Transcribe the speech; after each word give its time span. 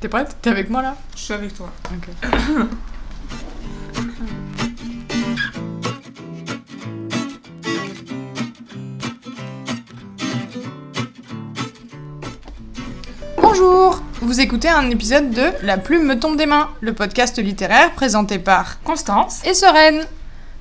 T'es 0.00 0.08
prête? 0.08 0.36
T'es 0.42 0.50
avec 0.50 0.70
moi 0.70 0.82
là? 0.82 0.96
Je 1.16 1.20
suis 1.20 1.34
avec 1.34 1.54
toi. 1.54 1.70
Ok. 1.92 2.08
Bonjour 13.40 14.02
Vous 14.20 14.40
écoutez 14.40 14.68
un 14.68 14.90
épisode 14.90 15.30
de 15.30 15.44
La 15.62 15.78
plume 15.78 16.04
me 16.06 16.18
tombe 16.18 16.36
des 16.36 16.46
mains, 16.46 16.68
le 16.80 16.92
podcast 16.92 17.38
littéraire 17.38 17.92
présenté 17.92 18.38
par 18.38 18.80
Constance. 18.82 19.44
et 19.44 19.54
Sereine. 19.54 20.04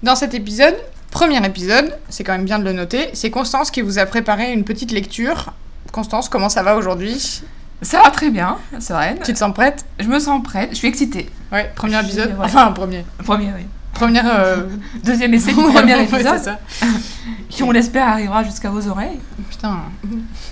Dans 0.03 0.15
cet 0.15 0.33
épisode, 0.33 0.75
premier 1.11 1.43
épisode, 1.45 1.95
c'est 2.09 2.23
quand 2.23 2.33
même 2.33 2.45
bien 2.45 2.59
de 2.59 2.63
le 2.63 2.73
noter, 2.73 3.09
c'est 3.13 3.31
Constance 3.31 3.71
qui 3.71 3.81
vous 3.81 3.99
a 3.99 4.05
préparé 4.05 4.51
une 4.53 4.63
petite 4.63 4.91
lecture. 4.91 5.53
Constance, 5.91 6.29
comment 6.29 6.49
ça 6.49 6.63
va 6.63 6.75
aujourd'hui? 6.77 7.41
Ça 7.81 8.01
va 8.01 8.09
très 8.09 8.29
bien, 8.29 8.57
Sereine. 8.79 9.19
Tu 9.23 9.33
te 9.33 9.37
sens 9.37 9.53
prête? 9.53 9.85
Je 9.99 10.07
me 10.07 10.19
sens 10.19 10.41
prête, 10.43 10.69
je 10.71 10.75
suis 10.75 10.87
excitée. 10.87 11.29
Ouais, 11.51 11.71
premier 11.75 11.99
épisode. 11.99 12.35
Enfin, 12.41 12.71
premier. 12.71 13.05
Premier, 13.23 13.51
oui. 13.55 13.65
Première. 13.93 14.25
euh, 14.27 14.67
Deuxième 15.03 15.33
essai 15.33 15.53
du 15.53 15.61
premier 15.61 16.01
épisode, 16.03 16.39
ça. 16.39 16.59
qui 17.49 17.63
on 17.63 17.71
l'espère 17.71 18.07
arrivera 18.07 18.43
jusqu'à 18.43 18.69
vos 18.69 18.87
oreilles. 18.87 19.19
Putain. 19.49 19.77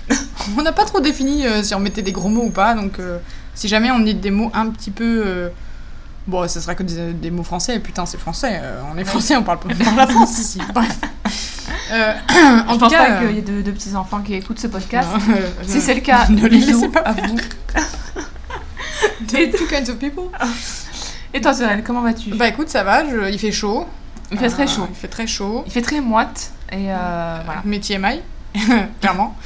on 0.58 0.62
n'a 0.62 0.72
pas 0.72 0.84
trop 0.84 1.00
défini 1.00 1.46
euh, 1.46 1.62
si 1.62 1.74
on 1.74 1.80
mettait 1.80 2.02
des 2.02 2.12
gros 2.12 2.28
mots 2.28 2.44
ou 2.44 2.50
pas, 2.50 2.74
donc 2.74 2.98
euh, 2.98 3.18
si 3.54 3.68
jamais 3.68 3.90
on 3.90 4.00
dit 4.00 4.14
des 4.14 4.30
mots 4.30 4.50
un 4.54 4.68
petit 4.70 4.90
peu. 4.90 5.50
Bon, 6.26 6.48
ce 6.48 6.60
sera 6.60 6.74
que 6.74 6.82
des, 6.82 7.12
des 7.12 7.30
mots 7.30 7.44
français, 7.44 7.78
putain, 7.78 8.04
c'est 8.04 8.18
français. 8.18 8.60
on 8.92 8.98
est 8.98 9.04
français, 9.04 9.36
on 9.36 9.44
parle 9.44 9.60
pas 9.60 9.68
parle 9.84 9.96
la 9.96 10.06
France 10.08 10.38
ici. 10.38 10.60
Bref. 10.74 10.98
Euh, 11.92 12.12
en 12.68 12.74
je 12.74 12.78
pense 12.78 12.92
cas, 12.92 13.04
pas 13.06 13.16
qu'il 13.26 13.36
y 13.36 13.38
ait 13.38 13.42
de, 13.42 13.62
de 13.62 13.70
petits 13.70 13.94
enfants 13.94 14.20
qui 14.20 14.34
écoutent 14.34 14.58
ce 14.58 14.66
podcast. 14.68 15.08
non, 15.12 15.34
euh, 15.34 15.48
Si 15.66 15.80
c'est 15.80 15.94
le 15.94 16.00
cas, 16.00 16.26
ne 16.30 16.46
les 16.46 16.58
laissez 16.58 16.88
pas 16.88 17.00
à 17.00 17.12
vous. 17.12 17.36
Two 19.28 19.46
two 19.56 19.66
kinds 19.66 19.88
of 19.90 19.98
people. 19.98 20.24
Et 21.34 21.40
toi, 21.40 21.52
Sereine, 21.52 21.82
comment 21.82 22.02
vas-tu? 22.02 22.30
Bah 22.34 22.48
écoute, 22.48 22.68
ça 22.68 22.82
va, 22.84 23.04
je- 23.08 23.30
il 23.30 23.38
fait 23.38 23.52
chaud. 23.52 23.86
Il 24.32 24.38
fait 24.38 24.48
très 24.48 24.64
Euh, 24.64 24.66
chaud. 24.66 24.86
Il 24.90 24.96
fait 24.96 25.08
très 25.08 25.26
chaud. 25.26 25.62
Il 25.66 25.72
fait 25.72 25.82
très 25.82 26.00
moite. 26.00 26.50
Et 26.72 26.90
euh, 26.92 27.38
voilà. 27.44 27.62
Mais 27.64 27.78
TMI, 27.80 28.20
clairement. 29.00 29.36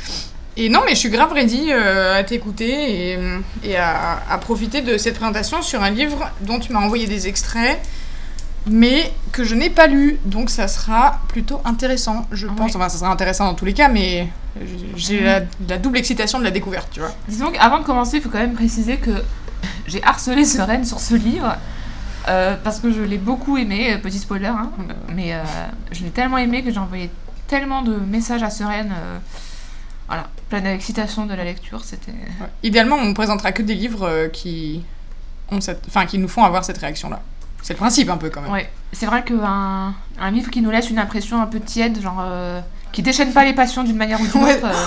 Et 0.56 0.68
non, 0.68 0.80
mais 0.84 0.92
je 0.92 0.98
suis 0.98 1.10
grave 1.10 1.32
ready 1.32 1.68
euh, 1.70 2.18
à 2.18 2.24
t'écouter 2.24 3.12
et, 3.12 3.18
et 3.64 3.76
à, 3.76 4.20
à 4.30 4.38
profiter 4.38 4.82
de 4.82 4.98
cette 4.98 5.14
présentation 5.14 5.62
sur 5.62 5.82
un 5.82 5.90
livre 5.90 6.30
dont 6.42 6.58
tu 6.58 6.72
m'as 6.72 6.80
envoyé 6.80 7.06
des 7.06 7.28
extraits, 7.28 7.78
mais 8.66 9.12
que 9.32 9.44
je 9.44 9.54
n'ai 9.54 9.70
pas 9.70 9.86
lu. 9.86 10.18
Donc 10.24 10.50
ça 10.50 10.68
sera 10.68 11.20
plutôt 11.28 11.60
intéressant, 11.64 12.26
je 12.32 12.46
Ouais. 12.46 12.54
pense. 12.56 12.76
Enfin, 12.76 12.88
ça 12.88 12.98
sera 12.98 13.10
intéressant 13.10 13.46
dans 13.46 13.54
tous 13.54 13.64
les 13.64 13.74
cas, 13.74 13.88
mais 13.88 14.28
j'ai 14.96 15.20
la, 15.22 15.40
la 15.68 15.78
double 15.78 15.98
excitation 15.98 16.38
de 16.38 16.44
la 16.44 16.50
découverte, 16.50 16.88
tu 16.90 17.00
vois. 17.00 17.12
Disons 17.28 17.50
qu'avant 17.50 17.78
de 17.78 17.84
commencer, 17.84 18.16
il 18.18 18.22
faut 18.22 18.28
quand 18.30 18.38
même 18.38 18.54
préciser 18.54 18.96
que 18.98 19.10
j'ai 19.86 20.02
harcelé 20.02 20.44
Sereine 20.44 20.84
sur 20.84 21.00
ce 21.00 21.14
livre. 21.14 21.56
euh, 22.28 22.56
parce 22.62 22.80
que 22.80 22.92
je 22.92 23.00
l'ai 23.00 23.16
beaucoup 23.18 23.56
aimé, 23.56 23.94
euh, 23.94 23.98
petit 23.98 24.18
spoiler, 24.18 24.46
hein, 24.46 24.70
mais 25.14 25.32
euh, 25.34 25.42
je 25.90 26.02
l'ai 26.04 26.10
tellement 26.10 26.36
aimé 26.38 26.62
que 26.62 26.70
j'ai 26.70 26.78
envoyé 26.78 27.10
tellement 27.46 27.80
de 27.82 27.94
messages 27.94 28.42
à 28.42 28.50
Sereine. 28.50 28.92
euh, 28.92 29.18
voilà, 30.06 30.26
pleine 30.50 30.64
d'excitation 30.64 31.24
de 31.26 31.34
la 31.34 31.44
lecture, 31.44 31.82
c'était. 31.84 32.10
Ouais. 32.12 32.48
Idéalement, 32.62 32.96
on 32.96 33.06
ne 33.06 33.14
présentera 33.14 33.52
que 33.52 33.62
des 33.62 33.74
livres 33.74 34.28
qui, 34.32 34.82
ont 35.50 35.60
cette... 35.60 35.82
enfin, 35.88 36.04
qui 36.04 36.18
nous 36.18 36.28
font 36.28 36.44
avoir 36.44 36.64
cette 36.64 36.78
réaction-là. 36.78 37.22
C'est 37.62 37.74
le 37.74 37.78
principe 37.78 38.08
un 38.10 38.16
peu 38.16 38.30
quand 38.30 38.40
même. 38.42 38.50
Ouais, 38.52 38.70
c'est 38.92 39.06
vrai 39.06 39.22
qu'un 39.24 39.94
un 40.20 40.30
livre 40.30 40.50
qui 40.50 40.60
nous 40.62 40.70
laisse 40.70 40.90
une 40.90 40.98
impression 40.98 41.40
un 41.40 41.46
peu 41.46 41.60
tiède, 41.60 42.00
genre 42.00 42.18
euh, 42.20 42.60
qui 42.92 43.02
déchaîne 43.02 43.32
pas 43.32 43.44
les 43.44 43.52
passions 43.52 43.84
d'une 43.84 43.96
manière 43.96 44.20
ou 44.20 44.26
d'une 44.26 44.42
Ouais. 44.42 44.56
autre. 44.56 44.66
euh, 44.66 44.86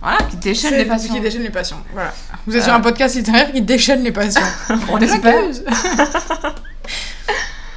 voilà, 0.00 0.18
qui 0.30 0.36
déchaîne 0.36 0.74
les 0.74 0.84
passions. 0.84 1.12
qui 1.14 1.20
déchaîne 1.20 1.42
les 1.42 1.50
passions. 1.50 1.76
Voilà. 1.92 2.12
Vous 2.46 2.56
êtes 2.56 2.62
sur 2.62 2.72
Euh. 2.72 2.76
un 2.76 2.80
podcast 2.80 3.14
littéraire 3.16 3.52
qui 3.52 3.60
déchaîne 3.62 4.02
les 4.02 4.12
passions. 4.12 4.40
On 4.90 4.98
espère. 4.98 5.34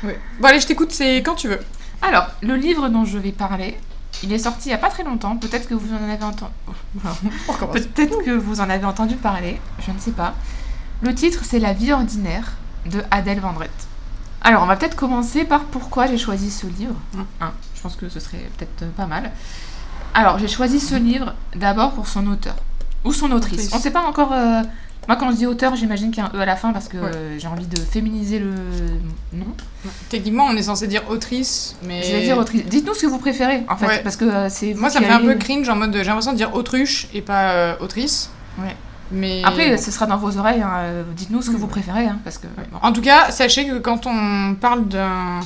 Ouais. 0.04 0.20
Bon 0.40 0.48
allez, 0.48 0.60
je 0.60 0.66
t'écoute, 0.66 0.92
c'est 0.92 1.18
quand 1.18 1.36
tu 1.36 1.48
veux. 1.48 1.60
Alors, 2.02 2.28
le 2.42 2.56
livre 2.56 2.90
dont 2.90 3.06
je 3.06 3.20
vais 3.20 3.32
parler, 3.32 3.78
il 4.24 4.34
est 4.34 4.40
sorti 4.40 4.70
il 4.70 4.72
y 4.72 4.76
a 4.76 4.80
pas 4.80 4.90
très 4.90 5.04
longtemps. 5.04 5.36
Peut-être 5.38 5.68
que 5.70 5.76
vous 5.76 5.94
en 5.94 6.10
avez 6.12 6.24
entendu. 6.24 6.52
Peut-être 7.72 8.24
que 8.24 8.32
vous 8.32 8.62
en 8.62 8.70
avez 8.72 8.86
entendu 8.86 9.16
parler, 9.16 9.62
je 9.86 9.92
ne 9.92 10.00
sais 10.00 10.12
pas. 10.12 10.34
Le 11.04 11.14
titre, 11.14 11.42
c'est 11.44 11.60
La 11.60 11.74
vie 11.74 11.92
ordinaire 11.92 12.54
de 12.88 13.04
Adèle 13.12 13.40
Vendrette. 13.42 13.70
Alors, 14.44 14.64
on 14.64 14.66
va 14.66 14.76
peut-être 14.76 14.96
commencer 14.96 15.44
par 15.44 15.62
pourquoi 15.66 16.08
j'ai 16.08 16.18
choisi 16.18 16.50
ce 16.52 16.66
livre. 16.68 16.96
Mm. 17.14 17.22
Hein, 17.42 17.52
je 17.76 17.82
pense 17.82 17.96
que 17.96 18.10
ce 18.10 18.20
serait 18.20 18.50
peut-être 18.58 18.84
euh, 18.84 18.90
pas 18.96 19.06
mal. 19.06 19.32
Alors, 20.14 20.40
j'ai 20.40 20.48
choisi 20.48 20.80
ce 20.80 20.96
livre 20.96 21.34
d'abord 21.56 21.92
pour 21.92 22.08
son 22.08 22.26
auteur 22.28 22.56
ou 23.04 23.14
son 23.14 23.32
autrice. 23.32 23.70
On 23.74 23.78
ne 23.78 23.82
sait 23.82 23.92
pas 23.92 24.02
encore. 24.02 24.34
euh, 24.34 24.62
Moi, 25.08 25.16
quand 25.18 25.32
je 25.32 25.38
dis 25.38 25.46
auteur, 25.48 25.76
j'imagine 25.76 26.12
qu'il 26.12 26.24
y 26.24 26.26
a 26.26 26.30
un 26.32 26.38
E 26.38 26.42
à 26.42 26.46
la 26.46 26.56
fin 26.56 26.74
parce 26.74 26.88
que 26.88 26.98
Ouais. 26.98 27.12
euh, 27.16 27.40
j'ai 27.40 27.48
envie 27.48 27.66
de 27.66 27.80
féminiser 27.80 28.40
le 28.40 28.54
nom. 29.34 29.46
Techniquement, 30.10 30.46
on 30.48 30.56
est 30.56 30.64
censé 30.64 30.88
dire 30.88 31.04
autrice, 31.10 31.76
mais. 31.84 32.04
Je 32.04 32.12
vais 32.12 32.22
dire 32.24 32.38
autrice. 32.38 32.66
Dites-nous 32.66 32.94
ce 32.94 33.02
que 33.04 33.08
vous 33.08 33.18
préférez, 33.20 33.64
en 33.70 33.78
fait, 33.78 33.88
Ouais. 33.88 34.04
parce 34.04 34.16
que 34.16 34.26
euh, 34.26 34.50
c'est. 34.50 34.74
Moi, 34.74 34.90
ça 34.90 35.00
me 35.00 35.06
fait 35.06 35.12
un 35.12 35.20
peu 35.22 35.36
cringe 35.36 35.68
en 35.70 35.76
mode 35.76 35.96
j'ai 35.96 36.04
l'impression 36.04 36.34
de 36.34 36.38
dire 36.38 36.54
autruche 36.54 37.08
et 37.14 37.22
pas 37.22 37.78
autrice. 37.80 38.30
Ouais. 38.60 38.76
Mais. 39.12 39.42
Après, 39.44 39.78
ce 39.78 39.92
sera 39.92 40.06
dans 40.06 40.18
vos 40.18 40.38
oreilles. 40.38 40.62
hein, 40.62 40.72
euh, 40.80 41.04
Dites-nous 41.16 41.42
ce 41.42 41.50
que 41.52 41.58
vous 41.58 41.68
préférez, 41.68 42.06
hein, 42.08 42.20
parce 42.24 42.38
que. 42.38 42.48
En 42.82 42.92
tout 42.94 43.02
cas, 43.02 43.32
sachez 43.32 43.68
que 43.68 43.78
quand 43.80 44.06
on 44.08 44.56
parle 44.56 44.88
d'un 44.88 45.40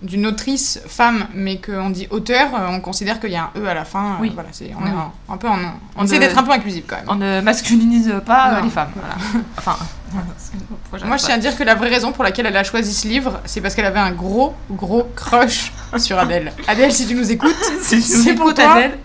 d'une 0.00 0.26
autrice 0.28 0.80
femme, 0.86 1.26
mais 1.34 1.60
qu'on 1.60 1.90
dit 1.90 2.06
auteur, 2.10 2.54
euh, 2.54 2.68
on 2.70 2.78
considère 2.78 3.18
qu'il 3.18 3.30
y 3.32 3.36
a 3.36 3.50
un 3.52 3.60
E 3.60 3.66
à 3.66 3.74
la 3.74 3.84
fin. 3.84 4.12
euh, 4.12 4.16
Oui. 4.20 4.30
Voilà, 4.32 4.50
c'est, 4.52 4.70
on 4.78 4.84
Oui. 4.84 4.90
est 4.90 4.92
un, 4.92 5.34
un 5.34 5.36
peu 5.36 5.48
en. 5.48 5.56
On 5.58 6.02
On 6.02 6.04
essaie 6.04 6.20
d'être 6.20 6.38
un 6.38 6.44
peu 6.44 6.52
inclusif 6.52 6.84
quand 6.86 6.94
même. 6.94 7.04
On 7.08 7.16
ne 7.16 7.40
masculinise 7.40 8.14
pas 8.24 8.52
Non. 8.58 8.64
les 8.64 8.70
femmes. 8.70 8.90
Voilà. 8.94 9.16
Enfin. 9.58 9.76
Moi, 11.04 11.16
je 11.18 11.24
tiens 11.24 11.34
à 11.34 11.38
dire 11.38 11.56
que 11.58 11.64
la 11.64 11.74
vraie 11.74 11.88
raison 11.90 12.12
pour 12.12 12.22
laquelle 12.24 12.46
elle 12.46 12.56
a 12.56 12.62
choisi 12.64 12.94
ce 12.94 13.08
livre, 13.08 13.40
c'est 13.44 13.60
parce 13.60 13.74
qu'elle 13.74 13.84
avait 13.84 13.98
un 13.98 14.12
gros, 14.12 14.54
gros 14.70 15.02
crush 15.16 15.72
sur 15.98 16.16
Adèle. 16.18 16.52
Adèle, 16.68 16.92
si 16.92 17.06
tu 17.06 17.14
nous 17.14 17.30
écoutes, 17.30 17.54
C'est 17.82 18.00
c'est 18.00 18.34
pour 18.34 18.54
toi. 18.54 18.72
Adèle. 18.74 18.98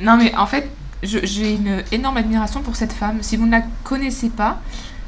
Non, 0.00 0.16
mais 0.18 0.34
en 0.36 0.46
fait, 0.46 0.68
j'ai 1.04 1.52
une 1.54 1.82
énorme 1.92 2.16
admiration 2.16 2.60
pour 2.62 2.76
cette 2.76 2.92
femme. 2.92 3.18
Si 3.22 3.36
vous 3.36 3.46
ne 3.46 3.50
la 3.52 3.62
connaissez 3.84 4.28
pas, 4.30 4.60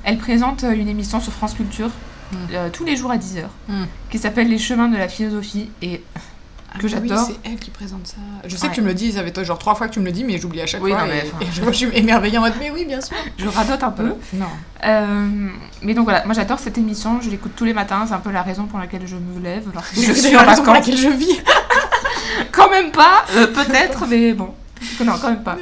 elle 0.04 0.18
présente 0.18 0.64
euh, 0.64 0.72
une 0.72 0.88
émission 0.88 1.20
sur 1.20 1.32
France 1.32 1.54
Culture 1.54 1.90
Mm. 2.32 2.36
euh, 2.54 2.68
tous 2.72 2.84
les 2.84 2.96
jours 2.96 3.12
à 3.12 3.18
10h 3.18 3.44
Mm. 3.68 3.84
qui 4.10 4.18
s'appelle 4.18 4.48
Les 4.48 4.58
chemins 4.58 4.88
de 4.88 4.96
la 4.96 5.06
philosophie. 5.08 5.70
Et 5.80 6.02
Ah, 6.74 6.78
que 6.78 6.88
bah 6.88 6.98
oui, 7.00 7.08
j'adore. 7.08 7.24
c'est 7.26 7.48
elle 7.48 7.56
qui 7.56 7.70
présente 7.70 8.04
ça. 8.08 8.16
Je 8.44 8.56
sais 8.56 8.64
Ouais. 8.64 8.70
que 8.70 8.74
tu 8.74 8.80
me 8.82 8.88
le 8.88 8.94
dis, 8.94 9.12
ça 9.12 9.22
fait 9.22 9.44
genre 9.44 9.58
trois 9.60 9.76
fois 9.76 9.86
que 9.86 9.94
tu 9.94 10.00
me 10.00 10.04
le 10.06 10.10
dis, 10.10 10.24
mais 10.24 10.36
j'oublie 10.36 10.60
à 10.60 10.66
chaque 10.66 10.82
Oui, 10.82 10.90
fois. 10.90 11.02
non, 11.02 11.06
mais 11.06 11.24
et, 11.40 11.46
je, 11.52 11.62
moi, 11.62 11.70
je 11.70 11.76
suis 11.76 11.88
émerveillée 11.94 12.36
en 12.36 12.40
mode, 12.40 12.54
mais 12.58 12.70
oui, 12.72 12.84
bien 12.84 13.00
sûr. 13.00 13.16
je 13.38 13.46
radote 13.46 13.80
un 13.84 13.92
peu. 13.92 14.12
Non. 14.34 14.46
Euh, 14.84 15.48
mais 15.82 15.94
donc 15.94 16.02
voilà, 16.04 16.24
moi 16.24 16.34
j'adore 16.34 16.58
cette 16.58 16.76
émission, 16.78 17.20
je 17.22 17.30
l'écoute 17.30 17.52
tous 17.54 17.64
les 17.64 17.72
matins, 17.74 18.04
c'est 18.08 18.14
un 18.14 18.18
peu 18.18 18.32
la 18.32 18.42
raison 18.42 18.64
pour 18.64 18.80
laquelle 18.80 19.06
je 19.06 19.14
me 19.16 19.40
lève 19.40 19.64
je 19.94 20.00
Je 20.02 20.12
suis 20.12 20.36
en 20.36 20.40
la 20.42 20.50
raison 20.50 20.64
pour 20.64 20.74
laquelle 20.74 20.96
je 20.98 21.08
vis. 21.08 21.40
Quand 22.52 22.68
même 22.70 22.90
pas, 22.90 23.24
euh, 23.36 23.46
peut-être, 23.46 24.04
mais 24.08 24.32
bon. 24.34 24.52
Non, 25.04 25.14
quand 25.20 25.30
même 25.30 25.42
pas. 25.44 25.56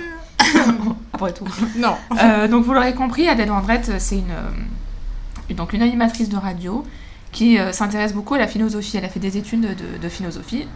Après 1.13 1.33
tout. 1.33 1.47
Non. 1.77 1.95
Euh, 2.23 2.49
donc 2.49 2.65
vous 2.65 2.73
l'aurez 2.73 2.95
compris, 2.95 3.29
Adèle 3.29 3.49
Vendrette, 3.49 3.93
c'est 3.99 4.17
une, 4.19 4.31
euh, 4.31 5.55
donc 5.55 5.73
une 5.73 5.83
animatrice 5.83 6.29
de 6.29 6.37
radio 6.37 6.85
qui 7.33 7.59
euh, 7.59 7.73
s'intéresse 7.73 8.13
beaucoup 8.15 8.35
à 8.35 8.39
la 8.39 8.47
philosophie. 8.49 8.97
Elle 8.97 9.05
a 9.05 9.09
fait 9.09 9.21
des 9.21 9.37
études 9.37 9.61
de, 9.63 9.99
de 10.01 10.09
philosophie. 10.09 10.67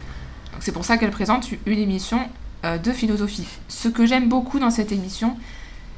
C'est 0.61 0.73
pour 0.73 0.85
ça 0.85 0.97
qu'elle 0.97 1.11
présente 1.11 1.49
une 1.67 1.79
émission 1.79 2.21
euh, 2.65 2.79
de 2.79 2.93
philosophie. 2.93 3.47
Ce 3.69 3.89
que 3.89 4.07
j'aime 4.07 4.29
beaucoup 4.29 4.59
dans 4.59 4.71
cette 4.71 4.91
émission, 4.93 5.37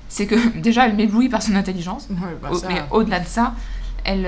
c'est 0.09 0.26
que 0.26 0.34
déjà 0.59 0.86
elle 0.86 0.97
m'éblouit 0.97 1.28
par 1.28 1.42
son 1.42 1.54
intelligence. 1.54 2.09
Bah, 2.10 2.50
ça- 2.54 2.66
Mais 2.69 2.82
au-delà 2.91 3.20
de 3.20 3.26
ça, 3.26 3.54
elle, 4.04 4.26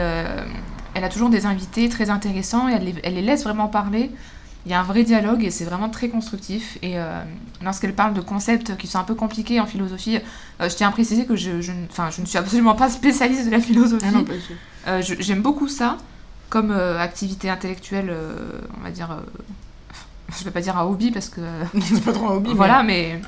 elle 0.94 1.04
a 1.04 1.08
toujours 1.08 1.31
des 1.31 1.47
invités 1.47 1.88
très 1.88 2.10
intéressants 2.10 2.69
et 2.69 2.72
elle 2.72 2.84
les, 2.84 2.94
elle 3.02 3.14
les 3.14 3.22
laisse 3.22 3.44
vraiment 3.44 3.69
parler. 3.69 4.10
Il 4.65 4.71
y 4.71 4.75
a 4.75 4.81
un 4.81 4.84
vrai 4.84 5.03
dialogue 5.03 5.43
et 5.45 5.50
c'est 5.50 5.65
vraiment 5.65 5.89
très 5.89 6.09
constructif. 6.09 6.78
Et 6.83 6.99
euh, 6.99 7.21
lorsqu'elle 7.65 7.95
parle 7.95 8.15
de 8.15 8.21
concepts 8.21 8.77
qui 8.77 8.87
sont 8.87 8.99
un 8.99 9.05
peu 9.05 9.15
compliqués 9.17 9.59
en 9.61 9.67
philosophie, 9.67 10.19
euh, 10.61 10.69
je 10.69 10.75
tiens 10.77 10.89
à 10.89 10.93
préciser 10.93 11.27
que 11.27 11.34
je, 11.34 11.61
je, 11.61 11.73
je 12.11 12.21
ne 12.21 12.27
suis 12.27 12.39
absolument 12.39 12.75
pas 12.77 12.89
spécialiste 12.89 13.47
de 13.47 13.50
la 13.50 13.61
philosophie. 13.61 14.05
Ah. 14.87 14.91
Euh, 14.91 15.03
je- 15.03 15.14
J'aime 15.20 15.43
beaucoup 15.43 15.69
ça 15.69 15.97
comme 16.49 16.70
activité 16.70 17.49
intellectuelle, 17.50 18.14
on 18.79 18.85
va 18.85 18.91
dire. 18.91 19.17
je 20.38 20.44
vais 20.44 20.50
pas 20.50 20.61
dire 20.61 20.79
un 20.79 20.85
hobby 20.85 21.11
parce 21.11 21.29
que. 21.29 21.41
c'est 21.82 22.05
pas 22.05 22.12
trop 22.12 22.29
un 22.29 22.35
hobby. 22.35 22.53
Voilà, 22.55 22.82
mais 22.82 23.20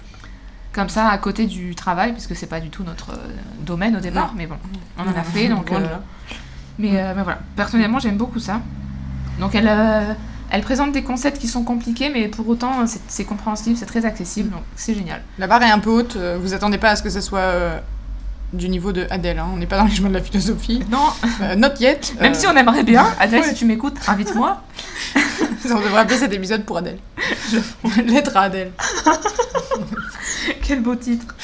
comme 0.73 0.89
ça, 0.89 1.09
à 1.09 1.19
côté 1.19 1.47
du 1.47 1.75
travail, 1.75 2.13
puisque 2.13 2.35
c'est 2.37 2.47
pas 2.49 2.61
du 2.61 2.69
tout 2.69 2.83
notre 2.85 3.11
euh, 3.13 3.17
domaine 3.61 3.97
au 3.97 4.01
départ, 4.01 4.29
Non. 4.29 4.33
mais 4.37 4.47
bon, 4.47 4.57
on 4.99 5.03
en 5.03 5.17
a 5.17 5.23
fait, 5.23 5.47
donc... 5.49 5.71
Euh, 5.71 5.87
mais, 6.81 7.01
euh, 7.01 7.13
mais 7.17 7.23
voilà, 7.23 7.39
personnellement, 7.55 8.01
j'aime 8.01 8.17
beaucoup 8.17 8.41
ça. 8.41 8.61
Donc 9.39 9.55
elle, 9.55 9.69
elle 10.51 10.63
présente 10.63 10.93
des 10.93 11.03
concepts 11.03 11.39
qui 11.39 11.49
sont 11.49 11.65
compliqués, 11.65 12.11
mais 12.11 12.29
pour 12.29 12.49
autant, 12.49 12.85
c'est 13.09 13.25
compréhensible, 13.25 13.77
c'est 13.77 13.87
très 13.87 14.05
accessible, 14.05 14.51
donc 14.51 14.63
c'est 14.77 14.95
génial. 14.95 15.23
La 15.39 15.47
barre 15.47 15.63
est 15.63 15.71
un 15.71 15.79
peu 15.81 15.91
haute. 15.91 16.17
euh, 16.17 16.39
Vous 16.41 16.55
attendez 16.55 16.79
pas 16.79 16.91
à 16.91 16.97
ce 16.97 17.03
que 17.03 17.11
ce 17.11 17.21
soit 17.21 17.39
euh, 17.41 17.79
du 18.53 18.69
niveau 18.69 18.93
de 18.93 19.07
Adèle. 19.11 19.39
hein. 19.39 19.47
On 19.53 19.57
n'est 19.57 19.67
pas 19.67 19.79
dans 19.79 19.85
les 19.87 19.95
chemins 19.95 20.11
de 20.11 20.15
la 20.15 20.23
philosophie. 20.23 20.83
Non, 20.91 21.09
Euh, 21.43 21.57
not 21.57 21.75
yet. 21.81 22.15
même 22.21 22.33
Euh, 22.33 22.37
si 22.37 22.47
on 22.47 22.57
aimerait 22.57 22.85
bien, 22.85 23.07
Adèle, 23.19 23.41
ouais. 23.41 23.49
si 23.49 23.55
tu 23.55 23.65
m'écoutes, 23.65 23.97
invite-moi. 24.07 24.63
on 25.65 25.81
devrait 25.81 26.01
appeler 26.03 26.19
cet 26.19 26.33
épisode 26.33 26.65
pour 26.65 26.79
Adèle. 26.79 26.99
Lettre 28.07 28.37
à 28.37 28.43
Adèle. 28.43 28.71
Quel 30.63 30.81
beau 30.83 30.95
titre. 30.95 31.35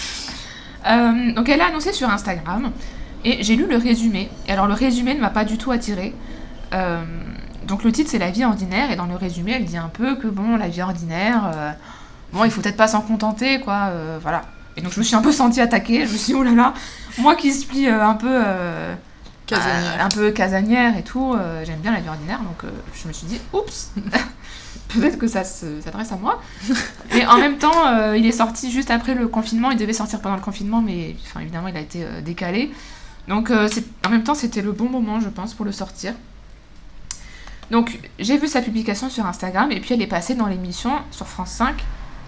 Euh, 0.87 1.33
donc 1.35 1.49
elle 1.49 1.61
a 1.61 1.67
annoncé 1.67 1.93
sur 1.93 2.09
Instagram 2.09 2.71
Et 3.25 3.43
j'ai 3.43 3.57
lu 3.57 3.67
le 3.69 3.77
résumé. 3.77 4.31
Et 4.47 4.53
alors 4.53 4.67
le 4.67 4.75
résumé 4.75 5.15
ne 5.15 5.21
m'a 5.21 5.31
pas 5.31 5.45
du 5.45 5.59
tout 5.59 5.71
attiré. 5.73 6.15
Euh, 6.73 7.03
donc 7.71 7.85
le 7.85 7.91
titre 7.93 8.11
c'est 8.11 8.19
La 8.19 8.31
vie 8.31 8.45
ordinaire 8.45 8.91
et 8.91 8.97
dans 8.97 9.07
le 9.07 9.17
résumé 9.17 9.53
elle 9.53 9.65
dit 9.65 9.79
un 9.79 9.89
peu 9.89 10.17
que 10.17 10.27
bon 10.27 10.57
la 10.57 10.69
vie 10.69 10.83
ordinaire, 10.83 11.51
euh, 11.55 11.71
bon 12.33 12.45
il 12.45 12.51
faut 12.51 12.61
peut-être 12.61 12.77
pas 12.77 12.89
s'en 12.89 13.01
contenter 13.01 13.61
quoi, 13.61 13.87
euh, 13.91 14.19
voilà. 14.21 14.43
Et 14.77 14.83
donc 14.83 14.93
je 14.93 14.99
me 14.99 15.05
suis 15.05 15.17
un 15.17 15.23
peu 15.23 15.33
sentie 15.33 15.61
attaquée. 15.61 16.07
Je 16.07 16.13
me 16.13 16.17
suis 16.19 16.33
dit 16.35 16.39
oh 16.39 16.43
là 16.43 16.53
là, 16.53 16.75
moi 17.19 17.35
qui 17.35 17.53
suis 17.53 17.89
euh, 17.89 18.05
un 18.07 18.15
peu 18.15 18.43
Casanière. 19.47 20.05
un 20.05 20.09
peu 20.09 20.31
casanière 20.31 20.97
et 20.99 21.03
tout, 21.03 21.35
j'aime 21.65 21.81
bien 21.81 21.93
la 21.93 22.01
vie 22.01 22.09
ordinaire 22.09 22.41
donc 22.41 22.71
je 22.95 23.09
me 23.09 23.13
suis 23.13 23.27
dit 23.27 23.41
oups. 23.53 23.91
Peut-être 24.89 25.19
que 25.19 25.29
ça 25.29 25.45
se- 25.45 25.81
s'adresse 25.81 26.11
à 26.11 26.17
moi. 26.17 26.41
Et 27.15 27.25
en 27.27 27.39
même 27.39 27.59
temps, 27.59 27.87
euh, 27.87 28.17
il 28.17 28.27
est 28.27 28.33
sorti 28.33 28.71
juste 28.73 28.91
après 28.91 29.15
le 29.15 29.29
confinement. 29.29 29.71
Il 29.71 29.79
devait 29.79 29.93
sortir 29.93 30.21
pendant 30.21 30.35
le 30.35 30.41
confinement, 30.41 30.83
mais 30.83 31.15
enfin, 31.27 31.41
évidemment, 31.41 31.69
il 31.69 31.77
a 31.77 31.81
été 31.81 32.03
euh, 32.05 32.21
décalé. 32.21 32.73
Donc, 33.29 33.51
euh, 33.53 33.69
en 34.05 34.11
même 34.11 34.25
temps, 34.25 34.35
c'était 34.35 34.63
le 34.63 34.73
bon 34.73 34.89
moment, 34.89 35.21
je 35.21 35.29
pense, 35.29 35.55
pour 35.55 35.65
le 35.65 35.71
sortir. 35.71 36.13
Donc, 37.71 37.99
j'ai 38.19 38.37
vu 38.37 38.49
sa 38.49 38.63
publication 38.63 39.11
sur 39.11 39.27
Instagram, 39.27 39.71
et 39.71 39.81
puis 39.81 39.95
elle 39.95 40.03
est 40.03 40.07
passée 40.07 40.35
dans 40.35 40.47
l'émission 40.47 40.93
sur 41.11 41.27
France 41.27 41.53
5, 41.53 41.75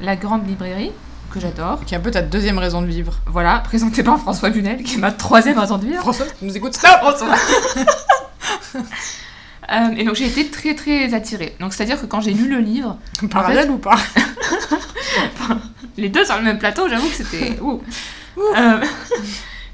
La 0.00 0.16
Grande 0.16 0.46
Librairie, 0.46 0.92
que 1.32 1.40
j'adore. 1.40 1.84
Qui 1.84 1.94
est 1.94 1.96
un 1.96 2.00
peu 2.00 2.10
ta 2.10 2.22
deuxième 2.22 2.58
raison 2.58 2.82
de 2.82 2.86
vivre. 2.86 3.14
Voilà, 3.26 3.58
présentée 3.60 4.02
par 4.02 4.18
François 4.18 4.50
Bunel, 4.50 4.82
qui 4.82 4.96
est 4.96 4.98
ma 4.98 5.12
troisième 5.12 5.58
raison 5.58 5.78
de 5.78 5.86
vivre. 5.86 6.00
François, 6.00 6.26
tu 6.26 6.44
nous 6.44 6.56
écoutes 6.56 6.74
Stop 6.74 6.98
François 7.00 7.34
Euh, 9.70 9.94
et 9.96 10.04
donc, 10.04 10.16
j'ai 10.16 10.26
été 10.26 10.48
très, 10.48 10.74
très 10.74 11.14
attirée. 11.14 11.54
Donc, 11.60 11.72
c'est-à-dire 11.72 11.98
que 11.98 12.04
quand 12.04 12.20
j'ai 12.20 12.34
lu 12.34 12.48
le 12.48 12.58
livre, 12.58 12.98
Parallèle 13.30 13.70
ou 13.70 13.78
pas? 13.78 13.96
Les 15.96 16.08
deux 16.08 16.24
sur 16.24 16.36
le 16.36 16.42
même 16.42 16.58
plateau, 16.58 16.88
j'avoue 16.88 17.08
que 17.08 17.14
c'était. 17.14 17.58
ouh. 17.60 17.80
Euh, 18.56 18.80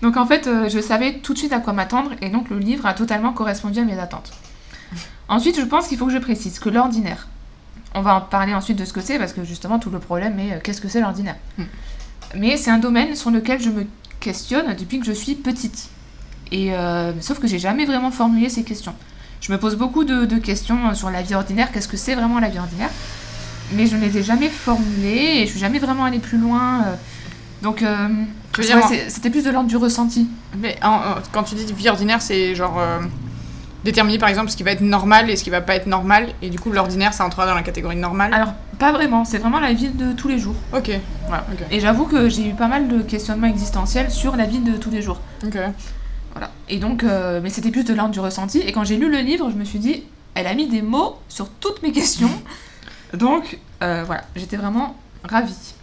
donc 0.03 0.17
en 0.17 0.27
fait, 0.27 0.47
euh, 0.47 0.69
je 0.69 0.81
savais 0.81 1.15
tout 1.15 1.33
de 1.33 1.39
suite 1.39 1.53
à 1.53 1.61
quoi 1.61 1.73
m'attendre 1.73 2.11
et 2.21 2.29
donc 2.29 2.51
le 2.51 2.59
livre 2.59 2.87
a 2.87 2.95
totalement 2.95 3.33
correspondu 3.33 3.81
à 3.81 3.85
mes 3.85 3.99
attentes. 3.99 4.33
Ensuite, 5.29 5.59
je 5.59 5.65
pense 5.65 5.89
qu'il 5.89 5.99
faut 5.99 6.07
que 6.07 6.13
je 6.13 6.19
précise 6.19 6.59
que 6.59 6.69
l'ordinaire. 6.69 7.29
On 7.95 8.03
va 8.03 8.15
en 8.17 8.21
parler 8.21 8.55
ensuite 8.55 8.79
de 8.79 8.85
ce 8.85 8.93
que 8.93 9.01
c'est 9.01 9.19
parce 9.19 9.33
que 9.33 9.45
justement 9.45 9.79
tout 9.79 9.91
le 9.91 9.99
problème 9.99 10.39
est 10.39 10.53
euh, 10.53 10.59
qu'est-ce 10.63 10.81
que 10.81 10.89
c'est 10.89 11.01
l'ordinaire. 11.01 11.37
Mm. 11.59 11.63
Mais 12.37 12.57
c'est 12.57 12.71
un 12.71 12.79
domaine 12.79 13.15
sur 13.17 13.31
lequel 13.31 13.61
je 13.61 13.71
me 13.71 13.87
questionne 14.21 14.75
depuis 14.77 15.01
que 15.01 15.07
je 15.07 15.13
suis 15.13 15.35
petite. 15.35 15.89
Et 16.53 16.73
euh, 16.75 17.13
sauf 17.21 17.39
que 17.41 17.47
j'ai 17.47 17.59
jamais 17.59 17.85
vraiment 17.87 18.11
formulé 18.11 18.49
ces 18.49 18.63
questions. 18.65 18.95
Je 19.41 19.53
me 19.53 19.59
pose 19.59 19.77
beaucoup 19.77 20.05
de, 20.05 20.25
de 20.25 20.37
questions 20.37 20.95
sur 20.95 21.11
la 21.11 21.23
vie 21.23 21.35
ordinaire. 21.35 21.71
Qu'est-ce 21.73 21.89
que 21.89 21.97
c'est 21.97 22.15
vraiment 22.15 22.39
la 22.41 22.49
vie 22.49 22.59
ordinaire? 22.59 22.91
Mais 23.73 23.87
je 23.87 23.97
ne 23.97 24.01
les 24.01 24.17
ai 24.19 24.23
jamais 24.23 24.49
formulées 24.49 25.41
et 25.41 25.47
je 25.47 25.51
suis 25.51 25.61
jamais 25.61 25.79
vraiment 25.79 26.05
allée 26.05 26.19
plus 26.19 26.39
loin. 26.39 26.83
euh. 26.87 26.95
donc 27.63 27.83
euh, 27.83 28.09
c'était 29.09 29.31
plus 29.31 29.45
de 29.45 29.51
l'ordre 29.51 29.69
du 29.69 29.77
ressenti. 29.77 30.29
Mais 30.59 30.77
en- 30.83 30.89
en- 30.89 31.15
quand 31.33 31.43
tu 31.45 31.55
dis 31.55 31.71
vie 31.73 31.89
ordinaire, 31.89 32.21
c'est 32.23 32.55
genre 32.55 32.79
euh, 32.79 32.99
déterminer 33.89 34.19
par 34.19 34.29
exemple 34.29 34.51
ce 34.51 34.57
qui 34.57 34.63
va 34.63 34.71
être 34.73 34.81
normal 34.81 35.31
et 35.31 35.37
ce 35.37 35.43
qui 35.45 35.51
va 35.51 35.61
pas 35.61 35.75
être 35.75 35.87
normal. 35.87 36.29
Et 36.43 36.51
du 36.51 36.59
coup, 36.61 36.71
l'ordinaire, 36.71 37.13
ça 37.13 37.25
entrera 37.25 37.47
dans 37.47 37.55
la 37.55 37.63
catégorie 37.63 37.97
normale. 37.97 38.33
Alors 38.35 38.53
pas 38.79 38.93
vraiment. 38.93 39.25
C'est 39.25 39.39
vraiment 39.39 39.61
la 39.61 39.73
vie 39.73 39.89
de 39.89 40.13
tous 40.13 40.29
les 40.29 40.39
jours. 40.39 40.55
Ok, 40.73 40.91
voilà, 41.27 41.47
ok. 41.53 41.67
Et 41.71 41.81
j'avoue 41.81 42.05
que 42.05 42.29
j'ai 42.29 42.49
eu 42.49 42.55
pas 42.55 42.69
mal 42.69 42.89
de 42.89 43.03
questionnements 43.03 43.47
existentiels 43.49 44.11
sur 44.11 44.37
la 44.37 44.45
vie 44.45 44.61
de 44.61 44.77
tous 44.77 44.91
les 44.91 45.03
jours. 45.03 45.21
ok. 45.47 45.59
Voilà. 46.33 46.51
Et 46.69 46.77
donc, 46.79 47.03
euh, 47.03 47.41
mais 47.43 47.51
c'était 47.51 47.71
plus 47.71 47.85
de 47.85 47.95
l'ordre 47.95 48.13
du 48.13 48.21
ressenti. 48.21 48.59
Et 48.61 48.71
quand 48.71 48.85
j'ai 48.85 48.97
lu 48.97 49.11
le 49.11 49.19
livre, 49.19 49.51
je 49.51 49.57
me 49.57 49.65
suis 49.65 49.79
dit, 49.81 50.05
elle 50.35 50.47
a 50.47 50.55
mis 50.55 50.69
des 50.69 50.83
mots 50.83 51.17
sur 51.29 51.49
toutes 51.49 51.83
mes 51.83 51.91
questions. 51.91 52.31
donc, 53.15 53.59
euh, 53.83 54.05
voilà, 54.07 54.23
j'étais 54.37 54.57
vraiment 54.57 54.97
ravie. 55.25 55.75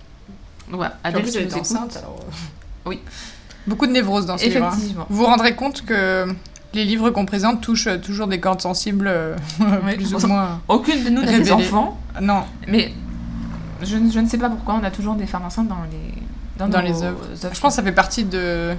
Donc 0.69 0.77
voilà, 0.77 0.97
Adèle, 1.03 1.23
plus, 1.23 1.31
tu 1.33 1.45
nous 1.45 1.55
enceinte, 1.55 1.97
alors, 1.97 2.19
euh, 2.19 2.89
Oui. 2.89 2.99
Beaucoup 3.67 3.87
de 3.87 3.91
névrose 3.91 4.27
dans 4.27 4.37
ce 4.37 4.45
livre. 4.45 4.63
hein. 4.63 4.69
Effectivement. 4.71 5.05
Vous 5.09 5.17
vous 5.17 5.25
rendrez 5.25 5.55
compte 5.55 5.83
que 5.83 6.27
les 6.75 6.85
livres 6.85 7.09
qu'on 7.09 7.25
présente 7.25 7.61
touchent 7.61 7.87
euh, 7.87 7.97
toujours 7.97 8.27
des 8.27 8.39
cordes 8.39 8.61
sensibles, 8.61 9.07
euh, 9.07 9.35
Oui. 9.85 9.95
plus 9.95 10.13
ou 10.13 10.27
moins. 10.27 10.61
Aucune 10.67 11.03
de 11.03 11.09
nous 11.09 11.21
n'a 11.23 11.39
des 11.39 11.51
enfants, 11.51 11.99
Non, 12.21 12.43
mais 12.67 12.93
je, 13.81 13.97
ne- 13.97 14.11
je 14.11 14.19
ne 14.19 14.27
sais 14.27 14.37
pas 14.37 14.49
pourquoi 14.49 14.75
on 14.75 14.83
a 14.83 14.91
toujours 14.91 15.15
des 15.15 15.25
femmes 15.25 15.45
enceintes 15.45 15.67
dans 15.67 15.83
les, 15.91 16.21
dans 16.57 16.67
Dans 16.67 16.81
nos 16.81 16.87
les 16.87 17.03
œuvres. 17.03 17.19
je 17.33 17.47
pense 17.59 17.73
que 17.73 17.75
ça 17.75 17.83
fait 17.83 17.91
partie 17.91 18.23
de 18.23 18.75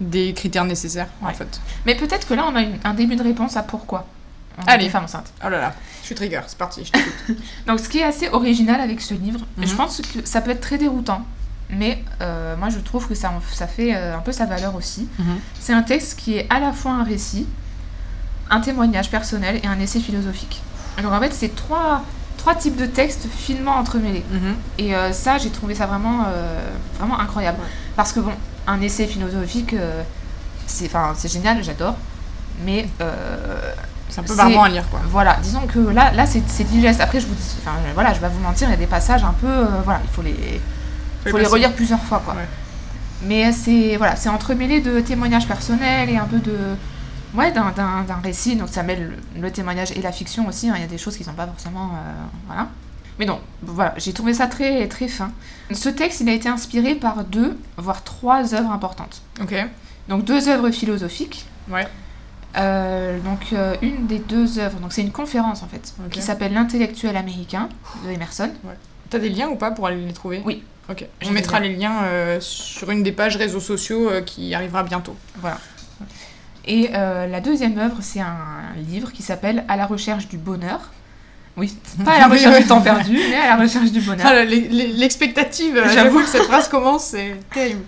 des 0.00 0.32
critères 0.32 0.64
nécessaires 0.64 1.06
en 1.22 1.28
fait. 1.32 1.60
Mais 1.86 1.94
peut-être 1.94 2.26
que 2.26 2.34
là, 2.34 2.44
on 2.50 2.56
a 2.56 2.62
une- 2.62 2.78
un 2.84 2.94
début 2.94 3.14
de 3.16 3.22
réponse 3.22 3.56
à 3.56 3.62
pourquoi 3.62 4.06
on 4.58 4.62
Allez. 4.66 4.88
femmes 4.88 5.04
enceintes. 5.04 5.32
Oh 5.44 5.48
là 5.48 5.60
là, 5.60 5.74
je 6.00 6.06
suis 6.06 6.14
trigger, 6.14 6.40
c'est 6.46 6.58
parti. 6.58 6.84
je 6.84 6.90
t'écoute. 6.92 7.36
Donc, 7.66 7.78
ce 7.78 7.88
qui 7.88 7.98
est 7.98 8.02
assez 8.04 8.28
original 8.30 8.80
avec 8.80 9.00
ce 9.00 9.14
livre, 9.14 9.40
Mhm. 9.56 9.66
je 9.66 9.74
pense 9.74 10.00
que 10.00 10.26
ça 10.26 10.40
peut 10.40 10.50
être 10.50 10.60
très 10.60 10.76
déroutant, 10.78 11.22
mais 11.72 12.04
euh, 12.20 12.54
moi 12.56 12.68
je 12.68 12.78
trouve 12.78 13.08
que 13.08 13.14
ça, 13.14 13.30
fait 13.66 13.94
euh, 13.94 14.16
un 14.16 14.20
peu 14.20 14.30
sa 14.30 14.46
valeur 14.46 14.76
aussi. 14.76 15.08
C'est 15.58 15.72
un 15.72 15.82
texte 15.82 16.18
qui 16.18 16.36
est 16.36 16.46
à 16.50 16.60
la 16.60 16.72
fois 16.72 16.92
un 16.92 17.02
récit, 17.02 17.46
un 18.50 18.60
témoignage 18.60 19.10
personnel 19.10 19.58
et 19.62 19.66
un 19.66 19.80
essai 19.80 20.00
philosophique. 20.00 20.60
Alors 20.98 21.12
en 21.12 21.20
fait, 21.20 21.32
c'est 21.32 21.56
trois, 21.56 22.04
trois 22.36 22.54
types 22.54 22.76
de 22.76 22.86
textes 22.86 23.26
finement 23.26 23.76
entremêlés. 23.76 24.24
Mhm. 24.30 24.54
Et 24.78 24.94
euh, 24.94 25.12
ça, 25.12 25.38
j'ai 25.38 25.50
trouvé 25.50 25.74
ça 25.74 25.86
vraiment, 25.86 26.24
euh, 26.26 26.70
vraiment 26.98 27.18
incroyable. 27.18 27.58
Ouais. 27.60 27.68
Parce 27.96 28.12
que 28.12 28.20
bon, 28.20 28.32
un 28.66 28.80
essai 28.82 29.06
philosophique, 29.06 29.74
c'est 30.66 31.32
génial, 31.32 31.64
j'adore. 31.64 31.96
Mais 32.64 32.86
C'est 34.10 34.20
un 34.20 34.24
peu 34.24 34.36
barbant 34.36 34.64
à 34.64 34.68
lire 34.68 34.88
quoi. 34.90 35.00
voilà, 35.08 35.38
disons 35.42 35.66
que 35.66 35.78
là, 35.78 36.12
là 36.12 36.26
c'est 36.26 36.64
digeste. 36.64 37.00
Après, 37.00 37.18
je 37.18 37.26
vous 37.26 37.34
dis, 37.34 37.56
voilà, 37.94 38.12
je 38.12 38.20
vais 38.20 38.28
vous 38.28 38.40
mentir, 38.40 38.68
il 38.68 38.72
y 38.72 38.74
a 38.74 38.76
des 38.76 38.86
passages 38.86 39.24
un 39.24 39.32
peu, 39.32 39.46
euh, 39.46 39.80
voilà, 39.84 40.00
il 40.04 40.10
faut 40.10 40.20
les, 40.22 40.60
Faut 41.24 41.30
faut 41.30 41.38
les 41.38 41.46
relire 41.46 41.72
plusieurs 41.74 42.02
fois, 42.02 42.20
quoi. 42.24 42.34
Ouais. 42.34 42.46
Mais 43.24 43.52
c'est 43.52 43.96
voilà, 43.96 44.16
c'est 44.16 44.28
entremêlé 44.28 44.80
de 44.80 45.00
témoignages 45.00 45.46
personnels 45.46 46.10
et 46.10 46.16
un 46.16 46.24
peu 46.24 46.38
de, 46.38 46.56
ouais, 47.34 47.52
d'un- 47.52 47.72
récit. 48.22 48.56
Donc 48.56 48.68
ça 48.68 48.82
mêle 48.82 49.16
le, 49.34 49.40
le 49.42 49.50
témoignage 49.52 49.92
et 49.92 50.02
la 50.02 50.10
fiction 50.12 50.46
aussi. 50.48 50.68
hein. 50.68 50.74
Il 50.76 50.80
y 50.80 50.84
a 50.84 50.88
des 50.88 50.98
choses 50.98 51.16
qui 51.16 51.22
sont 51.24 51.32
pas 51.34 51.46
forcément, 51.46 51.90
euh, 51.94 52.12
voilà. 52.46 52.68
Mais 53.18 53.26
non, 53.26 53.40
voilà, 53.62 53.94
j'ai 53.98 54.12
trouvé 54.12 54.34
ça 54.34 54.46
très 54.48 54.88
très 54.88 55.06
fin. 55.06 55.30
Ce 55.70 55.88
texte, 55.88 56.20
il 56.20 56.28
a 56.28 56.32
été 56.32 56.48
inspiré 56.48 56.94
par 56.94 57.24
deux, 57.24 57.56
voire 57.76 58.02
trois 58.02 58.54
œuvres 58.54 58.70
importantes. 58.72 59.22
Ok. 59.40 59.54
Donc 60.08 60.24
deux 60.24 60.48
œuvres 60.48 60.70
philosophiques. 60.70 61.46
Ouais. 61.70 61.86
Euh, 62.56 63.18
donc 63.20 63.52
euh, 63.52 63.76
une 63.82 64.06
des 64.06 64.18
deux 64.18 64.58
œuvres, 64.58 64.78
donc 64.80 64.92
c'est 64.92 65.00
une 65.02 65.12
conférence 65.12 65.62
en 65.62 65.68
fait, 65.68 65.94
qui 66.10 66.20
s'appelle 66.20 66.52
L'intellectuel 66.52 67.16
américain 67.16 67.68
de 68.04 68.10
Emerson. 68.10 68.50
T'as 69.08 69.18
des 69.18 69.28
liens 69.30 69.48
ou 69.48 69.56
pas 69.56 69.70
pour 69.70 69.86
aller 69.86 70.04
les 70.04 70.12
trouver? 70.12 70.42
Oui. 70.44 70.62
Ok. 70.90 71.06
On 71.26 71.30
mettra 71.30 71.60
les 71.60 71.74
liens 71.76 72.02
euh, 72.04 72.38
sur 72.40 72.90
une 72.90 73.02
des 73.02 73.12
pages 73.12 73.36
réseaux 73.36 73.60
sociaux 73.60 74.10
euh, 74.10 74.20
qui 74.20 74.54
arrivera 74.54 74.82
bientôt. 74.82 75.16
Voilà. 75.40 75.58
Et 76.64 76.90
euh, 76.94 77.26
la 77.26 77.40
deuxième 77.40 77.78
œuvre, 77.78 77.98
c'est 78.00 78.20
un 78.20 78.36
livre 78.88 79.10
qui 79.12 79.22
s'appelle 79.22 79.64
À 79.68 79.76
la 79.76 79.86
recherche 79.86 80.28
du 80.28 80.38
bonheur. 80.38 80.90
Oui, 81.56 81.76
pas 82.04 82.12
à 82.14 82.18
la 82.20 82.28
recherche 82.34 82.58
du 82.60 82.66
temps 82.66 82.80
perdu, 82.80 83.12
mais 83.30 83.36
à 83.36 83.56
la 83.56 83.62
recherche 83.62 83.90
du 83.92 84.00
bonheur. 84.00 84.26
Ah, 84.26 84.44
l'e- 84.44 84.68
l'e- 84.70 84.96
l'expectative, 84.96 85.82
J'avoue. 85.92 86.20
que 86.20 86.28
cette 86.28 86.44
phrase 86.44 86.68
commence, 86.68 87.04
c'est 87.04 87.36
terrible. 87.52 87.82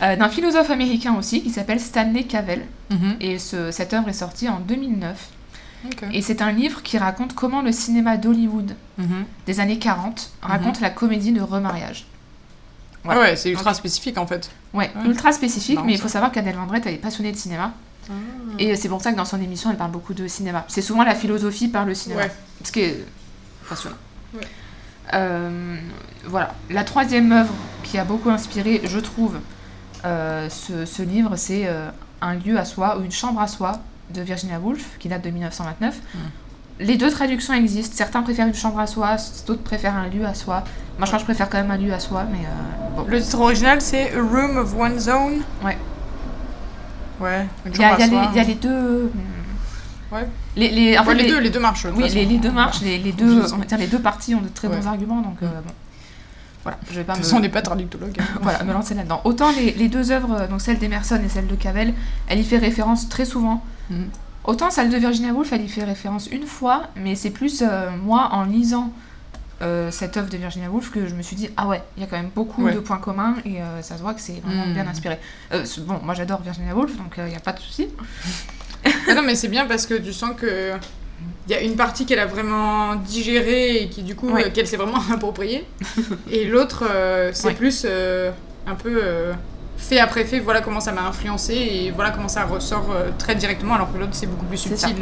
D'un 0.00 0.28
philosophe 0.28 0.70
américain 0.70 1.16
aussi 1.18 1.42
qui 1.42 1.50
s'appelle 1.50 1.80
Stanley 1.80 2.22
Cavell. 2.24 2.64
Mhm. 2.90 3.16
Et 3.20 3.38
ce- 3.40 3.72
cette 3.72 3.92
œuvre 3.92 4.08
est 4.08 4.12
sortie 4.12 4.48
en 4.48 4.60
2009. 4.60 5.28
Ok. 5.86 6.04
Et 6.12 6.22
c'est 6.22 6.40
un 6.42 6.52
livre 6.52 6.82
qui 6.82 6.96
raconte 6.98 7.34
comment 7.34 7.62
le 7.62 7.72
cinéma 7.72 8.16
d'Hollywood 8.16 8.74
Mhm. 8.98 9.24
des 9.46 9.58
années 9.60 9.78
40 9.78 10.30
raconte 10.40 10.80
la 10.80 10.90
comédie 10.90 11.32
de 11.32 11.40
remariage. 11.40 12.06
Ah 13.06 13.18
ouais, 13.18 13.36
c'est 13.36 13.50
ultra 13.50 13.74
spécifique 13.74 14.18
en 14.18 14.26
fait. 14.26 14.50
Ouais, 14.74 14.90
Ouais. 14.96 15.06
ultra 15.06 15.32
spécifique, 15.32 15.78
mais 15.84 15.92
il 15.94 16.00
faut 16.00 16.08
savoir 16.08 16.32
qu'Adèle 16.32 16.56
Vendrette, 16.56 16.84
elle 16.86 16.94
est 16.94 16.98
passionnée 16.98 17.32
de 17.32 17.36
cinéma. 17.36 17.72
Et 18.58 18.74
c'est 18.76 18.88
pour 18.88 19.02
ça 19.02 19.12
que 19.12 19.16
dans 19.16 19.24
son 19.26 19.40
émission, 19.40 19.70
elle 19.70 19.76
parle 19.76 19.90
beaucoup 19.90 20.14
de 20.14 20.26
cinéma. 20.28 20.64
C'est 20.68 20.80
souvent 20.82 21.04
la 21.04 21.14
philosophie 21.14 21.68
par 21.68 21.84
le 21.84 21.94
cinéma. 21.94 22.22
Ouais. 22.22 22.30
Ce 22.64 22.72
qui 22.72 22.80
est 22.80 23.04
passionnant. 23.68 23.96
Euh, 25.14 25.76
voilà. 26.26 26.54
La 26.70 26.84
troisième 26.84 27.32
œuvre 27.32 27.52
qui 27.82 27.98
a 27.98 28.04
beaucoup 28.04 28.30
inspiré, 28.30 28.80
je 28.84 28.98
trouve, 28.98 29.38
euh, 30.04 30.48
ce, 30.50 30.84
ce 30.84 31.02
livre, 31.02 31.36
c'est 31.36 31.66
euh, 31.66 31.90
Un 32.20 32.34
lieu 32.34 32.58
à 32.58 32.64
soi 32.64 32.98
ou 32.98 33.04
Une 33.04 33.12
chambre 33.12 33.40
à 33.40 33.46
soi 33.46 33.80
de 34.10 34.20
Virginia 34.22 34.58
Woolf, 34.58 34.96
qui 34.98 35.08
date 35.08 35.22
de 35.22 35.30
1929. 35.30 35.94
Mm. 35.96 36.18
Les 36.80 36.96
deux 36.96 37.10
traductions 37.10 37.54
existent. 37.54 37.94
Certains 37.96 38.22
préfèrent 38.22 38.46
une 38.46 38.54
chambre 38.54 38.78
à 38.78 38.86
soi, 38.86 39.16
d'autres 39.46 39.62
préfèrent 39.62 39.96
un 39.96 40.08
lieu 40.08 40.24
à 40.24 40.34
soi. 40.34 40.62
Moi, 40.98 41.06
je 41.06 41.06
crois 41.06 41.18
que 41.18 41.20
je 41.20 41.24
préfère 41.24 41.48
quand 41.48 41.58
même 41.58 41.70
un 41.70 41.76
lieu 41.76 41.92
à 41.92 41.98
soi, 42.00 42.24
mais 42.30 42.38
euh, 42.46 42.96
bon. 42.96 43.04
Le 43.08 43.20
titre 43.20 43.40
original 43.40 43.80
c'est 43.80 44.14
A 44.14 44.20
Room 44.22 44.56
of 44.58 44.74
One's 44.76 45.08
Own. 45.08 45.40
Ouais. 45.64 45.76
Ouais. 47.20 47.46
Il 47.66 47.76
y, 47.76 47.84
a- 47.84 47.94
y 47.98 48.02
les- 48.02 48.08
soi. 48.08 48.28
il 48.32 48.36
y 48.36 48.40
a 48.40 48.44
les 48.44 48.54
deux. 48.54 49.10
Ouais. 50.12 50.26
Les, 50.56 50.70
les, 50.70 50.98
en 50.98 51.02
Ouais, 51.04 51.14
fait, 51.14 51.22
les, 51.22 51.28
deux, 51.28 51.38
les 51.40 51.50
deux 51.50 51.60
marchent. 51.60 51.84
de 51.84 51.88
toute 51.90 51.98
Oui, 51.98 52.04
façon. 52.04 52.14
les, 52.16 52.24
les 52.26 52.38
deux 52.38 52.50
marchent, 52.50 52.80
les, 52.80 52.98
les 52.98 53.12
deux, 53.12 53.42
Je 53.42 53.46
sais. 53.48 53.52
on 53.54 53.58
va 53.58 53.64
dire, 53.64 53.78
les 53.78 53.86
deux 53.86 53.98
parties 54.00 54.34
ont 54.34 54.40
de 54.40 54.48
très 54.48 54.68
Ouais. 54.68 54.76
bons 54.76 54.86
arguments, 54.86 55.20
donc 55.20 55.36
euh, 55.42 55.46
bon. 55.46 55.72
Voilà, 56.64 56.78
je 56.90 56.94
vais 56.96 57.04
pas 57.04 57.12
De 57.12 57.18
toute 57.18 57.24
me, 57.24 57.28
façon, 57.28 57.36
on 57.36 57.40
n'est 57.40 57.48
pas 57.48 57.62
traductologue. 57.62 58.16
hein. 58.18 58.24
voilà, 58.42 58.62
me 58.64 58.72
lancer 58.72 58.94
là-dedans. 58.94 59.20
Autant 59.24 59.50
les, 59.52 59.72
les 59.72 59.88
deux 59.88 60.10
œuvres, 60.10 60.32
euh, 60.40 60.46
donc 60.46 60.60
celle 60.60 60.78
d'Emerson 60.78 61.20
et 61.24 61.28
celle 61.28 61.46
de 61.46 61.54
Cavell, 61.54 61.92
elle 62.28 62.38
y 62.38 62.44
fait 62.44 62.58
référence 62.58 63.08
très 63.08 63.24
souvent. 63.24 63.62
Mhm. 63.90 64.06
Autant 64.48 64.70
celle 64.70 64.88
de 64.88 64.96
Virginia 64.96 65.32
Woolf, 65.32 65.52
elle 65.52 65.62
y 65.62 65.68
fait 65.68 65.84
référence 65.84 66.26
une 66.28 66.46
fois, 66.46 66.84
mais 66.96 67.14
c'est 67.14 67.28
plus 67.30 67.62
euh, 67.62 67.90
moi 68.02 68.30
en 68.32 68.44
lisant 68.44 68.90
euh, 69.60 69.90
cette 69.90 70.16
œuvre 70.16 70.30
de 70.30 70.38
Virginia 70.38 70.70
Woolf 70.70 70.90
que 70.90 71.06
je 71.06 71.14
me 71.14 71.20
suis 71.20 71.36
dit 71.36 71.50
ah 71.58 71.66
ouais 71.66 71.82
il 71.96 72.00
y 72.02 72.06
a 72.06 72.08
quand 72.08 72.16
même 72.16 72.30
beaucoup 72.34 72.64
Ouais. 72.64 72.72
de 72.72 72.78
points 72.80 72.96
communs 72.96 73.34
et 73.44 73.60
euh, 73.60 73.82
ça 73.82 73.96
se 73.98 74.02
voit 74.02 74.14
que 74.14 74.20
c'est 74.22 74.40
vraiment 74.42 74.66
bien 74.72 74.86
inspiré 74.86 75.18
euh, 75.52 75.64
c'est- 75.66 75.82
bon 75.84 76.00
moi 76.02 76.14
j'adore 76.14 76.40
Virginia 76.40 76.74
Woolf 76.74 76.96
donc 76.96 77.14
il 77.18 77.24
n'y 77.24 77.34
a 77.36 77.40
pas 77.40 77.52
de 77.52 77.58
souci 77.60 77.88
Ah 79.08 79.14
non, 79.14 79.22
mais 79.22 79.34
c'est 79.34 79.48
bien 79.48 79.66
parce 79.66 79.84
que 79.86 79.94
tu 79.94 80.12
sens 80.14 80.30
que. 80.36 80.72
Il 81.48 81.52
y 81.52 81.54
a 81.54 81.60
une 81.60 81.74
partie 81.76 82.06
qu'elle 82.06 82.20
a 82.20 82.26
vraiment 82.26 82.94
digérée 82.94 83.82
et 83.82 83.88
qui, 83.88 84.02
du 84.04 84.14
coup, 84.14 84.30
Ouais. 84.30 84.50
qu'elle 84.52 84.68
s'est 84.68 84.76
vraiment 84.76 85.02
appropriée. 85.12 85.66
et 86.30 86.44
l'autre, 86.46 86.84
c'est 87.34 87.48
Ouais. 87.48 87.54
plus 87.54 87.84
un 88.66 88.74
peu 88.76 89.02
fait 89.78 89.98
après 90.00 90.24
fait. 90.24 90.40
Voilà 90.40 90.60
comment 90.60 90.80
ça 90.80 90.92
m'a 90.92 91.06
influencé 91.06 91.54
et 91.54 91.90
voilà 91.92 92.10
comment 92.10 92.28
ça 92.28 92.44
ressort 92.44 92.90
euh, 92.90 93.10
très 93.16 93.34
directement, 93.34 93.74
alors 93.74 93.90
que 93.92 93.98
l'autre, 93.98 94.12
c'est 94.14 94.26
beaucoup 94.26 94.44
plus 94.46 94.58
subtil. 94.58 94.96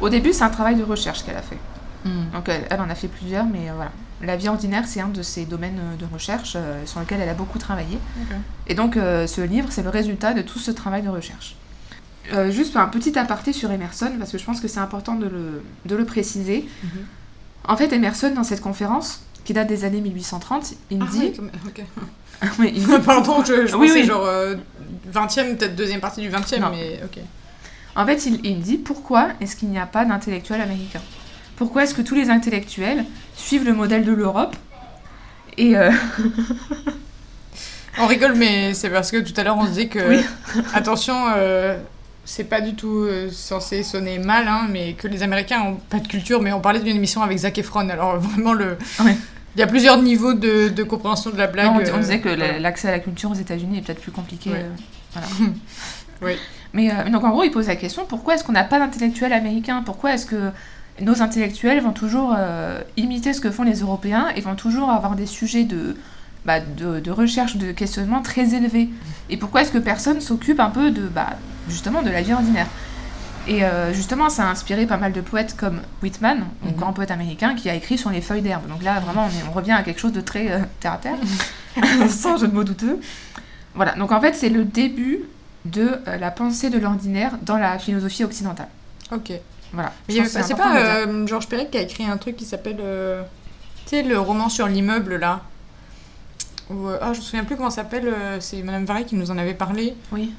au 0.00 0.08
début 0.10 0.32
c'est 0.34 0.44
un 0.44 0.50
travail 0.50 0.74
de 0.76 0.82
recherche 0.84 1.24
qu'elle 1.24 1.36
a 1.36 1.42
fait 1.42 1.58
Hmm. 2.04 2.30
donc 2.32 2.48
elle, 2.48 2.64
elle 2.70 2.80
en 2.80 2.88
a 2.88 2.94
fait 2.94 3.08
plusieurs 3.08 3.46
mais 3.46 3.68
euh, 3.68 3.72
voilà 3.74 3.90
la 4.22 4.36
vie 4.36 4.48
ordinaire 4.48 4.84
c'est 4.86 5.00
un 5.00 5.08
de 5.08 5.22
ses 5.22 5.44
domaines 5.44 5.80
euh, 5.80 5.96
de 5.96 6.06
recherche 6.12 6.52
euh, 6.54 6.86
sur 6.86 7.00
lequel 7.00 7.20
elle 7.20 7.28
a 7.28 7.34
beaucoup 7.34 7.58
travaillé. 7.58 7.98
Et 8.68 8.74
donc, 8.74 8.96
euh, 8.96 9.26
ce 9.26 9.40
livre, 9.40 9.68
c'est 9.70 9.82
le 9.82 9.88
résultat 9.90 10.32
de 10.32 10.40
tout 10.40 10.58
ce 10.60 10.70
travail 10.70 11.02
de 11.02 11.08
recherche. 11.08 11.56
Euh, 12.32 12.50
juste 12.50 12.76
un 12.76 12.86
petit 12.86 13.18
aparté 13.18 13.52
sur 13.52 13.70
Emerson, 13.72 14.12
parce 14.18 14.30
que 14.32 14.38
je 14.38 14.44
pense 14.44 14.60
que 14.60 14.68
c'est 14.68 14.78
important 14.80 15.16
de 15.16 15.26
le, 15.26 15.62
de 15.84 15.96
le 15.96 16.04
préciser. 16.04 16.68
Mhm. 16.84 16.90
En 17.68 17.76
fait, 17.76 17.92
Emerson, 17.92 18.32
dans 18.34 18.44
cette 18.44 18.60
conférence, 18.62 19.20
qui 19.46 19.54
date 19.54 19.68
des 19.68 19.84
années 19.84 20.00
1830, 20.02 20.74
il 20.90 20.98
Ah 21.00 21.06
dit... 21.10 21.18
ouais, 21.20 21.32
comme- 21.32 21.50
ok. 21.66 21.82
Oui, 22.58 22.72
il 22.76 22.84
dit- 22.84 22.92
Pardon, 23.04 23.42
je, 23.44 23.66
je 23.66 23.74
Oui, 23.76 23.86
pensais 23.88 24.00
oui. 24.00 24.06
genre 24.06 24.24
euh, 24.26 24.56
20e, 25.14 25.56
peut-être 25.56 25.74
deuxième 25.74 26.00
partie 26.00 26.20
du 26.20 26.28
20e, 26.28 26.60
Non. 26.60 26.70
mais 26.70 27.00
ok. 27.04 27.22
En 27.94 28.04
fait, 28.04 28.26
il, 28.26 28.44
il 28.44 28.60
dit 28.60 28.76
pourquoi 28.76 29.28
est-ce 29.40 29.56
qu'il 29.56 29.68
n'y 29.70 29.78
a 29.78 29.86
pas 29.86 30.04
d'intellectuels 30.04 30.60
américains? 30.60 31.00
Pourquoi 31.56 31.84
est-ce 31.84 31.94
que 31.94 32.02
tous 32.02 32.14
les 32.14 32.28
intellectuels 32.28 33.06
suivent 33.34 33.64
le 33.64 33.72
modèle 33.72 34.04
de 34.04 34.12
l'Europe 34.12 34.54
Et 35.56 35.74
euh, 35.78 35.90
On 37.98 38.06
rigole, 38.06 38.34
mais 38.34 38.74
c'est 38.74 38.90
parce 38.90 39.10
que 39.10 39.16
tout 39.18 39.32
à 39.38 39.42
l'heure 39.42 39.56
on 39.56 39.64
se 39.64 39.70
disait 39.70 39.86
que, 39.88 40.06
Oui. 40.06 40.20
attention, 40.74 41.14
euh, 41.34 41.78
c'est 42.26 42.44
pas 42.44 42.60
du 42.60 42.74
tout 42.74 43.04
euh, 43.04 43.30
censé 43.32 43.82
sonner 43.82 44.18
mal, 44.18 44.46
hein, 44.48 44.66
mais 44.70 44.92
que 44.92 45.08
les 45.08 45.22
Américains 45.22 45.62
ont 45.62 45.76
pas 45.76 45.98
de 46.00 46.06
culture, 46.06 46.42
mais 46.42 46.52
on 46.52 46.60
parlait 46.60 46.80
d'une 46.80 46.96
émission 46.96 47.22
avec 47.22 47.38
Zac 47.38 47.56
Efron, 47.56 47.88
alors 47.88 48.18
vraiment 48.18 48.52
le. 48.52 48.76
Ouais. 49.02 49.16
Il 49.56 49.60
y 49.60 49.62
a 49.62 49.66
plusieurs 49.66 50.00
niveaux 50.02 50.34
de, 50.34 50.68
de 50.68 50.82
compréhension 50.82 51.30
de 51.30 51.36
la 51.38 51.46
blague. 51.46 51.66
non, 51.66 51.72
on, 51.74 51.78
on 51.94 51.96
euh, 51.96 51.98
disait 52.00 52.20
que 52.20 52.28
l'accès 52.28 52.88
à 52.88 52.90
la 52.90 52.98
culture 52.98 53.30
aux 53.30 53.34
États-Unis 53.34 53.78
est 53.78 53.80
peut-être 53.80 54.02
plus 54.02 54.12
compliqué. 54.12 54.50
Ouais. 54.50 54.64
euh, 54.64 54.68
voilà. 55.12 55.28
Oui. 56.22 56.32
Mais 56.72 56.90
euh, 56.90 57.10
donc 57.10 57.24
en 57.24 57.30
gros, 57.30 57.42
il 57.44 57.50
pose 57.50 57.68
la 57.68 57.76
question 57.76 58.04
pourquoi 58.06 58.34
est-ce 58.34 58.44
qu'on 58.44 58.52
n'a 58.52 58.64
pas 58.64 58.78
d'intellectuels 58.78 59.32
américains? 59.32 59.82
Pourquoi 59.84 60.12
est-ce 60.14 60.24
que 60.26 60.50
nos 61.00 61.20
intellectuels 61.22 61.80
vont 61.82 61.92
toujours 61.92 62.34
euh, 62.36 62.80
imiter 62.96 63.32
ce 63.34 63.40
que 63.40 63.50
font 63.50 63.62
les 63.64 63.80
Européens 63.80 64.28
et 64.34 64.40
vont 64.40 64.54
toujours 64.54 64.90
avoir 64.90 65.14
des 65.14 65.26
sujets 65.26 65.64
de, 65.64 65.96
bah, 66.46 66.60
de, 66.60 67.00
de 67.00 67.10
recherche, 67.10 67.56
de 67.56 67.72
questionnement 67.72 68.22
très 68.22 68.54
élevés? 68.54 68.88
Et 69.30 69.36
pourquoi 69.36 69.60
est-ce 69.62 69.72
que 69.72 69.78
personne 69.78 70.20
s'occupe 70.22 70.58
un 70.60 70.70
peu 70.70 70.90
de 70.90 71.02
bah, 71.02 71.30
justement 71.68 72.00
de 72.02 72.10
la 72.10 72.22
vie 72.22 72.32
ordinaire? 72.32 72.66
Et 73.48 73.64
euh, 73.64 73.92
justement, 73.92 74.28
ça 74.28 74.44
a 74.44 74.50
inspiré 74.50 74.86
pas 74.86 74.96
mal 74.96 75.12
de 75.12 75.20
poètes 75.20 75.56
comme 75.56 75.80
Whitman, 76.02 76.44
un 76.64 76.68
Mhm. 76.70 76.74
grand 76.76 76.92
poète 76.92 77.10
américain, 77.12 77.54
qui 77.54 77.70
a 77.70 77.74
écrit 77.74 77.96
sur 77.96 78.10
les 78.10 78.20
feuilles 78.20 78.42
d'herbe. 78.42 78.66
Donc 78.68 78.82
là, 78.82 78.98
vraiment, 79.00 79.26
on, 79.26 79.28
est- 79.28 79.48
on 79.48 79.52
revient 79.52 79.72
à 79.72 79.82
quelque 79.82 80.00
chose 80.00 80.12
de 80.12 80.20
très 80.20 80.50
euh, 80.50 80.58
terre 80.80 80.94
à 80.94 80.98
terre, 80.98 81.16
sans 82.08 82.36
jeu 82.38 82.48
de 82.48 82.52
mots 82.54 82.64
douteux. 82.64 82.98
Voilà, 83.74 83.92
donc 83.94 84.10
en 84.12 84.20
fait, 84.20 84.34
c'est 84.34 84.48
le 84.48 84.64
début 84.64 85.20
de 85.64 85.98
euh, 86.08 86.16
la 86.18 86.30
pensée 86.30 86.70
de 86.70 86.78
l'ordinaire 86.78 87.32
dans 87.42 87.56
la 87.58 87.78
philosophie 87.78 88.24
occidentale. 88.24 88.68
Ok. 89.12 89.32
Voilà. 89.72 89.92
C'est 90.08 90.56
pas 90.56 90.76
euh, 90.78 91.26
Georges 91.26 91.48
Perec 91.48 91.70
qui 91.70 91.78
a 91.78 91.82
écrit 91.82 92.04
un 92.04 92.16
truc 92.16 92.36
qui 92.36 92.44
s'appelle. 92.46 92.76
tu 92.76 93.90
sais, 93.90 94.02
le 94.02 94.18
roman 94.18 94.48
sur 94.48 94.66
l'immeuble 94.68 95.16
là 95.16 95.42
euh, 96.70 96.98
Ah, 97.02 97.12
je 97.12 97.18
me 97.18 97.22
souviens 97.24 97.44
plus 97.44 97.56
comment 97.56 97.70
ça 97.70 97.82
s'appelle, 97.82 98.12
c'est 98.40 98.62
Madame 98.62 98.84
Varey 98.84 99.04
qui 99.04 99.14
nous 99.16 99.30
en 99.30 99.38
avait 99.38 99.54
parlé. 99.54 99.94
Oui. 100.12 100.32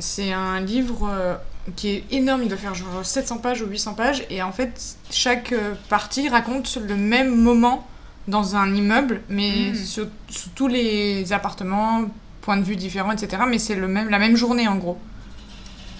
C'est 0.00 0.32
un 0.32 0.60
livre 0.60 1.38
qui 1.76 1.88
est 1.90 2.04
énorme, 2.10 2.42
il 2.42 2.48
doit 2.48 2.58
faire 2.58 2.74
genre 2.74 3.04
700 3.04 3.38
pages 3.38 3.62
ou 3.62 3.66
800 3.66 3.94
pages, 3.94 4.24
et 4.30 4.42
en 4.42 4.52
fait, 4.52 4.96
chaque 5.10 5.52
euh, 5.52 5.74
partie 5.88 6.28
raconte 6.28 6.76
le 6.86 6.96
même 6.96 7.34
moment 7.36 7.86
dans 8.28 8.56
un 8.56 8.72
immeuble, 8.74 9.20
mais 9.28 9.70
Mm. 9.72 9.74
sur, 9.76 10.06
sur 10.28 10.50
tous 10.54 10.68
les 10.68 11.32
appartements, 11.32 12.04
points 12.40 12.56
de 12.56 12.62
vue 12.64 12.76
différents, 12.76 13.12
etc. 13.12 13.42
Mais 13.48 13.58
c'est 13.58 13.74
le 13.76 13.86
même, 13.88 14.08
la 14.10 14.18
même 14.18 14.36
journée 14.36 14.66
en 14.68 14.76
gros. 14.76 14.98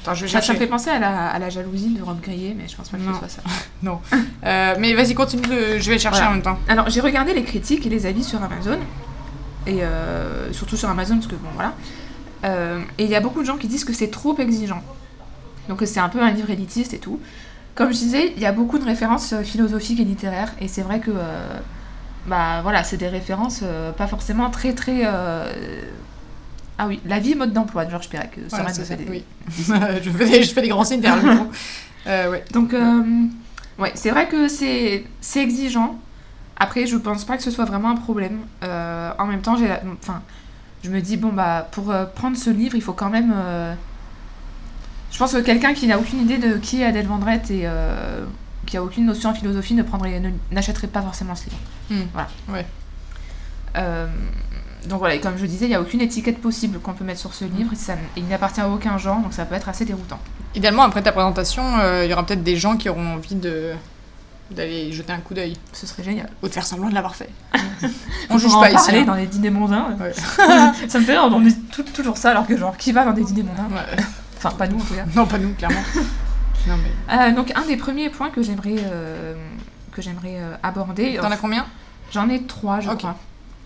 Attends, 0.03 0.15
je 0.15 0.27
vais 0.27 0.41
Ça, 0.41 0.53
me 0.53 0.59
fait 0.59 0.67
penser 0.67 0.91
à 0.91 0.99
la, 0.99 1.29
à 1.29 1.39
la 1.39 1.49
jalousie 1.49 1.91
de 1.91 2.03
Rob 2.03 2.21
Grillet, 2.21 2.57
mais 2.59 2.67
je 2.67 2.75
pense 2.77 2.89
pas 2.89 2.97
que 2.97 3.03
Non. 3.03 3.13
ce 3.15 3.19
soit 3.21 3.29
ça. 3.29 3.43
Euh, 4.45 4.75
mais 4.81 4.95
vas-y, 4.95 5.15
continue, 5.15 5.43
de- 5.47 5.79
je 5.79 5.91
vais 5.91 5.99
chercher 5.99 6.19
Voilà. 6.19 6.29
en 6.31 6.33
même 6.33 6.43
temps. 6.43 6.59
Alors, 6.69 6.91
j'ai 6.91 7.01
regardé 7.01 7.35
les 7.35 7.45
critiques 7.45 7.87
et 7.87 7.89
les 7.89 8.07
avis 8.07 8.25
sur 8.25 8.43
Amazon, 8.43 8.79
et 9.67 9.83
euh, 9.85 10.53
surtout 10.53 10.77
sur 10.77 10.89
Amazon, 10.89 11.15
parce 11.17 11.29
que 11.29 11.37
bon, 11.37 11.49
voilà. 11.55 11.75
Euh, 12.45 12.81
et 12.99 13.05
il 13.05 13.11
y 13.11 13.15
a 13.15 13.21
beaucoup 13.21 13.41
de 13.41 13.47
gens 13.47 13.57
qui 13.57 13.69
disent 13.69 13.85
que 13.85 13.93
c'est 13.93 14.11
trop 14.11 14.37
exigeant. 14.39 14.83
Donc, 15.69 15.83
c'est 15.85 16.01
un 16.01 16.09
peu 16.09 16.21
un 16.23 16.31
livre 16.31 16.51
élitiste 16.51 16.95
et 16.95 16.99
tout. 16.99 17.21
Comme 17.75 17.89
je 17.93 17.99
disais, 17.99 18.33
il 18.37 18.43
y 18.43 18.47
a 18.47 18.53
beaucoup 18.53 18.79
de 18.79 18.85
références 18.85 19.33
euh, 19.33 19.43
philosophiques 19.43 20.01
et 20.01 20.05
littéraires, 20.05 20.53
et 20.61 20.69
c'est 20.69 20.83
vrai 20.83 21.01
que. 21.01 21.11
euh, 21.11 21.59
bah 22.27 22.61
voilà, 22.63 22.85
c'est 22.85 22.97
des 22.99 23.09
références 23.09 23.61
euh, 23.65 23.91
pas 23.93 24.07
forcément 24.07 24.49
très 24.51 24.75
très. 24.75 25.05
Ah 26.79 26.87
oui, 26.89 27.01
La 27.07 27.19
vie, 27.19 27.35
mode 27.35 27.53
d'emploi 27.53 27.85
de 27.85 27.91
Georges 27.91 28.09
Perec. 28.09 28.39
Voilà, 28.49 28.73
ça, 28.73 28.97
des- 28.97 29.07
oui. 29.09 29.25
je, 30.03 30.11
fais 30.11 30.25
des, 30.29 30.43
je 30.43 30.53
fais 30.53 30.63
des 30.63 30.69
grands 30.69 30.85
signes 30.85 31.01
derrière 31.01 31.23
le. 31.25 31.41
Euh, 32.09 32.33
ouais. 32.33 32.45
Donc, 32.51 32.75
euh, 32.75 33.01
ouais, 33.79 33.93
c'est 33.95 34.11
vrai 34.11 34.27
que 34.27 34.49
c'est 34.49 35.05
c'est 35.21 35.41
exigeant. 35.41 36.01
Après, 36.57 36.85
je 36.85 36.97
pense 36.97 37.25
pas 37.25 37.37
que 37.37 37.45
ce 37.45 37.53
soit 37.53 37.65
vraiment 37.65 37.91
un 37.91 37.95
problème. 37.97 38.41
Euh, 38.65 39.13
en 39.21 39.27
même 39.27 39.41
temps, 39.41 39.55
j'ai, 39.57 39.71
enfin, 40.03 40.21
je 40.83 40.91
me 40.91 41.01
dis 41.01 41.17
bon 41.17 41.29
bah 41.33 41.69
pour 41.71 41.95
prendre 42.17 42.37
ce 42.37 42.51
livre, 42.51 42.75
il 42.75 42.83
faut 42.83 42.93
quand 42.93 43.09
même. 43.09 43.33
Je 45.13 45.19
pense 45.19 45.33
que 45.33 45.39
quelqu'un 45.39 45.75
qui 45.75 45.87
n'a 45.87 45.99
aucune 45.99 46.21
idée 46.23 46.39
de 46.39 46.57
qui 46.57 46.81
est 46.83 46.85
Adèle 46.87 47.07
Vendrette 47.07 47.51
et 47.51 47.63
euh, 47.65 48.25
qui 48.67 48.77
a 48.77 48.83
aucune 48.83 49.05
notion 49.07 49.31
en 49.31 49.35
philosophie 49.35 49.75
ne 49.75 49.83
prendrait, 49.83 50.21
n'achèterait 50.51 50.87
pas 50.87 51.03
forcément 51.03 51.35
ce 51.35 51.45
livre. 51.45 51.59
Hmm. 51.91 52.07
Voilà. 52.13 52.29
Ouais. 52.49 52.67
Euh, 53.77 54.07
donc 54.89 54.99
voilà, 54.99 55.15
et 55.15 55.21
comme 55.21 55.37
je 55.39 55.47
disais, 55.47 55.67
il 55.67 55.69
n'y 55.69 55.75
a 55.75 55.81
aucune 55.81 56.01
étiquette 56.01 56.41
possible 56.41 56.79
qu'on 56.81 56.93
peut 56.95 57.05
mettre 57.05 57.21
sur 57.21 57.35
ce 57.35 57.45
livre. 57.45 57.71
Ça, 57.77 57.95
il 58.17 58.27
n'appartient 58.27 58.61
à 58.61 58.69
aucun 58.69 58.99
genre, 58.99 59.21
donc 59.21 59.33
ça 59.33 59.45
peut 59.45 59.55
être 59.55 59.69
assez 59.69 59.85
déroutant. 59.85 60.19
Idéalement, 60.55 60.83
après 60.83 61.03
ta 61.03 61.13
présentation, 61.13 61.63
euh, 61.79 62.05
il 62.05 62.11
y 62.11 62.13
aura 62.13 62.27
peut-être 62.27 62.43
des 62.43 62.57
gens 62.57 62.77
qui 62.77 62.89
auront 62.89 63.15
envie 63.15 63.35
de 63.37 63.73
d'aller 64.51 64.93
jeter 64.93 65.13
un 65.15 65.19
coup 65.19 65.33
d'œil 65.33 65.57
Ce 65.73 65.87
serait 65.87 66.03
génial. 66.03 66.29
ou 66.43 66.49
de 66.49 66.53
faire 66.53 66.67
semblant 66.67 66.91
de 66.91 66.95
l'avoir 66.95 67.15
fait. 67.15 67.31
On 68.29 68.35
On 68.35 68.39
juge 68.39 68.51
pas 68.53 68.71
en 68.71 68.77
ici. 68.77 68.91
hein. 68.95 69.05
dans 69.05 69.15
les 69.15 69.27
dîners 69.27 69.49
mondains. 69.49 69.97
Ouais. 69.99 70.13
ça 70.89 70.99
me 70.99 71.05
fait 71.05 71.13
rire, 71.19 71.31
on 71.33 71.43
tout- 71.71 71.83
toujours 71.95 72.19
ça, 72.19 72.33
alors 72.33 72.47
que 72.47 72.55
genre, 72.59 72.77
qui 72.77 72.93
va 72.93 73.05
dans 73.07 73.13
des 73.13 73.25
dîners 73.25 73.45
mondains? 73.45 73.69
Ouais. 73.75 74.03
Enfin, 74.45 74.57
pas 74.57 74.67
nous 74.67 74.79
en 74.79 74.85
tout 74.85 74.95
cas. 74.95 75.05
Non, 75.15 75.27
pas 75.27 75.39
nous, 75.39 75.53
clairement. 75.55 75.83
non, 76.67 76.75
mais... 76.77 77.15
Euh, 77.15 77.33
donc, 77.33 77.53
un 77.55 77.65
des 77.67 77.77
premiers 77.77 78.11
points 78.11 78.31
que 78.31 78.43
j'aimerais 78.43 78.77
euh, 78.79 79.35
que 79.93 80.03
j'aimerais 80.03 80.37
euh, 80.39 80.55
aborder, 80.63 81.19
T'en 81.21 81.31
as 81.31 81.37
combien? 81.37 81.67
j'en 82.13 82.29
ai 82.29 82.43
trois, 82.45 82.81
je 82.81 82.89
Ok. 82.91 82.99
crois. 82.99 83.17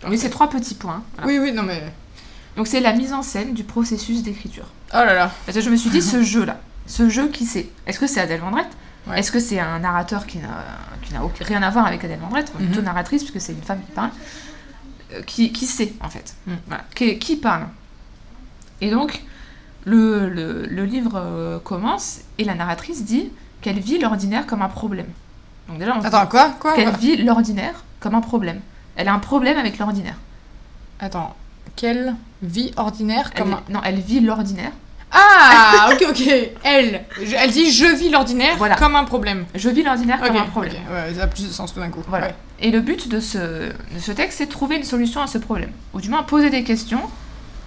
Oui, 0.07 0.17
c'est 0.17 0.29
trois 0.29 0.49
petits 0.49 0.75
points. 0.75 1.03
voilà. 1.15 1.27
Oui, 1.31 1.39
oui, 1.39 1.51
non, 1.51 1.63
mais. 1.63 1.83
Donc, 2.55 2.67
c'est 2.67 2.79
la 2.79 2.93
mise 2.93 3.13
en 3.13 3.21
scène 3.23 3.53
du 3.53 3.63
processus 3.63 4.23
d'écriture. 4.23 4.65
Oh 4.93 4.97
là 4.97 5.13
là. 5.13 5.31
Parce 5.45 5.57
que 5.57 5.63
je 5.63 5.69
me 5.69 5.75
suis 5.75 5.89
dit, 5.89 6.01
ce 6.01 6.21
jeu-là, 6.23 6.57
ce 6.85 7.09
jeu 7.09 7.27
qui 7.29 7.45
c'est 7.45 7.67
Est-ce 7.85 7.99
que 7.99 8.07
c'est 8.07 8.19
Adèle 8.21 8.41
Vendrette? 8.41 8.69
Ouais. 9.07 9.19
Est-ce 9.19 9.31
que 9.31 9.39
c'est 9.39 9.59
un 9.59 9.79
narrateur 9.79 10.25
qui 10.27 10.37
n'a 10.39 10.63
rien 11.41 11.63
à 11.63 11.69
voir 11.69 11.85
avec 11.87 12.03
Adèle 12.03 12.19
Vendrette, 12.19 12.51
ou 12.55 12.57
plutôt 12.57 12.79
Mhm. 12.79 12.85
narratrice, 12.85 13.23
puisque 13.23 13.39
c'est 13.41 13.53
une 13.53 13.61
femme 13.63 13.79
qui 13.85 13.91
parle 13.93 14.09
Euh, 15.13 15.21
qui, 15.21 15.53
qui 15.53 15.65
sait, 15.65 15.93
en 16.01 16.09
fait 16.09 16.35
Mm. 16.45 16.53
Voilà. 16.67 16.83
Qui, 16.93 17.17
qui 17.17 17.37
parle? 17.37 17.67
Et 18.81 18.91
donc, 18.91 19.21
le, 19.87 20.27
le, 20.29 20.65
le 20.65 20.83
livre 20.85 21.13
euh, 21.15 21.59
commence, 21.59 22.19
et 22.37 22.43
la 22.43 22.55
narratrice 22.55 23.05
dit 23.05 23.29
qu'elle 23.61 23.79
vit 23.79 23.97
l'ordinaire 23.99 24.45
comme 24.45 24.61
un 24.61 24.67
problème. 24.69 25.07
Donc 25.69 25.79
déjà, 25.79 25.91
on 25.93 25.95
se 25.95 26.01
dit 26.01 26.07
Attends, 26.07 26.27
quoi? 26.27 26.49
Quoi 26.59 26.73
qu'elle 26.75 26.93
vit 26.97 27.17
l'ordinaire 27.17 27.83
comme 27.99 28.13
un 28.15 28.21
problème. 28.21 28.59
Elle 28.97 29.07
a 29.07 29.13
un 29.13 29.19
problème 29.19 29.57
avec 29.57 29.77
l'ordinaire. 29.79 30.15
Attends. 30.99 31.35
Quelle 31.75 32.15
vie 32.41 32.71
ordinaire 32.75 33.31
Elle- 33.33 33.41
comme 33.41 33.53
un... 33.53 33.61
Non, 33.69 33.79
elle 33.83 33.99
vit 33.99 34.19
l'ordinaire. 34.19 34.71
Ah, 35.11 35.89
ok, 35.93 36.05
ok. 36.09 36.23
Elle. 36.63 37.05
Elle 37.37 37.51
dit 37.51 37.71
je 37.71 37.85
vis 37.95 38.09
l'ordinaire 38.09 38.55
Voilà. 38.57 38.75
comme 38.75 38.95
un 38.95 39.05
problème. 39.05 39.45
Je 39.55 39.69
vis 39.69 39.83
l'ordinaire 39.83 40.19
comme 40.19 40.35
un 40.35 40.43
problème. 40.43 40.73
Ouais, 40.91 41.13
ça 41.15 41.23
a 41.23 41.27
plus 41.27 41.47
de 41.47 41.51
sens 41.53 41.73
tout 41.73 41.79
d'un 41.79 41.89
coup. 41.89 42.01
Voilà. 42.07 42.27
Ouais. 42.27 42.35
Et 42.59 42.71
le 42.71 42.81
but 42.81 43.07
de 43.07 43.19
ce, 43.19 43.37
de 43.37 43.99
ce 43.99 44.11
texte, 44.11 44.39
c'est 44.39 44.47
de 44.47 44.51
trouver 44.51 44.75
une 44.77 44.83
solution 44.83 45.21
à 45.21 45.27
ce 45.27 45.37
problème. 45.37 45.71
Ou 45.93 46.01
du 46.01 46.09
moins 46.09 46.23
poser 46.23 46.49
des 46.49 46.63
questions 46.63 47.01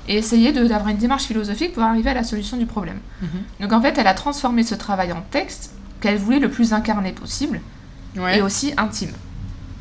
et 0.09 0.17
essayer 0.17 0.53
d'avoir 0.53 0.89
une 0.89 0.97
démarche 0.97 1.25
philosophique 1.25 1.73
pour 1.73 1.83
arriver 1.83 2.11
à 2.11 2.15
la 2.15 2.25
solution 2.25 2.57
du 2.57 2.67
problème. 2.67 2.99
Mhm. 3.23 3.29
Donc 3.61 3.73
en 3.73 3.81
fait, 3.83 3.97
elle 3.99 4.07
a 4.07 4.15
transformé 4.15 4.63
ce 4.63 4.75
travail 4.75 5.13
en 5.13 5.23
texte 5.31 5.73
qu'elle 6.01 6.17
voulait 6.19 6.39
le 6.39 6.51
plus 6.51 6.73
incarné 6.73 7.13
possible 7.13 7.61
Ouais. 8.17 8.39
et 8.39 8.43
aussi 8.43 8.73
intime. 8.77 9.13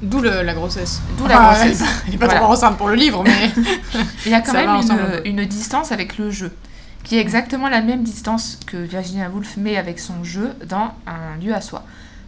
D'où 0.02 0.22
la 0.22 0.54
grossesse. 0.54 1.02
D'où 1.18 1.28
la 1.28 1.38
Ah, 1.50 1.54
grossesse. 1.56 1.84
Elle 2.08 2.14
est 2.14 2.18
pas, 2.18 2.26
Voilà. 2.26 2.42
trop 2.42 2.54
enceinte 2.54 2.78
pour 2.78 2.88
le 2.90 2.96
livre, 2.96 3.24
mais. 3.24 3.52
Il 4.26 4.32
y 4.32 4.36
a 4.36 4.42
quand 4.42 4.54
Ça 4.54 4.66
même 4.66 5.22
une 5.26 5.46
distance 5.46 5.92
avec 5.92 6.18
le 6.18 6.30
jeu, 6.32 6.52
qui 7.04 7.18
est 7.18 7.22
exactement 7.22 7.68
la 7.70 7.82
même 7.82 8.04
distance 8.04 8.60
que 8.66 8.78
Virginia 8.78 9.30
Woolf 9.30 9.58
met 9.58 9.78
avec 9.78 10.00
son 10.00 10.24
jeu 10.24 10.52
dans 10.68 10.92
un 11.08 11.38
lieu 11.44 11.54
à 11.54 11.60
soi. 11.62 11.84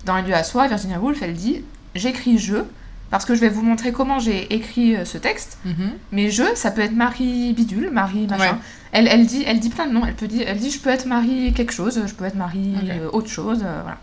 Dans 0.06 0.14
un 0.14 0.22
lieu 0.22 0.34
à 0.34 0.44
soi, 0.44 0.68
Virginia 0.68 1.00
Woolf, 1.00 1.22
elle 1.22 1.34
dit 1.36 1.64
J'écris 1.96 2.38
jeu, 2.40 2.66
parce 3.12 3.26
que 3.26 3.36
je 3.36 3.42
vais 3.42 3.50
vous 3.50 3.62
montrer 3.62 3.92
comment 3.92 4.18
j'ai 4.20 4.52
écrit 4.54 4.96
euh, 4.96 5.06
ce 5.06 5.18
texte. 5.20 5.60
Mhm. 5.66 5.92
Mais 6.12 6.32
je, 6.32 6.44
ça 6.56 6.72
peut 6.72 6.82
être 6.82 6.96
Marie 6.96 7.54
Bidule, 7.54 7.92
Marie 7.92 8.26
machin. 8.28 8.54
Ouais. 8.54 8.58
Elle, 8.94 9.08
elle, 9.08 9.26
dit, 9.28 9.44
elle 9.46 9.60
dit 9.60 9.70
plein 9.70 9.86
de 9.88 9.92
noms. 9.94 10.06
Elle, 10.06 10.16
peut 10.16 10.28
dire, 10.28 10.46
elle 10.48 10.58
dit 10.58 10.72
je 10.72 10.80
peux 10.80 10.90
être 10.90 11.06
Marie 11.06 11.54
quelque 11.54 11.72
chose, 11.74 12.02
je 12.06 12.14
peux 12.14 12.26
être 12.26 12.36
Marie 12.36 12.74
euh, 12.90 13.10
autre 13.14 13.30
chose. 13.30 13.62
euh, 13.64 13.80
voilà. 13.84 13.98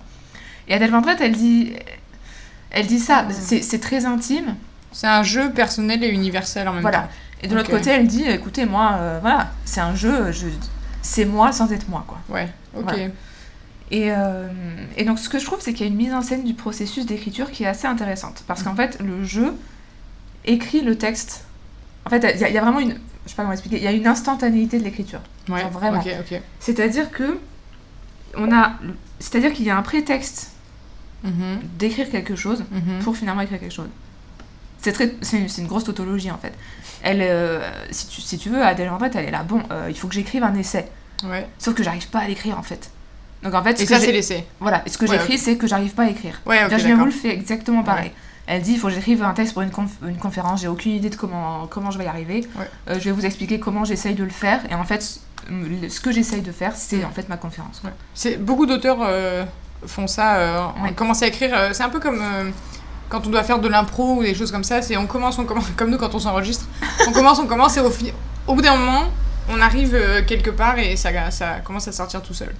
Et 0.68 0.74
Adèle 0.74 0.90
Vendrette, 0.90 1.20
elle 1.20 1.32
dit, 1.32 1.72
elle 2.70 2.86
dit 2.86 2.98
ça. 3.00 3.24
Ah. 3.28 3.32
C'est 3.32 3.62
c'est 3.62 3.78
très 3.80 4.04
intime. 4.04 4.54
C'est 4.92 5.06
un 5.06 5.22
jeu 5.22 5.50
personnel 5.50 6.02
et 6.04 6.08
universel 6.08 6.66
en 6.68 6.72
même 6.72 6.82
Voilà. 6.82 7.00
temps. 7.00 7.08
Et 7.42 7.48
de 7.48 7.54
l'autre 7.54 7.70
côté, 7.70 7.90
elle 7.90 8.06
dit 8.06 8.24
écoutez, 8.24 8.64
moi, 8.66 8.96
euh, 8.98 9.18
voilà, 9.20 9.50
c'est 9.64 9.80
un 9.80 9.94
jeu, 9.94 10.32
je, 10.32 10.46
c'est 11.02 11.24
moi 11.24 11.52
sans 11.52 11.70
être 11.72 11.88
moi. 11.88 12.04
quoi. 12.06 12.18
Ouais, 12.28 12.48
ok. 12.76 12.84
Voilà. 12.84 13.08
Et, 13.90 14.12
euh, 14.12 14.48
et 14.96 15.04
donc, 15.04 15.18
ce 15.18 15.28
que 15.28 15.38
je 15.38 15.44
trouve, 15.46 15.60
c'est 15.60 15.72
qu'il 15.72 15.86
y 15.86 15.88
a 15.88 15.92
une 15.92 15.96
mise 15.98 16.12
en 16.12 16.20
scène 16.22 16.44
du 16.44 16.54
processus 16.54 17.06
d'écriture 17.06 17.50
qui 17.50 17.64
est 17.64 17.66
assez 17.66 17.86
intéressante. 17.86 18.44
Parce 18.46 18.62
qu'en 18.62 18.74
fait, 18.74 18.98
le 19.00 19.24
jeu 19.24 19.54
écrit 20.44 20.82
le 20.82 20.96
texte. 20.96 21.44
En 22.04 22.10
fait, 22.10 22.18
il 22.34 22.40
y, 22.40 22.44
a- 22.44 22.48
il 22.48 22.54
y 22.54 22.58
a 22.58 22.62
vraiment 22.62 22.80
une. 22.80 22.98
Je 23.24 23.30
sais 23.30 23.36
pas 23.36 23.42
comment 23.42 23.52
expliquer. 23.52 23.76
Il 23.78 23.82
y 23.82 23.86
a 23.86 23.92
une 23.92 24.06
instantanéité 24.06 24.78
de 24.78 24.84
l'écriture. 24.84 25.20
Ouais, 25.48 25.60
Genre 25.60 25.70
vraiment. 25.70 26.02
C'est-à-dire 26.60 27.10
que. 27.10 27.38
On 28.36 28.52
a. 28.52 28.72
C'est-à-dire 29.20 29.52
qu'il 29.52 29.64
y 29.64 29.70
a 29.70 29.76
un 29.76 29.82
prétexte 29.82 30.52
Mhm, 31.24 31.58
d'écrire 31.78 32.08
quelque 32.10 32.36
chose 32.36 32.64
mhm. 32.70 33.00
pour 33.02 33.16
finalement 33.16 33.40
écrire 33.40 33.58
quelque 33.58 33.74
chose. 33.74 33.88
C'est 34.80 34.92
très, 34.92 35.12
une, 35.32 35.48
une 35.58 35.66
grosse 35.66 35.82
tautologie 35.82 36.30
en 36.30 36.38
fait. 36.38 36.52
Elle, 37.02 37.18
euh, 37.22 37.68
si, 37.90 38.06
tu, 38.06 38.20
si 38.20 38.38
tu 38.38 38.50
veux, 38.50 38.62
Adèle 38.62 38.88
Vendrette, 38.88 39.16
elle 39.16 39.24
est 39.24 39.30
là. 39.32 39.42
Bon, 39.42 39.60
euh, 39.72 39.86
il 39.88 39.98
faut 39.98 40.06
que 40.06 40.14
j'écrive 40.14 40.44
un 40.44 40.54
essai. 40.54 40.86
Ouais. 41.24 41.48
Sauf 41.58 41.74
que 41.74 41.82
j'arrive 41.82 42.08
pas 42.10 42.20
à 42.20 42.28
l'écrire 42.28 42.56
en 42.56 42.62
fait. 42.62 42.90
Donc 43.42 43.54
en 43.54 43.62
fait, 43.62 43.76
ce 43.78 43.82
Et 43.82 43.86
que 43.86 43.94
ça, 43.94 44.00
c'est 44.00 44.12
l'essai. 44.12 44.44
voilà, 44.60 44.82
ce 44.86 44.98
que 44.98 45.04
Ouais, 45.06 45.12
j'écris, 45.18 45.38
c'est 45.38 45.56
que 45.56 45.66
j'arrive 45.66 45.92
pas 45.94 46.04
à 46.04 46.08
écrire. 46.10 46.40
Ouais, 46.46 46.62
ok, 46.64 46.70
Virginia 46.70 46.94
d'accord. 46.94 47.06
Woolf 47.06 47.20
fait 47.20 47.32
exactement 47.32 47.82
pareil. 47.82 48.10
Elle 48.50 48.62
dit 48.62 48.72
il 48.72 48.78
faut 48.78 48.88
que 48.88 48.94
j'écrive 48.94 49.22
un 49.22 49.34
texte 49.34 49.52
pour 49.52 49.62
une, 49.62 49.68
conf- 49.70 50.00
une 50.08 50.16
conférence, 50.16 50.62
j'ai 50.62 50.68
aucune 50.68 50.92
idée 50.92 51.10
de 51.10 51.16
comment, 51.16 51.66
comment 51.68 51.90
je 51.90 51.98
vais 51.98 52.04
y 52.04 52.08
arriver. 52.08 52.46
Ouais. 52.58 52.64
Euh, 52.88 52.94
je 52.94 53.04
vais 53.04 53.10
vous 53.12 53.26
expliquer 53.26 53.60
comment 53.60 53.84
j'essaye 53.84 54.14
de 54.14 54.24
le 54.24 54.30
faire. 54.30 54.60
Et 54.70 54.74
en 54.74 54.84
fait, 54.84 55.02
ce 55.88 56.00
que 56.00 56.10
j'essaye 56.10 56.40
de 56.40 56.50
faire, 56.50 56.72
c'est 56.74 57.04
en 57.04 57.10
fait 57.10 57.28
ma 57.28 57.36
conférence. 57.36 57.82
C'est 58.14 58.38
beaucoup 58.42 58.64
d'auteurs 58.66 58.98
euh, 59.02 59.44
font 59.86 60.06
ça. 60.06 60.36
Euh, 60.36 60.60
Ouais. 60.82 60.88
On 60.90 60.92
commence 60.94 61.22
à 61.22 61.26
écrire. 61.26 61.50
euh, 61.54 61.70
c'est 61.74 61.82
un 61.82 61.90
peu 61.90 62.00
comme 62.00 62.22
quand 63.10 63.26
on 63.26 63.30
doit 63.30 63.42
faire 63.44 63.58
de 63.58 63.68
l'impro 63.68 64.16
ou 64.16 64.22
des 64.22 64.34
choses 64.34 64.50
comme 64.50 64.64
ça. 64.64 64.80
C'est 64.82 64.96
on 64.96 65.06
commence, 65.06 65.38
on 65.38 65.44
commence, 65.44 65.66
comme 65.76 65.90
nous 65.90 65.98
quand 65.98 66.14
on 66.14 66.18
s'enregistre. 66.18 66.66
on 67.06 67.12
commence, 67.12 67.38
on 67.38 67.46
commence 67.46 67.76
et 67.76 67.80
au, 67.80 68.54
bout 68.54 68.62
d'un 68.62 68.76
moment, 68.76 69.04
on 69.50 69.60
arrive 69.60 69.94
quelque 70.26 70.50
part 70.50 70.78
et 70.78 70.96
ça, 70.96 71.30
ça 71.30 71.60
commence 71.62 71.86
à 71.86 71.92
sortir 71.92 72.22
tout 72.22 72.34
seul. 72.34 72.54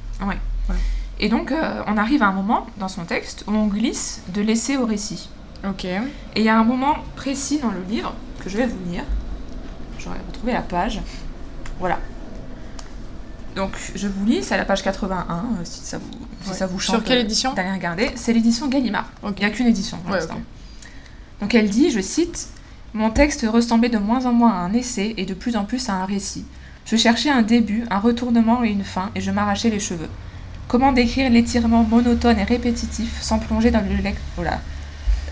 Et 1.20 1.28
donc, 1.28 1.50
euh, 1.50 1.82
on 1.87 1.96
arrive 1.96 2.22
à 2.22 2.26
un 2.26 2.32
moment 2.32 2.66
dans 2.78 2.88
son 2.88 3.04
texte 3.04 3.44
où 3.48 3.52
on 3.52 3.66
glisse 3.66 4.22
de 4.32 4.40
l'essai 4.40 4.76
au 4.76 4.87
récit. 4.87 5.28
Ok. 5.68 5.84
Et 5.84 6.00
il 6.37 6.42
y 6.44 6.48
a 6.48 6.56
un 6.58 6.64
moment 6.64 6.96
précis 7.16 7.58
dans 7.58 7.70
le 7.70 7.82
livre 7.88 8.14
que 8.42 8.48
je 8.48 8.56
vais 8.56 8.66
vous 8.66 8.78
lire. 8.90 9.02
J'aurais 9.98 10.18
retrouvé 10.28 10.52
la 10.52 10.62
page. 10.62 11.00
Voilà. 11.80 11.98
Donc, 13.56 13.72
je 13.96 14.06
vous 14.06 14.25
lis, 14.25 14.44
c'est 14.44 14.54
à 14.54 14.58
la 14.58 14.64
page 14.64 14.82
81, 14.84 15.34
euh, 15.34 15.40
si 15.64 15.80
ça 15.80 15.98
vous, 15.98 16.04
si 16.44 16.50
Ouais. 16.50 16.54
ça 16.56 16.66
vous 16.66 16.78
chante. 16.78 16.96
Sur 16.96 17.04
quelle 17.04 17.18
euh, 17.18 17.22
édition 17.22 17.52
d'aller 17.54 17.72
regarder. 17.72 18.10
C'est 18.14 18.32
l'édition 18.32 18.68
Gallimard. 18.68 19.10
Il 19.25 19.32
n'y 19.40 19.44
a 19.44 19.50
qu'une 19.50 19.66
édition 19.66 19.96
pour 19.98 20.12
Ouais, 20.12 20.18
l'instant. 20.20 20.40
Donc 21.40 21.54
elle 21.54 21.68
dit, 21.68 21.90
je 21.90 22.00
cite, 22.00 22.48
Mon 22.94 23.10
texte 23.10 23.44
ressemblait 23.50 23.88
de 23.90 23.98
moins 23.98 24.25
en 24.26 24.32
moins 24.32 24.52
à 24.52 24.56
un 24.58 24.72
essai 24.72 25.14
et 25.18 25.26
de 25.26 25.34
plus 25.34 25.56
en 25.56 25.64
plus 25.64 25.88
à 25.88 25.94
un 25.94 26.04
récit. 26.06 26.44
Je 26.87 26.96
cherchais 26.96 27.28
un 27.30 27.42
début, 27.42 27.84
un 27.90 27.98
retournement 27.98 28.64
et 28.64 28.70
une 28.70 28.82
fin, 28.84 29.10
et 29.14 29.20
je 29.20 29.30
m'arrachais 29.30 29.68
les 29.70 29.78
cheveux. 29.80 30.08
Comment 30.68 30.92
décrire 30.92 31.30
l'étirement 31.30 31.82
monotone 31.82 32.38
et 32.38 32.44
répétitif 32.44 33.20
sans 33.20 33.38
plonger 33.38 33.70
dans 33.70 33.80
le 33.80 33.96
lec- 33.96 34.16
oh 34.38 34.42
là. 34.42 34.60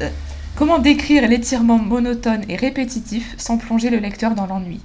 Euh. 0.02 0.08
Comment 0.56 0.78
décrire 0.78 1.28
l'étirement 1.28 1.78
monotone 1.78 2.42
et 2.48 2.56
répétitif 2.56 3.34
sans 3.36 3.58
plonger 3.58 3.90
le 3.90 3.98
lecteur 3.98 4.34
dans 4.34 4.46
l'ennui? 4.46 4.80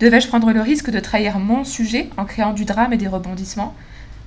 Devais-je 0.00 0.28
prendre 0.28 0.50
le 0.52 0.60
risque 0.62 0.90
de 0.90 1.00
trahir 1.00 1.38
mon 1.38 1.64
sujet 1.64 2.08
en 2.16 2.24
créant 2.24 2.52
du 2.54 2.64
drame 2.64 2.94
et 2.94 2.96
des 2.96 3.08
rebondissements? 3.08 3.74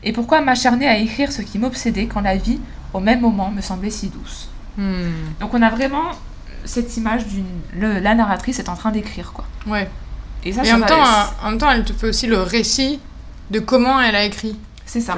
Et 0.03 0.13
pourquoi 0.13 0.41
m'acharner 0.41 0.87
à 0.87 0.97
écrire 0.97 1.31
ce 1.31 1.41
qui 1.41 1.57
m'obsédait 1.59 2.05
quand 2.05 2.21
la 2.21 2.37
vie, 2.37 2.59
au 2.93 2.99
même 2.99 3.21
moment, 3.21 3.49
me 3.51 3.61
semblait 3.61 3.89
si 3.89 4.07
douce? 4.09 4.49
Hmm. 4.77 5.09
donc 5.41 5.53
on 5.55 5.61
a 5.61 5.69
vraiment 5.69 6.11
cette 6.63 6.95
image 6.95 7.25
d'une 7.25 7.43
le- 7.75 7.99
la 7.99 8.13
narratrice 8.15 8.59
est 8.59 8.69
en 8.69 8.75
train 8.75 8.91
d'écrire 8.91 9.33
quoi. 9.33 9.45
Ouais. 9.67 9.89
Et 10.45 10.53
ça, 10.53 10.61
Et 10.61 10.65
ça 10.67 10.75
en 10.75 10.77
même, 10.79 10.87
temps, 10.87 11.03
en 11.43 11.49
même 11.49 11.57
temps, 11.57 11.71
elle 11.71 11.83
te 11.83 11.91
fait 11.91 12.07
aussi 12.07 12.27
le 12.27 12.41
récit 12.41 12.99
de 13.51 13.59
comment 13.59 13.99
elle 13.99 14.15
a 14.15 14.23
écrit. 14.23 14.55
C'est 14.89 15.01
ça. 15.01 15.15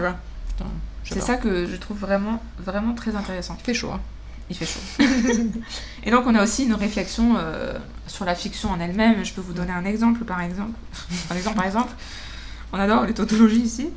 C'est 1.04 1.22
ça 1.22 1.38
que 1.38 1.66
je 1.66 1.76
trouve 1.78 1.98
vraiment 1.98 2.42
vraiment 2.60 2.94
très 2.94 3.16
intéressant. 3.16 3.56
Il 3.60 3.64
fait 3.64 3.74
chaud. 3.74 3.92
hein. 3.92 4.00
Il 4.50 4.56
fait 4.56 4.66
chaud. 4.66 4.80
Et 6.04 6.12
donc 6.12 6.26
on 6.28 6.36
a 6.36 6.44
aussi 6.44 6.66
une 6.66 6.74
réflexion 6.74 7.36
euh, 7.38 7.74
sur 8.08 8.26
la 8.26 8.36
fiction 8.36 8.70
en 8.70 8.80
elle-même. 8.80 9.24
Je 9.24 9.34
peux 9.34 9.42
vous 9.42 9.54
donner 9.54 9.72
un 9.72 9.86
exemple 9.86 10.24
par 10.26 10.42
exemple. 10.42 10.78
un 11.32 11.36
exemple 11.36 11.56
par 11.58 11.66
exemple. 11.66 11.94
On 12.74 12.80
adore 12.80 13.06
les 13.06 13.14
tautologies 13.14 13.62
ici. 13.62 13.90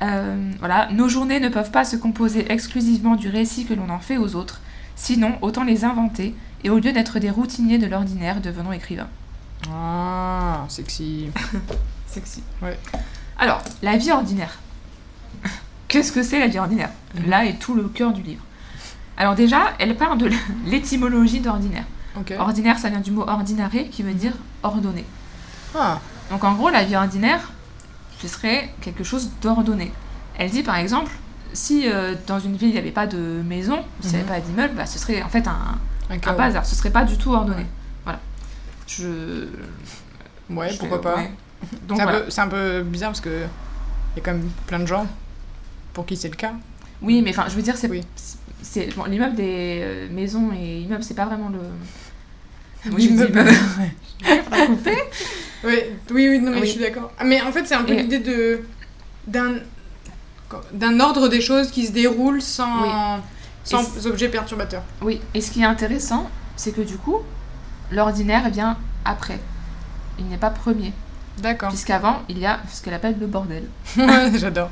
Euh, 0.00 0.52
voilà, 0.60 0.88
nos 0.92 1.08
journées 1.08 1.40
ne 1.40 1.48
peuvent 1.48 1.70
pas 1.72 1.84
se 1.84 1.96
composer 1.96 2.50
exclusivement 2.52 3.16
du 3.16 3.28
récit 3.28 3.64
que 3.66 3.74
l'on 3.74 3.88
en 3.90 3.98
fait 3.98 4.16
aux 4.16 4.36
autres. 4.36 4.60
Sinon, 4.96 5.38
autant 5.42 5.64
les 5.64 5.84
inventer 5.84 6.34
et 6.64 6.70
au 6.70 6.78
lieu 6.78 6.92
d'être 6.92 7.18
des 7.18 7.30
routiniers 7.30 7.78
de 7.78 7.86
l'ordinaire, 7.86 8.40
devenons 8.40 8.72
écrivains. 8.72 9.08
Ah, 9.72 10.64
sexy. 10.68 11.30
Sexy. 12.06 12.42
Ouais. 12.62 12.78
Alors, 13.38 13.62
la 13.82 13.96
vie 13.96 14.10
ordinaire. 14.10 14.58
Qu'est-ce 15.86 16.12
que 16.12 16.22
c'est 16.22 16.38
la 16.38 16.48
vie 16.48 16.58
ordinaire? 16.58 16.90
Mhm. 17.14 17.28
Là 17.30 17.44
est 17.46 17.58
tout 17.58 17.74
le 17.74 17.84
cœur 17.88 18.12
du 18.12 18.22
livre. 18.22 18.42
Alors 19.16 19.34
déjà, 19.34 19.72
elle 19.78 19.96
part 19.96 20.16
de 20.16 20.30
l'étymologie 20.66 21.40
d'ordinaire. 21.40 21.84
Ordinaire, 22.38 22.78
ça 22.78 22.88
vient 22.88 22.98
du 23.00 23.12
mot 23.12 23.22
ordinare 23.28 23.70
qui 23.92 24.02
veut 24.02 24.12
dire 24.12 24.32
ordonné. 24.64 25.04
Ah, 25.76 26.00
Donc 26.30 26.42
en 26.42 26.52
gros, 26.54 26.68
la 26.68 26.82
vie 26.82 26.96
ordinaire, 26.96 27.52
ce 28.20 28.26
serait 28.26 28.74
quelque 28.80 29.04
chose 29.04 29.30
d'ordonné. 29.40 29.92
Elle 30.36 30.50
dit 30.50 30.64
par 30.64 30.76
exemple, 30.76 31.12
si 31.52 31.88
euh, 31.88 32.14
dans 32.26 32.40
une 32.40 32.56
ville 32.56 32.70
il 32.70 32.72
n'y 32.72 32.78
avait 32.78 32.90
pas 32.90 33.06
de 33.06 33.40
maison, 33.46 33.78
s'il 34.00 34.10
n'y 34.10 34.16
avait 34.16 34.24
Mhm. 34.24 34.28
pas 34.34 34.40
d'immeuble, 34.40 34.74
bah, 34.74 34.86
ce 34.86 34.98
serait 34.98 35.22
en 35.22 35.28
fait 35.28 35.46
un, 35.46 35.78
un 36.10 36.14
un 36.26 36.32
bazar, 36.32 36.66
ce 36.66 36.74
serait 36.74 36.90
pas 36.90 37.04
du 37.04 37.16
tout 37.16 37.32
ordonné. 37.32 37.58
Ouais. 37.62 37.66
Voilà. 38.04 38.18
Je. 38.88 39.46
Ouais, 40.50 40.70
je 40.70 40.78
pourquoi 40.78 41.00
pas. 41.00 41.16
ouais. 41.16 41.30
C'est 41.88 41.92
un, 41.92 41.94
voilà. 42.04 42.20
peu- 42.20 42.30
c'est 42.30 42.40
un 42.40 42.48
peu 42.48 42.82
bizarre 42.82 43.10
parce 43.10 43.20
que 43.20 43.28
il 44.14 44.18
y 44.18 44.20
a 44.20 44.24
quand 44.24 44.32
même 44.32 44.48
plein 44.66 44.78
de 44.78 44.86
gens 44.86 45.06
pour 45.92 46.06
qui 46.06 46.16
c'est 46.16 46.28
le 46.28 46.36
cas. 46.36 46.52
Oui, 47.02 47.22
mais 47.22 47.30
enfin, 47.30 47.44
je 47.48 47.54
veux 47.54 47.62
dire, 47.62 47.76
c'est 47.76 47.88
Oui. 47.90 48.04
bon, 48.96 49.04
l'immeuble 49.04 49.34
des 49.36 49.80
euh, 49.82 50.08
maisons 50.10 50.50
et 50.52 50.80
immeubles, 50.80 51.02
c'est 51.04 51.14
pas 51.14 51.26
vraiment 51.26 51.48
le. 51.48 51.58
Oui, 52.92 53.02
j'ai 53.02 53.08
dit 53.08 53.14
mais- 53.14 53.26
immeuble. 53.26 53.50
Faudra 54.44 54.66
couper. 54.66 54.98
Ouais, 55.64 55.92
oui, 56.12 56.28
oui, 56.28 56.38
non, 56.40 56.52
mais 56.52 56.60
Oui. 56.60 56.66
je 56.66 56.72
suis 56.72 56.80
d'accord. 56.80 57.10
Ah, 57.18 57.24
Mais 57.24 57.40
en 57.42 57.50
fait, 57.52 57.64
c'est 57.66 57.74
un 57.74 57.82
peu 57.84 57.92
Et- 57.92 58.02
l'idée 58.02 58.20
de 58.20 58.60
d'un 59.26 59.54
d'un 60.72 60.98
ordre 61.00 61.28
des 61.28 61.40
choses 61.42 61.70
qui 61.70 61.86
se 61.86 61.92
déroule 61.92 62.40
sans 62.40 62.82
Oui. 62.82 62.88
sans 63.64 64.06
objets 64.06 64.28
perturbateurs. 64.28 64.82
Oui, 65.02 65.20
et 65.34 65.40
ce 65.40 65.50
qui 65.50 65.60
est 65.60 65.64
intéressant, 65.66 66.30
c'est 66.56 66.72
que 66.72 66.80
du 66.80 66.96
coup, 66.96 67.18
l'ordinaire 67.90 68.48
vient 68.48 68.78
après. 69.04 69.38
Il 70.18 70.26
n'est 70.28 70.38
pas 70.38 70.50
premier. 70.50 70.92
D'accord. 71.40 71.68
Puisqu'avant, 71.70 72.22
il 72.28 72.38
y 72.38 72.46
a 72.46 72.60
ce 72.72 72.82
qu'elle 72.82 72.94
appelle 72.94 73.16
le 73.18 73.26
bordel. 73.26 73.64
Ouais, 73.96 74.32
J'adore. 74.36 74.70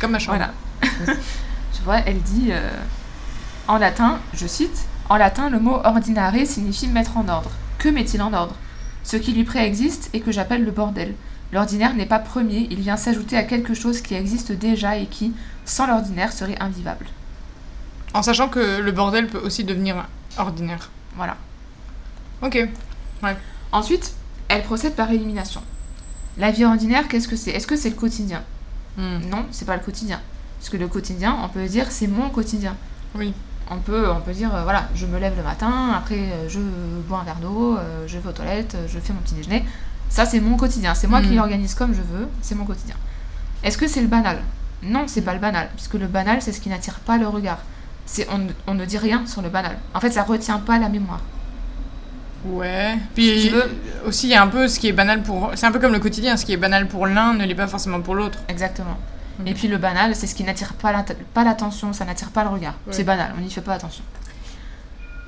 Comme 0.00 0.12
ma 0.12 0.18
chambre. 0.18 0.38
Voilà. 0.38 0.52
tu 1.72 1.82
vois, 1.82 1.98
elle 2.06 2.20
dit 2.20 2.48
euh, 2.50 2.70
en 3.66 3.78
latin, 3.78 4.20
je 4.34 4.46
cite, 4.46 4.86
en 5.08 5.16
latin, 5.16 5.50
le 5.50 5.58
mot 5.58 5.80
ordinare 5.84 6.34
signifie 6.44 6.88
mettre 6.88 7.16
en 7.16 7.28
ordre. 7.28 7.50
Que 7.78 7.88
met-il 7.88 8.20
en 8.22 8.32
ordre? 8.32 8.54
Ce 9.04 9.16
qui 9.16 9.32
lui 9.32 9.44
préexiste 9.44 10.10
et 10.12 10.20
que 10.20 10.32
j'appelle 10.32 10.64
le 10.64 10.70
bordel. 10.70 11.14
L'ordinaire 11.52 11.94
n'est 11.94 12.06
pas 12.06 12.18
premier, 12.18 12.66
il 12.70 12.80
vient 12.80 12.98
s'ajouter 12.98 13.36
à 13.36 13.42
quelque 13.42 13.72
chose 13.72 14.02
qui 14.02 14.14
existe 14.14 14.52
déjà 14.52 14.96
et 14.96 15.06
qui, 15.06 15.32
sans 15.64 15.86
l'ordinaire, 15.86 16.32
serait 16.32 16.60
invivable. 16.60 17.06
En 18.12 18.22
sachant 18.22 18.48
que 18.48 18.80
le 18.80 18.92
bordel 18.92 19.28
peut 19.28 19.38
aussi 19.38 19.64
devenir 19.64 20.06
ordinaire. 20.36 20.90
Voilà. 21.16 21.36
Ok. 22.42 22.58
Ensuite, 23.72 24.14
elle 24.48 24.62
procède 24.62 24.94
par 24.94 25.10
élimination. 25.10 25.62
La 26.38 26.50
vie 26.50 26.64
ordinaire, 26.64 27.08
qu'est-ce 27.08 27.28
que 27.28 27.36
c'est? 27.36 27.50
Est-ce 27.50 27.66
que 27.66 27.76
c'est 27.76 27.90
le 27.90 27.96
quotidien? 27.96 28.42
Hmm. 28.96 29.18
Non, 29.30 29.44
c'est 29.50 29.64
pas 29.64 29.76
le 29.76 29.82
quotidien. 29.82 30.20
Parce 30.58 30.70
que 30.70 30.76
le 30.76 30.88
quotidien, 30.88 31.36
on 31.44 31.48
peut 31.48 31.66
dire 31.66 31.86
c'est 31.90 32.06
mon 32.08 32.30
quotidien. 32.30 32.76
Oui. 33.14 33.32
On 33.70 33.76
peut, 33.78 34.10
on 34.10 34.20
peut 34.20 34.32
dire, 34.32 34.54
euh, 34.54 34.62
voilà, 34.62 34.88
je 34.94 35.04
me 35.06 35.18
lève 35.18 35.36
le 35.36 35.42
matin, 35.42 35.92
après 35.96 36.16
euh, 36.16 36.48
je 36.48 36.58
bois 37.06 37.20
un 37.20 37.24
verre 37.24 37.36
d'eau, 37.40 37.76
euh, 37.76 38.04
je 38.06 38.18
vais 38.18 38.28
aux 38.28 38.32
toilettes, 38.32 38.76
je 38.88 38.98
fais 38.98 39.12
mon 39.12 39.20
petit 39.20 39.34
déjeuner. 39.34 39.64
Ça, 40.08 40.24
c'est 40.24 40.40
mon 40.40 40.56
quotidien. 40.56 40.94
C'est 40.94 41.06
moi 41.06 41.20
qui 41.20 41.28
Mhm. 41.30 41.36
l'organise 41.36 41.74
comme 41.74 41.92
je 41.94 42.00
veux, 42.00 42.26
c'est 42.40 42.54
mon 42.54 42.64
quotidien. 42.64 42.94
Est-ce 43.62 43.76
que 43.76 43.86
c'est 43.86 44.00
le 44.00 44.06
banal? 44.08 44.38
Non, 44.82 45.04
c'est 45.06 45.20
pas 45.22 45.34
le 45.34 45.40
banal, 45.40 45.68
puisque 45.74 45.94
le 45.94 46.06
banal, 46.06 46.40
c'est 46.40 46.52
ce 46.52 46.60
qui 46.60 46.68
n'attire 46.70 46.94
pas 47.00 47.18
le 47.18 47.28
regard. 47.28 47.58
On, 48.30 48.38
ne- 48.38 48.52
on 48.66 48.74
ne 48.74 48.84
dit 48.86 48.96
rien 48.96 49.26
sur 49.26 49.42
le 49.42 49.50
banal. 49.50 49.76
En 49.92 50.00
fait, 50.00 50.10
ça 50.12 50.22
retient 50.22 50.58
pas 50.60 50.78
la 50.78 50.88
mémoire. 50.88 51.20
Ouais. 52.44 52.96
Puis 53.14 53.40
Si 53.42 53.52
aussi, 54.06 54.26
il 54.28 54.30
y 54.30 54.34
a 54.34 54.42
un 54.42 54.46
peu 54.48 54.68
ce 54.68 54.78
qui 54.78 54.88
est 54.88 54.92
banal 54.92 55.22
pour. 55.22 55.50
C'est 55.54 55.66
un 55.66 55.72
peu 55.72 55.78
comme 55.80 55.92
le 55.92 55.98
quotidien. 55.98 56.36
Ce 56.36 56.44
qui 56.44 56.52
est 56.52 56.56
banal 56.56 56.86
pour 56.88 57.06
l'un 57.06 57.34
ne 57.34 57.44
l'est 57.44 57.54
pas 57.54 57.66
forcément 57.66 58.00
pour 58.00 58.14
l'autre. 58.14 58.38
Exactement. 58.48 58.96
Et 59.46 59.54
puis 59.54 59.68
le 59.68 59.78
banal, 59.78 60.16
c'est 60.16 60.26
ce 60.26 60.34
qui 60.34 60.42
n'attire 60.42 60.74
pas 60.74 60.90
l'atte- 60.92 61.16
pas 61.34 61.44
l'attention, 61.44 61.92
ça 61.92 62.04
n'attire 62.04 62.30
pas 62.30 62.42
le 62.42 62.50
regard. 62.50 62.74
Ouais. 62.86 62.92
C'est 62.92 63.04
banal, 63.04 63.32
on 63.36 63.40
n'y 63.40 63.50
fait 63.50 63.60
pas 63.60 63.74
attention. 63.74 64.02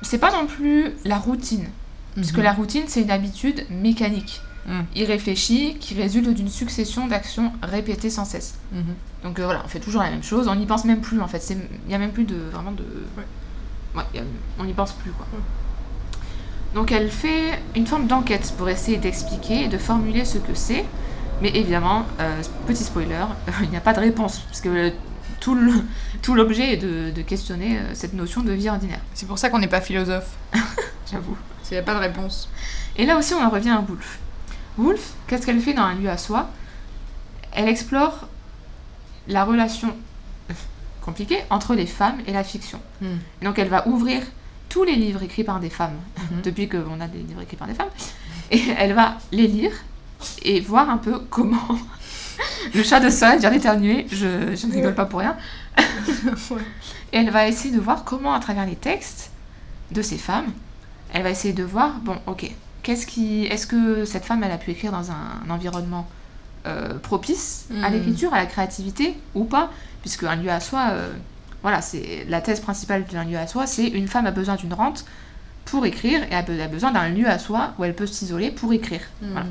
c'est 0.03 0.17
pas 0.17 0.31
non 0.31 0.47
plus 0.47 0.91
la 1.05 1.17
routine. 1.17 1.67
Puisque 2.15 2.37
Mhm. 2.39 2.43
la 2.43 2.53
routine, 2.53 2.83
c'est 2.87 3.01
une 3.03 3.11
habitude 3.11 3.65
mécanique, 3.69 4.41
Mhm. 4.65 4.85
irréfléchie, 4.95 5.77
qui 5.79 5.93
résulte 5.93 6.27
d'une 6.33 6.49
succession 6.49 7.07
d'actions 7.07 7.53
répétées 7.61 8.09
sans 8.09 8.25
cesse. 8.25 8.55
Mhm. 8.73 8.83
Donc 9.23 9.39
euh, 9.39 9.45
voilà, 9.45 9.61
on 9.63 9.67
fait 9.67 9.79
toujours 9.79 10.01
la 10.01 10.09
même 10.09 10.23
chose, 10.23 10.47
on 10.49 10.55
n'y 10.55 10.65
pense 10.65 10.85
même 10.85 11.01
plus 11.01 11.21
en 11.21 11.27
fait. 11.27 11.47
Il 11.51 11.87
n'y 11.87 11.93
a 11.95 11.99
même 11.99 12.11
plus 12.11 12.23
de. 12.25 12.35
Vraiment 12.51 12.71
de. 12.71 12.83
Ouais. 13.15 13.23
A- 14.01 14.23
on 14.59 14.63
n'y 14.65 14.73
pense 14.73 14.91
plus 14.93 15.11
quoi. 15.11 15.25
Donc 16.73 16.91
elle 16.91 17.11
fait 17.11 17.59
une 17.75 17.85
forme 17.85 18.07
d'enquête 18.07 18.53
pour 18.57 18.69
essayer 18.69 18.97
d'expliquer 18.97 19.65
et 19.65 19.67
de 19.67 19.77
formuler 19.77 20.23
ce 20.25 20.37
que 20.37 20.53
c'est. 20.53 20.85
Mais 21.41 21.49
évidemment, 21.49 22.05
euh, 22.19 22.41
petit 22.67 22.83
spoiler, 22.83 23.25
il 23.63 23.69
n'y 23.69 23.77
a 23.77 23.81
pas 23.81 23.93
de 23.93 23.99
réponse. 23.99 24.39
Parce 24.47 24.61
que 24.61 24.91
tout 25.39 25.55
le- 25.55 25.83
tout 26.21 26.33
l'objet 26.35 26.73
est 26.73 26.77
de, 26.77 27.11
de 27.11 27.21
questionner 27.23 27.79
euh, 27.79 27.81
cette 27.93 28.13
notion 28.13 28.41
de 28.41 28.51
vie 28.51 28.69
ordinaire. 28.69 28.99
C'est 29.13 29.25
pour 29.27 29.37
ça 29.39 29.49
qu'on 29.49 29.59
n'est 29.59 29.67
pas 29.67 29.81
philosophe. 29.81 30.29
J'avoue. 31.11 31.35
Il 31.69 31.75
n'y 31.75 31.79
a 31.79 31.83
pas 31.83 31.93
de 31.95 31.99
réponse. 31.99 32.49
Et 32.97 33.05
là 33.05 33.17
aussi, 33.17 33.33
on 33.33 33.41
en 33.43 33.49
revient 33.49 33.69
à 33.69 33.79
Wolf. 33.79 34.19
Wolf, 34.77 35.13
qu'est-ce 35.27 35.45
qu'elle 35.45 35.59
fait 35.61 35.73
dans 35.73 35.83
un 35.83 35.95
lieu 35.95 36.09
à 36.09 36.17
soi? 36.17 36.49
Elle 37.53 37.69
explore 37.69 38.27
la 39.29 39.45
relation 39.45 39.95
compliquée 41.01 41.39
entre 41.49 41.75
les 41.75 41.85
femmes 41.85 42.17
et 42.27 42.33
la 42.33 42.43
fiction. 42.43 42.79
Et 43.41 43.45
donc, 43.45 43.57
elle 43.57 43.69
va 43.69 43.87
ouvrir 43.87 44.21
tous 44.71 44.83
les 44.85 44.95
livres 44.95 45.21
écrits 45.21 45.43
par 45.43 45.59
des 45.59 45.69
femmes, 45.69 45.97
Mhm. 46.17 46.41
depuis 46.43 46.67
qu'on 46.69 46.99
a 47.01 47.07
des 47.07 47.19
livres 47.19 47.41
écrits 47.41 47.57
par 47.57 47.67
des 47.67 47.73
femmes, 47.73 47.89
et 48.51 48.61
elle 48.77 48.93
va 48.93 49.17
les 49.31 49.47
lire 49.47 49.71
et 50.43 50.59
voir 50.61 50.89
un 50.89 50.97
peu 50.97 51.19
comment. 51.29 51.67
Le 52.73 52.81
chat 52.83 52.99
de 52.99 53.09
Solène 53.09 53.39
vient 53.39 53.51
d'éternuer, 53.51 54.07
je, 54.11 54.55
je 54.55 54.67
ne 54.67 54.73
rigole 54.73 54.95
pas 54.95 55.05
pour 55.05 55.19
rien. 55.19 55.35
Et 55.77 55.81
elle 57.17 57.29
va 57.29 57.47
essayer 57.47 57.73
de 57.75 57.79
voir 57.81 58.03
comment, 58.03 58.33
à 58.33 58.39
travers 58.39 58.65
les 58.65 58.75
textes 58.75 59.31
de 59.91 60.01
ces 60.01 60.17
femmes, 60.17 60.51
elle 61.13 61.23
va 61.23 61.29
essayer 61.29 61.53
de 61.53 61.63
voir, 61.63 61.99
bon, 62.01 62.17
ok, 62.27 62.49
qu'est-ce 62.83 63.05
qui, 63.05 63.45
est-ce 63.47 63.67
que 63.67 64.05
cette 64.05 64.25
femme, 64.25 64.43
elle 64.43 64.51
a 64.51 64.57
pu 64.57 64.71
écrire 64.71 64.91
dans 64.93 65.11
un, 65.11 65.49
environnement 65.49 66.07
euh, 66.67 66.97
propice 66.99 67.65
à 67.83 67.89
Hmm. 67.89 67.93
l'écriture, 67.93 68.33
à 68.33 68.37
la 68.37 68.45
créativité, 68.45 69.15
ou 69.35 69.43
pas 69.43 69.69
Puisque 70.01 70.23
un 70.23 70.35
lieu 70.35 70.49
à 70.49 70.59
soi, 70.59 70.87
euh, 70.91 71.11
voilà, 71.61 71.81
c'est 71.81 72.25
la 72.27 72.41
thèse 72.41 72.59
principale 72.59 73.05
d'un 73.05 73.23
lieu 73.23 73.37
à 73.37 73.47
soi, 73.47 73.67
c'est 73.67 73.87
une 73.87 74.07
femme 74.07 74.25
a 74.25 74.31
besoin 74.31 74.55
d'une 74.55 74.73
rente 74.73 75.05
pour 75.65 75.85
écrire 75.85 76.23
et 76.31 76.35
a 76.35 76.41
be- 76.41 76.59
a 76.59 76.67
besoin 76.67 76.91
d'un 76.91 77.09
lieu 77.09 77.27
à 77.27 77.37
soi 77.37 77.73
où 77.77 77.83
elle 77.83 77.95
peut 77.95 78.07
s'isoler 78.07 78.51
pour 78.51 78.73
écrire. 78.73 79.01
Voilà. 79.21 79.45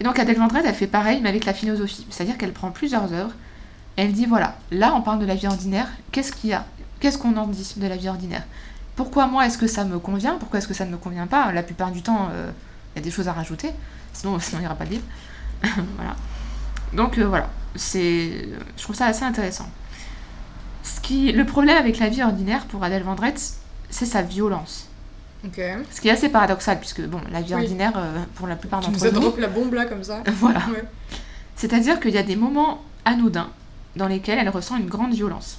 Et 0.00 0.04
donc 0.04 0.18
Adèle 0.18 0.36
elle 0.64 0.74
fait 0.74 0.88
pareil, 0.88 1.20
mais 1.22 1.28
avec 1.28 1.44
la 1.44 1.54
philosophie. 1.54 2.06
C'est-à-dire 2.10 2.36
qu'elle 2.36 2.52
prend 2.52 2.70
plusieurs 2.72 3.12
œuvres, 3.12 3.32
et 3.96 4.02
elle 4.02 4.12
dit 4.12 4.26
voilà, 4.26 4.56
là 4.72 4.92
on 4.94 5.02
parle 5.02 5.20
de 5.20 5.26
la 5.26 5.36
vie 5.36 5.46
ordinaire, 5.46 5.86
qu'est-ce 6.10 6.32
qu'il 6.32 6.50
y 6.50 6.52
a? 6.52 6.64
Qu'est-ce 7.00 7.18
qu'on 7.18 7.36
en 7.36 7.46
dit 7.46 7.74
de 7.76 7.86
la 7.86 7.96
vie 7.96 8.08
ordinaire? 8.08 8.42
Pourquoi 8.96 9.26
moi 9.26 9.46
est-ce 9.46 9.58
que 9.58 9.66
ça 9.66 9.84
me 9.84 9.98
convient? 9.98 10.36
Pourquoi 10.38 10.58
est-ce 10.58 10.68
que 10.68 10.74
ça 10.74 10.84
ne 10.84 10.90
me 10.90 10.96
convient 10.96 11.26
pas? 11.26 11.52
La 11.52 11.62
plupart 11.62 11.90
du 11.90 12.02
temps, 12.02 12.28
euh, 12.32 12.50
il 12.94 12.98
y 12.98 13.02
a 13.02 13.04
des 13.04 13.10
choses 13.10 13.28
à 13.28 13.32
rajouter, 13.32 13.70
sinon 14.12 14.38
sinon 14.40 14.58
il 14.58 14.62
n'y 14.62 14.66
aura 14.66 14.76
pas 14.76 14.84
de 14.86 14.90
livre. 14.90 15.04
voilà. 15.96 16.16
Donc 16.92 17.18
euh, 17.18 17.26
voilà, 17.26 17.48
c'est, 17.76 18.48
je 18.76 18.82
trouve 18.82 18.96
ça 18.96 19.06
assez 19.06 19.24
intéressant. 19.24 19.68
Ce 20.84 21.00
qui, 21.00 21.32
le 21.32 21.44
problème 21.44 21.76
avec 21.76 21.98
la 21.98 22.08
vie 22.08 22.22
ordinaire 22.22 22.66
pour 22.66 22.84
Adèle 22.84 23.02
Vendrette, 23.02 23.40
c'est 23.90 24.06
sa 24.06 24.22
violence. 24.22 24.88
Ok. 25.44 25.60
Ce 25.90 26.00
qui 26.00 26.08
est 26.08 26.12
assez 26.12 26.28
paradoxal, 26.28 26.78
puisque 26.78 27.02
bon, 27.02 27.20
la 27.32 27.40
vie 27.40 27.54
Oui. 27.54 27.62
ordinaire, 27.62 27.92
euh, 27.96 28.18
pour 28.34 28.46
la 28.46 28.56
plupart 28.56 28.80
Tu 28.80 28.90
nous 28.90 28.96
d'entre 28.98 29.12
nous, 29.12 29.20
drop 29.20 29.38
la 29.38 29.48
bombe 29.48 29.74
là 29.74 29.84
comme 29.86 30.04
ça. 30.04 30.22
voilà. 30.40 30.60
Ouais. 30.70 30.84
C'est-à-dire 31.56 32.00
qu'il 32.00 32.12
y 32.12 32.18
a 32.18 32.22
des 32.22 32.36
moments 32.36 32.82
anodins 33.04 33.48
dans 33.96 34.08
lesquels 34.08 34.38
elle 34.38 34.48
ressent 34.48 34.76
une 34.76 34.88
grande 34.88 35.12
violence. 35.14 35.58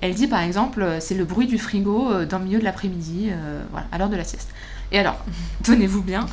Elle 0.00 0.14
dit 0.14 0.26
par 0.26 0.40
exemple, 0.40 0.82
euh, 0.82 1.00
c'est 1.00 1.14
le 1.14 1.24
bruit 1.24 1.46
du 1.46 1.58
frigo 1.58 2.10
euh, 2.12 2.26
dans 2.26 2.38
le 2.38 2.44
milieu 2.44 2.58
de 2.58 2.64
l'après-midi, 2.64 3.28
euh, 3.30 3.62
voilà, 3.70 3.86
à 3.92 3.98
l'heure 3.98 4.10
de 4.10 4.16
la 4.16 4.24
sieste. 4.24 4.50
Et 4.92 4.98
alors, 4.98 5.16
tenez-vous 5.62 6.02
bien, 6.02 6.26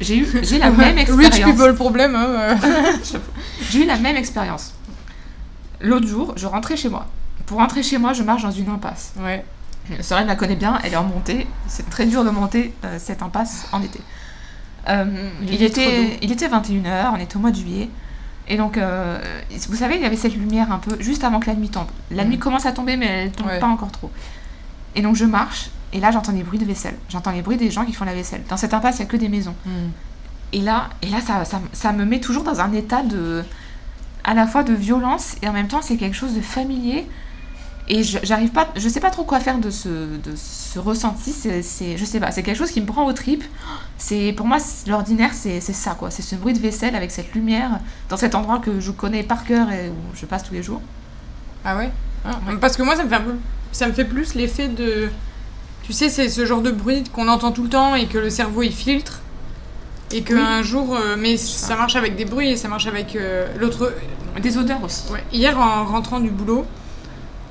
j'ai 0.00 0.18
eu 0.18 0.26
j'ai 0.42 0.58
la 0.58 0.70
même 0.70 0.96
Rich 0.96 1.08
expérience. 1.08 1.50
people 1.50 1.74
problem. 1.74 2.14
Hein. 2.14 2.56
J'ai 3.70 3.82
eu 3.82 3.86
la 3.86 3.96
même 3.98 4.16
expérience. 4.16 4.72
L'autre 5.80 6.06
jour, 6.06 6.32
je 6.36 6.46
rentrais 6.46 6.76
chez 6.76 6.88
moi. 6.88 7.06
Pour 7.48 7.58
rentrer 7.58 7.82
chez 7.82 7.98
moi, 7.98 8.12
je 8.12 8.22
marche 8.22 8.42
dans 8.42 8.50
une 8.50 8.68
impasse. 8.68 9.12
ouais. 9.20 9.44
Sorel 10.00 10.26
la 10.26 10.36
connaît 10.36 10.54
bien, 10.56 10.78
elle 10.84 10.92
est 10.92 10.96
en 10.96 11.04
montée. 11.04 11.46
C'est 11.66 11.88
très 11.88 12.04
dur 12.04 12.22
de 12.22 12.28
monter 12.28 12.74
euh, 12.84 12.98
cette 13.00 13.22
impasse 13.22 13.66
en 13.72 13.80
été. 13.82 14.00
Euh, 14.88 15.30
Il 15.42 15.62
était, 15.62 16.18
il 16.20 16.30
était 16.30 16.46
21h, 16.48 17.10
on 17.14 17.16
était 17.16 17.36
au 17.36 17.40
mois 17.40 17.50
de 17.50 17.56
juillet. 17.56 17.88
Et 18.48 18.58
donc, 18.58 18.76
euh, 18.76 19.18
vous 19.70 19.76
savez, 19.76 19.96
il 19.96 20.02
y 20.02 20.04
avait 20.04 20.16
cette 20.16 20.34
lumière 20.34 20.70
un 20.72 20.78
peu 20.78 20.96
juste 21.00 21.24
avant 21.24 21.40
que 21.40 21.46
la 21.46 21.54
nuit 21.56 21.70
tombe. 21.70 21.86
La 22.10 22.24
Mm. 22.24 22.28
nuit 22.28 22.38
commence 22.38 22.66
à 22.66 22.72
tomber, 22.72 22.98
mais 22.98 23.06
elle 23.06 23.32
tombe 23.32 23.46
Ouais. 23.46 23.58
pas 23.58 23.66
encore 23.66 23.90
trop. 23.90 24.10
Et 24.94 25.00
donc, 25.00 25.16
je 25.16 25.24
marche, 25.24 25.70
et 25.94 26.00
là, 26.00 26.10
j'entends 26.10 26.32
des 26.32 26.42
bruits 26.42 26.58
de 26.58 26.66
vaisselle. 26.66 26.96
J'entends 27.08 27.30
les 27.32 27.40
bruits 27.42 27.56
des 27.56 27.70
gens 27.70 27.86
qui 27.86 27.94
font 27.94 28.04
la 28.04 28.14
vaisselle. 28.14 28.42
Dans 28.50 28.56
cette 28.58 28.74
impasse, 28.74 28.96
il 28.98 29.02
n'y 29.02 29.08
a 29.08 29.10
que 29.10 29.16
des 29.16 29.28
maisons. 29.30 29.54
Et 30.52 30.60
là, 30.60 30.88
et 31.02 31.08
là 31.08 31.20
ça, 31.22 31.44
ça, 31.46 31.60
ça 31.72 31.92
me 31.92 32.04
met 32.04 32.20
toujours 32.20 32.44
dans 32.44 32.60
un 32.60 32.72
état 32.74 33.02
de. 33.02 33.42
à 34.24 34.34
la 34.34 34.46
fois 34.46 34.64
de 34.64 34.74
violence, 34.74 35.36
et 35.40 35.48
en 35.48 35.52
même 35.54 35.68
temps, 35.68 35.80
c'est 35.80 35.96
quelque 35.96 36.16
chose 36.16 36.34
de 36.34 36.42
familier. 36.42 37.06
Et 37.90 38.02
je- 38.02 38.18
j'arrive 38.22 38.50
pas. 38.50 38.68
Je 38.76 38.88
sais 38.88 39.00
pas 39.00 39.10
trop 39.10 39.24
quoi 39.24 39.40
faire 39.40 39.58
de 39.58 39.70
ce, 39.70 39.88
de 39.88 40.34
ce 40.36 40.78
ressenti. 40.78 41.32
C'est, 41.32 41.96
je 41.96 42.04
sais 42.04 42.20
pas, 42.20 42.30
c'est 42.32 42.42
quelque 42.42 42.56
chose 42.58 42.70
qui 42.70 42.80
me 42.80 42.86
prend 42.86 43.06
aux 43.06 43.12
tripes. 43.14 43.44
C'est, 43.96 44.32
pour 44.34 44.46
moi, 44.46 44.58
l'ordinaire, 44.86 45.30
c'est, 45.32 45.60
ça, 45.60 45.94
quoi. 45.98 46.10
C'est 46.10 46.22
ce 46.22 46.34
bruit 46.36 46.52
de 46.52 46.58
vaisselle 46.58 46.94
avec 46.94 47.10
cette 47.10 47.32
lumière 47.34 47.80
dans 48.10 48.16
cet 48.18 48.34
endroit 48.34 48.58
que 48.58 48.78
je 48.80 48.90
connais 48.90 49.22
par 49.22 49.44
cœur 49.44 49.70
et 49.70 49.88
où 49.88 49.94
je 50.14 50.26
passe 50.26 50.44
tous 50.44 50.52
les 50.54 50.62
jours. 50.62 50.82
Ah 51.64 51.76
ouais, 51.76 51.90
Ah, 52.24 52.38
Ouais. 52.46 52.56
Parce 52.60 52.76
que 52.76 52.82
moi, 52.82 52.94
ça 52.96 53.04
me 53.04 53.08
fait 53.08 53.14
un 53.16 53.20
peu... 53.22 53.34
Ça 53.72 53.86
me 53.86 53.92
fait 53.92 54.04
plus 54.04 54.34
l'effet 54.34 54.68
de... 54.68 55.08
Tu 55.82 55.92
sais, 55.94 56.10
c'est 56.10 56.28
ce 56.28 56.44
genre 56.44 56.60
de 56.60 56.70
bruit 56.70 57.04
qu'on 57.12 57.28
entend 57.28 57.52
tout 57.52 57.62
le 57.62 57.68
temps 57.70 57.94
et 57.94 58.06
que 58.06 58.18
le 58.18 58.28
cerveau, 58.30 58.62
il 58.62 58.72
filtre. 58.72 59.20
Et 60.12 60.22
qu'un 60.22 60.62
jour... 60.62 60.94
euh, 60.94 61.16
mais 61.18 61.36
ça 61.38 61.76
marche 61.76 61.96
avec 61.96 62.16
des 62.16 62.24
bruits 62.26 62.50
et 62.50 62.56
ça 62.56 62.68
marche 62.68 62.86
avec 62.86 63.16
euh, 63.16 63.46
l'autre... 63.58 63.94
Des 64.42 64.56
odeurs 64.58 64.82
aussi. 64.84 65.10
Ouais, 65.10 65.24
hier, 65.32 65.58
en 65.58 65.84
rentrant 65.84 66.20
du 66.20 66.30
boulot, 66.30 66.64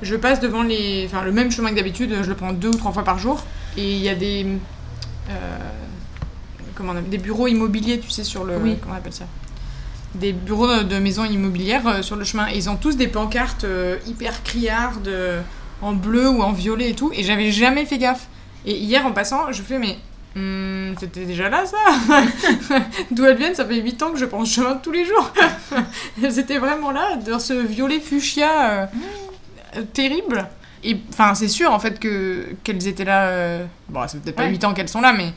je 0.02 0.16
passe 0.16 0.40
devant 0.40 0.64
les... 0.64 1.06
Enfin, 1.08 1.24
le 1.24 1.32
même 1.32 1.52
chemin 1.52 1.72
que 1.72 1.76
d'habitude, 1.76 2.16
je 2.22 2.30
le 2.30 2.36
prends 2.36 2.54
deux 2.54 2.70
ou 2.70 2.76
trois 2.76 2.92
fois 2.92 3.04
par 3.04 3.18
jour. 3.20 3.44
Et 3.78 3.94
il 3.94 4.00
y 4.02 4.10
a 4.10 4.16
des... 4.16 4.46
euh, 5.30 5.58
comment 6.76 6.94
on 6.98 7.02
Des 7.02 7.18
bureaux 7.18 7.48
immobiliers, 7.48 8.00
tu 8.00 8.10
sais, 8.10 8.24
sur 8.24 8.44
le... 8.44 8.58
Oui. 8.58 8.78
Comment 8.82 8.96
on 8.96 8.98
appelle 8.98 9.14
ça? 9.14 9.26
Des 10.16 10.34
bureaux 10.34 10.68
de, 10.68 10.84
de 10.84 11.00
maisons 11.00 11.26
immobilières 11.26 11.88
euh, 11.88 12.02
sur 12.02 12.16
le 12.16 12.24
chemin. 12.24 12.48
Et 12.50 12.58
ils 12.58 12.70
ont 12.70 12.76
tous 12.78 12.96
des 12.98 13.08
pancartes 13.08 13.64
euh, 13.66 13.98
hyper 14.08 14.44
criardes, 14.44 15.12
en 15.82 15.94
bleu 15.94 16.30
ou 16.30 16.42
en 16.42 16.52
violet 16.54 16.90
et 16.92 16.96
tout. 16.96 17.12
Et 17.14 17.24
j'avais 17.24 17.52
jamais 17.52 17.86
fait 17.86 17.98
gaffe. 17.98 18.28
Et 18.66 18.76
hier, 18.76 19.06
en 19.06 19.12
passant, 19.12 19.52
je 19.52 19.62
fais, 19.62 19.78
mais... 19.80 19.98
hmm, 20.36 20.96
C'était 21.00 21.26
déjà 21.26 21.50
là, 21.50 21.64
ça? 21.66 21.78
D'où 23.12 23.26
elles 23.26 23.38
viennent, 23.38 23.56
ça 23.56 23.66
fait 23.66 23.80
8 23.80 24.04
ans 24.04 24.12
que 24.12 24.18
je 24.18 24.26
prends 24.26 24.44
ce 24.44 24.54
chemin 24.56 24.74
tous 24.76 24.92
les 24.92 25.06
jours. 25.06 25.32
Elles 26.24 26.40
étaient 26.40 26.58
vraiment 26.58 26.92
là, 26.92 27.16
dans 27.16 27.40
ce 27.40 27.54
violet 27.54 28.00
fuchsia 28.00 28.50
euh, 28.72 28.86
terrible. 29.84 30.48
Et 30.84 30.98
enfin, 31.10 31.34
c'est 31.36 31.48
sûr 31.48 31.72
en 31.72 31.80
fait 31.80 32.00
que 32.00 32.46
qu'elles 32.64 32.88
étaient 32.88 33.04
là. 33.06 33.28
euh, 33.28 33.66
Bon, 33.90 34.02
c'est 34.08 34.22
peut-être 34.22 34.36
pas 34.36 34.44
Ouais. 34.44 34.50
8 34.52 34.64
ans 34.66 34.74
qu'elles 34.74 34.90
sont 34.90 35.02
là, 35.02 35.12
mais 35.14 35.34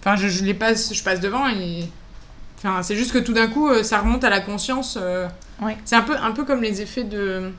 enfin, 0.00 0.16
je, 0.16 0.28
je 0.28 0.44
les 0.44 0.54
passe, 0.54 0.92
je 0.94 1.02
passe 1.02 1.20
devant 1.20 1.48
et. 1.48 1.84
Enfin, 2.58 2.82
c'est 2.82 2.96
juste 2.96 3.12
que 3.12 3.18
tout 3.18 3.32
d'un 3.32 3.46
coup, 3.46 3.68
euh, 3.68 3.82
ça 3.82 3.98
remonte 4.00 4.22
à 4.24 4.28
la 4.30 4.40
conscience. 4.40 4.98
euh, 5.00 5.26
Ouais. 5.62 5.76
C'est 5.84 5.96
un 5.96 6.02
peu, 6.02 6.16
un 6.16 6.32
peu 6.32 6.44
comme 6.44 6.60
les 6.62 6.80
effets 6.82 7.04
de 7.04 7.50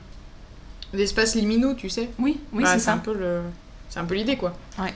d'espaces 0.92 1.34
liminaux, 1.34 1.74
tu 1.74 1.88
sais. 1.88 2.10
Oui, 2.18 2.38
oui, 2.52 2.62
Bah, 2.64 2.68
c'est 2.70 2.90
un 2.90 2.96
ça. 2.96 3.00
peu 3.02 3.14
le, 3.14 3.40
c'est 3.88 3.98
un 4.00 4.04
peu 4.04 4.14
l'idée 4.14 4.36
quoi. 4.36 4.52
Ouais. 4.78 4.92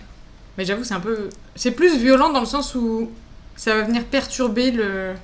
Mais 0.58 0.64
j'avoue, 0.64 0.84
c'est 0.84 0.94
un 0.94 1.00
peu, 1.00 1.28
c'est 1.54 1.70
plus 1.70 1.96
violent 1.98 2.30
dans 2.30 2.40
le 2.40 2.46
sens 2.46 2.74
où 2.74 3.10
ça 3.56 3.74
va 3.76 3.82
venir 3.82 4.04
perturber 4.04 4.70
le, 4.70 5.14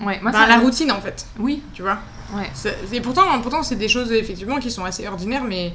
Ouais, 0.00 0.20
moi, 0.22 0.30
bah, 0.30 0.38
ça 0.42 0.46
la 0.46 0.58
routine 0.58 0.92
en 0.92 1.00
fait, 1.00 1.26
Oui, 1.38 1.62
tu 1.74 1.82
vois? 1.82 1.98
Ouais. 2.34 2.50
Et 2.92 3.00
pourtant, 3.00 3.40
pourtant 3.40 3.62
c'est 3.62 3.76
des 3.76 3.88
choses 3.88 4.12
effectivement 4.12 4.58
qui 4.58 4.70
sont 4.70 4.84
assez 4.84 5.06
ordinaires, 5.06 5.44
mais 5.44 5.74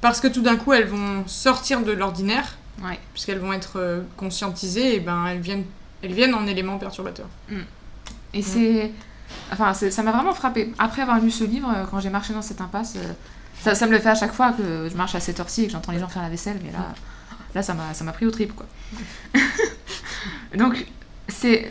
parce 0.00 0.20
que 0.20 0.28
tout 0.28 0.42
d'un 0.42 0.56
coup 0.56 0.72
elles 0.72 0.86
vont 0.88 1.24
sortir 1.26 1.82
de 1.82 1.92
l'ordinaire, 1.92 2.56
Ouais. 2.82 2.98
puisqu'elles 3.12 3.38
vont 3.40 3.52
être 3.52 3.78
euh, 3.78 4.00
conscientisées, 4.16 4.94
et 4.96 5.00
ben 5.00 5.26
elles 5.26 5.40
viennent, 5.40 5.64
elles 6.02 6.14
viennent 6.14 6.34
en 6.34 6.46
éléments 6.46 6.78
perturbateurs. 6.78 7.28
Et 8.32 8.42
c'est. 8.42 8.92
Enfin, 9.52 9.74
ça 9.74 10.02
m'a 10.02 10.12
vraiment 10.12 10.32
frappé. 10.34 10.72
Après 10.78 11.02
avoir 11.02 11.20
lu 11.20 11.30
ce 11.30 11.44
livre, 11.44 11.70
euh, 11.74 11.84
quand 11.90 12.00
j'ai 12.00 12.10
marché 12.10 12.32
dans 12.32 12.42
cette 12.42 12.60
impasse, 12.60 12.94
euh, 12.96 13.12
ça, 13.60 13.74
ça 13.74 13.86
me 13.86 13.92
le 13.92 13.98
fait 13.98 14.08
à 14.08 14.14
chaque 14.14 14.32
fois 14.32 14.52
que 14.52 14.88
je 14.90 14.96
marche 14.96 15.14
à 15.14 15.20
cette 15.20 15.38
heure-ci 15.38 15.64
et 15.64 15.66
que 15.66 15.72
j'entends 15.72 15.92
les 15.92 15.98
gens 16.00 16.08
faire 16.08 16.22
la 16.22 16.28
vaisselle, 16.30 16.58
mais 16.64 16.72
là, 16.72 16.86
là 17.54 17.62
ça 17.62 17.74
m'a 18.04 18.12
pris 18.12 18.26
au 18.26 18.30
trip, 18.30 18.54
quoi. 18.54 18.66
Donc, 20.56 20.86
c'est 21.28 21.70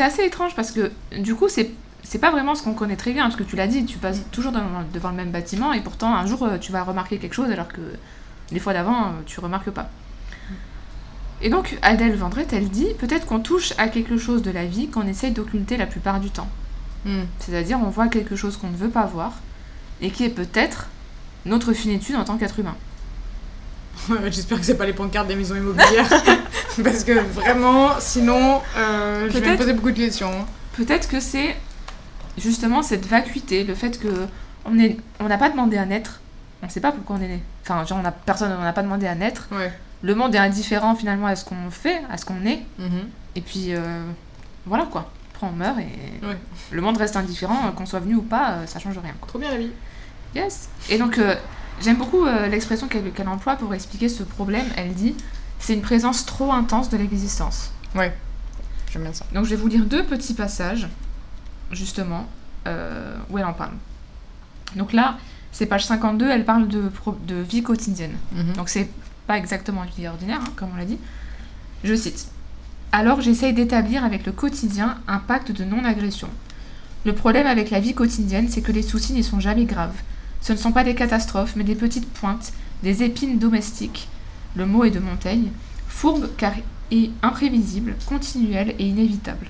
assez 0.00 0.24
étrange 0.24 0.54
parce 0.56 0.72
que, 0.72 0.90
du 1.18 1.34
coup, 1.34 1.48
c'est. 1.48 1.70
C'est 2.10 2.18
pas 2.18 2.32
vraiment 2.32 2.56
ce 2.56 2.64
qu'on 2.64 2.74
connaît 2.74 2.96
très 2.96 3.12
bien, 3.12 3.22
parce 3.22 3.36
que 3.36 3.44
tu 3.44 3.54
l'as 3.54 3.68
dit, 3.68 3.84
tu 3.84 3.96
passes 3.96 4.22
toujours 4.32 4.50
devant 4.50 5.10
le 5.10 5.14
même 5.14 5.30
bâtiment 5.30 5.72
et 5.72 5.80
pourtant 5.80 6.12
un 6.12 6.26
jour 6.26 6.42
euh, 6.42 6.58
tu 6.58 6.72
vas 6.72 6.82
remarquer 6.82 7.18
quelque 7.18 7.34
chose 7.34 7.48
alors 7.52 7.68
que 7.68 7.80
les 8.50 8.58
fois 8.58 8.72
d'avant 8.72 9.04
euh, 9.04 9.10
tu 9.26 9.38
remarques 9.38 9.70
pas. 9.70 9.90
Et 11.40 11.50
donc 11.50 11.78
Adèle 11.82 12.16
Vendrette, 12.16 12.52
elle 12.52 12.68
dit 12.68 12.88
peut-être 12.98 13.26
qu'on 13.26 13.38
touche 13.38 13.74
à 13.78 13.86
quelque 13.86 14.18
chose 14.18 14.42
de 14.42 14.50
la 14.50 14.64
vie 14.64 14.88
qu'on 14.88 15.06
essaye 15.06 15.30
d'occulter 15.30 15.76
la 15.76 15.86
plupart 15.86 16.18
du 16.18 16.30
temps. 16.30 16.48
Hmm. 17.04 17.26
C'est-à-dire 17.38 17.78
on 17.80 17.90
voit 17.90 18.08
quelque 18.08 18.34
chose 18.34 18.56
qu'on 18.56 18.70
ne 18.70 18.76
veut 18.76 18.90
pas 18.90 19.06
voir 19.06 19.34
et 20.00 20.10
qui 20.10 20.24
est 20.24 20.30
peut-être 20.30 20.88
notre 21.46 21.72
finitude 21.72 22.16
en 22.16 22.24
tant 22.24 22.38
qu'être 22.38 22.58
humain. 22.58 22.74
J'espère 24.30 24.58
que 24.58 24.66
c'est 24.66 24.76
pas 24.76 24.86
les 24.86 24.94
pancartes 24.94 25.28
des 25.28 25.36
maisons 25.36 25.54
immobilières. 25.54 26.10
Parce 26.82 27.04
que 27.04 27.20
vraiment, 27.20 27.90
sinon, 28.00 28.62
euh, 28.76 29.28
je 29.30 29.38
vais 29.38 29.52
me 29.52 29.56
poser 29.56 29.74
beaucoup 29.74 29.92
de 29.92 29.96
questions. 29.96 30.44
Peut-être 30.72 31.08
que 31.08 31.20
c'est 31.20 31.54
justement 32.38 32.82
cette 32.82 33.06
vacuité, 33.06 33.64
le 33.64 33.74
fait 33.74 33.98
que 34.00 34.26
on 34.64 34.78
est, 34.78 34.96
on 35.20 35.28
n'a 35.28 35.38
pas 35.38 35.50
demandé 35.50 35.76
à 35.78 35.86
naître, 35.86 36.20
on 36.62 36.66
ne 36.66 36.70
sait 36.70 36.80
pas 36.80 36.92
pourquoi 36.92 37.16
on 37.16 37.20
est 37.20 37.28
né. 37.28 37.42
Enfin, 37.62 37.84
genre, 37.84 37.98
on 38.02 38.04
a 38.04 38.12
personne, 38.12 38.52
on 38.58 38.62
n'a 38.62 38.72
pas 38.72 38.82
demandé 38.82 39.06
à 39.06 39.14
naître. 39.14 39.48
Ouais. 39.52 39.72
Le 40.02 40.14
monde 40.14 40.34
est 40.34 40.38
indifférent 40.38 40.94
finalement 40.94 41.26
à 41.26 41.36
ce 41.36 41.44
qu'on 41.44 41.70
fait, 41.70 42.02
à 42.10 42.16
ce 42.16 42.24
qu'on 42.24 42.44
est. 42.46 42.62
Mhm. 42.78 43.08
Et 43.36 43.40
puis 43.42 43.66
euh, 43.74 44.04
voilà 44.66 44.84
quoi. 44.86 45.10
Après 45.34 45.46
on 45.46 45.52
meurt 45.52 45.78
et 45.78 46.26
Ouais. 46.26 46.36
le 46.70 46.80
monde 46.82 46.96
reste 46.96 47.16
indifférent, 47.16 47.66
euh, 47.66 47.70
qu'on 47.70 47.86
soit 47.86 48.00
venu 48.00 48.14
ou 48.16 48.22
pas, 48.22 48.50
euh, 48.52 48.66
ça 48.66 48.78
change 48.78 48.98
rien. 48.98 49.12
Quoi. 49.20 49.28
Trop 49.28 49.38
bien 49.38 49.50
la 49.50 49.58
vie. 49.58 49.70
Yes. 50.34 50.68
Et 50.88 50.96
donc 50.98 51.18
euh, 51.18 51.34
j'aime 51.82 51.96
beaucoup 51.96 52.24
euh, 52.26 52.46
l'expression 52.48 52.88
qu'elle 52.88 53.10
qu'elle 53.12 53.28
emploie 53.28 53.56
pour 53.56 53.74
expliquer 53.74 54.08
ce 54.08 54.22
problème. 54.22 54.64
Elle 54.76 54.94
dit 54.94 55.14
c'est 55.58 55.74
une 55.74 55.82
présence 55.82 56.24
trop 56.26 56.50
intense 56.52 56.88
de 56.88 56.96
l'existence. 56.96 57.70
Ouais. 57.94 58.12
J'aime 58.92 59.02
bien 59.02 59.12
ça. 59.12 59.24
Donc 59.34 59.44
je 59.44 59.50
vais 59.50 59.56
vous 59.56 59.68
lire 59.68 59.84
deux 59.84 60.02
petits 60.04 60.34
passages, 60.34 60.88
justement, 61.70 62.26
euh, 62.66 63.16
où 63.30 63.38
elle 63.38 63.44
en 63.44 63.52
parle. 63.52 63.72
Donc 64.76 64.92
là, 64.92 65.18
c'est 65.52 65.66
page 65.66 65.86
52, 65.86 66.28
elle 66.28 66.44
parle 66.44 66.68
de, 66.68 66.90
vie 67.42 67.62
quotidienne. 67.62 68.16
Mhm. 68.32 68.52
Donc 68.54 68.68
c'est 68.68 68.88
pas 69.26 69.38
exactement 69.38 69.84
une 69.84 69.90
vie 69.90 70.08
ordinaire, 70.08 70.40
hein, 70.42 70.52
comme 70.56 70.70
on 70.74 70.76
l'a 70.76 70.84
dit. 70.84 70.98
Je 71.84 71.94
cite. 71.94 72.28
Alors 72.92 73.20
j'essaye 73.20 73.52
d'établir 73.52 74.04
avec 74.04 74.26
le 74.26 74.32
quotidien 74.32 74.98
un 75.06 75.18
pacte 75.18 75.52
de 75.52 75.64
non-agression. 75.64 76.28
Le 77.04 77.14
problème 77.14 77.46
avec 77.46 77.70
la 77.70 77.80
vie 77.80 77.94
quotidienne, 77.94 78.48
c'est 78.48 78.62
que 78.62 78.72
les 78.72 78.82
soucis 78.82 79.12
n'y 79.12 79.24
sont 79.24 79.40
jamais 79.40 79.64
graves. 79.64 79.96
Ce 80.40 80.52
ne 80.52 80.58
sont 80.58 80.72
pas 80.72 80.84
des 80.84 80.94
catastrophes, 80.94 81.54
mais 81.56 81.64
des 81.64 81.74
petites 81.74 82.08
pointes, 82.08 82.52
des 82.82 83.02
épines 83.02 83.38
domestiques. 83.38 84.08
Le 84.56 84.66
mot 84.66 84.84
est 84.84 84.90
de 84.90 84.98
Montaigne. 84.98 85.50
Fourbe 85.88 86.28
car 86.36 86.52
et 86.90 87.10
imprévisible, 87.22 87.94
continuelle 88.06 88.74
et 88.78 88.86
inévitable. 88.86 89.46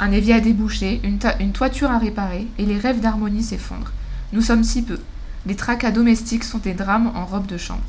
Un 0.00 0.12
évier 0.12 0.34
à 0.34 0.40
déboucher, 0.40 1.00
une, 1.04 1.52
toiture 1.52 1.90
à 1.90 1.98
réparer, 1.98 2.46
et 2.58 2.64
les 2.64 2.78
rêves 2.78 3.00
d'harmonie 3.00 3.42
s'effondrent. 3.42 3.92
Nous 4.32 4.40
sommes 4.42 4.64
si 4.64 4.82
peu. 4.82 4.98
Les 5.46 5.54
tracas 5.56 5.90
domestiques 5.90 6.44
sont 6.44 6.58
des 6.58 6.72
drames 6.74 7.12
en 7.14 7.26
robe 7.26 7.46
de 7.46 7.56
chambre. 7.58 7.82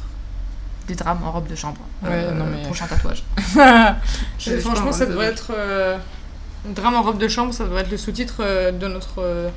Des 0.87 0.95
drames 0.95 1.19
en 1.25 1.31
robe 1.31 1.47
de 1.47 1.55
chambre. 1.55 1.79
Ouais, 2.03 2.31
non, 2.35 2.45
mais- 2.51 2.63
Prochain 2.63 2.85
tatouage. 2.87 3.23
Je- 4.39 4.57
franchement, 4.57 4.91
ça 4.91 5.05
devrait 5.05 5.27
être. 5.27 5.51
euh, 5.55 5.97
Drame 6.75 6.95
en 6.95 7.01
robe 7.01 7.17
de 7.17 7.27
chambre, 7.27 7.53
ça 7.53 7.63
devrait 7.63 7.81
être 7.81 7.91
le 7.91 7.97
sous-titre 7.97 8.35
euh, 8.41 8.71
de 8.71 8.87
notre. 8.87 9.15
euh, 9.19 9.49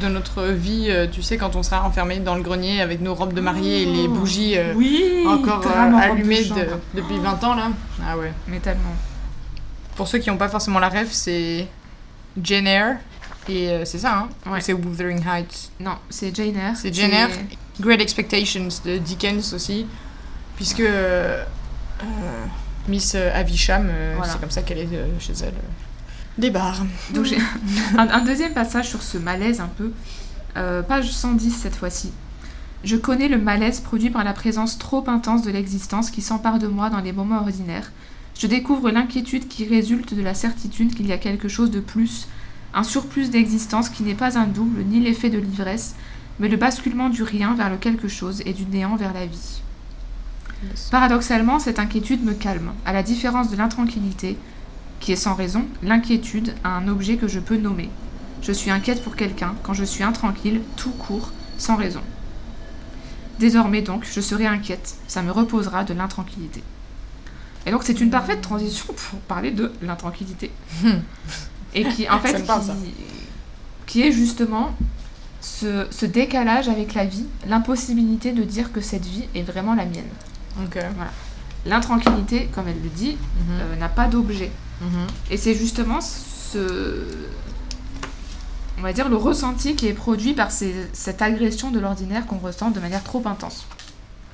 de 0.00 0.08
notre 0.08 0.42
vie, 0.44 0.86
euh, 0.88 1.06
tu 1.10 1.22
sais, 1.22 1.36
quand 1.36 1.54
on 1.54 1.62
sera 1.62 1.84
enfermé 1.86 2.18
dans 2.18 2.34
le 2.34 2.42
grenier 2.42 2.80
avec 2.82 3.00
nos 3.00 3.14
robes 3.14 3.32
de 3.32 3.40
mariée 3.40 3.82
et 3.82 3.86
les 3.86 4.08
bougies 4.08 4.58
euh, 4.58 4.72
Oui 4.74 5.24
encore 5.26 5.62
euh, 5.64 5.88
de 5.90 5.94
allumées 5.94 6.44
de- 6.44 6.68
depuis 7.00 7.18
20 7.18 7.44
ans 7.44 7.54
là. 7.54 7.68
Ah 8.04 8.16
ouais. 8.18 8.32
Mais 8.48 8.58
tellement. 8.58 8.92
Pour 9.98 10.06
ceux 10.06 10.18
qui 10.18 10.30
n'ont 10.30 10.36
pas 10.38 10.48
forcément 10.48 10.78
la 10.78 10.88
ref, 10.88 11.08
c'est 11.10 11.66
Jane 12.40 12.68
Eyre. 12.68 12.96
Et 13.48 13.68
euh, 13.68 13.84
c'est 13.84 13.98
ça, 13.98 14.16
hein 14.16 14.28
Ouais. 14.48 14.60
C'est 14.60 14.72
Wuthering 14.72 15.20
Heights. 15.26 15.72
Non, 15.80 15.96
c'est 16.08 16.32
Jane 16.34 16.54
Eyre. 16.56 16.76
C'est 16.76 16.94
Jane 16.94 17.10
Eyre. 17.12 17.28
Great 17.80 18.00
Expectations 18.00 18.68
de 18.84 18.98
Dickens 18.98 19.52
aussi. 19.52 19.86
Puisque 20.54 20.78
euh, 20.80 21.42
euh, 22.02 22.44
Miss 22.86 23.16
Avisham, 23.16 23.90
Voilà. 24.16 24.32
c'est 24.32 24.40
comme 24.40 24.52
ça 24.52 24.62
qu'elle 24.62 24.78
est 24.78 24.88
chez 25.18 25.32
elle. 25.42 25.54
Des 26.38 26.50
bars. 26.50 26.82
Donc 27.12 27.24
j'ai 27.24 27.38
un, 27.98 28.08
un 28.08 28.20
deuxième 28.20 28.52
passage 28.54 28.88
sur 28.88 29.02
ce 29.02 29.18
malaise 29.18 29.60
un 29.60 29.68
peu. 29.76 29.90
Page 30.54 31.10
110 31.10 31.50
cette 31.50 31.74
fois-ci. 31.76 32.12
Je 32.84 32.94
connais 32.96 33.26
le 33.28 33.38
malaise 33.38 33.80
produit 33.80 34.10
par 34.10 34.22
la 34.22 34.32
présence 34.32 34.78
trop 34.78 35.04
intense 35.08 35.42
de 35.42 35.50
l'existence 35.50 36.10
qui 36.12 36.22
s'empare 36.22 36.60
de 36.60 36.68
moi 36.68 36.88
dans 36.90 37.00
les 37.00 37.12
moments 37.12 37.40
ordinaires. 37.40 37.90
Je 38.38 38.46
découvre 38.46 38.92
l'inquiétude 38.92 39.48
qui 39.48 39.66
résulte 39.66 40.14
de 40.14 40.22
la 40.22 40.32
certitude 40.32 40.94
qu'il 40.94 41.08
y 41.08 41.12
a 41.12 41.18
quelque 41.18 41.48
chose 41.48 41.72
de 41.72 41.80
plus, 41.80 42.28
un 42.72 42.84
surplus 42.84 43.30
d'existence 43.30 43.88
qui 43.88 44.04
n'est 44.04 44.14
pas 44.14 44.38
un 44.38 44.46
double 44.46 44.84
ni 44.84 45.00
l'effet 45.00 45.28
de 45.28 45.38
l'ivresse, 45.38 45.96
mais 46.38 46.46
le 46.46 46.56
basculement 46.56 47.08
du 47.08 47.24
rien 47.24 47.54
vers 47.54 47.68
le 47.68 47.78
quelque 47.78 48.06
chose 48.06 48.42
et 48.46 48.52
du 48.52 48.64
néant 48.64 48.94
vers 48.94 49.12
la 49.12 49.26
vie. 49.26 49.60
Paradoxalement, 50.92 51.58
cette 51.58 51.80
inquiétude 51.80 52.24
me 52.24 52.32
calme, 52.32 52.70
à 52.86 52.92
la 52.92 53.02
différence 53.02 53.50
de 53.50 53.56
l'intranquillité, 53.56 54.36
qui 55.00 55.10
est 55.10 55.16
sans 55.16 55.34
raison, 55.34 55.66
l'inquiétude 55.82 56.54
a 56.62 56.76
un 56.76 56.86
objet 56.86 57.16
que 57.16 57.26
je 57.26 57.40
peux 57.40 57.56
nommer. 57.56 57.90
Je 58.42 58.52
suis 58.52 58.70
inquiète 58.70 59.02
pour 59.02 59.16
quelqu'un 59.16 59.56
quand 59.64 59.74
je 59.74 59.84
suis 59.84 60.04
intranquille, 60.04 60.60
tout 60.76 60.92
court, 60.92 61.32
sans 61.58 61.74
raison. 61.74 62.02
Désormais 63.40 63.82
donc, 63.82 64.06
je 64.08 64.20
serai 64.20 64.46
inquiète, 64.46 64.94
ça 65.08 65.22
me 65.22 65.32
reposera 65.32 65.82
de 65.82 65.94
l'intranquillité. 65.94 66.62
Et 67.68 67.70
donc 67.70 67.82
c'est 67.84 68.00
une 68.00 68.08
parfaite 68.08 68.40
transition 68.40 68.86
pour 68.94 69.20
parler 69.20 69.50
de 69.50 69.70
l'intranquillité. 69.82 70.50
Et 71.74 71.84
qui 71.84 72.08
en 72.08 72.18
fait 72.18 72.46
parle, 72.46 72.62
qui, 73.84 74.00
est 74.02 74.10
justement 74.10 74.70
ce, 75.42 75.86
ce 75.90 76.06
décalage 76.06 76.70
avec 76.70 76.94
la 76.94 77.04
vie, 77.04 77.26
l'impossibilité 77.46 78.32
de 78.32 78.42
dire 78.42 78.72
que 78.72 78.80
cette 78.80 79.04
vie 79.04 79.24
est 79.34 79.42
vraiment 79.42 79.74
la 79.74 79.84
mienne. 79.84 80.08
L'intranquillité, 81.66 82.48
comme 82.54 82.68
elle 82.68 82.82
le 82.82 82.88
dit, 82.88 83.16
Mhm. 83.18 83.60
euh, 83.60 83.76
n'a 83.76 83.90
pas 83.90 84.06
d'objet. 84.08 84.50
Mhm. 84.80 85.06
Et 85.30 85.36
c'est 85.36 85.54
justement 85.54 86.00
ce. 86.00 87.02
On 88.78 88.82
va 88.82 88.92
dire 88.94 89.08
le 89.10 89.16
ressenti 89.16 89.74
qui 89.74 89.88
est 89.88 89.92
produit 89.92 90.32
par 90.32 90.50
ces- 90.52 90.88
cette 90.94 91.20
agression 91.20 91.70
de 91.70 91.80
l'ordinaire 91.80 92.26
qu'on 92.26 92.38
ressent 92.38 92.70
de 92.70 92.80
manière 92.80 93.02
trop 93.04 93.22
intense. 93.26 93.66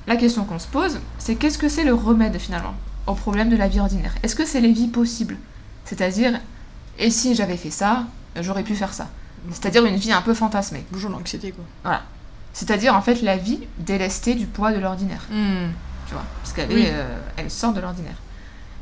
La 0.07 0.17
question 0.17 0.45
qu'on 0.45 0.59
se 0.61 0.69
pose, 0.69 1.01
c'est 1.19 1.35
qu'est-ce 1.35 1.57
que 1.59 1.69
c'est 1.69 1.85
le 1.85 1.95
remède 1.95 2.39
finalement? 2.39 2.75
Au 3.07 3.15
problème 3.15 3.49
de 3.51 3.57
la 3.57 3.69
vie 3.69 3.81
ordinaire 3.81 4.15
Est-ce 4.23 4.35
que 4.35 4.45
c'est 4.47 4.61
les 4.61 4.73
vies 4.73 4.89
possibles? 4.89 5.37
C'est-à-dire, 5.85 6.41
et 6.99 7.11
si 7.11 7.35
j'avais 7.35 7.57
fait 7.57 7.71
ça, 7.71 8.05
j'aurais 8.41 8.63
pu 8.63 8.75
faire 8.75 8.93
ça 8.95 9.09
C'est-à-dire 9.51 9.85
une 9.87 9.97
vie 9.97 10.13
un 10.13 10.23
peu 10.23 10.35
fantasmée. 10.35 10.85
Bonjour 10.91 11.11
l'anxiété 11.11 11.53
quoi. 11.83 12.01
C'est-à-dire 12.53 12.95
en 12.95 13.03
fait 13.03 13.21
la 13.23 13.37
vie 13.37 13.61
délestée 13.79 14.35
du 14.35 14.47
poids 14.47 14.73
de 14.73 14.79
l'ordinaire. 14.79 15.23
tu 15.29 16.13
vois, 16.15 16.25
parce 16.43 16.53
qu'elle 16.55 16.73
Oui. 16.73 16.85
euh, 16.87 17.19
elle 17.37 17.51
sort 17.51 17.73
de 17.73 17.81
l'ordinaire. 17.81 18.17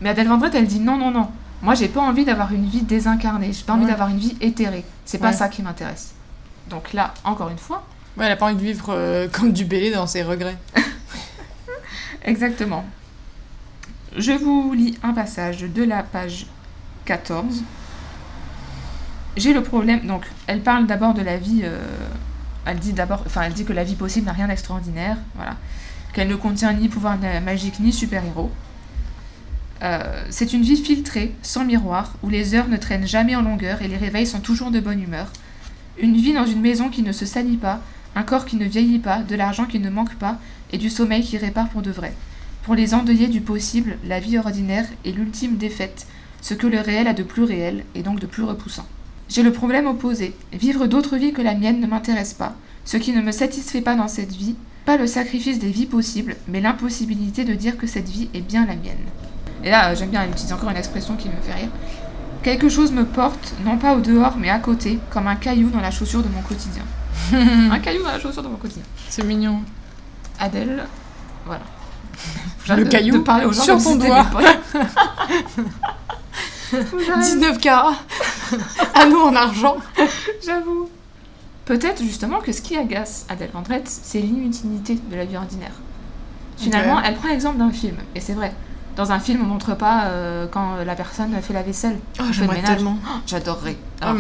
Mais 0.01 0.09
Adèle 0.11 0.29
Vendrette, 0.29 0.55
elle 0.55 0.67
dit 0.67 0.81
non, 0.81 0.97
non, 0.99 1.11
non. 1.11 1.29
Moi, 1.63 1.75
j'ai 1.77 1.87
pas 1.89 2.01
envie 2.01 2.25
d'avoir 2.25 2.53
une 2.53 2.67
vie 2.69 2.83
désincarnée. 2.83 3.53
J'ai 3.53 3.63
pas 3.63 3.75
envie 3.75 3.85
Ouais. 3.85 3.91
d'avoir 3.93 4.09
une 4.09 4.19
vie 4.19 4.37
éthérée. 4.41 4.85
C'est 5.05 5.19
pas 5.19 5.29
Ouais. 5.29 5.33
ça 5.33 5.49
qui 5.49 5.63
m'intéresse. 5.63 6.13
Donc 6.69 6.93
là, 6.93 7.15
encore 7.25 7.49
une 7.51 7.59
fois, 7.59 7.85
Ouais, 8.19 8.27
elle 8.27 8.33
a 8.33 8.37
pas 8.37 8.47
envie 8.47 8.57
de 8.57 8.61
vivre 8.61 8.87
euh, 8.91 9.29
comme 9.29 9.53
du 9.53 9.65
bélé 9.65 9.91
dans 9.93 10.07
ses 10.09 10.23
regrets. 10.25 10.59
exactement. 12.25 12.85
Je 14.17 14.33
vous 14.33 14.75
lis 14.75 14.99
un 15.03 15.15
passage 15.15 15.61
de 15.61 15.83
la 15.83 16.03
page 16.03 16.47
14. 17.07 17.63
J'ai 19.39 19.55
le 19.55 19.63
problème. 19.63 20.07
Donc, 20.07 20.27
elle 20.47 20.61
parle 20.61 20.87
d'abord 20.87 21.15
de 21.15 21.23
la 21.23 21.39
vie. 21.39 21.63
euh, 21.65 21.79
elle 22.67 22.79
dit 22.79 22.93
d'abord, 22.93 23.23
enfin, 23.25 23.43
elle 23.43 23.55
dit 23.55 23.65
que 23.65 23.73
la 23.73 23.85
vie 23.85 23.95
possible 23.95 24.27
n'a 24.27 24.33
rien 24.33 24.49
d'extraordinaire. 24.49 25.17
Voilà. 25.35 25.57
Qu'elle 26.13 26.29
ne 26.29 26.37
contient 26.37 26.75
ni 26.75 26.89
pouvoir 26.89 27.17
magique 27.43 27.81
ni 27.81 27.91
super-héros. 27.91 28.51
Euh, 29.83 30.25
c'est 30.29 30.53
une 30.53 30.63
vie 30.63 30.77
filtrée, 30.77 31.35
sans 31.43 31.65
miroir, 31.65 32.13
où 32.23 32.29
les 32.29 32.55
heures 32.55 32.69
ne 32.69 32.77
traînent 32.77 33.07
jamais 33.07 33.35
en 33.35 33.43
longueur 33.43 33.81
et 33.81 33.89
les 33.89 33.97
réveils 33.97 34.27
sont 34.27 34.41
toujours 34.41 34.71
de 34.71 34.79
bonne 34.79 35.03
humeur. 35.03 35.33
Une 35.99 36.17
vie 36.17 36.35
dans 36.35 36.47
une 36.47 36.61
maison 36.61 36.91
qui 36.91 37.03
ne 37.03 37.13
se 37.13 37.25
salit 37.25 37.57
pas, 37.57 37.81
un 38.15 38.23
corps 38.23 38.45
qui 38.45 38.57
ne 38.57 38.67
vieillit 38.67 38.99
pas, 38.99 39.23
de 39.23 39.35
l'argent 39.35 39.65
qui 39.65 39.81
ne 39.81 39.91
manque 39.91 40.15
pas 40.17 40.39
et 40.71 40.79
du 40.79 40.91
sommeil 40.91 41.23
qui 41.23 41.39
répare 41.39 41.69
pour 41.71 41.81
de 41.81 41.91
vrai. 41.91 42.15
Pour 42.63 42.77
les 42.77 42.95
endeuillés 42.95 43.27
du 43.27 43.41
possible, 43.41 43.97
la 44.05 44.21
vie 44.21 44.39
ordinaire 44.39 44.87
est 45.05 45.11
l'ultime 45.11 45.57
défaite, 45.57 46.07
ce 46.41 46.55
que 46.55 46.69
le 46.69 46.81
réel 46.81 47.09
a 47.09 47.13
de 47.13 47.25
plus 47.25 47.43
réel 47.43 47.85
et 47.97 48.03
donc 48.03 48.21
de 48.21 48.27
plus 48.27 48.45
repoussant. 48.45 48.87
J'ai 49.29 49.43
le 49.43 49.53
problème 49.53 49.87
opposé. 49.87 50.33
Vivre 50.53 50.87
d'autres 50.87 51.17
vies 51.17 51.33
que 51.33 51.43
la 51.43 51.55
mienne 51.55 51.81
ne 51.81 51.87
m'intéresse 51.89 52.35
pas. 52.35 52.55
Ce 52.85 52.97
qui 52.97 53.13
ne 53.13 53.21
me 53.21 53.33
satisfait 53.33 53.81
pas 53.81 53.97
dans 53.97 54.07
cette 54.07 54.33
vie, 54.33 54.55
pas 54.85 54.97
le 54.97 55.09
sacrifice 55.09 55.59
des 55.59 55.71
vies 55.71 55.87
possibles, 55.87 56.37
mais 56.47 56.61
l'impossibilité 56.61 57.45
de 57.45 57.55
dire 57.55 57.77
que 57.77 57.87
cette 57.89 58.09
vie 58.09 58.29
est 58.33 58.41
bien 58.41 58.65
la 58.65 58.77
mienne. 58.77 58.97
Et 59.65 59.71
là, 59.71 59.91
euh, 59.91 59.97
j'aime 59.97 60.11
bien, 60.11 60.23
elle 60.23 60.31
utilise 60.31 60.53
encore 60.53 60.71
une 60.71 60.77
expression 60.77 61.17
qui 61.17 61.29
me 61.29 61.41
fait 61.43 61.55
rire. 61.55 61.71
Quelque 62.45 62.69
chose 62.69 62.93
me 62.93 63.05
porte, 63.05 63.55
non 63.65 63.77
pas 63.77 63.97
au 63.97 64.01
dehors, 64.01 64.37
mais 64.37 64.51
à 64.51 64.59
côté, 64.59 64.99
comme 65.11 65.27
un 65.27 65.37
caillou 65.37 65.71
dans 65.71 65.81
la 65.81 65.91
chaussure 65.91 66.23
de 66.23 66.29
mon 66.29 66.43
quotidien. 66.43 66.83
un 67.33 67.79
caillou 67.81 68.03
dans 68.03 68.13
la 68.13 68.21
chaussure 68.21 68.43
de 68.43 68.49
mon 68.49 68.57
quotidien. 68.57 68.85
C'est 69.09 69.25
mignon. 69.25 69.63
Adèle, 70.39 70.85
voilà. 71.45 71.63
Le 72.69 72.85
de- 72.85 72.89
caillou 72.91 73.15
de 73.19 73.23
parler 73.23 73.45
aux 73.47 73.53
gens 73.53 73.63
sur 73.63 73.83
ton 73.83 73.97
doigt. 73.97 74.25
mes 74.25 74.31
potes. 74.31 74.87
Faut 76.87 76.97
que 76.97 77.05
j'arrête. 77.05 77.25
19 77.25 77.59
carats. 77.59 77.97
Anneau 78.95 79.23
en 79.23 79.35
argent. 79.35 79.77
J'avoue. 80.45 80.89
Peut-être 81.65 82.03
justement 82.03 82.41
que 82.41 82.53
ce 82.53 82.61
qui 82.63 82.77
agace 82.77 83.27
Adèle 83.29 83.51
Vendrette, 83.53 83.89
c'est 83.89 84.21
l'inutilité 84.21 84.99
de 85.11 85.17
la 85.17 85.25
vie 85.25 85.37
ordinaire. 85.37 85.73
Finalement, 86.57 87.01
elle 87.03 87.15
prend 87.17 87.29
l'exemple 87.29 87.59
d'un 87.59 87.71
film, 87.71 87.97
et 88.15 88.21
c'est 88.21 88.35
vrai. 88.35 88.53
Dans 88.97 89.11
un 89.11 89.19
film, 89.21 89.41
on 89.43 89.47
montre 89.47 89.75
pas 89.75 90.05
euh, 90.05 90.47
quand 90.51 90.77
la 90.85 90.95
personne 90.95 91.33
fait 91.41 91.55
la 91.55 91.63
vaisselle. 91.63 91.99
Oh, 92.21 92.25
j'aimerais 92.31 92.63
tellement. 92.63 92.99
J'adorerais. 93.27 93.77
Ah, 94.03 94.15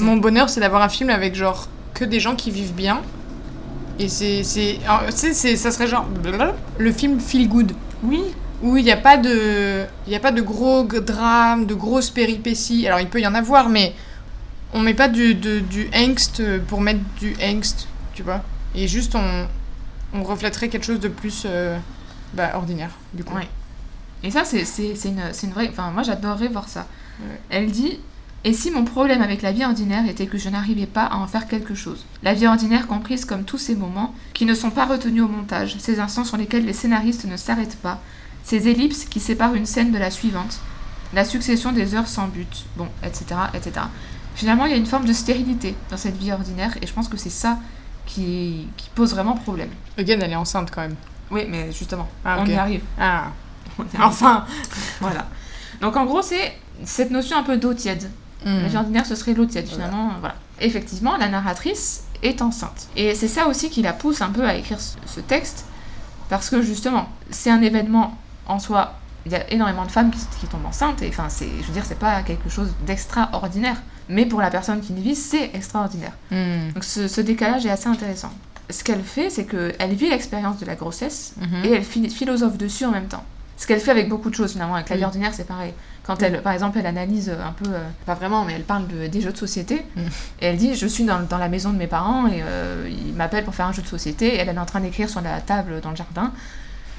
Mon 0.00 0.16
bonheur, 0.16 0.48
c'est 0.48 0.60
d'avoir 0.60 0.82
un 0.82 0.88
film 0.88 1.10
avec 1.10 1.34
genre 1.34 1.68
que 1.92 2.04
des 2.04 2.20
gens 2.20 2.36
qui 2.36 2.50
vivent 2.50 2.74
bien. 2.74 3.02
Et 3.98 4.08
c'est. 4.08 4.42
ça 4.42 5.70
serait 5.70 5.86
genre. 5.86 6.06
Le 6.78 6.92
film 6.92 7.20
Feel 7.20 7.48
Good. 7.48 7.72
Oui. 8.02 8.22
Où 8.62 8.76
il 8.76 8.84
n'y 8.84 8.90
a 8.90 8.96
pas 8.96 9.16
de. 9.16 9.84
Il 10.06 10.14
a 10.14 10.20
pas 10.20 10.32
de 10.32 10.40
gros 10.42 10.82
drames, 10.84 11.66
de 11.66 11.74
grosses 11.74 12.10
péripéties. 12.10 12.86
Alors 12.86 13.00
il 13.00 13.08
peut 13.08 13.20
y 13.20 13.26
en 13.26 13.34
avoir, 13.34 13.68
mais 13.68 13.94
on 14.72 14.80
met 14.80 14.94
pas 14.94 15.08
du, 15.08 15.34
de- 15.34 15.60
du 15.60 15.88
angst 15.94 16.42
pour 16.66 16.80
mettre 16.80 17.00
du 17.18 17.34
angst, 17.42 17.86
tu 18.14 18.22
vois. 18.22 18.42
Et 18.74 18.88
juste 18.88 19.14
on, 19.14 19.46
on 20.14 20.22
reflèterait 20.22 20.68
quelque 20.68 20.84
chose 20.84 21.00
de 21.00 21.08
plus 21.08 21.44
euh, 21.46 21.78
bah, 22.34 22.52
ordinaire, 22.54 22.90
du 23.14 23.24
coup. 23.24 23.34
Ouais. 23.34 23.48
Et 24.22 24.30
ça, 24.30 24.44
c'est 24.44 24.64
une, 25.04 25.20
une 25.42 25.50
vraie. 25.50 25.68
Enfin, 25.68 25.90
moi, 25.90 26.02
j'adorerais 26.02 26.48
voir 26.48 26.68
ça. 26.68 26.86
Ouais. 27.20 27.38
Elle 27.50 27.70
dit 27.70 28.00
Et 28.46 28.52
si 28.52 28.70
mon 28.70 28.84
problème 28.84 29.22
avec 29.22 29.42
la 29.42 29.50
vie 29.50 29.64
ordinaire 29.64 30.08
était 30.08 30.28
que 30.28 30.38
je 30.38 30.48
n'arrivais 30.48 30.86
pas 30.86 31.02
à 31.02 31.16
en 31.16 31.26
faire 31.26 31.48
quelque 31.48 31.74
chose? 31.74 32.06
La 32.22 32.32
vie 32.32 32.46
ordinaire 32.46 32.86
comprise 32.86 33.24
comme 33.24 33.42
tous 33.42 33.58
ces 33.58 33.74
moments 33.74 34.14
qui 34.34 34.44
ne 34.44 34.54
sont 34.54 34.70
pas 34.70 34.84
retenus 34.86 35.24
au 35.24 35.26
montage, 35.26 35.74
ces 35.80 35.98
instants 35.98 36.22
sur 36.22 36.36
lesquels 36.36 36.64
les 36.64 36.72
scénaristes 36.72 37.24
ne 37.24 37.36
s'arrêtent 37.36 37.78
pas, 37.82 38.00
ces 38.44 38.68
ellipses 38.68 39.06
qui 39.06 39.18
séparent 39.18 39.56
une 39.56 39.66
scène 39.66 39.90
de 39.90 39.98
la 39.98 40.12
suivante, 40.12 40.60
la 41.12 41.24
succession 41.24 41.72
des 41.72 41.96
heures 41.96 42.06
sans 42.06 42.28
but, 42.28 42.66
bon, 42.76 42.86
etc., 43.02 43.24
etc. 43.52 43.80
Finalement, 44.36 44.66
il 44.66 44.70
y 44.70 44.74
a 44.74 44.78
une 44.78 44.86
forme 44.86 45.06
de 45.06 45.12
stérilité 45.12 45.74
dans 45.90 45.96
cette 45.96 46.16
vie 46.16 46.30
ordinaire, 46.30 46.76
et 46.80 46.86
je 46.86 46.92
pense 46.92 47.08
que 47.08 47.16
c'est 47.16 47.30
ça 47.30 47.58
qui, 48.06 48.68
qui 48.76 48.90
pose 48.94 49.10
vraiment 49.10 49.34
problème. 49.34 49.70
Again, 49.98 50.20
elle 50.20 50.30
est 50.30 50.36
enceinte 50.36 50.70
quand 50.72 50.82
même. 50.82 50.94
Oui, 51.32 51.46
mais 51.48 51.72
justement, 51.72 52.08
Ah, 52.24 52.38
on 52.38 52.46
y 52.46 52.54
arrive. 52.54 52.82
Ah, 52.96 53.32
On 53.76 53.82
y 53.82 53.86
arrive. 53.96 54.06
enfin 54.06 54.46
Voilà. 55.00 55.26
Donc 55.80 55.96
en 55.96 56.04
gros, 56.04 56.22
c'est 56.22 56.56
cette 56.84 57.10
notion 57.10 57.36
un 57.38 57.42
peu 57.42 57.56
d'eau 57.56 57.74
tiède. 57.74 58.08
La 58.44 58.68
vie 58.68 58.76
ordinaire, 58.76 59.06
ce 59.06 59.14
serait 59.14 59.34
l'eau 59.34 59.46
tiède, 59.46 59.66
finalement. 59.68 60.10
Voilà. 60.20 60.34
Effectivement, 60.60 61.16
la 61.16 61.28
narratrice 61.28 62.04
est 62.22 62.40
enceinte. 62.42 62.88
Et 62.96 63.14
c'est 63.14 63.28
ça 63.28 63.46
aussi 63.48 63.70
qui 63.70 63.82
la 63.82 63.92
pousse 63.92 64.20
un 64.22 64.30
peu 64.30 64.44
à 64.46 64.54
écrire 64.54 64.78
ce, 64.80 65.20
texte, 65.20 65.64
parce 66.28 66.48
que 66.50 66.62
justement, 66.62 67.08
c'est 67.30 67.50
un 67.50 67.60
événement 67.62 68.16
en 68.46 68.58
soi. 68.58 68.94
Il 69.26 69.32
y 69.32 69.34
a 69.34 69.50
énormément 69.52 69.84
de 69.84 69.90
femmes 69.90 70.10
qui, 70.10 70.20
qui 70.40 70.46
tombent 70.46 70.64
enceintes, 70.66 71.02
et 71.02 71.08
enfin, 71.08 71.28
c'est, 71.28 71.48
je 71.60 71.66
veux 71.66 71.72
dire, 71.72 71.84
c'est 71.84 71.98
pas 71.98 72.22
quelque 72.22 72.48
chose 72.48 72.68
d'extraordinaire. 72.86 73.76
Mais 74.08 74.24
pour 74.24 74.40
la 74.40 74.50
personne 74.50 74.80
qui 74.80 74.92
le 74.92 75.00
vit, 75.00 75.16
c'est 75.16 75.50
extraordinaire. 75.52 76.12
Hmm. 76.30 76.70
Donc 76.74 76.84
ce, 76.84 77.08
ce 77.08 77.20
décalage 77.20 77.66
est 77.66 77.70
assez 77.70 77.88
intéressant. 77.88 78.30
Ce 78.70 78.84
qu'elle 78.84 79.02
fait, 79.02 79.30
c'est 79.30 79.44
qu'elle 79.46 79.94
vit 79.94 80.08
l'expérience 80.08 80.58
de 80.58 80.66
la 80.66 80.74
grossesse, 80.76 81.34
Mhm. 81.40 81.64
et 81.64 81.70
elle 81.72 81.84
phil- 81.84 82.10
philosophe 82.10 82.56
dessus 82.56 82.84
en 82.84 82.92
même 82.92 83.06
temps. 83.08 83.24
Ce 83.56 83.66
qu'elle 83.66 83.80
fait 83.80 83.90
avec 83.90 84.08
beaucoup 84.08 84.28
de 84.30 84.34
choses 84.34 84.52
finalement, 84.52 84.74
avec 84.74 84.88
la 84.90 84.96
vie 84.96 85.02
Oui. 85.02 85.06
ordinaire 85.06 85.32
c'est 85.34 85.46
pareil. 85.46 85.72
Quand 86.06 86.22
elle, 86.22 86.40
par 86.42 86.52
exemple, 86.52 86.78
elle 86.78 86.86
analyse 86.86 87.30
un 87.30 87.52
peu, 87.52 87.68
euh, 87.68 87.80
pas 88.04 88.14
vraiment, 88.14 88.44
mais 88.44 88.52
elle 88.54 88.62
parle 88.62 88.86
de- 88.86 89.08
des 89.08 89.20
jeux 89.20 89.32
de 89.32 89.36
société, 89.36 89.82
Mm. 89.96 90.00
et 90.40 90.46
elle 90.46 90.56
dit 90.56 90.74
Je 90.74 90.86
suis 90.86 91.04
dans, 91.04 91.20
dans 91.20 91.38
la 91.38 91.48
maison 91.48 91.70
de 91.70 91.76
mes 91.78 91.88
parents, 91.88 92.26
et 92.28 92.42
euh, 92.42 92.88
ils 92.88 93.12
m'appellent 93.14 93.44
pour 93.44 93.54
faire 93.54 93.66
un 93.66 93.72
jeu 93.72 93.82
de 93.82 93.88
société, 93.88 94.26
et 94.28 94.36
elle, 94.38 94.48
elle 94.48 94.56
est 94.56 94.60
en 94.60 94.66
train 94.66 94.80
d'écrire 94.80 95.08
sur 95.10 95.20
la 95.20 95.40
table 95.40 95.80
dans 95.82 95.90
le 95.90 95.96
jardin. 95.96 96.32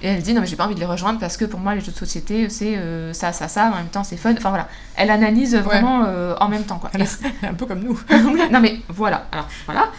Et 0.03 0.07
elle 0.09 0.21
dit 0.21 0.33
Non, 0.33 0.41
mais 0.41 0.47
j'ai 0.47 0.55
pas 0.57 0.65
envie 0.65 0.75
de 0.75 0.79
les 0.79 0.85
rejoindre 0.85 1.19
parce 1.19 1.37
que 1.37 1.45
pour 1.45 1.59
moi, 1.59 1.73
les 1.73 1.81
jeux 1.81 1.91
de 1.91 1.97
société, 1.97 2.49
c'est 2.49 2.75
euh, 2.77 3.13
ça, 3.13 3.31
ça, 3.33 3.47
ça, 3.47 3.71
en 3.73 3.77
même 3.77 3.87
temps, 3.87 4.03
c'est 4.03 4.17
fun. 4.17 4.33
Enfin 4.37 4.49
voilà, 4.49 4.67
elle 4.95 5.09
analyse 5.09 5.55
vraiment 5.55 6.03
euh, 6.05 6.35
en 6.39 6.49
même 6.49 6.63
temps 6.65 6.77
quoi. 6.77 6.91
Elle 6.93 7.01
Et 7.01 7.05
est 7.05 7.45
un 7.49 7.53
peu 7.55 7.65
comme 7.65 7.79
nous. 7.79 7.99
non 8.51 8.59
mais 8.59 8.79
voilà, 8.89 9.25
alors 9.31 9.47
voilà, 9.65 9.89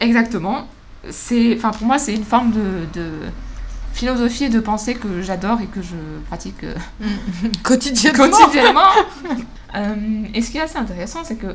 exactement. 0.00 0.66
C'est, 1.08 1.54
enfin 1.56 1.70
pour 1.70 1.86
moi 1.86 1.98
c'est 1.98 2.14
une 2.14 2.24
forme 2.24 2.50
de, 2.50 2.86
de 3.00 3.08
philosophie 3.96 4.44
et 4.44 4.48
de 4.48 4.60
pensée 4.60 4.94
que 4.94 5.22
j'adore 5.22 5.60
et 5.60 5.66
que 5.66 5.82
je 5.82 5.96
pratique 6.28 6.62
euh, 6.64 6.74
Quotidiennement. 7.62 8.28
quotidiennement. 8.30 8.90
Euh, 9.74 9.94
et 10.32 10.40
ce 10.40 10.50
qui 10.50 10.56
est 10.56 10.62
assez 10.62 10.78
intéressant, 10.78 11.22
c'est 11.22 11.36
que 11.36 11.54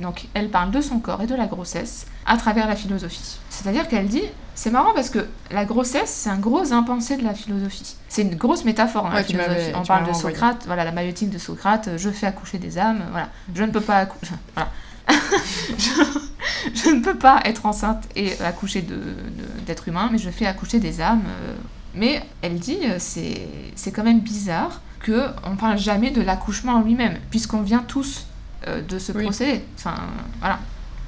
donc 0.00 0.26
elle 0.34 0.48
parle 0.48 0.72
de 0.72 0.80
son 0.80 0.98
corps 0.98 1.22
et 1.22 1.26
de 1.28 1.36
la 1.36 1.46
grossesse 1.46 2.06
à 2.26 2.36
travers 2.36 2.66
la 2.66 2.74
philosophie. 2.74 3.36
C'est-à-dire 3.48 3.86
qu'elle 3.86 4.08
dit, 4.08 4.22
c'est 4.56 4.70
marrant 4.70 4.92
parce 4.92 5.08
que 5.08 5.28
la 5.52 5.64
grossesse 5.66 6.10
c'est 6.10 6.30
un 6.30 6.38
gros 6.38 6.72
impensé 6.72 7.16
de 7.16 7.22
la 7.22 7.32
philosophie. 7.34 7.94
C'est 8.08 8.22
une 8.22 8.34
grosse 8.34 8.64
métaphore 8.64 9.04
dans 9.04 9.10
la 9.10 9.16
Ouais, 9.16 9.22
philosophie. 9.24 9.70
On 9.76 9.84
parle 9.84 10.04
de 10.06 10.10
envoyé. 10.10 10.34
Socrate, 10.34 10.64
voilà 10.66 10.84
la 10.84 10.90
maïotique 10.90 11.30
de 11.30 11.38
Socrate, 11.38 11.88
euh, 11.88 11.98
je 11.98 12.10
fais 12.10 12.26
accoucher 12.26 12.58
des 12.58 12.76
âmes, 12.78 13.02
voilà, 13.12 13.28
je 13.54 13.62
ne 13.62 13.70
peux 13.70 13.82
pas 13.82 13.98
accoucher, 13.98 14.32
voilà. 14.56 14.70
je, 15.78 15.90
je 16.74 16.88
ne 16.90 17.02
peux 17.02 17.18
pas 17.18 17.40
être 17.44 17.66
enceinte 17.66 18.04
et 18.16 18.40
accoucher 18.40 18.82
de, 18.82 18.96
de- 18.96 19.60
d'êtres 19.66 19.86
humains, 19.86 20.08
mais 20.10 20.18
je 20.18 20.30
fais 20.30 20.46
accoucher 20.46 20.80
des 20.80 21.00
âmes. 21.00 21.22
euh. 21.46 21.54
Mais 21.94 22.22
elle 22.42 22.58
dit, 22.58 22.78
euh, 22.84 22.96
c'est, 22.98 23.92
quand 23.92 24.04
même 24.04 24.20
bizarre 24.20 24.80
que 25.00 25.26
on 25.44 25.56
parle 25.56 25.78
jamais 25.78 26.10
de 26.10 26.20
l'accouchement 26.20 26.74
en 26.74 26.82
lui-même, 26.82 27.16
puisqu'on 27.30 27.62
vient 27.62 27.84
tous 27.86 28.26
euh, 28.66 28.80
de 28.82 28.98
ce 28.98 29.12
Oui. 29.12 29.24
procédé. 29.24 29.62
Enfin, 29.76 29.94
voilà. 30.40 30.58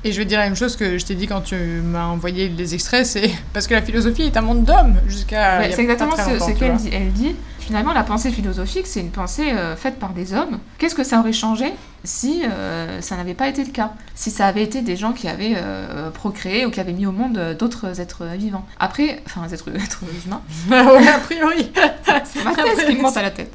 Et 0.05 0.11
je 0.11 0.19
vais 0.19 0.25
te 0.25 0.31
dire 0.31 0.39
la 0.39 0.47
même 0.47 0.57
chose 0.57 0.75
que 0.75 0.99
je 0.99 1.05
t'ai 1.05 1.15
dit 1.15 1.29
quand 1.29 1.43
tu 1.43 1.55
m'as 1.55 2.07
envoyé 2.07 2.49
les 2.49 2.75
extraits, 2.75 3.07
c'est 3.07 3.31
parce 3.53 3.67
que 3.67 3.75
la 3.75 3.83
philosophie 3.83 4.23
est 4.23 4.37
un 4.37 4.43
monde 4.43 4.65
d'hommes 4.65 5.01
jusqu'à. 5.07 5.61
Ouais, 5.61 5.67
a 5.67 5.77
c'est 5.77 5.83
exactement 5.83 6.17
pas 6.17 6.23
très 6.25 6.39
ce, 6.39 6.47
ce 6.47 6.51
qu'elle 6.53 6.77
dit. 6.77 6.91
Elle 6.93 7.13
dit, 7.13 7.37
finalement, 7.73 7.95
la 7.95 8.03
pensée 8.03 8.31
philosophique, 8.31 8.87
c'est 8.87 9.01
une 9.01 9.11
pensée 9.11 9.51
euh, 9.51 9.77
faite 9.77 9.99
par 9.99 10.11
des 10.11 10.35
hommes. 10.35 10.59
Qu'est-ce 10.77 10.95
que 10.95 11.05
ça 11.05 11.19
aurait 11.21 11.33
changé 11.33 11.73
si 12.05 12.43
euh, 12.45 13.01
ça 13.01 13.17
n'avait 13.17 13.33
pas 13.33 13.49
été 13.49 13.65
le 13.65 13.71
cas? 13.71 13.93
Si 14.15 14.31
ça 14.31 14.47
avait 14.47 14.63
été 14.63 14.83
des 14.83 14.95
gens 14.95 15.15
qui 15.15 15.27
avaient 15.27 15.55
euh, 15.57 16.11
procréé 16.11 16.67
ou 16.67 16.71
qui 16.71 16.81
avaient 16.81 16.93
mis 16.93 17.07
au 17.07 17.13
monde 17.13 17.57
d'autres 17.59 17.99
êtres 17.99 18.27
vivants? 18.37 18.67
Après, 18.79 19.23
enfin, 19.25 19.49
êtres, 19.51 19.71
êtres 19.75 20.05
humains, 20.27 20.43
ouais, 20.71 21.09
a 21.09 21.19
priori. 21.21 21.73
c'est 22.25 22.45
ma 22.45 22.55
thèse 22.55 22.85
qui 22.85 22.95
me 22.95 23.01
monte 23.01 23.17
à 23.17 23.23
la 23.23 23.31
tête. 23.31 23.55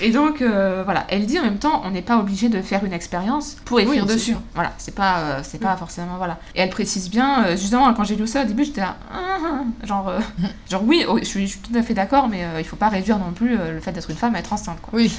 Et 0.00 0.10
donc, 0.12 0.40
euh, 0.42 0.82
voilà, 0.84 1.04
elle 1.08 1.26
dit 1.26 1.38
en 1.38 1.42
même 1.42 1.58
temps, 1.58 1.82
on 1.84 1.90
n'est 1.90 2.02
pas 2.02 2.18
obligé 2.18 2.48
de 2.48 2.62
faire 2.62 2.84
une 2.84 2.92
expérience 2.92 3.56
pour 3.64 3.80
écrire 3.80 4.04
Oui, 4.04 4.08
dessus. 4.08 4.32
sûr. 4.32 4.40
Voilà, 4.54 4.72
c'est 4.78 4.94
pas, 4.94 5.18
euh, 5.18 5.40
c'est 5.42 5.58
pas 5.60 5.76
forcément, 5.76 6.16
voilà. 6.16 6.38
Et 6.54 6.60
elle 6.60 6.70
précise 6.70 7.10
bien, 7.10 7.44
euh, 7.44 7.50
justement, 7.56 7.92
quand 7.94 8.04
j'ai 8.04 8.16
lu 8.16 8.26
ça 8.26 8.42
au 8.42 8.44
début, 8.46 8.64
j'étais 8.64 8.80
là, 8.80 8.96
Ah, 9.12 9.16
ah, 9.44 9.86
genre, 9.86 10.08
euh, 10.08 10.20
genre 10.70 10.82
oui, 10.84 11.04
oh, 11.08 11.18
je, 11.18 11.24
suis, 11.24 11.46
je 11.46 11.52
suis 11.52 11.60
tout 11.60 11.76
à 11.76 11.82
fait 11.82 11.94
d'accord, 11.94 12.28
mais 12.28 12.44
il 12.58 12.64
faut 12.64 12.76
pas 12.76 12.88
réduire 12.88 13.18
non 13.18 13.32
plus 13.32 13.56
le 13.56 13.80
fait 13.80 13.92
d'être 13.92 14.10
une 14.10 14.16
femme 14.16 14.34
à 14.34 14.38
être 14.38 14.52
enceinte, 14.52 14.78
quoi. 14.80 14.90
Oui. 14.98 15.12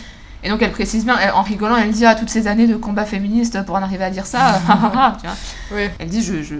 Et 0.44 0.50
donc 0.50 0.60
elle 0.64 0.72
précise 0.72 1.06
bien, 1.06 1.20
elle- 1.20 1.34
en 1.34 1.44
rigolant, 1.44 1.78
elle 1.78 1.92
dit, 1.92 2.04
ah, 2.04 2.16
toutes 2.16 2.32
ces 2.32 2.48
années 2.48 2.66
de 2.66 2.76
combat 2.76 3.06
féministe 3.06 3.64
pour 3.64 3.76
en 3.76 3.84
arriver 3.84 4.04
à 4.06 4.10
dire 4.10 4.26
ça, 4.26 4.40
ah, 4.42 4.62
ah, 4.68 4.92
ah, 4.96 5.18
tu 5.22 5.28
vois. 5.28 5.36
Oui. 5.80 5.90
Elle 6.00 6.10
dit, 6.10 6.24
je, 6.24 6.42
je, 6.42 6.56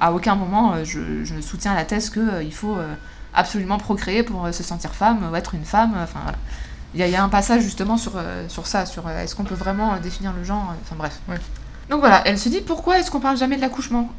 à 0.00 0.12
aucun 0.12 0.36
moment, 0.36 0.74
je, 0.84 1.24
je 1.24 1.40
soutiens 1.40 1.74
la 1.74 1.84
thèse 1.84 2.10
qu'il 2.10 2.52
faut 2.54 2.76
euh, 2.76 2.94
absolument 3.34 3.78
procréer 3.78 4.22
pour 4.22 4.46
se 4.54 4.62
sentir 4.62 4.92
femme 4.94 5.28
ou 5.28 5.34
être 5.34 5.56
une 5.56 5.64
femme. 5.64 5.94
Enfin, 6.00 6.20
voilà. 6.22 6.38
Il 6.94 7.00
y, 7.00 7.02
a- 7.02 7.06
il 7.06 7.12
y 7.12 7.16
a 7.16 7.22
un 7.22 7.28
passage 7.28 7.62
justement 7.62 7.96
sur, 7.96 8.12
euh, 8.16 8.48
sur 8.48 8.66
ça, 8.66 8.86
sur 8.86 9.06
euh, 9.06 9.22
est-ce 9.22 9.34
qu'on 9.34 9.44
peut 9.44 9.54
vraiment 9.54 9.92
euh, 9.94 9.98
définir 9.98 10.32
le 10.32 10.44
genre, 10.44 10.72
enfin 10.82 10.96
bref. 10.96 11.18
Ouais. 11.28 11.36
Donc 11.90 12.00
voilà, 12.00 12.22
elle 12.26 12.38
se 12.38 12.48
dit, 12.48 12.60
pourquoi 12.62 12.98
est-ce 12.98 13.10
qu'on 13.10 13.20
parle 13.20 13.36
jamais 13.36 13.56
de 13.56 13.60
l'accouchement? 13.60 14.10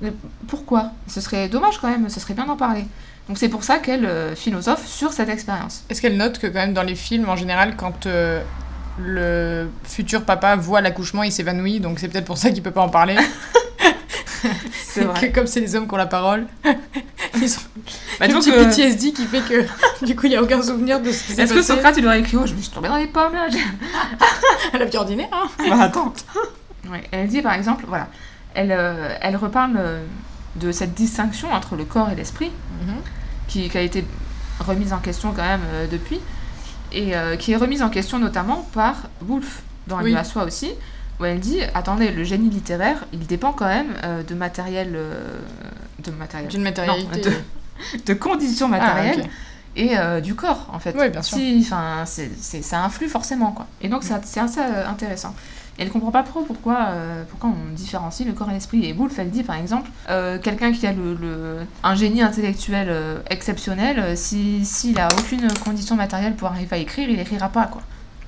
Pourquoi? 0.48 0.92
Ce 1.08 1.20
serait 1.20 1.50
dommage 1.50 1.80
quand 1.82 1.90
même, 1.90 2.08
ce 2.10 2.20
serait 2.20 2.34
bien 2.34 2.46
d'en 2.46 2.56
parler. 2.56 2.86
Donc 3.28 3.38
c'est 3.38 3.50
pour 3.50 3.64
ça 3.66 3.80
qu'elle 3.80 4.10
philosophe 4.38 4.88
sur 4.88 5.12
cette 5.12 5.28
expérience. 5.28 5.84
Est-ce 5.90 6.02
qu'elle 6.02 6.16
note 6.16 6.40
que 6.40 6.48
quand 6.48 6.60
même 6.60 6.74
dans 6.74 6.84
les 6.84 6.96
films 6.96 7.28
en 7.28 7.36
général, 7.36 7.76
quand 7.76 8.06
euh, 8.06 8.42
le 9.00 9.70
futur 9.84 10.24
papa 10.24 10.56
voit 10.56 10.80
l'accouchement, 10.80 11.24
il 11.24 11.32
s'évanouit, 11.34 11.82
donc 11.82 12.00
c'est 12.00 12.08
peut-être 12.08 12.24
pour 12.26 12.38
ça 12.38 12.52
qu'il 12.52 12.64
peut 12.64 12.72
pas 12.72 12.82
en 12.84 12.90
parler? 12.90 13.18
C'est 14.86 15.04
vrai. 15.04 15.30
que 15.30 15.36
comme 15.36 15.48
c'est 15.48 15.60
les 15.60 15.76
hommes 15.76 15.88
qui 15.88 15.94
ont 15.94 15.98
la 15.98 16.06
parole, 16.06 16.46
ils 17.42 17.50
sont 17.50 17.62
Bah, 18.20 18.28
le 18.28 18.34
donc, 18.34 18.44
petit 18.44 18.52
euh, 18.52 18.66
PTSD 18.66 19.12
qui 19.14 19.26
fait 19.26 19.42
que 19.42 19.66
du 20.06 20.16
coup 20.16 20.26
il 20.28 20.32
y 20.34 20.36
a 20.36 20.42
aucun 20.44 20.62
souvenir 20.62 21.00
de 21.02 21.12
ce 21.12 21.24
qui 21.24 21.34
s'est 21.34 21.42
Est-ce 21.44 21.54
que 21.54 21.60
passé 21.60 21.74
Socrate 21.74 21.96
il 21.98 22.06
aurait 22.06 22.20
écrit 22.20 22.38
Oh, 22.38 22.46
je 22.46 22.54
me 22.54 22.62
suis 22.62 22.72
tombée 22.72 22.88
dans 22.90 22.98
les 22.98 23.08
pommes 23.08 23.34
là 23.34 23.48
à 24.74 24.78
la 24.78 24.86
vie 24.86 24.98
ordinaire. 24.98 25.30
Hein 25.32 25.48
Bah 25.70 25.82
attends. 25.82 26.14
Ouais, 26.90 27.04
elle 27.12 27.28
dit 27.28 27.42
par 27.42 27.54
exemple, 27.54 27.86
voilà, 27.88 28.08
elle, 28.54 28.72
euh, 28.72 29.10
elle 29.22 29.36
reparle 29.36 29.76
euh, 29.78 30.04
de 30.56 30.72
cette 30.72 30.94
distinction 30.94 31.52
entre 31.52 31.76
le 31.76 31.84
corps 31.86 32.10
et 32.10 32.16
l'esprit, 32.16 32.52
qui, 33.48 33.70
qui 33.70 33.78
a 33.78 33.82
été 33.82 34.06
remise 34.60 34.94
en 34.94 35.00
question 35.00 35.32
quand 35.36 35.44
même 35.44 35.62
euh, 35.74 35.88
depuis, 35.92 36.20
et 36.92 37.16
euh, 37.16 37.36
qui 37.36 37.52
est 37.52 37.58
remise 37.58 37.82
en 37.84 37.90
question 37.90 38.20
notamment 38.20 38.68
par 38.74 38.96
Woolf, 39.28 39.62
dans 39.88 39.98
Un 39.98 40.04
Oui. 40.04 40.16
à 40.16 40.24
soi 40.24 40.44
aussi, 40.46 40.72
où 41.20 41.26
elle 41.26 41.40
dit, 41.40 41.60
attendez, 41.74 42.12
le 42.12 42.24
génie 42.24 42.50
littéraire, 42.50 43.06
il 43.14 43.26
dépend 43.26 43.52
quand 43.54 43.68
même 43.68 43.94
euh, 44.04 44.24
de 44.24 44.36
matériel... 44.36 44.94
euh, 44.96 45.40
de 46.04 46.12
matériel... 46.12 46.50
D'une 46.50 46.62
matérialité. 46.62 47.30
Non, 47.30 47.36
de 48.06 48.14
conditions 48.14 48.68
Ah, 48.68 48.78
matérielles 48.78 49.30
et 49.76 49.98
euh, 49.98 50.20
du 50.22 50.34
corps 50.36 50.68
en 50.74 50.80
fait. 50.80 50.96
Oui, 50.98 51.10
bien 51.10 51.22
sûr. 51.22 51.38
Si, 51.38 51.60
enfin, 51.62 52.04
c'est, 52.06 52.32
c'est- 52.40 52.64
ça 52.64 52.84
influe 52.84 53.08
forcément 53.08 53.52
quoi. 53.52 53.68
Et 53.82 53.88
donc 53.90 54.04
ça- 54.04 54.20
c'est 54.24 54.40
assez 54.40 54.60
intéressant. 54.60 55.36
Et 55.78 55.84
elle 55.84 55.90
comprend 55.92 56.10
pas 56.10 56.24
trop 56.24 56.42
pourquoi, 56.42 56.88
pourquoi 57.30 57.52
on 57.52 57.74
différencie 57.76 58.28
le 58.28 58.34
corps 58.34 58.50
et 58.50 58.54
l'esprit. 58.54 58.84
Et 58.86 58.94
Woolf, 58.94 59.20
elle 59.20 59.30
dit 59.30 59.44
par 59.44 59.56
exemple, 59.58 59.88
quelqu'un 60.42 60.72
qui 60.72 60.88
a 60.88 60.92
le, 60.94 61.14
le- 61.14 61.58
un 61.84 61.94
génie 61.94 62.24
intellectuel 62.24 62.92
exceptionnel, 63.30 64.00
euh, 64.00 64.16
si, 64.16 64.66
s'il 64.66 65.00
a 65.00 65.08
aucune 65.20 65.48
condition 65.64 65.96
matérielle 65.96 66.34
pour 66.36 66.48
arriver 66.48 66.76
à 66.76 66.80
écrire, 66.80 67.08
il 67.10 67.20
écrira 67.20 67.50
pas 67.50 67.66
quoi. 67.68 67.84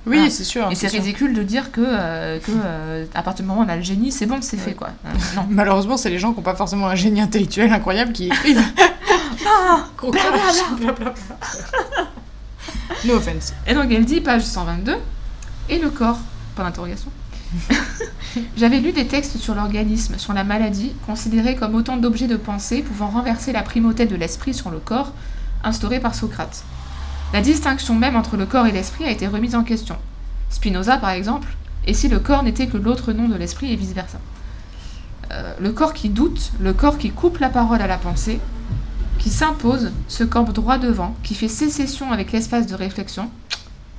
Oui, 0.05 0.15
Voilà. 0.17 0.29
c'est 0.31 0.43
sûr. 0.43 0.71
et 0.71 0.75
c'est 0.75 0.87
ridicule 0.87 1.33
de 1.33 1.43
dire 1.43 1.71
que, 1.71 1.81
euh, 1.85 2.39
que 2.39 2.51
euh, 2.51 3.05
à 3.13 3.21
partir 3.21 3.43
du 3.43 3.49
moment 3.49 3.61
où 3.61 3.65
on 3.65 3.69
a 3.69 3.75
le 3.75 3.81
génie, 3.81 4.11
c'est 4.11 4.25
bon, 4.25 4.37
c'est 4.41 4.57
Ouais. 4.57 4.63
fait 4.63 4.73
quoi. 4.73 4.89
Euh, 5.05 5.09
non. 5.35 5.45
Malheureusement, 5.49 5.97
c'est 5.97 6.09
les 6.09 6.19
gens 6.19 6.31
qui 6.31 6.37
n'ont 6.37 6.43
pas 6.43 6.55
forcément 6.55 6.87
un 6.87 6.95
génie 6.95 7.21
intellectuel 7.21 7.71
incroyable 7.73 8.11
qui 8.13 8.27
écrivent. 8.27 8.61
Blablabla. 10.01 11.13
No 13.05 13.15
offense. 13.15 13.53
Et 13.67 13.73
donc 13.73 13.91
elle 13.91 14.05
dit, 14.05 14.21
page 14.21 14.43
122, 14.43 14.95
et 15.69 15.79
le 15.79 15.89
corps? 15.89 16.19
Point 16.55 16.65
d'interrogation. 16.65 17.11
J'avais 18.57 18.79
lu 18.79 18.91
des 18.91 19.07
textes 19.07 19.37
sur 19.37 19.55
l'organisme, 19.55 20.17
sur 20.17 20.33
la 20.33 20.43
maladie, 20.43 20.93
considérés 21.07 21.55
comme 21.55 21.75
autant 21.75 21.97
d'objets 21.97 22.27
de 22.27 22.35
pensée 22.37 22.81
pouvant 22.83 23.07
renverser 23.07 23.51
la 23.51 23.63
primauté 23.63 24.05
de 24.05 24.15
l'esprit 24.15 24.53
sur 24.53 24.69
le 24.69 24.77
corps, 24.79 25.13
instaurée 25.63 25.99
par 25.99 26.13
Socrate. 26.13 26.63
La 27.31 27.41
distinction 27.41 27.93
même 27.93 28.15
entre 28.15 28.37
le 28.37 28.47
corps 28.47 28.65
et 28.65 28.71
l'esprit 28.71 29.05
a 29.05 29.11
été 29.11 29.27
remise 29.27 29.55
en 29.55 29.63
question. 29.63 29.97
Spinoza, 30.49 30.97
par 30.97 31.11
exemple, 31.11 31.55
et 31.85 31.93
si 31.93 32.07
le 32.07 32.19
corps 32.19 32.41
n'était 32.41 32.67
que 32.67 32.77
l'autre 32.77 33.13
nom 33.13 33.27
de 33.27 33.35
l'esprit 33.35 33.71
et 33.71 33.75
vice-versa. 33.75 34.19
Euh, 35.31 35.53
le 35.59 35.71
corps 35.71 35.93
qui 35.93 36.09
doute, 36.09 36.51
le 36.59 36.73
corps 36.73 36.97
qui 36.97 37.11
coupe 37.11 37.37
la 37.37 37.49
parole 37.49 37.81
à 37.81 37.87
la 37.87 37.97
pensée, 37.97 38.39
qui 39.19 39.29
s'impose, 39.29 39.91
se 40.07 40.23
campe 40.23 40.53
droit 40.53 40.79
devant, 40.79 41.15
qui 41.21 41.35
fait 41.35 41.47
sécession 41.47 42.11
avec 42.11 42.31
l'espace 42.31 42.65
de 42.65 42.73
réflexion, 42.73 43.29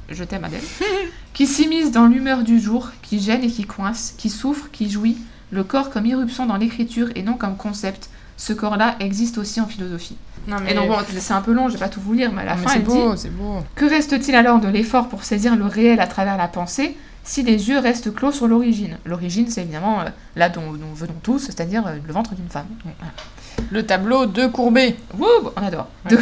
je 0.08 0.24
t'aime 0.24 0.44
Adèle, 0.44 0.60
qui 1.32 1.46
s'immisce 1.46 1.92
dans 1.92 2.06
l'humeur 2.06 2.42
du 2.42 2.58
jour, 2.58 2.90
qui 3.02 3.20
gêne 3.20 3.44
et 3.44 3.50
qui 3.50 3.64
coince, 3.64 4.14
qui 4.18 4.28
souffre, 4.28 4.70
qui 4.72 4.90
jouit, 4.90 5.18
le 5.52 5.62
corps 5.62 5.90
comme 5.90 6.06
irruption 6.06 6.46
dans 6.46 6.56
l'écriture 6.56 7.08
et 7.14 7.22
non 7.22 7.34
comme 7.34 7.56
concept, 7.56 8.10
ce 8.36 8.52
corps-là 8.52 8.96
existe 8.98 9.38
aussi 9.38 9.60
en 9.60 9.66
philosophie. 9.66 10.16
Non, 10.48 10.56
Et 10.68 10.74
donc 10.74 10.88
bon, 10.88 10.96
c'est 11.18 11.32
un 11.32 11.42
peu 11.42 11.52
long, 11.52 11.68
je 11.68 11.74
vais 11.74 11.78
pas 11.78 11.88
tout 11.88 12.00
vous 12.00 12.12
lire, 12.12 12.32
mais 12.32 12.42
à 12.42 12.44
la 12.44 12.56
fin 12.56 12.70
c'est 12.70 12.78
elle 12.78 12.84
beau, 12.84 13.14
dit 13.14 13.28
beau. 13.28 13.58
Que 13.74 13.84
reste-t-il 13.84 14.34
alors 14.34 14.58
de 14.58 14.68
l'effort 14.68 15.08
pour 15.08 15.24
saisir 15.24 15.56
le 15.56 15.66
réel 15.66 16.00
à 16.00 16.06
travers 16.06 16.36
la 16.36 16.48
pensée 16.48 16.96
si 17.22 17.42
les 17.42 17.68
yeux 17.68 17.78
restent 17.78 18.12
clos 18.14 18.32
sur 18.32 18.48
l'origine? 18.48 18.98
L'origine, 19.04 19.48
c'est 19.48 19.62
évidemment 19.62 20.00
euh, 20.00 20.04
là 20.36 20.48
dont 20.48 20.72
nous 20.72 20.94
venons 20.94 21.14
tous, 21.22 21.38
c'est-à-dire 21.38 21.86
euh, 21.86 21.96
le 22.04 22.12
ventre 22.12 22.34
d'une 22.34 22.48
femme. 22.48 22.66
Donc, 22.84 22.94
voilà. 22.98 23.12
Le 23.70 23.84
tableau 23.84 24.26
de 24.26 24.46
Courbet. 24.46 24.96
Wouh, 25.18 25.50
on 25.54 25.62
adore. 25.62 25.88
De, 26.08 26.18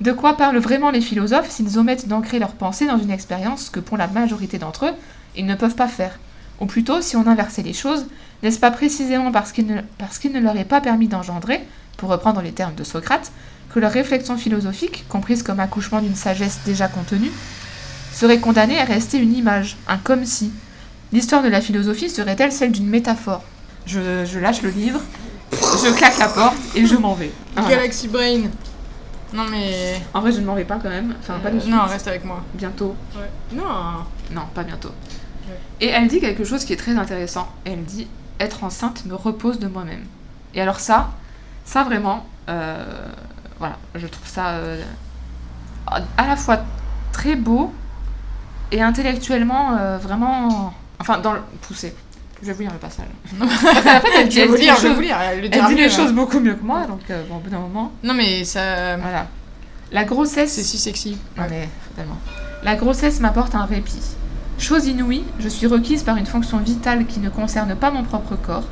de 0.00 0.12
quoi 0.12 0.36
parlent 0.36 0.58
vraiment 0.58 0.90
les 0.90 1.00
philosophes 1.00 1.50
s'ils 1.50 1.78
omettent 1.78 2.06
d'ancrer 2.06 2.38
leur 2.38 2.52
pensée 2.52 2.86
dans 2.86 2.98
une 2.98 3.10
expérience 3.10 3.68
que 3.68 3.80
pour 3.80 3.96
la 3.96 4.06
majorité 4.06 4.58
d'entre 4.58 4.86
eux, 4.86 4.92
ils 5.36 5.44
ne 5.44 5.56
peuvent 5.56 5.74
pas 5.74 5.88
faire? 5.88 6.18
Ou 6.60 6.66
plutôt, 6.66 7.00
si 7.00 7.16
on 7.16 7.26
inversait 7.26 7.62
les 7.62 7.72
choses, 7.72 8.06
n'est-ce 8.44 8.60
pas 8.60 8.70
précisément 8.70 9.32
parce 9.32 9.50
qu'il 9.50 9.66
ne, 9.66 9.80
parce 9.98 10.18
qu'il 10.18 10.32
ne 10.32 10.38
leur 10.40 10.56
est 10.56 10.64
pas 10.64 10.80
permis 10.80 11.08
d'engendrer, 11.08 11.66
pour 11.96 12.08
reprendre 12.10 12.40
les 12.42 12.52
termes 12.52 12.74
de 12.74 12.84
Socrate, 12.84 13.30
que 13.72 13.80
leur 13.80 13.92
réflexion 13.92 14.36
philosophique, 14.36 15.04
comprise 15.08 15.42
comme 15.42 15.60
accouchement 15.60 16.00
d'une 16.00 16.14
sagesse 16.16 16.60
déjà 16.66 16.88
contenue, 16.88 17.30
serait 18.12 18.38
condamnée 18.40 18.78
à 18.78 18.84
rester 18.84 19.18
une 19.18 19.34
image, 19.34 19.76
un 19.88 19.98
comme 19.98 20.24
si 20.24 20.52
L'histoire 21.14 21.42
de 21.42 21.48
la 21.48 21.60
philosophie 21.60 22.08
serait-elle 22.08 22.52
celle 22.52 22.72
d'une 22.72 22.86
métaphore? 22.86 23.42
Je, 23.84 24.24
je 24.24 24.38
lâche 24.38 24.62
le 24.62 24.70
livre, 24.70 24.98
je 25.52 25.92
claque 25.94 26.16
la 26.18 26.28
porte 26.28 26.56
et 26.74 26.86
je 26.86 26.94
m'en 26.96 27.12
vais. 27.12 27.30
Voilà. 27.54 27.68
Galaxy 27.76 28.08
Brain. 28.08 28.44
Non 29.34 29.44
mais. 29.50 30.00
En 30.14 30.20
vrai, 30.22 30.32
je 30.32 30.40
ne 30.40 30.46
m'en 30.46 30.54
vais 30.54 30.64
pas 30.64 30.78
quand 30.82 30.88
même. 30.88 31.14
Enfin, 31.20 31.38
pas 31.42 31.50
de 31.50 31.56
Euh, 31.56 31.60
suite. 31.60 31.70
non, 31.74 31.82
reste 31.84 32.08
avec 32.08 32.24
moi. 32.24 32.42
Bientôt. 32.54 32.96
Non. 33.52 33.62
Non, 34.30 34.42
pas 34.54 34.62
bientôt. 34.62 34.88
Ouais. 34.88 35.58
Et 35.82 35.88
elle 35.88 36.08
dit 36.08 36.18
quelque 36.20 36.44
chose 36.44 36.64
qui 36.64 36.72
est 36.72 36.76
très 36.76 36.96
intéressant. 36.96 37.46
Elle 37.66 37.84
dit 37.84 38.06
Être 38.40 38.64
enceinte 38.64 39.04
me 39.04 39.14
repose 39.14 39.58
de 39.58 39.66
moi-même. 39.68 40.04
Et 40.54 40.62
alors, 40.62 40.80
ça, 40.80 41.10
ça 41.64 41.84
vraiment, 41.84 42.26
euh, 42.48 42.84
voilà, 43.58 43.76
je 43.94 44.06
trouve 44.06 44.26
ça 44.26 44.50
euh, 44.50 44.82
à 46.16 46.26
la 46.26 46.36
fois 46.36 46.60
très 47.12 47.36
beau 47.36 47.72
et 48.70 48.82
intellectuellement 48.82 49.76
euh, 49.78 49.98
vraiment. 49.98 50.72
Enfin, 51.00 51.18
dans 51.18 51.32
le. 51.32 51.40
poussé. 51.62 51.94
Je 52.42 52.48
vais 52.48 52.52
vous 52.54 52.62
lire 52.62 52.72
le 52.72 52.78
passage. 52.78 53.06
En 53.40 53.46
fait, 54.00 54.08
elle 54.18 54.28
dit, 54.28 54.36
Je 54.36 54.40
vais 54.40 54.42
elle 54.44 54.48
vous 54.50 54.56
dit 54.56 54.62
lire, 54.62 54.74
les 54.74 54.80
je 54.80 54.82
vais 54.82 54.88
choses- 54.88 54.94
vous 54.96 55.00
lire. 55.02 55.16
Elle, 55.20 55.38
le 55.40 55.44
elle 55.44 55.50
dira 55.50 55.68
dit 55.68 55.74
mieux, 55.74 55.80
les 55.80 55.92
hein. 55.92 55.96
choses 55.96 56.12
beaucoup 56.12 56.40
mieux 56.40 56.54
que 56.54 56.64
moi, 56.64 56.86
donc 56.86 57.00
bon, 57.28 57.36
au 57.36 57.38
bout 57.40 57.50
d'un 57.50 57.58
moment. 57.60 57.92
Non 58.02 58.14
mais 58.14 58.44
ça. 58.44 58.96
Voilà. 58.96 59.26
La 59.92 60.04
grossesse. 60.04 60.52
C'est 60.52 60.62
si 60.62 60.78
sexy. 60.78 61.18
Non 61.36 61.44
mais 61.50 61.68
totalement. 61.90 62.16
La 62.64 62.76
grossesse 62.76 63.20
m'apporte 63.20 63.54
un 63.54 63.64
répit. 63.64 64.00
Chose 64.58 64.86
inouïe, 64.86 65.24
je 65.40 65.48
suis 65.48 65.66
requise 65.66 66.02
par 66.02 66.16
une 66.16 66.26
fonction 66.26 66.58
vitale 66.58 67.06
qui 67.06 67.20
ne 67.20 67.28
concerne 67.28 67.74
pas 67.74 67.90
mon 67.90 68.02
propre 68.04 68.36
corps. 68.36 68.64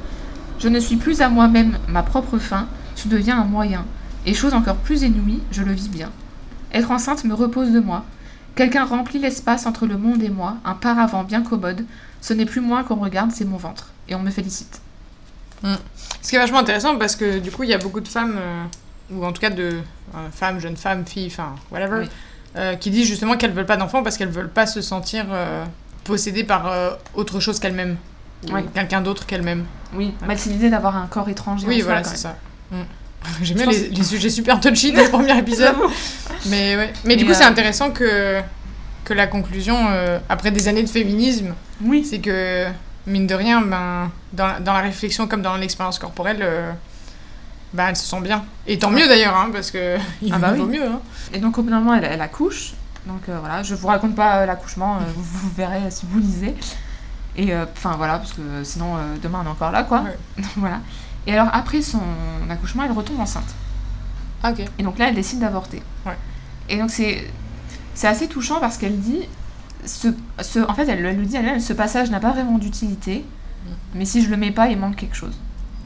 Je 0.59 0.69
ne 0.69 0.79
suis 0.79 0.97
plus 0.97 1.21
à 1.21 1.29
moi-même 1.29 1.79
ma 1.89 2.03
propre 2.03 2.39
fin, 2.39 2.67
je 3.05 3.09
deviens 3.09 3.41
un 3.41 3.45
moyen. 3.45 3.85
Et 4.27 4.35
chose 4.35 4.55
encore 4.55 4.77
plus 4.77 5.03
inouïe, 5.03 5.41
je 5.51 5.63
le 5.63 5.73
vis 5.73 5.89
bien. 5.89 6.11
Être 6.73 6.91
enceinte 6.91 7.25
me 7.25 7.35
repose 7.35 7.71
de 7.73 7.81
moi. 7.81 8.05
Quelqu'un 8.55 8.85
remplit 8.85 9.19
l'espace 9.19 9.67
entre 9.67 9.87
le 9.87 9.97
monde 9.97 10.23
et 10.23 10.29
moi, 10.29 10.57
un 10.65 10.75
paravent 10.75 11.25
bien 11.25 11.43
commode. 11.43 11.85
Ce 12.21 12.35
n'est 12.35 12.45
plus 12.45 12.61
moi 12.61 12.85
qu'on 12.85 12.97
regarde, 12.97 13.31
c'est 13.33 13.45
mon 13.45 13.57
ventre. 13.57 13.89
Et 14.09 14.15
on 14.15 14.21
me 14.21 14.31
félicite. 14.31 14.81
Ce 15.63 16.29
qui 16.29 16.37
est 16.37 16.39
vachement 16.39 16.59
intéressant 16.59 16.97
parce 16.97 17.17
que 17.17 17.39
du 17.39 17.51
coup, 17.51 17.63
il 17.65 17.71
y 17.71 17.75
a 17.75 17.79
beaucoup 17.79 18.01
de 18.01 18.09
femmes, 18.09 18.37
euh, 18.39 18.65
ou 19.13 19.25
en 19.25 19.33
tout 19.33 19.41
cas 19.41 19.51
de 19.51 19.63
euh, 20.15 20.29
femmes, 20.33 20.59
jeunes 20.59 20.77
femmes, 20.77 21.05
filles, 21.07 21.29
enfin, 21.31 21.55
whatever, 21.71 22.01
Oui. 22.01 22.09
euh, 22.57 22.77
qui 22.77 22.91
disent 22.91 23.07
justement 23.07 23.37
qu'elles 23.37 23.53
veulent 23.53 23.67
pas 23.67 23.77
d'enfants 23.77 24.03
parce 24.03 24.17
qu'elles 24.17 24.31
veulent 24.31 24.51
pas 24.51 24.67
se 24.67 24.81
sentir 24.81 25.27
possédées 26.05 26.45
par 26.45 26.73
autre 27.15 27.41
chose 27.41 27.59
qu'elles-mêmes. 27.59 27.97
Oui. 28.51 28.63
quelqu'un 28.75 29.03
d'autre 29.03 29.27
qu'elles-mêmes. 29.27 29.67
Oui, 29.95 30.15
mais 30.27 30.35
c'est 30.37 30.49
l'idée 30.49 30.71
d'avoir 30.71 30.97
un 30.97 31.07
corps 31.07 31.29
étranger. 31.29 31.67
Oui, 31.67 31.83
voilà, 31.83 32.05
c'est 32.05 32.17
ça. 32.17 32.37
Mm. 32.71 32.77
J'aime 33.43 33.57
bien 33.59 33.67
les, 33.67 33.89
les 33.91 34.03
sujets 34.05 34.31
super 34.31 34.61
touchy 34.61 34.93
dans 34.93 35.03
le 35.03 35.09
premier 35.11 35.37
épisode. 35.39 35.75
mais 36.47 36.77
ouais. 36.77 36.93
Mais 37.05 37.17
du 37.17 37.27
coup, 37.27 37.35
c'est 37.35 37.45
euh, 37.45 37.49
intéressant 37.49 37.91
que, 37.91 38.41
que 39.05 39.13
la 39.13 39.27
conclusion, 39.27 39.77
euh, 39.91 40.19
après 40.29 40.51
des 40.51 40.69
années 40.69 40.83
de 40.83 40.89
féminisme, 40.89 41.55
Oui, 41.83 42.05
c'est 42.09 42.21
que, 42.21 42.67
mine 43.07 43.27
de 43.27 43.35
rien, 43.35 43.61
ben, 43.61 44.11
dans, 44.33 44.47
la, 44.47 44.61
dans 44.61 44.73
la 44.73 44.81
réflexion 44.81 45.27
comme 45.27 45.43
dans 45.43 45.57
l'expérience 45.57 45.99
corporelle, 45.99 46.39
euh, 46.41 46.73
ben, 47.75 47.89
elle 47.89 47.97
se 47.97 48.07
sent 48.07 48.21
bien. 48.23 48.43
Et 48.67 48.79
tant 48.79 48.91
mieux 48.91 49.07
d'ailleurs, 49.07 49.37
hein, 49.37 49.51
parce 49.53 49.71
que 49.71 49.97
il 50.23 50.33
Ah 50.33 50.39
bah 50.39 50.53
vaut 50.53 50.65
oui. 50.65 50.79
mieux. 50.79 50.87
Hein. 50.87 51.01
Et 51.35 51.39
donc 51.41 51.59
au 51.59 51.63
bout 51.63 51.71
d'un 51.71 51.81
moment, 51.81 51.95
elle, 51.95 52.05
elle 52.05 52.23
accouche. 52.23 52.73
Donc 53.07 53.23
euh, 53.29 53.37
voilà, 53.39 53.63
je 53.63 53.75
vous 53.75 53.87
raconte 53.87 54.15
pas 54.15 54.47
l'accouchement, 54.47 54.99
vous, 55.15 55.23
vous 55.23 55.51
verrez 55.57 55.91
si 55.91 56.07
vous 56.09 56.19
lisez. 56.21 56.55
Et 57.37 57.55
enfin 57.55 57.95
voilà, 57.97 58.19
parce 58.19 58.33
que 58.33 58.43
sinon 58.65 58.97
demain 59.23 59.41
on 59.43 59.47
est 59.47 59.51
encore 59.53 59.71
là 59.71 59.85
quoi. 59.85 60.01
Ouais. 60.03 60.43
Voilà. 60.57 60.81
Et 61.27 61.33
alors 61.33 61.49
après 61.53 61.83
son 61.83 62.01
accouchement, 62.49 62.85
elle 62.85 62.93
retombe 62.93 63.21
enceinte. 63.21 63.55
Ah, 64.43 64.53
ok. 64.53 64.65
Et 64.79 64.83
donc 64.83 64.99
là, 64.99 65.09
elle 65.09 65.15
décide 65.15 65.41
d'avorter. 65.41 65.83
Ouais. 66.07 66.17
Et 66.69 66.79
donc 66.79 66.91
c'est 66.91 67.27
assez 68.03 68.29
touchant 68.29 68.61
parce 68.61 68.79
qu'elle 68.79 68.99
dit, 68.99 69.29
ce, 69.85 70.09
ce, 70.41 70.61
en 70.61 70.75
fait 70.75 70.89
elle, 70.89 71.05
elle 71.05 71.19
le 71.19 71.27
dit 71.27 71.37
elle-même, 71.37 71.61
ce 71.61 71.73
passage 71.73 72.11
n'a 72.11 72.21
pas 72.21 72.31
vraiment 72.31 72.59
d'utilité, 72.59 73.25
mais 73.95 74.05
si 74.05 74.23
je 74.23 74.31
le 74.31 74.37
mets 74.37 74.53
pas, 74.53 74.69
il 74.69 74.79
manque 74.79 74.97
quelque 74.97 75.17
chose. 75.17 75.37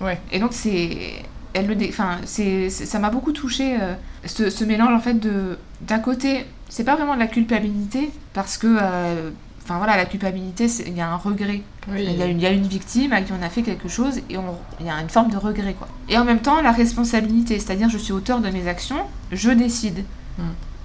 Ouais. 0.01 0.21
Et 0.31 0.39
donc 0.39 0.53
c'est 0.53 1.25
elle 1.55 1.67
le 1.67 1.77
enfin 1.89 2.19
c'est 2.25 2.69
ça 2.69 2.99
m'a 2.99 3.11
beaucoup 3.11 3.31
touché 3.33 3.79
ce, 4.25 4.51
ce 4.51 4.65
mélange 4.65 4.93
en 4.93 4.99
fait 4.99 5.15
de 5.15 5.57
d'un 5.83 6.01
côté 6.01 6.47
c'est 6.69 6.83
pas 6.83 6.97
vraiment 6.97 7.15
de 7.15 7.21
la 7.21 7.29
culpabilité 7.29 8.11
parce 8.33 8.59
que 8.59 8.67
euh, 8.67 9.31
enfin 9.65 9.79
voilà 9.79 9.97
la 9.97 10.05
culpabilité 10.05 10.67
il 10.87 10.95
y 10.95 11.01
a 11.01 11.09
un 11.11 11.17
regret. 11.17 11.63
Oui. 11.89 12.05
il 12.07 12.17
y, 12.17 12.23
a 12.23 12.27
une, 12.27 12.39
il 12.39 12.43
y 12.43 12.47
a 12.47 12.51
une 12.51 12.67
victime 12.67 13.13
à 13.13 13.23
qui 13.23 13.33
on 13.33 13.43
a 13.43 13.49
fait 13.49 13.63
quelque 13.63 13.89
chose 13.89 14.19
et 14.19 14.39
il 14.81 14.87
y 14.87 14.91
a 14.91 15.01
une 15.01 15.09
forme 15.09 15.31
de 15.31 15.37
regret 15.37 15.75
quoi. 15.75 15.89
Et 16.09 16.19
en 16.19 16.25
même 16.25 16.41
temps 16.41 16.61
la 16.61 16.73
responsabilité 16.73 17.59
c'est-à-dire 17.59 17.89
je 17.89 17.99
suis 17.99 18.13
auteur 18.13 18.41
de 18.41 18.51
mes 18.51 18.69
actions 18.69 19.01
je 19.33 19.51
décide. 19.51 20.05
Mm. 20.37 20.43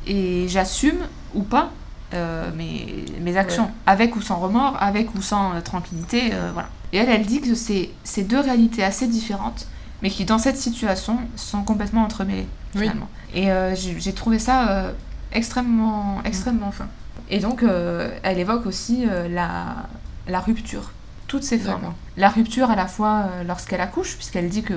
et 0.07 0.47
j'assume 0.47 0.99
ou 1.33 1.41
pas 1.41 1.71
euh, 2.13 2.51
mes, 2.55 3.05
mes 3.19 3.35
actions. 3.35 3.71
Avec 3.87 4.15
ou 4.15 4.21
sans 4.21 4.37
remords 4.37 4.77
avec 4.79 5.13
ou 5.15 5.21
sans 5.21 5.55
euh, 5.55 5.61
tranquillité 5.61 6.29
euh, 6.33 6.51
voilà. 6.53 6.69
Et 6.93 6.97
elle 6.97 7.09
elle 7.09 7.25
dit 7.25 7.41
que 7.41 7.55
c'est 7.55 8.23
deux 8.23 8.39
réalités 8.39 8.83
assez 8.83 9.07
différentes 9.07 9.67
mais 10.01 10.09
qui 10.09 10.23
dans 10.23 10.37
cette 10.37 10.57
situation 10.57 11.19
sont 11.35 11.63
complètement 11.63 12.03
entremêlées 12.03 12.47
Oui. 12.75 12.81
finalement. 12.83 13.09
Et 13.33 13.49
j'ai 13.75 14.13
trouvé 14.13 14.39
ça 14.39 14.91
extrêmement 15.33 16.21
extrêmement 16.23 16.71
fin 16.71 16.87
et 17.29 17.39
donc 17.39 17.63
euh, 17.63 18.09
elle 18.23 18.39
évoque 18.39 18.65
aussi 18.65 19.05
euh, 19.07 19.27
la 19.27 19.87
la 20.27 20.39
rupture 20.39 20.91
toutes 21.27 21.43
ses 21.43 21.59
formes 21.59 21.93
la 22.17 22.29
rupture 22.29 22.69
à 22.71 22.75
la 22.75 22.87
fois 22.87 23.25
euh, 23.31 23.43
lorsqu'elle 23.43 23.81
accouche 23.81 24.15
puisqu'elle 24.15 24.49
dit 24.49 24.63
que 24.63 24.73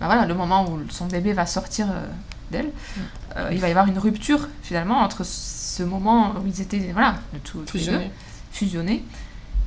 bah 0.00 0.06
voilà 0.06 0.26
le 0.26 0.34
moment 0.34 0.68
où 0.70 0.78
son 0.90 1.06
bébé 1.06 1.32
va 1.32 1.46
sortir 1.46 1.86
euh, 1.90 2.06
d'elle 2.50 2.66
Mm. 2.66 3.00
euh, 3.36 3.48
il 3.52 3.58
va 3.58 3.68
y 3.68 3.70
avoir 3.70 3.86
une 3.88 3.98
rupture 3.98 4.48
finalement 4.62 4.98
entre 4.98 5.24
ce 5.24 5.82
moment 5.82 6.34
où 6.40 6.46
ils 6.46 6.60
étaient 6.60 6.90
voilà 6.92 7.16
tous 7.42 7.60
tous 7.62 7.78
les 7.78 7.84
deux, 7.86 7.90
Fusionné. 7.92 8.10
fusionnés 8.52 9.04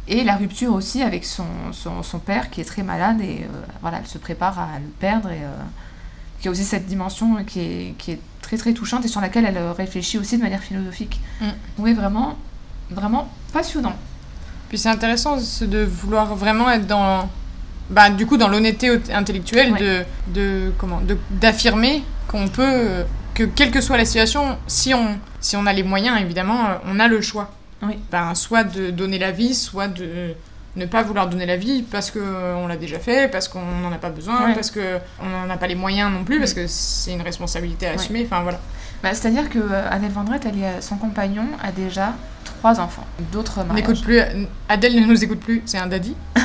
et 0.07 0.23
la 0.23 0.35
rupture 0.37 0.73
aussi 0.73 1.01
avec 1.01 1.25
son, 1.25 1.43
son, 1.73 2.01
son 2.03 2.19
père 2.19 2.49
qui 2.49 2.61
est 2.61 2.65
très 2.65 2.83
malade 2.83 3.19
et 3.19 3.45
voilà 3.81 3.97
elle 3.99 4.07
se 4.07 4.17
prépare 4.17 4.57
à 4.59 4.79
le 4.79 4.87
perdre 4.99 5.29
et 5.31 5.41
qui 6.39 6.47
a 6.47 6.51
aussi 6.51 6.63
cette 6.63 6.85
dimension 6.85 7.43
qui 7.43 7.59
est, 7.59 7.95
qui 7.97 8.11
est 8.11 8.19
très 8.47 8.57
très 8.57 8.73
touchante 8.73 9.03
et 9.03 9.09
sur 9.09 9.19
laquelle 9.19 9.45
elle 9.45 9.57
euh, 9.57 9.73
réfléchit 9.73 10.17
aussi 10.17 10.37
de 10.37 10.41
manière 10.41 10.61
philosophique 10.61 11.19
Mm. 11.41 11.45
oui 11.79 11.93
vraiment 11.93 12.37
vraiment 12.89 13.27
passionnant 13.53 13.95
Puis 14.69 14.77
c'est 14.77 14.89
intéressant 14.89 15.37
de 15.61 15.83
vouloir 15.83 16.33
vraiment 16.35 16.69
être 16.71 16.87
dans, 16.87 17.29
bah, 17.89 18.09
du 18.09 18.25
coup, 18.25 18.37
dans 18.37 18.47
l'honnêteté 18.47 18.89
intellectuelle 19.13 19.73
de, 19.75 20.03
de 20.33 20.71
comment, 20.77 21.01
d'affirmer 21.29 22.03
qu'on 22.27 22.47
peut, 22.47 22.63
euh, 22.63 23.03
que 23.33 23.43
quelle 23.43 23.71
que 23.71 23.81
soit 23.81 23.97
la 23.97 24.05
situation, 24.05 24.57
si 24.67 24.93
on, 24.93 25.19
si 25.41 25.55
on 25.57 25.65
a 25.65 25.73
les 25.73 25.83
moyens, 25.83 26.19
évidemment, 26.19 26.65
euh, 26.65 26.75
on 26.91 26.99
a 26.99 27.07
le 27.07 27.21
choix. 27.21 27.51
Oui. 27.81 27.95
Ben, 28.11 28.33
soit 28.35 28.63
de 28.63 28.89
donner 28.89 29.19
la 29.19 29.31
vie, 29.31 29.53
soit 29.53 29.87
de 29.89 30.33
ne 30.77 30.85
pas 30.85 31.03
vouloir 31.03 31.27
donner 31.27 31.45
la 31.45 31.57
vie 31.57 31.83
parce 31.83 32.11
que 32.11 32.19
euh, 32.21 32.67
l'a 32.67 32.77
déjà 32.77 32.99
fait, 32.99 33.29
parce 33.31 33.47
qu'on 33.47 33.61
n'en 33.61 33.91
a 33.91 33.97
pas 33.97 34.09
besoin, 34.09 34.45
Ouais. 34.45 34.53
parce 34.53 34.71
que 34.71 34.99
on 35.21 35.27
n'en 35.27 35.49
a 35.53 35.57
pas 35.57 35.67
les 35.67 35.75
moyens 35.75 36.11
non 36.11 36.23
plus, 36.23 36.39
parce 36.39 36.51
Mm. 36.51 36.55
que 36.55 36.67
c'est 36.67 37.11
une 37.13 37.21
responsabilité 37.21 37.87
à 37.87 37.91
assumer. 37.93 38.23
Enfin 38.25 38.41
voilà. 38.43 38.59
Bah, 39.03 39.13
c'est 39.13 39.27
à 39.27 39.31
dire 39.31 39.49
que 39.49 39.59
euh, 39.59 39.89
Annette 39.91 40.11
Vendrette 40.13 40.45
elle 40.45 40.57
est, 40.63 40.81
son 40.81 40.95
compagnon 40.97 41.45
a 41.63 41.71
déjà 41.71 42.13
trois 42.45 42.79
enfants 42.79 43.05
d'autres 43.31 43.57
mariages 43.63 43.75
n'écoute 43.75 44.01
plus. 44.03 44.19
Adèle 44.69 44.95
ne 45.01 45.05
nous 45.05 45.23
écoute 45.23 45.39
plus. 45.39 45.61
C'est 45.65 45.77
un 45.77 45.87
daddy. 45.87 46.15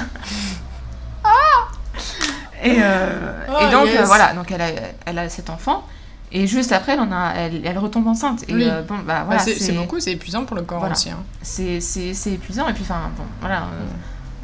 Et, 2.64 2.76
euh, 2.78 3.32
Oh, 3.48 3.56
et 3.60 3.70
donc, 3.72 3.86
yes. 3.86 4.00
euh, 4.00 4.04
voilà, 4.04 4.34
donc 4.34 4.50
elle 4.52 4.60
a, 4.62 4.68
elle 5.06 5.18
a 5.18 5.28
cet 5.28 5.50
enfant. 5.50 5.84
Et 6.30 6.46
juste 6.46 6.70
après, 6.72 6.92
elle, 6.92 7.00
en 7.00 7.10
a, 7.12 7.32
elle, 7.34 7.60
elle 7.66 7.76
retombe 7.78 8.06
enceinte. 8.06 8.44
Et 8.48 8.54
Oui. 8.54 8.64
euh, 8.70 8.82
bon, 8.82 8.94
bah 8.98 9.02
Bah, 9.06 9.22
voilà. 9.26 9.40
c'est 9.40 9.54
c'est 9.58 9.72
beaucoup, 9.72 9.98
c'est 10.00 10.12
épuisant 10.12 10.44
pour 10.44 10.56
le 10.56 10.62
corps 10.62 10.78
Voilà. 10.78 10.94
aussi. 10.94 11.10
hein. 11.10 11.18
c'est 11.42 12.32
épuisant. 12.32 12.68
Et 12.68 12.72
puis, 12.72 12.82
enfin, 12.84 13.10
bon, 13.16 13.24
voilà. 13.40 13.62
euh, 13.62 13.84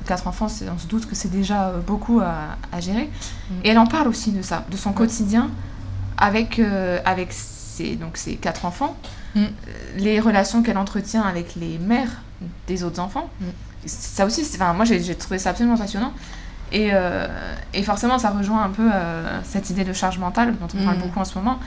Quatre 0.09 0.26
enfants, 0.26 0.46
on 0.46 0.78
se 0.78 0.86
doute 0.88 1.06
que 1.06 1.14
c'est 1.14 1.30
déjà 1.30 1.68
euh, 1.68 1.80
beaucoup 1.80 2.18
à, 2.20 2.56
à 2.72 2.80
gérer. 2.80 3.09
Mm. 3.50 3.54
Et 3.64 3.68
elle 3.68 3.78
en 3.78 3.86
parle 3.86 4.09
aussi 4.09 4.32
de 4.32 4.42
ça, 4.42 4.64
de 4.70 4.76
son 4.76 4.88
Ouais. 4.90 4.94
quotidien 4.96 5.50
avec, 6.16 6.59
euh, 6.59 6.98
avec 7.04 7.28
ses, 7.32 7.94
donc 7.94 8.16
ses 8.16 8.34
quatre 8.36 8.64
enfants, 8.64 8.96
Mm. 9.34 9.40
euh, 9.42 9.46
les 9.98 10.18
relations 10.18 10.62
qu'elle 10.62 10.78
entretient 10.78 11.22
avec 11.22 11.54
les 11.56 11.78
mères 11.78 12.22
des 12.66 12.82
autres 12.84 13.00
enfants. 13.00 13.28
Mm. 13.40 13.44
Ça 13.86 14.24
aussi, 14.26 14.42
enfin, 14.54 14.72
moi 14.72 14.84
j'ai 14.86 15.14
trouvé 15.14 15.38
ça 15.38 15.50
absolument 15.50 15.76
passionnant. 15.76 16.12
Et, 16.72 16.88
euh, 16.92 17.26
et 17.74 17.82
forcément, 17.82 18.18
ça 18.18 18.30
rejoint 18.30 18.62
un 18.62 18.70
peu 18.70 18.88
euh, 18.92 19.40
cette 19.44 19.70
idée 19.70 19.84
de 19.84 19.92
charge 19.92 20.18
mentale 20.18 20.54
dont 20.61 20.68
on 20.78 20.84
parle 20.84 20.98
beaucoup 20.98 21.20
en 21.20 21.24
ce 21.24 21.34
moment. 21.38 21.59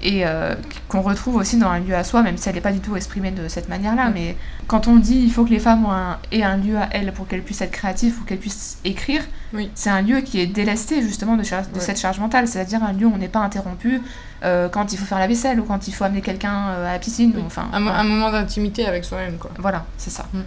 Et 0.00 0.24
euh, 0.26 0.54
qu'on 0.88 1.00
retrouve 1.00 1.34
aussi 1.36 1.56
dans 1.56 1.68
un 1.68 1.80
lieu 1.80 1.94
à 1.94 2.04
soi, 2.04 2.22
même 2.22 2.36
si 2.36 2.48
elle 2.48 2.54
n'est 2.54 2.60
pas 2.60 2.70
du 2.72 2.78
tout 2.80 2.94
exprimée 2.96 3.32
de 3.32 3.48
cette 3.48 3.68
manière-là. 3.68 4.10
Mm. 4.10 4.14
Mais 4.14 4.36
quand 4.68 4.86
on 4.86 4.96
dit 4.96 5.16
il 5.18 5.32
faut 5.32 5.44
que 5.44 5.50
les 5.50 5.58
femmes 5.58 5.84
ont 5.86 5.90
un- 5.90 6.18
aient 6.30 6.44
un 6.44 6.56
lieu 6.56 6.76
à 6.78 6.88
elles 6.92 7.12
pour 7.12 7.26
qu'elles 7.26 7.42
puissent 7.42 7.62
être 7.62 7.72
créatives, 7.72 8.14
pour 8.14 8.24
qu'elles 8.24 8.38
puissent 8.38 8.78
écrire, 8.84 9.22
Oui. 9.52 9.70
c'est 9.74 9.90
un 9.90 10.00
lieu 10.02 10.20
qui 10.20 10.40
est 10.40 10.46
délesté 10.46 11.02
justement 11.02 11.36
de, 11.36 11.42
char- 11.42 11.66
de 11.66 11.74
Ouais. 11.74 11.80
cette 11.80 11.98
charge 11.98 12.20
mentale. 12.20 12.46
C'est-à-dire 12.46 12.82
un 12.84 12.92
lieu 12.92 13.06
où 13.06 13.12
on 13.12 13.18
n'est 13.18 13.26
pas 13.28 13.40
interrompu 13.40 14.00
euh, 14.44 14.68
quand 14.68 14.92
il 14.92 14.98
faut 14.98 15.04
faire 15.04 15.18
la 15.18 15.26
vaisselle 15.26 15.58
ou 15.58 15.64
quand 15.64 15.88
il 15.88 15.92
faut 15.94 16.04
amener 16.04 16.20
quelqu'un 16.20 16.68
euh, 16.68 16.88
à 16.88 16.92
la 16.92 16.98
piscine. 17.00 17.32
Oui. 17.34 17.42
ou 17.42 17.46
Enfin, 17.46 17.66
Un, 17.72 17.80
mo- 17.80 17.86
voilà. 17.86 17.98
un 17.98 18.04
moment 18.04 18.30
d'intimité 18.30 18.86
avec 18.86 19.04
soi-même, 19.04 19.36
quoi. 19.38 19.50
Voilà, 19.58 19.84
c'est 19.96 20.10
ça. 20.10 20.26
Mm. 20.32 20.38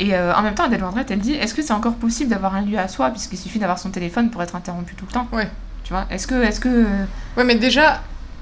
Et 0.00 0.14
euh, 0.14 0.34
en 0.34 0.42
même 0.42 0.54
temps, 0.54 0.64
Adèle 0.64 0.80
Vendrette, 0.80 1.10
elle 1.12 1.18
dit 1.20 1.34
est-ce 1.34 1.54
que 1.54 1.62
c'est 1.62 1.74
encore 1.74 1.94
possible 1.94 2.30
d'avoir 2.30 2.54
un 2.56 2.62
lieu 2.62 2.78
à 2.78 2.88
soi 2.88 3.10
puisqu'il 3.10 3.36
suffit 3.36 3.58
d'avoir 3.60 3.78
son 3.78 3.90
téléphone 3.90 4.30
pour 4.30 4.42
être 4.42 4.56
interrompu 4.56 4.94
tout 4.96 5.04
le 5.06 5.12
temps? 5.12 5.28
Ouais. 5.30 5.46
Tu 5.84 5.92
vois 5.92 6.06
Est-ce 6.10 6.26
que, 6.26 6.42
est-ce 6.42 6.58
que 6.60 6.86
Ouais, 7.36 7.44
mais 7.44 7.54
déjà, 7.56 8.00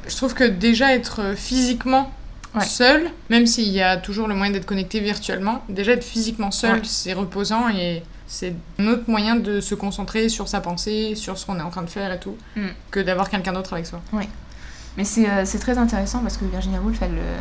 je 0.09 0.17
trouve 0.17 0.35
que 0.35 0.45
déjà 0.45 0.95
être 0.95 1.21
euh, 1.21 1.35
physiquement 1.37 2.11
Ouais. 2.55 2.65
seul, 2.65 3.11
même 3.29 3.47
s'il 3.47 3.69
y 3.69 3.83
a 3.83 3.99
toujours 3.99 4.27
le 4.27 4.35
moyen 4.35 4.53
d'être 4.53 4.65
connecté 4.65 5.01
virtuellement, 5.01 5.63
déjà 5.69 5.93
être 5.93 6.03
physiquement 6.05 6.51
seul, 6.51 6.77
Ouais. 6.77 6.81
c'est 6.85 7.13
reposant 7.13 7.69
et 7.69 8.03
c'est 8.27 8.55
un 8.79 8.87
autre 8.89 9.05
moyen 9.07 9.37
de 9.37 9.61
se 9.61 9.75
concentrer 9.75 10.29
sur 10.31 10.49
sa 10.49 10.61
pensée, 10.63 11.15
sur 11.15 11.37
ce 11.37 11.45
qu'on 11.45 11.59
est 11.59 11.63
en 11.63 11.69
train 11.71 11.83
de 11.83 11.91
faire 11.91 12.11
et 12.11 12.19
tout, 12.19 12.37
Mm. 12.57 12.69
que 12.91 13.01
d'avoir 13.01 13.29
quelqu'un 13.29 13.53
d'autre 13.53 13.75
avec 13.75 13.87
soi. 13.87 14.01
Mais 14.97 15.05
c'est 15.05 15.29
euh, 15.29 15.45
c'est 15.45 15.59
très 15.59 15.77
intéressant 15.79 16.21
parce 16.21 16.37
que 16.39 16.45
Virginia 16.47 16.81
Woolf, 16.81 16.99
elle, 17.03 17.11
euh, 17.19 17.41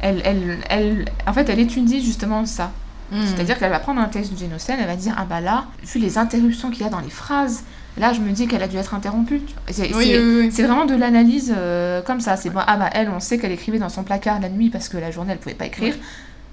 elle, 0.00 0.20
elle, 0.24 0.58
elle, 0.68 1.04
en 1.26 1.32
fait, 1.32 1.48
elle 1.48 1.58
étudie 1.58 2.04
justement 2.04 2.44
ça. 2.46 2.70
Mm. 3.10 3.16
C'est-à-dire 3.24 3.58
qu'elle 3.58 3.70
va 3.70 3.78
prendre 3.80 4.00
un 4.02 4.08
texte 4.08 4.32
de 4.34 4.54
Austen, 4.54 4.76
elle 4.78 4.86
va 4.86 4.96
dire 4.96 5.14
Ah 5.16 5.24
bah 5.24 5.40
là, 5.40 5.64
vu 5.82 5.98
les 5.98 6.18
interruptions 6.18 6.70
qu'il 6.70 6.82
y 6.82 6.86
a 6.86 6.90
dans 6.90 7.00
les 7.00 7.10
phrases, 7.10 7.62
là 7.98 8.12
je 8.12 8.20
me 8.20 8.30
dis 8.32 8.46
qu'elle 8.46 8.62
a 8.62 8.68
dû 8.68 8.76
être 8.76 8.94
interrompue. 8.94 9.40
C'est 9.70 9.94
Oui, 9.94 10.06
c'est- 10.06 10.18
oui, 10.18 10.36
oui. 10.42 10.50
c'est 10.52 10.62
vraiment 10.62 10.84
de 10.86 10.94
l'analyse 10.94 11.52
euh, 11.56 12.02
comme 12.02 12.20
ça. 12.20 12.36
C'est 12.36 12.50
bon, 12.50 12.60
ah 12.66 12.76
bah 12.76 12.90
elle, 12.92 13.08
on 13.10 13.20
sait 13.20 13.38
qu'elle 13.38 13.52
écrivait 13.52 13.78
dans 13.78 13.88
son 13.88 14.02
placard 14.02 14.40
la 14.40 14.48
nuit 14.48 14.70
parce 14.70 14.88
que 14.88 14.96
la 14.98 15.10
journée 15.10 15.32
elle 15.32 15.38
pouvait 15.38 15.54
pas 15.54 15.66
écrire. 15.66 15.94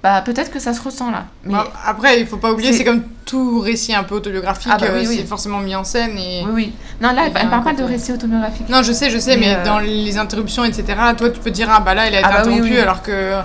Bah 0.02 0.20
peut-être 0.22 0.50
que 0.50 0.58
ça 0.58 0.74
se 0.74 0.82
ressent 0.82 1.10
là. 1.10 1.24
Mais 1.44 1.54
Bah, 1.54 1.72
après, 1.86 2.20
il 2.20 2.26
faut 2.26 2.36
pas 2.36 2.52
oublier, 2.52 2.74
c'est- 2.74 2.84
comme 2.84 3.02
tout 3.24 3.60
récit 3.60 3.94
un 3.94 4.02
peu 4.04 4.14
autobiographique, 4.16 4.70
Ah 4.70 4.76
bah 4.78 4.88
oui, 4.92 5.06
euh, 5.06 5.08
oui. 5.08 5.16
c'est 5.18 5.24
forcément 5.26 5.60
mis 5.60 5.74
en 5.74 5.82
scène 5.84 6.18
et... 6.18 6.42
oui, 6.44 6.52
oui. 6.52 6.72
Non, 7.00 7.12
là, 7.12 7.22
elle, 7.26 7.32
elle 7.34 7.48
parle 7.48 7.64
pas 7.64 7.72
de 7.72 7.82
récit 7.84 8.12
autobiographique. 8.12 8.68
Non, 8.68 8.82
je 8.82 8.92
sais, 8.92 9.08
je 9.08 9.16
sais, 9.18 9.36
Mais, 9.38 9.46
mais, 9.46 9.54
euh, 9.56 9.64
dans 9.64 9.78
les 9.78 10.18
interruptions, 10.18 10.62
etc., 10.62 10.84
toi, 11.16 11.30
tu 11.30 11.40
peux 11.40 11.50
dire, 11.50 11.68
ah 11.70 11.80
bah 11.80 11.94
là, 11.94 12.06
il 12.06 12.14
a 12.14 12.18
été 12.18 12.28
Ah 12.28 12.32
bah 12.32 12.42
oui, 12.44 12.52
interrompu, 12.52 12.74
oui. 12.74 12.78
alors 12.80 13.02
que 13.02 13.40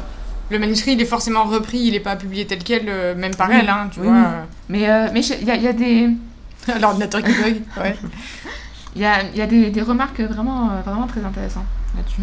le 0.50 0.60
manuscrit, 0.60 0.92
il 0.94 1.02
est 1.02 1.06
forcément 1.06 1.46
repris, 1.46 1.80
il 1.80 1.96
est 1.96 2.02
pas 2.02 2.18
publié 2.18 2.46
tel 2.46 2.60
quel, 2.62 3.16
même 3.16 3.36
par 3.36 3.50
elle, 3.52 3.70
hein, 3.70 3.88
tu 3.90 4.02
vois. 4.02 4.14
Mais 4.68 4.90
euh, 4.90 5.08
mais 5.14 5.22
il 5.26 5.46
y 5.48 5.52
a, 5.52 5.56
il 5.56 5.62
y 5.64 5.68
a 5.68 5.72
des 5.74 6.10
L'ordinateur 6.82 7.24
qui 7.24 7.32
bug, 7.34 7.62
ouais. 7.78 7.96
il 8.96 9.02
y 9.02 9.06
a, 9.06 9.24
il 9.24 9.38
y 9.38 9.42
a 9.42 9.48
des, 9.48 9.70
des 9.70 9.82
remarques 9.82 10.20
vraiment 10.22 10.70
euh, 10.72 10.82
vraiment 10.86 11.08
très 11.08 11.24
intéressantes 11.24 11.66
là-dessus. 11.96 12.22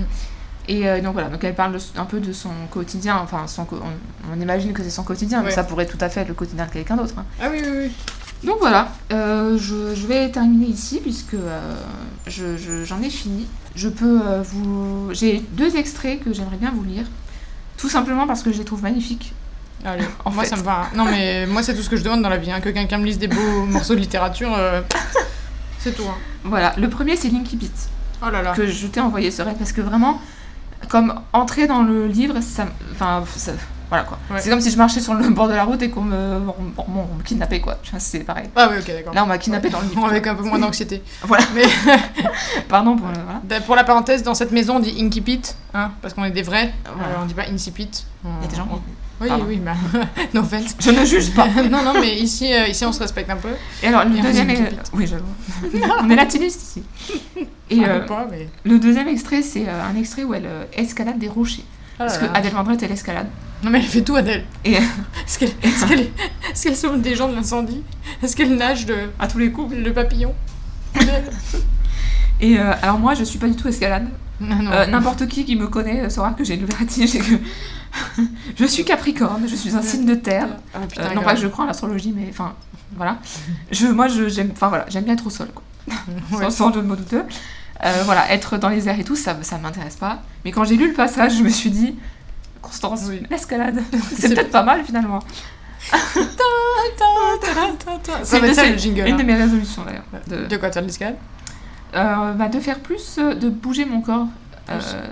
Et 0.69 0.89
euh, 0.89 1.01
donc 1.01 1.13
voilà, 1.13 1.29
donc 1.29 1.45
elle 1.45 1.55
parle 1.55 1.79
un 1.97 2.05
peu 2.07 2.19
de 2.19 2.33
son 2.33 2.51
quotidien, 2.71 3.19
enfin 3.23 3.47
son, 3.47 3.65
co- 3.65 3.79
on, 3.81 4.37
on 4.37 4.41
imagine 4.41 4.73
que 4.73 4.83
c'est 4.83 4.91
son 4.91 5.05
quotidien, 5.05 5.43
mais 5.43 5.51
ça 5.53 5.63
pourrait 5.65 5.87
tout 5.87 5.99
à 6.01 6.09
fait 6.09 6.21
être 6.23 6.29
le 6.29 6.35
quotidien 6.35 6.67
de 6.67 6.71
quelqu'un 6.73 6.97
d'autre. 6.97 7.15
hein. 7.19 7.25
Ah 7.41 7.47
oui, 7.53 7.61
oui, 7.63 7.71
oui. 7.85 7.91
Donc 8.45 8.57
voilà, 8.61 8.89
euh, 9.13 9.57
je, 9.59 9.95
je 9.95 10.07
vais 10.07 10.29
terminer 10.31 10.67
ici 10.67 10.99
puisque 11.01 11.35
euh, 11.35 11.75
je- 12.27 12.57
je- 12.57 12.85
j'en 12.85 13.01
ai 13.01 13.11
fini. 13.11 13.47
Je 13.77 13.89
peux 13.89 14.21
vous... 14.43 15.09
J'ai 15.13 15.41
deux 15.53 15.77
extraits 15.77 16.23
que 16.23 16.33
j'aimerais 16.33 16.57
bien 16.57 16.73
vous 16.75 16.83
lire, 16.85 17.05
tout 17.79 17.89
simplement 17.89 18.27
parce 18.27 18.43
que 18.43 18.53
je 18.53 18.59
les 18.59 18.65
trouve 18.65 18.83
magnifiques. 18.83 19.35
Allez, 19.87 20.05
En 20.25 20.31
moi 20.33 20.43
fait. 20.45 20.51
ça 20.51 20.57
me 20.57 20.63
va. 20.63 20.89
Non 20.95 21.05
mais 21.07 21.47
moi 21.47 21.63
c'est 21.63 21.75
tout 21.75 21.83
ce 21.83 21.89
que 21.89 21.97
je 21.97 22.03
demande 22.05 22.21
dans 22.23 22.29
la 22.29 22.37
vie, 22.37 22.51
hein, 22.51 22.61
que 22.61 22.69
quelqu'un 22.69 22.99
me 22.99 23.07
lise 23.07 23.19
des 23.19 23.29
beaux 23.29 23.65
morceaux 23.67 23.95
de 23.95 24.01
littérature, 24.01 24.53
euh, 24.55 24.83
c'est 25.79 25.93
tout. 25.97 26.05
Hein. 26.09 26.17
Voilà, 26.45 26.75
le 26.77 26.89
premier 26.91 27.17
c'est 27.17 27.29
Linky 27.29 27.57
Pit, 27.57 27.73
Oh 28.23 28.31
là 28.31 28.43
là. 28.43 28.53
que 28.53 28.67
je 28.67 28.87
t'ai 28.89 29.01
envoyé 29.01 29.31
ce 29.31 29.43
rêve 29.43 29.57
parce 29.57 29.73
que 29.73 29.81
vraiment, 29.81 30.21
comme 30.89 31.15
entrer 31.33 31.67
dans 31.67 31.83
le 31.83 32.07
livre, 32.07 32.41
ça... 32.41 32.67
Enfin, 32.93 33.25
ça- 33.37 33.53
voilà 33.89 34.03
quoi. 34.03 34.19
Ouais. 34.33 34.41
C'est 34.41 34.51
comme 34.51 34.61
si 34.61 34.73
je 34.73 34.77
marchais 34.77 34.99
sur 35.01 35.15
le 35.15 35.29
bord 35.31 35.47
de 35.47 35.53
la 35.55 35.63
route 35.63 35.81
et 35.81 35.91
qu'on 35.91 36.01
me, 36.03 36.17
on, 36.49 36.83
on- 36.83 37.07
on 37.13 37.15
me 37.19 37.23
kidnappait 37.23 37.61
quoi. 37.61 37.79
C'est 37.99 38.21
pareil. 38.25 38.49
Ah 38.57 38.69
oui, 38.69 38.79
ok, 38.81 38.87
d'accord. 38.89 39.15
Là 39.15 39.23
on 39.23 39.27
m'a 39.29 39.39
kidnappé 39.39 39.71
dans 39.71 39.81
le 39.81 39.87
livre. 39.87 40.05
Avec 40.07 40.27
un 40.27 40.35
peu 40.35 40.43
moins 40.43 40.59
d'anxiété. 40.59 41.05
Voilà, 41.23 41.45
Mais 41.55 41.63
pardon 42.69 42.97
pour 42.97 43.07
le... 43.09 43.15
Voilà. 43.15 43.41
bah, 43.45 43.61
pour 43.61 43.77
la 43.77 43.85
parenthèse, 43.85 44.23
dans 44.25 44.35
cette 44.35 44.51
maison 44.51 44.77
on 44.77 44.81
dit 44.81 44.97
incipit, 45.01 45.41
hein, 45.75 45.93
parce 46.03 46.15
qu'on 46.15 46.25
est 46.25 46.31
des 46.33 46.43
vrais. 46.43 46.73
Voilà. 46.97 47.13
Euh, 47.15 47.17
on 47.23 47.27
dit 47.27 47.35
pas 47.35 47.45
incipit. 47.49 47.89
Il 48.25 48.31
y 48.43 48.45
a 48.47 48.49
des 48.49 48.57
gens 48.57 48.65
qui- 48.67 48.73
Oui, 49.21 49.29
Pardon. 49.29 49.45
oui, 49.49 49.57
bah, 49.65 49.73
no 50.35 50.41
offense. 50.43 50.77
Je 50.79 50.91
ne 50.91 51.05
juge 51.05 51.33
pas. 51.35 51.47
non, 51.71 51.83
non, 51.83 51.95
mais 51.99 52.17
ici, 52.19 52.53
euh, 52.53 52.67
ici 52.69 52.85
on 52.85 52.93
se 52.93 53.01
respecte 53.01 53.31
un 53.31 53.37
peu. 53.37 53.49
Et 53.83 53.87
alors, 53.87 54.05
le 54.05 54.15
Et 54.17 54.21
deuxième. 54.21 54.51
est-. 54.51 54.73
Oui, 54.93 55.07
j'avoue. 55.07 55.25
On 56.03 56.11
est 56.11 56.17
latinistes 56.17 56.63
ici. 56.63 56.83
Et 57.71 57.81
Enfin, 57.81 57.89
euh, 57.89 58.01
pas, 58.07 58.29
mais... 58.31 58.49
le 58.65 58.79
deuxième 58.79 59.09
extrait, 59.09 59.41
c'est 59.41 59.67
euh, 59.69 59.85
un 59.91 59.97
extrait 59.97 60.25
où 60.25 60.35
elle 60.35 60.45
euh, 60.47 60.65
escalade 60.75 61.19
des 61.19 61.29
rochers. 61.29 61.65
Là 61.99 62.05
Parce 62.07 62.19
que 62.19 62.27
là. 62.27 62.33
Adèle 62.35 62.53
Vendrette, 62.53 62.83
elle 62.83 62.93
escalade. 62.93 63.29
Non 63.63 63.71
mais 63.71 63.79
elle 63.79 63.87
fait 63.87 64.03
tout 64.03 64.17
Adèle. 64.17 64.45
Et 64.67 64.75
Est-ce 64.75 65.39
qu'elle 65.39 65.49
est 65.49 66.13
qu'elle 66.63 66.73
est 66.73 66.75
sauve 66.75 67.01
des 67.01 67.17
gens 67.17 67.29
de 67.29 67.35
l'incendie? 67.35 67.83
Est-ce 68.23 68.37
qu'elle 68.37 68.55
nage 68.55 68.85
de 68.85 68.95
à 69.19 69.27
tous 69.29 69.39
les 69.39 69.51
coups. 69.51 69.75
le 69.75 69.93
papillon? 69.95 70.35
Et 72.41 72.59
alors, 72.59 72.99
moi, 72.99 73.15
je 73.15 73.25
suis 73.25 73.39
pas 73.39 73.47
du 73.49 73.57
tout 73.57 73.67
escalade. 73.69 74.09
N'importe 74.41 75.27
qui 75.27 75.47
qui 75.47 75.57
me 75.57 75.69
connaît 75.69 76.09
saura 76.11 76.33
que 76.33 76.45
j'ai 76.45 76.55
une 76.57 76.67
vertige 76.67 77.15
et 77.17 77.19
que. 77.21 77.35
Je 78.57 78.65
suis 78.65 78.85
Capricorne, 78.85 79.47
je 79.49 79.55
suis 79.57 79.75
un 79.75 79.83
signe 79.83 80.05
de 80.07 80.15
terre. 80.15 80.49
Ah, 80.75 80.79
putain, 80.89 81.03
Euh, 81.11 81.15
non 81.15 81.23
pas 81.23 81.35
que 81.35 81.41
je 81.41 81.47
crois 81.49 81.65
en 81.65 81.69
l'astrologie, 81.69 82.13
mais 82.17 82.27
enfin, 82.31 82.55
voilà. 82.97 83.19
Je, 83.71 83.87
moi, 83.87 84.09
je- 84.09 84.29
j'aime 84.29 84.51
enfin, 84.53 84.69
voilà, 84.69 84.85
bien 84.85 85.07
être 85.15 85.27
au 85.27 85.31
sol, 85.31 85.49
quoi. 85.55 85.63
Ouais. 86.33 86.51
sans, 86.51 86.73
jeu 86.73 86.83
de 86.83 86.87
mots 86.87 86.97
douteux. 86.97 87.25
Euh, 87.85 88.03
voilà, 88.05 88.33
être 88.33 88.57
dans 88.59 88.69
les 88.71 88.89
airs 88.89 88.99
et 88.99 89.05
tout, 89.05 89.17
ça, 89.17 89.37
ça 89.43 89.59
m'intéresse 89.59 89.97
pas. 89.97 90.23
Mais 90.45 90.51
quand 90.53 90.65
j'ai 90.65 90.77
lu 90.77 90.89
le 90.89 90.95
passage, 90.95 91.37
je 91.37 91.43
me 91.43 91.49
suis 91.51 91.71
dit, 91.71 91.95
Constance, 92.63 93.03
Oui. 93.09 93.23
l'escalade, 93.31 93.83
C'est 94.17 94.29
peut-être 94.35 94.51
pas 94.51 94.63
mal 94.65 94.83
finalement. 94.85 95.21
C'est 98.25 98.39
une 98.39 98.55
ça 98.55 98.67
de- 98.67 98.73
le 98.73 98.79
jingle. 98.79 99.07
Une 99.07 99.15
hein. 99.15 99.19
de 99.19 99.23
mes 99.23 99.35
résolutions 99.37 99.83
d'ailleurs. 99.85 100.05
De, 100.27 100.47
De 100.47 100.57
quoi 100.57 100.73
faire 100.73 100.83
de 100.83 100.89
l'escalade? 100.89 101.17
Euh, 101.95 102.33
bah, 102.33 102.49
de 102.49 102.59
faire 102.61 102.81
plus, 102.81 103.17
de 103.19 103.49
bouger 103.49 103.85
mon 103.85 104.01
corps 104.01 104.27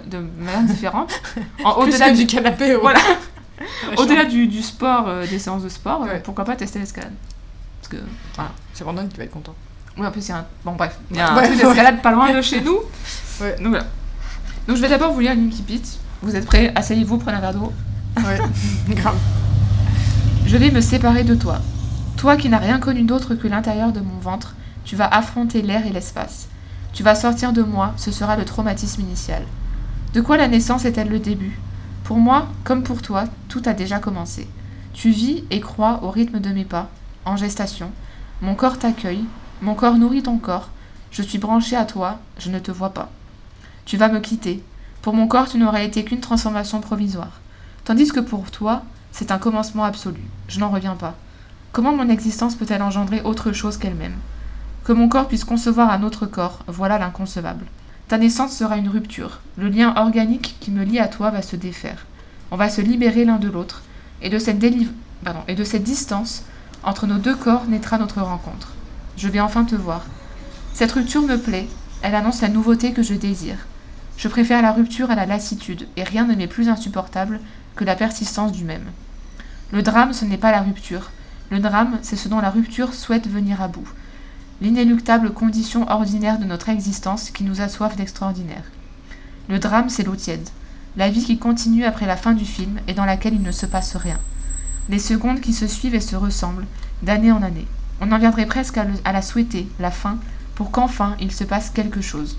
de 0.06 0.18
manière 0.38 0.62
différente. 0.62 1.12
Au-delà 1.76 2.10
du, 2.12 2.26
canapé. 2.26 2.74
Voilà. 2.74 3.00
au-delà 3.96 4.24
du, 4.24 4.46
du 4.46 4.62
sport, 4.62 5.08
euh, 5.08 5.26
des 5.26 5.38
séances 5.38 5.62
de 5.62 5.68
sport, 5.68 6.02
euh, 6.02 6.06
Ouais. 6.06 6.20
pourquoi 6.24 6.44
pas 6.44 6.56
tester 6.56 6.78
l'escalade? 6.78 7.12
Parce 7.80 7.88
que, 7.88 7.96
voilà. 8.34 8.50
C'est 8.72 8.84
Brandon 8.84 9.06
qui 9.06 9.16
va 9.16 9.24
être 9.24 9.30
content. 9.30 9.54
Oui, 9.96 10.06
en 10.06 10.10
plus, 10.10 10.26
il 10.26 10.30
y 10.30 10.32
a 10.32 10.38
un. 10.38 10.46
Bon, 10.64 10.72
bref, 10.72 10.98
il 11.10 11.16
y 11.16 11.20
a 11.20 11.30
un 11.30 11.36
Ouais, 11.36 11.46
truc 11.46 11.62
ouais. 11.62 11.92
pas 12.02 12.10
loin 12.10 12.32
de 12.32 12.42
chez 12.42 12.60
nous. 12.60 12.78
Ouais. 13.40 13.56
Donc 13.58 13.70
voilà. 13.70 13.86
Donc 14.68 14.76
je 14.76 14.80
vais 14.80 14.88
d'abord 14.88 15.12
vous 15.12 15.18
lire 15.18 15.34
Linky 15.34 15.62
Pit. 15.62 15.98
Vous 16.22 16.36
êtes 16.36 16.46
prêts? 16.46 16.70
Asseyez-vous, 16.76 17.18
prenez 17.18 17.36
un 17.36 17.40
verre 17.40 17.52
d'eau. 17.54 17.72
Ouais, 18.18 18.38
grave. 18.90 19.16
Je 20.46 20.56
vais 20.56 20.70
me 20.70 20.80
séparer 20.80 21.24
de 21.24 21.34
toi. 21.34 21.58
Toi 22.16 22.36
qui 22.36 22.48
n'as 22.48 22.58
rien 22.58 22.78
connu 22.78 23.02
d'autre 23.02 23.34
que 23.34 23.48
l'intérieur 23.48 23.90
de 23.90 23.98
mon 23.98 24.18
ventre, 24.20 24.54
tu 24.84 24.94
vas 24.94 25.08
affronter 25.08 25.62
l'air 25.62 25.84
et 25.84 25.90
l'espace. 25.90 26.46
Tu 26.94 27.02
vas 27.02 27.16
sortir 27.16 27.52
de 27.52 27.62
moi, 27.62 27.92
ce 27.96 28.12
sera 28.12 28.36
le 28.36 28.44
traumatisme 28.44 29.00
initial. 29.00 29.42
De 30.14 30.20
quoi 30.20 30.36
la 30.36 30.46
naissance 30.46 30.84
est-elle 30.84 31.08
le 31.08 31.18
début? 31.18 31.58
Pour 32.04 32.18
moi, 32.18 32.46
comme 32.62 32.84
pour 32.84 33.02
toi, 33.02 33.24
tout 33.48 33.62
a 33.66 33.72
déjà 33.72 33.98
commencé. 33.98 34.46
Tu 34.92 35.10
vis 35.10 35.42
et 35.50 35.58
crois 35.58 36.04
au 36.04 36.10
rythme 36.10 36.38
de 36.38 36.50
mes 36.50 36.64
pas, 36.64 36.88
en 37.24 37.36
gestation. 37.36 37.90
Mon 38.42 38.54
corps 38.54 38.78
t'accueille, 38.78 39.24
mon 39.60 39.74
corps 39.74 39.98
nourrit 39.98 40.22
ton 40.22 40.38
corps. 40.38 40.68
Je 41.10 41.22
suis 41.22 41.38
branché 41.38 41.74
à 41.74 41.84
toi, 41.84 42.20
je 42.38 42.48
ne 42.48 42.60
te 42.60 42.70
vois 42.70 42.90
pas. 42.90 43.10
Tu 43.86 43.96
vas 43.96 44.08
me 44.08 44.20
quitter. 44.20 44.62
Pour 45.02 45.14
mon 45.14 45.26
corps, 45.26 45.48
tu 45.48 45.58
n'aurais 45.58 45.84
été 45.84 46.04
qu'une 46.04 46.20
transformation 46.20 46.80
provisoire. 46.80 47.40
Tandis 47.84 48.12
que 48.12 48.20
pour 48.20 48.52
toi, 48.52 48.84
c'est 49.10 49.32
un 49.32 49.38
commencement 49.38 49.82
absolu. 49.82 50.20
Je 50.46 50.60
n'en 50.60 50.70
reviens 50.70 50.94
pas. 50.94 51.16
Comment 51.72 51.94
mon 51.96 52.08
existence 52.08 52.54
peut-elle 52.54 52.82
engendrer 52.82 53.20
autre 53.22 53.50
chose 53.50 53.78
qu'elle-même? 53.78 54.14
Que 54.84 54.92
mon 54.92 55.08
corps 55.08 55.28
puisse 55.28 55.44
concevoir 55.44 55.90
un 55.90 56.02
autre 56.02 56.26
corps, 56.26 56.58
voilà 56.66 56.98
l'inconcevable. 56.98 57.64
Ta 58.06 58.18
naissance 58.18 58.54
sera 58.54 58.76
une 58.76 58.90
rupture. 58.90 59.40
Le 59.56 59.70
lien 59.70 59.94
organique 59.96 60.56
qui 60.60 60.70
me 60.70 60.84
lie 60.84 60.98
à 60.98 61.08
toi 61.08 61.30
va 61.30 61.40
se 61.40 61.56
défaire. 61.56 62.04
On 62.50 62.56
va 62.56 62.68
se 62.68 62.82
libérer 62.82 63.24
l'un 63.24 63.38
de 63.38 63.48
l'autre. 63.48 63.82
Et 64.20 64.28
de 64.28 64.38
cette 64.38 64.62
et 65.48 65.54
de 65.54 65.64
cette 65.64 65.84
distance, 65.84 66.44
entre 66.82 67.06
nos 67.06 67.16
deux 67.16 67.34
corps 67.34 67.64
naîtra 67.66 67.96
notre 67.96 68.20
rencontre. 68.20 68.72
Je 69.16 69.28
vais 69.28 69.40
enfin 69.40 69.64
te 69.64 69.74
voir. 69.74 70.02
Cette 70.74 70.92
rupture 70.92 71.22
me 71.22 71.38
plaît, 71.38 71.66
elle 72.02 72.14
annonce 72.14 72.42
la 72.42 72.50
nouveauté 72.50 72.92
que 72.92 73.02
je 73.02 73.14
désire. 73.14 73.66
Je 74.18 74.28
préfère 74.28 74.60
la 74.60 74.72
rupture 74.72 75.10
à 75.10 75.14
la 75.14 75.24
lassitude, 75.24 75.88
et 75.96 76.04
rien 76.04 76.26
ne 76.26 76.34
m'est 76.34 76.46
plus 76.46 76.68
insupportable 76.68 77.40
que 77.74 77.84
la 77.84 77.96
persistance 77.96 78.52
du 78.52 78.64
même. 78.64 78.84
Le 79.72 79.82
drame, 79.82 80.12
ce 80.12 80.26
n'est 80.26 80.36
pas 80.36 80.52
la 80.52 80.60
rupture. 80.60 81.10
Le 81.50 81.58
drame, 81.58 81.98
c'est 82.02 82.16
ce 82.16 82.28
dont 82.28 82.40
la 82.40 82.50
rupture 82.50 82.92
souhaite 82.92 83.28
venir 83.28 83.62
à 83.62 83.68
bout. 83.68 83.88
L'inéluctable 84.60 85.32
condition 85.32 85.90
ordinaire 85.90 86.38
de 86.38 86.44
notre 86.44 86.68
existence 86.68 87.30
qui 87.30 87.42
nous 87.42 87.60
assoiff 87.60 87.96
d'extraordinaire. 87.96 88.64
Le 89.48 89.58
drame, 89.58 89.88
c'est 89.88 90.04
l'eau 90.04 90.14
tiède. 90.14 90.48
La 90.96 91.10
vie 91.10 91.24
qui 91.24 91.38
continue 91.38 91.84
après 91.84 92.06
la 92.06 92.16
fin 92.16 92.32
du 92.32 92.44
film 92.44 92.78
et 92.86 92.94
dans 92.94 93.04
laquelle 93.04 93.34
il 93.34 93.42
ne 93.42 93.50
se 93.50 93.66
passe 93.66 93.96
rien. 93.96 94.18
Les 94.88 95.00
secondes 95.00 95.40
qui 95.40 95.52
se 95.52 95.66
suivent 95.66 95.96
et 95.96 96.00
se 96.00 96.14
ressemblent, 96.14 96.66
d'année 97.02 97.32
en 97.32 97.42
année. 97.42 97.66
On 98.00 98.12
en 98.12 98.18
viendrait 98.18 98.46
presque 98.46 98.78
à 98.78 99.12
la 99.12 99.22
souhaiter, 99.22 99.68
la 99.80 99.90
fin, 99.90 100.18
pour 100.54 100.70
qu'enfin 100.70 101.16
il 101.20 101.32
se 101.32 101.42
passe 101.44 101.70
quelque 101.70 102.00
chose. 102.00 102.38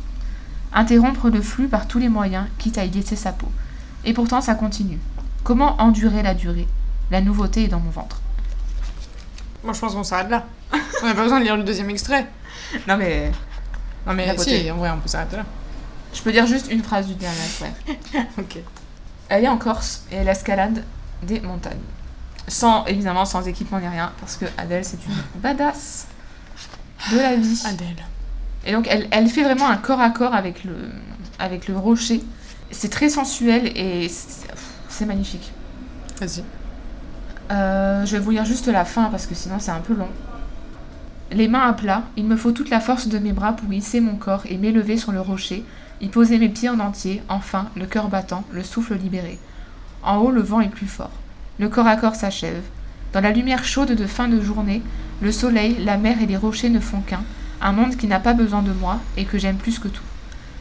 Interrompre 0.74 1.30
le 1.30 1.41
flux 1.41 1.68
par 1.68 1.88
tous 1.88 1.99
les 1.99 2.09
moyens, 2.09 2.47
quitte 2.57 2.78
à 2.78 2.86
y 2.86 2.89
laisser 2.89 3.16
sa 3.16 3.34
peau. 3.34 3.51
Et 4.05 4.13
pourtant 4.13 4.41
ça 4.41 4.55
continue. 4.55 4.99
Comment 5.43 5.82
endurer 5.82 6.24
la 6.24 6.34
durée? 6.34 6.68
La 7.11 7.22
nouveauté 7.22 7.66
est 7.66 7.70
dans 7.70 7.80
mon 7.80 7.89
ventre. 7.89 8.22
Moi, 9.66 9.74
je 9.74 9.80
pense 9.80 9.93
qu'on 9.95 10.03
s'arrête 10.03 10.30
là. 10.30 10.45
On 11.01 11.05
n'a 11.07 11.16
pas 11.16 11.24
besoin 11.24 11.39
de 11.39 11.43
lire 11.45 11.57
le 11.57 11.63
deuxième 11.63 11.89
extrait. 11.89 12.28
Non 12.88 12.97
mais 12.97 13.32
Non, 14.05 14.13
mais 14.13 14.38
si, 14.38 14.70
en 14.72 14.76
vrai, 14.76 14.91
on 14.91 14.99
peut 14.99 15.07
s'arrêter 15.07 15.38
là. 15.38 15.45
je 16.13 16.22
peux 16.22 16.32
dire 16.32 16.45
juste 16.45 16.72
une 16.72 16.84
phrase 16.84 17.07
du 17.07 17.16
dernier 17.16 17.36
frère. 17.36 17.74
Ok. 18.38 18.57
Elle 19.28 19.43
est 19.45 19.47
en 19.47 19.57
Corse 19.57 20.03
et 20.11 20.18
elle 20.18 20.28
escalade 20.28 20.84
des 21.24 21.39
montagnes. 21.41 21.80
Sans, 22.47 22.86
évidemment, 22.86 23.26
sans 23.26 23.47
équipement 23.47 23.80
ni 23.80 23.88
rien, 23.88 24.11
parce 24.20 24.36
que 24.38 24.45
Adèle, 24.57 24.86
c'est 24.86 24.99
une 25.03 25.16
badass 25.41 26.05
de 27.11 27.18
la 27.18 27.36
vie. 27.36 27.61
Adèle. 27.66 28.05
Et 28.66 28.72
donc, 28.72 28.88
elle, 28.89 29.07
elle 29.11 29.28
fait 29.30 29.43
vraiment 29.43 29.68
un 29.68 29.78
corps 29.78 29.99
à 29.99 30.11
corps 30.11 30.36
avec 30.36 30.63
le, 30.63 30.76
avec 31.39 31.68
le 31.68 31.78
rocher. 31.78 32.24
C'est 32.72 32.89
très 32.89 33.09
sensuel 33.09 33.72
et 33.76 34.11
c'est 34.89 35.05
magnifique. 35.05 35.51
Vas-y. 36.20 36.43
Euh, 37.52 38.06
je 38.06 38.12
vais 38.14 38.20
vous 38.20 38.32
lire 38.32 38.46
juste 38.46 38.68
la 38.68 38.86
fin 38.86 39.06
parce 39.06 39.28
que 39.28 39.36
sinon 39.36 39.58
c'est 39.60 39.72
un 39.72 39.80
peu 39.80 39.93
long. 39.93 40.10
Les 41.32 41.48
mains 41.48 41.68
à 41.68 41.74
plat, 41.74 42.04
il 42.18 42.26
me 42.26 42.36
faut 42.36 42.52
toute 42.52 42.70
la 42.70 42.80
force 42.80 43.08
de 43.08 43.20
mes 43.20 43.34
bras 43.34 43.54
pour 43.54 43.72
hisser 43.74 44.00
mon 44.00 44.16
corps 44.16 44.43
et 44.46 44.58
m'élever 44.58 44.98
sur 44.98 45.12
le 45.12 45.22
rocher, 45.22 45.64
y 46.02 46.08
poser 46.08 46.38
mes 46.38 46.50
pieds 46.50 46.70
en 46.70 46.80
entier, 46.80 47.22
enfin, 47.30 47.68
le 47.76 47.86
cœur 47.86 48.10
battant, 48.10 48.43
le 48.52 48.64
souffle 48.64 48.96
libéré. 48.96 49.39
En 50.04 50.18
haut, 50.18 50.32
le 50.32 50.41
vent 50.41 50.62
est 50.62 50.70
plus 50.70 50.88
fort. 50.88 51.12
Le 51.60 51.68
corps 51.68 51.88
à 51.88 51.96
corps 51.96 52.16
s'achève. 52.16 52.62
Dans 53.12 53.22
la 53.22 53.32
lumière 53.32 53.64
chaude 53.64 53.96
de 53.96 54.06
fin 54.06 54.28
de 54.28 54.39
journée, 54.39 54.82
le 55.22 55.32
soleil, 55.32 55.78
la 55.84 55.98
mer 55.98 56.22
et 56.22 56.26
les 56.26 56.38
rochers 56.38 56.70
ne 56.70 56.80
font 56.80 57.00
qu'un, 57.00 57.24
un 57.62 57.72
monde 57.72 57.96
qui 57.96 58.08
n'a 58.08 58.20
pas 58.20 58.34
besoin 58.34 58.62
de 58.62 58.74
moi 58.74 59.00
et 59.18 59.26
que 59.26 59.38
j'aime 59.38 59.58
plus 59.58 59.80
que 59.80 59.88
tout. 59.88 60.04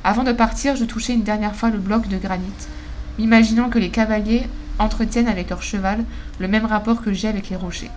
Avant 0.03 0.22
de 0.22 0.32
partir, 0.32 0.76
je 0.76 0.85
touchais 0.85 1.14
une 1.14 1.24
dernière 1.24 1.57
fois 1.57 1.70
le 1.70 1.78
bloc 1.78 2.09
de 2.09 2.16
granit, 2.16 2.45
m'imaginant 3.18 3.68
que 3.68 3.78
les 3.78 3.91
cavaliers 3.91 4.47
entretiennent 4.79 5.29
avec 5.29 5.51
leur 5.51 5.62
cheval 5.62 6.05
le 6.39 6.49
même 6.49 6.66
rapport 6.66 7.03
que 7.03 7.12
j'ai 7.12 7.29
avec 7.29 7.51
les 7.51 7.57
rochers. 7.57 7.91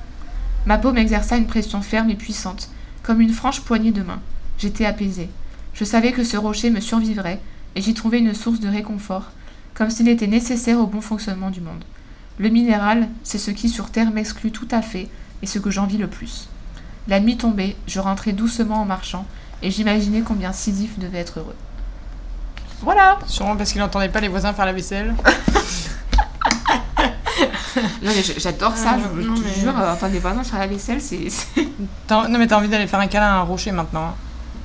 Ma 0.65 0.77
peau 0.77 0.91
m'exerça 0.91 1.37
une 1.37 1.47
pression 1.47 1.81
ferme 1.81 2.09
et 2.09 2.15
puissante, 2.15 2.69
comme 3.03 3.21
une 3.21 3.33
franche 3.33 3.61
poignée 3.61 3.91
de 3.91 4.01
main. 4.01 4.19
J'étais 4.57 4.85
apaisée. 4.85 5.29
Je 5.73 5.85
savais 5.85 6.11
que 6.11 6.23
ce 6.23 6.37
rocher 6.37 6.69
me 6.69 6.79
survivrait, 6.79 7.39
et 7.75 7.81
j'y 7.81 7.93
trouvais 7.93 8.19
une 8.19 8.33
source 8.33 8.59
de 8.59 8.67
réconfort, 8.67 9.31
comme 9.73 9.89
s'il 9.89 10.09
était 10.09 10.27
nécessaire 10.27 10.79
au 10.79 10.87
bon 10.87 11.01
fonctionnement 11.01 11.51
du 11.51 11.61
monde. 11.61 11.83
Le 12.39 12.49
minéral, 12.49 13.07
c'est 13.23 13.37
ce 13.37 13.51
qui 13.51 13.69
sur 13.69 13.91
Terre 13.91 14.11
m'exclut 14.11 14.51
tout 14.51 14.67
à 14.71 14.81
fait, 14.81 15.07
et 15.41 15.47
ce 15.47 15.59
que 15.59 15.71
j'envie 15.71 15.97
le 15.97 16.07
plus. 16.07 16.49
La 17.07 17.19
nuit 17.19 17.37
tombait, 17.37 17.75
je 17.87 17.99
rentrais 17.99 18.33
doucement 18.33 18.81
en 18.81 18.85
marchant, 18.85 19.25
et 19.61 19.71
j'imaginais 19.71 20.21
combien 20.21 20.51
Sisyphe 20.51 20.99
devait 20.99 21.19
être 21.19 21.39
heureux. 21.39 21.55
Voilà 22.81 23.19
Sûrement 23.25 23.55
parce 23.55 23.71
qu'il 23.71 23.81
n'entendait 23.81 24.09
pas 24.09 24.19
les 24.19 24.27
voisins 24.27 24.53
faire 24.53 24.65
la 24.65 24.73
vaisselle. 24.73 25.15
Non, 28.03 28.11
mais 28.15 28.23
J'adore 28.37 28.75
ça, 28.77 28.95
Ah, 28.95 28.97
je, 29.15 29.21
te 29.21 29.29
mais- 29.29 29.53
jure, 29.61 29.73
euh, 29.79 29.93
entendre 29.93 30.11
des 30.11 30.19
voisins 30.19 30.43
faire 30.43 30.59
la 30.59 30.67
vaisselle, 30.67 31.01
c'est... 31.01 31.27
Non, 32.09 32.27
mais 32.37 32.47
t'as 32.47 32.57
envie 32.57 32.67
d'aller 32.69 32.87
faire 32.87 32.99
un 32.99 33.07
câlin 33.07 33.27
à 33.27 33.35
un 33.37 33.41
rocher 33.41 33.71
maintenant. 33.71 34.05
hein. 34.05 34.13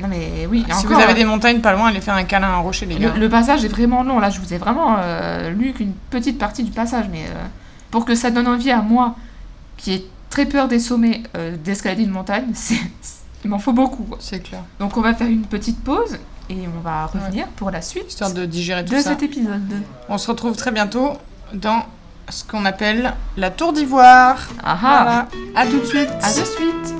Non 0.00 0.08
mais 0.08 0.46
oui, 0.50 0.64
si 0.66 0.72
encore, 0.86 0.96
vous 0.96 1.02
avez 1.02 1.12
euh, 1.12 1.16
des 1.16 1.24
montagnes 1.24 1.60
pas 1.60 1.72
loin, 1.74 1.88
allez 1.88 2.00
faire 2.00 2.14
un 2.14 2.24
câlin 2.24 2.48
à 2.48 2.52
un 2.54 2.58
rocher, 2.58 2.86
les 2.86 2.94
Le, 2.98 3.08
gars. 3.10 3.14
le 3.16 3.28
passage 3.28 3.64
est 3.64 3.68
vraiment 3.68 4.02
long. 4.02 4.18
Là, 4.18 4.30
je 4.30 4.40
vous 4.40 4.52
ai 4.52 4.58
vraiment 4.58 4.96
euh, 4.98 5.50
lu 5.50 5.72
qu'une 5.74 5.92
petite 6.10 6.38
partie 6.38 6.64
du 6.64 6.72
passage, 6.72 7.04
mais 7.12 7.24
euh, 7.28 7.44
pour 7.90 8.04
que 8.04 8.14
ça 8.14 8.30
donne 8.30 8.48
envie 8.48 8.70
à 8.72 8.80
moi, 8.82 9.14
qui 9.76 9.92
ai 9.92 10.10
très 10.30 10.46
peur 10.46 10.66
des 10.66 10.78
sommets, 10.80 11.22
euh, 11.36 11.56
d'escalader 11.62 12.02
une 12.04 12.10
montagne, 12.10 12.46
c'est, 12.54 12.80
il 13.44 13.50
m'en 13.50 13.58
faut 13.60 13.72
beaucoup. 13.74 14.06
C'est 14.18 14.40
clair. 14.40 14.62
Donc, 14.80 14.96
on 14.96 15.02
va 15.02 15.14
faire 15.14 15.28
une 15.28 15.42
petite 15.42 15.84
pause 15.84 16.18
et 16.50 16.56
on 16.76 16.80
va 16.80 17.06
revenir 17.06 17.46
pour 17.48 17.70
la 17.70 17.82
suite 17.82 18.08
Histoire 18.08 18.32
de 18.32 18.44
digérer 18.44 18.84
tout 18.84 18.94
de 18.94 18.98
ça. 19.00 19.10
cet 19.10 19.22
épisode. 19.22 19.62
On 20.08 20.18
se 20.18 20.28
retrouve 20.28 20.56
très 20.56 20.72
bientôt 20.72 21.12
dans 21.54 21.84
ce 22.28 22.44
qu'on 22.44 22.64
appelle 22.64 23.14
la 23.36 23.50
tour 23.50 23.72
d'ivoire. 23.72 24.48
Ah 24.62 24.78
ah 24.82 25.02
Voilà. 25.04 25.28
À 25.54 25.66
tout 25.66 25.78
de 25.80 25.84
suite. 25.84 26.08
À 26.22 26.28
de 26.30 26.44
suite 26.44 26.94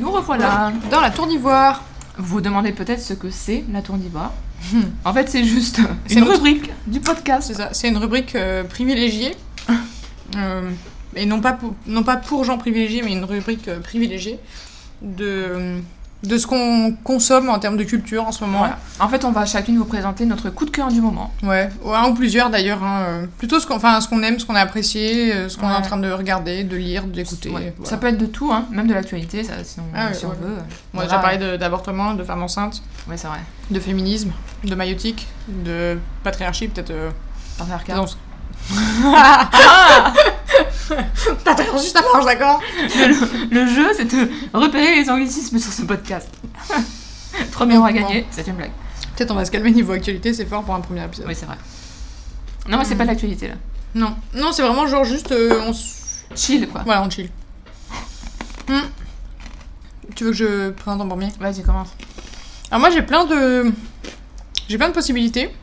Nous 0.00 0.10
revoilà 0.10 0.72
Dans 0.90 1.00
la 1.00 1.10
tour 1.10 1.26
d'ivoire. 1.26 1.82
Vous 2.16 2.26
vous 2.36 2.40
demandez 2.40 2.72
peut-être 2.72 3.00
ce 3.00 3.14
que 3.14 3.30
c'est 3.30 3.64
la 3.72 3.82
tour 3.82 3.96
d'ivoire. 3.96 4.32
En 5.04 5.12
fait, 5.12 5.28
c'est 5.28 5.44
juste 5.44 5.80
C'est 6.06 6.14
une 6.14 6.20
notre- 6.20 6.34
rubrique 6.36 6.70
du 6.86 7.00
podcast. 7.00 7.48
C'est 7.48 7.54
ça. 7.54 7.70
C'est 7.72 7.88
une 7.88 7.98
rubrique 7.98 8.34
euh, 8.36 8.64
privilégiée. 8.64 9.34
Euh, 10.36 10.68
et 11.14 11.26
non 11.26 11.40
pas, 11.40 11.52
pour, 11.52 11.74
non 11.86 12.02
pas 12.02 12.16
pour 12.16 12.42
gens 12.42 12.58
privilégiés, 12.58 13.02
mais 13.02 13.12
une 13.12 13.22
rubrique 13.24 13.68
euh, 13.68 13.78
privilégiée 13.78 14.40
de, 15.00 15.78
de 16.24 16.38
ce 16.38 16.46
qu'on 16.46 16.96
consomme 17.04 17.48
en 17.48 17.58
termes 17.58 17.76
de 17.76 17.84
culture 17.84 18.26
en 18.26 18.32
ce 18.32 18.42
moment. 18.44 18.58
Voilà. 18.60 18.78
En 19.00 19.08
fait, 19.08 19.24
on 19.24 19.30
va 19.32 19.44
chacune 19.46 19.76
vous 19.78 19.84
présenter 19.84 20.24
notre 20.26 20.50
coup 20.50 20.64
de 20.64 20.70
cœur 20.70 20.88
du 20.88 21.00
moment. 21.00 21.32
Ouais, 21.42 21.68
ou 21.84 21.92
un 21.92 22.08
ou 22.08 22.14
plusieurs 22.14 22.50
d'ailleurs. 22.50 22.82
hein, 22.82 23.02
euh, 23.06 23.26
Plutôt 23.38 23.60
ce 23.60 23.66
qu'on 23.66 23.76
enfin, 23.76 24.00
ce 24.00 24.08
qu'on 24.08 24.22
aime, 24.22 24.38
ce 24.38 24.46
qu'on 24.46 24.54
a 24.54 24.60
apprécié, 24.60 25.32
euh, 25.34 25.48
ce 25.48 25.58
qu'on 25.58 25.68
est 25.68 25.74
en 25.74 25.82
train 25.82 25.98
de 25.98 26.10
regarder, 26.10 26.64
de 26.64 26.76
lire, 26.76 27.04
d'écouter. 27.04 27.50
Ouais. 27.50 27.72
voilà. 27.76 27.90
Ça 27.90 27.96
peut 27.98 28.06
être 28.08 28.18
de 28.18 28.26
tout, 28.26 28.50
hein, 28.52 28.66
même 28.70 28.86
de 28.86 28.94
l'actualité, 28.94 29.42
Ah 29.50 29.62
si 29.64 29.78
on 29.80 29.82
ouais. 30.28 30.34
veut. 30.40 30.56
On 30.56 30.64
Voilà. 30.98 31.08
déjà 31.08 31.18
parlé 31.20 31.38
de- 31.38 31.56
d'avortement, 31.56 32.14
de, 32.14 32.24
femmes 32.24 32.42
enceintes, 32.42 32.82
Ouais, 33.08 33.16
c'est 33.16 33.26
vrai. 33.28 33.40
de 33.70 33.78
féminisme, 33.80 34.30
de 34.64 34.74
maïotique, 34.74 35.26
de 35.48 35.98
patriarchie, 36.22 36.68
peut-être. 36.68 36.90
Euh... 36.90 37.10
Patriarcat. 37.58 37.94
Non, 38.70 40.12
patriarchie, 41.44 41.90
ça 41.90 42.02
marche, 42.02 42.24
d'accord 42.24 42.60
Le 43.50 43.66
jeu, 43.66 43.86
c'est 43.96 44.04
de 44.04 44.28
repérer 44.52 44.96
les 45.02 45.10
anglicismes 45.10 45.58
sur 45.58 45.72
ce 45.72 45.82
podcast. 45.82 46.28
Premier 47.52 47.76
Bon. 47.78 47.86
gagné, 47.86 48.26
c'est 48.30 48.46
une 48.46 48.54
blague. 48.54 48.70
Peut-être 49.16 49.30
on 49.30 49.34
va 49.34 49.44
se 49.44 49.50
calmer 49.50 49.70
niveau 49.70 49.92
actualité, 49.92 50.32
c'est 50.34 50.46
fort 50.46 50.62
pour 50.64 50.74
un 50.74 50.80
premier 50.80 51.04
épisode. 51.04 51.26
Oui, 51.28 51.34
c'est 51.34 51.46
vrai. 51.46 51.56
Non, 52.68 52.78
mais 52.78 52.84
c'est 52.84 52.94
Hmm. 52.94 52.98
pas 52.98 53.04
de 53.04 53.08
l'actualité 53.10 53.48
là. 53.48 53.54
Non, 53.94 54.14
non, 54.34 54.52
c'est 54.52 54.62
vraiment 54.62 54.86
genre 54.86 55.04
juste. 55.04 55.32
euh, 55.32 55.60
on 55.66 55.70
s- 55.70 56.24
Chill 56.34 56.68
quoi. 56.68 56.82
Voilà, 56.84 57.02
on 57.02 57.10
chill. 57.10 57.28
Hmm. 58.68 58.80
Tu 60.16 60.24
veux 60.24 60.30
que 60.30 60.36
je 60.36 60.70
présente 60.70 61.00
en 61.00 61.08
premier? 61.08 61.28
Vas-y, 61.38 61.62
commence. 61.62 61.88
Alors 62.70 62.80
moi 62.80 62.90
j'ai 62.90 63.02
plein 63.02 63.24
de 63.24 63.72
j'ai 64.68 64.78
plein 64.78 64.88
de 64.88 64.94
possibilités 64.94 65.54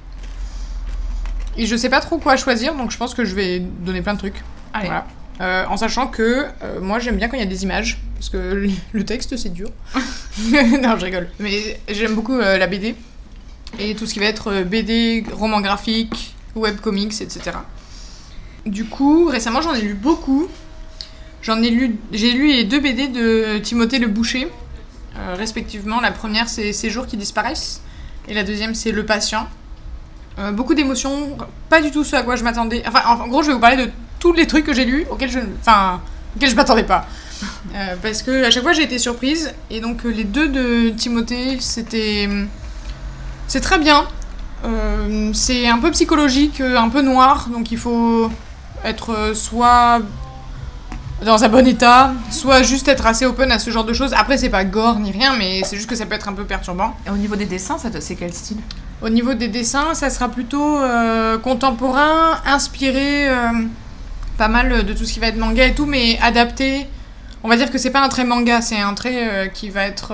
et 1.58 1.66
je 1.66 1.76
sais 1.76 1.90
pas 1.90 2.00
trop 2.00 2.18
quoi 2.18 2.38
choisir 2.38 2.76
donc 2.76 2.92
je 2.92 2.98
pense 2.98 3.14
que 3.14 3.26
je 3.26 3.36
vais 3.36 3.60
donner 3.60 4.02
plein 4.02 4.14
de 4.14 4.20
trucs. 4.20 4.42
Allez. 4.74 4.88
Voilà. 4.88 5.06
Euh, 5.40 5.66
en 5.68 5.78
sachant 5.78 6.08
que 6.08 6.46
euh, 6.64 6.80
moi 6.82 7.00
j'aime 7.00 7.18
bien 7.18 7.28
quand 7.28 7.36
il 7.38 7.40
y 7.40 7.44
a 7.44 7.48
des 7.48 7.64
images 7.64 8.00
parce 8.16 8.30
que 8.30 8.70
le- 8.94 9.04
texte 9.06 9.36
c'est 9.38 9.50
dur. 9.54 9.70
non 10.84 10.98
je 10.98 11.06
rigole. 11.06 11.30
Mais 11.40 11.80
j'aime 11.90 12.16
beaucoup 12.16 12.36
euh, 12.38 12.58
la 12.58 12.68
BD 12.68 12.96
et 13.80 13.96
tout 13.96 14.06
ce 14.06 14.14
qui 14.14 14.20
va 14.20 14.26
être 14.26 14.64
BD, 14.64 15.24
roman 15.32 15.62
graphique, 15.62 16.36
webcomics, 16.56 17.22
etc. 17.22 17.52
Du 18.66 18.86
coup 18.86 19.26
récemment 19.26 19.62
j'en 19.62 19.74
ai 19.74 19.82
lu 19.82 19.94
beaucoup. 19.94 20.48
J'en 21.42 21.62
ai 21.64 21.70
lu 21.72 21.96
j'ai 22.12 22.34
lu 22.34 22.48
les 22.48 22.64
deux 22.66 22.80
BD 22.80 23.08
de 23.08 23.58
Timothée 23.60 24.00
Le 24.00 24.08
Boucher. 24.08 24.48
Respectivement. 25.38 26.00
La 26.00 26.12
première, 26.12 26.48
c'est 26.50 26.72
Ces 26.74 26.90
jours 26.90 27.06
qui 27.06 27.18
disparaissent. 27.18 27.82
Et 28.28 28.34
la 28.34 28.44
deuxième, 28.44 28.74
c'est 28.74 28.92
Le 28.92 29.06
patient. 29.06 29.48
Euh, 30.40 30.52
beaucoup 30.52 30.74
d'émotions, 30.74 31.38
pas 31.70 31.82
du 31.82 31.92
tout 31.92 32.04
ce 32.04 32.16
à 32.16 32.24
quoi 32.24 32.36
je 32.36 32.44
m'attendais. 32.44 32.84
Enfin, 32.88 33.02
en, 33.06 33.28
gros, 33.28 33.42
je 33.42 33.48
vais 33.48 33.54
vous 33.54 33.60
parler 33.60 33.86
de 33.86 33.92
tous 34.20 34.34
les 34.34 34.48
trucs 34.48 34.66
que 34.66 34.74
j'ai 34.74 34.86
lus 34.86 35.06
auxquels 35.10 35.30
je, 35.32 35.40
enfin, 35.60 36.00
m'attendais 36.56 36.84
pas. 36.84 37.06
Euh, 37.76 37.96
parce 38.02 38.22
que 38.22 38.46
à 38.46 38.52
chaque 38.52 38.64
fois, 38.64 38.74
j'ai 38.74 38.84
été 38.84 38.98
surprise. 38.98 39.54
Et 39.70 39.82
donc, 39.82 40.06
euh, 40.06 40.10
les 40.10 40.24
deux 40.24 40.48
de 40.48 40.90
Timothée, 40.90 41.58
c'était. 41.60 42.30
C'est 43.48 43.62
très 43.62 43.80
bien. 43.80 44.08
C'est 45.34 45.68
un 45.68 45.80
peu 45.80 45.90
psychologique, 45.90 46.62
un 46.62 46.90
peu 46.90 47.02
noir. 47.02 47.50
Donc, 47.52 47.72
il 47.72 47.78
faut 47.78 48.30
être 48.86 49.34
soit 49.34 50.02
dans 51.26 51.44
un 51.44 51.50
bon 51.50 51.68
état, 51.68 52.14
soit 52.30 52.62
juste 52.62 52.88
être 52.88 53.06
assez 53.06 53.26
open 53.26 53.52
à 53.52 53.60
ce 53.60 53.72
genre 53.72 53.84
de 53.84 53.94
choses. 53.94 54.14
Après, 54.14 54.38
c'est 54.38 54.50
pas 54.50 54.64
gore 54.64 55.00
ni 55.00 55.12
rien, 55.12 55.36
mais 55.36 55.62
c'est 55.64 55.76
juste 55.76 55.90
que 55.90 55.96
ça 55.96 56.06
peut 56.06 56.16
être 56.16 56.30
un 56.30 56.34
peu 56.34 56.46
perturbant. 56.46 56.96
Et 57.08 57.10
au 57.10 57.18
niveau 57.18 57.36
des 57.36 57.46
dessins, 57.46 57.78
c'est 57.78 58.16
quel 58.16 58.34
style? 58.34 58.58
Au 59.02 59.10
niveau 59.10 59.34
des 59.34 59.48
dessins, 59.48 59.94
ça 59.96 60.10
sera 60.10 60.30
plutôt 60.30 60.78
euh, 60.78 61.38
contemporain, 61.40 62.40
inspiré 62.46 63.28
euh, 63.30 63.36
pas 64.38 64.48
mal 64.48 64.86
de 64.86 64.94
tout 64.94 65.06
ce 65.06 65.14
qui 65.14 65.20
va 65.20 65.28
être 65.28 65.38
manga 65.38 65.66
et 65.66 65.74
tout, 65.74 65.86
mais 65.88 66.20
adapté 66.22 66.88
On 67.44 67.50
va 67.50 67.58
dire 67.58 67.72
que 67.72 67.78
c'est 67.80 67.90
pas 67.92 68.04
un 68.04 68.10
trait 68.10 68.24
manga, 68.26 68.62
c'est 68.62 68.80
un 68.80 68.94
trait 68.94 69.28
euh, 69.28 69.48
qui 69.48 69.70
va 69.72 69.84
être 69.86 70.14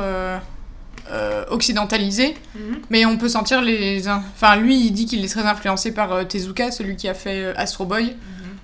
occidentalisé. 1.49 2.35
Mhm. 2.55 2.79
Mais 2.89 3.05
on 3.05 3.17
peut 3.17 3.29
sentir 3.29 3.61
les. 3.61 4.07
in- 4.07 4.21
Enfin, 4.35 4.55
lui, 4.57 4.77
il 4.87 4.91
dit 4.91 5.05
qu'il 5.05 5.23
est 5.23 5.27
très 5.29 5.45
influencé 5.45 5.93
par 5.93 6.27
Tezuka, 6.27 6.71
celui 6.71 6.95
qui 6.95 7.07
a 7.09 7.13
fait 7.13 7.53
Astro 7.55 7.85
Boy. 7.85 8.15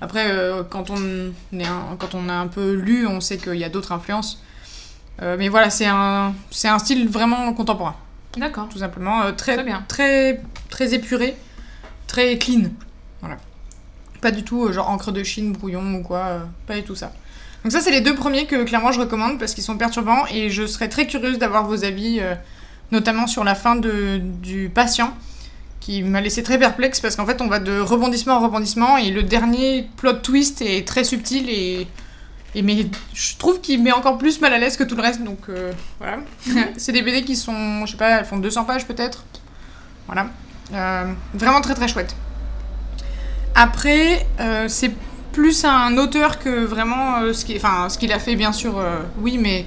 Après, 0.01 0.25
euh, 0.31 0.63
quand, 0.69 0.89
on 0.89 1.31
est 1.57 1.65
un- 1.65 1.95
quand 1.97 2.13
on 2.15 2.27
a 2.27 2.33
un 2.33 2.47
peu 2.47 2.73
lu, 2.73 3.07
on 3.07 3.21
sait 3.21 3.37
qu'il 3.37 3.55
y 3.55 3.63
a 3.63 3.69
d'autres 3.69 3.91
influences. 3.91 4.41
Mais 5.21 5.47
voilà, 5.47 5.69
c'est 5.69 5.85
un, 5.85 6.33
c'est 6.51 6.67
un 6.67 6.79
style 6.79 7.07
vraiment 7.07 7.53
contemporain, 7.53 7.95
D'accord. 8.37 8.67
tout 8.69 8.79
simplement. 8.79 9.21
euh, 9.23 9.31
très, 9.31 9.55
Très 9.55 9.63
bien. 9.63 9.83
Très, 9.87 10.41
très 10.69 10.93
épuré, 10.93 11.35
très 12.07 12.37
clean. 12.37 12.69
Voilà. 13.21 13.37
Pas 14.21 14.31
du 14.31 14.43
tout 14.43 14.65
euh, 14.65 14.71
genre 14.73 14.89
encre 14.89 15.11
de 15.11 15.23
Chine, 15.23 15.51
brouillon 15.51 15.95
ou 15.95 16.01
quoi, 16.01 16.19
euh, 16.19 16.39
pas 16.65 16.75
du 16.75 16.83
tout 16.83 16.95
ça. 16.95 17.11
Donc 17.63 17.71
ça, 17.71 17.79
c'est 17.79 17.91
les 17.91 18.01
deux 18.01 18.15
premiers 18.15 18.45
que 18.45 18.63
clairement 18.63 18.91
je 18.91 18.99
recommande 18.99 19.39
parce 19.39 19.53
qu'ils 19.53 19.63
sont 19.63 19.77
perturbants 19.77 20.25
et 20.31 20.49
je 20.49 20.65
serais 20.65 20.89
très 20.89 21.07
curieuse 21.07 21.37
d'avoir 21.37 21.65
vos 21.65 21.85
avis, 21.85 22.19
euh, 22.19 22.35
notamment 22.91 23.27
sur 23.27 23.43
la 23.43 23.55
fin 23.55 23.75
de, 23.75 24.17
du 24.17 24.69
patient, 24.73 25.13
qui 25.79 26.03
m'a 26.03 26.21
laissé 26.21 26.43
très 26.43 26.57
perplexe 26.57 26.99
parce 26.99 27.15
qu'en 27.15 27.25
fait, 27.25 27.41
on 27.41 27.47
va 27.47 27.59
de 27.59 27.79
rebondissement 27.79 28.35
en 28.35 28.39
rebondissement 28.41 28.97
et 28.97 29.11
le 29.11 29.23
dernier 29.23 29.87
plot 29.97 30.13
twist 30.13 30.61
est 30.61 30.85
très 30.87 31.03
subtil 31.03 31.49
et, 31.49 31.87
et 32.55 32.61
mais 32.61 32.85
je 33.13 33.37
trouve 33.37 33.61
qu'il 33.61 33.81
met 33.81 33.91
encore 33.91 34.17
plus 34.17 34.39
mal 34.41 34.53
à 34.53 34.57
l'aise 34.57 34.77
que 34.77 34.83
tout 34.83 34.95
le 34.95 35.01
reste. 35.01 35.23
Donc 35.23 35.49
euh, 35.49 35.71
voilà, 35.99 36.17
c'est 36.77 36.91
des 36.91 37.01
BD 37.01 37.23
qui 37.23 37.35
sont, 37.35 37.85
je 37.85 37.91
sais 37.91 37.97
pas, 37.97 38.19
elles 38.19 38.25
font 38.25 38.37
200 38.37 38.65
pages 38.65 38.85
peut-être. 38.87 39.23
Voilà, 40.07 40.27
Euh, 40.73 41.11
vraiment 41.33 41.61
très 41.61 41.73
très 41.75 41.87
chouette. 41.87 42.15
Après, 43.55 44.25
euh, 44.39 44.67
c'est 44.67 44.91
plus 45.31 45.63
un 45.65 45.97
auteur 45.97 46.39
que 46.39 46.63
vraiment 46.65 47.33
ce 47.33 47.45
qui- 47.45 47.55
enfin, 47.57 47.89
ce 47.89 47.97
qu'il 47.97 48.11
a 48.11 48.19
fait, 48.19 48.35
bien 48.35 48.51
sûr, 48.51 48.79
oui, 49.19 49.37
mais 49.37 49.65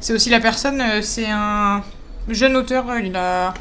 c'est 0.00 0.12
aussi 0.12 0.30
la 0.30 0.40
personne. 0.40 0.82
c'est 1.02 1.26
un 1.30 1.82
jeune 2.28 2.56
auteur, 2.56 2.98
il 2.98 3.16
a 3.16 3.54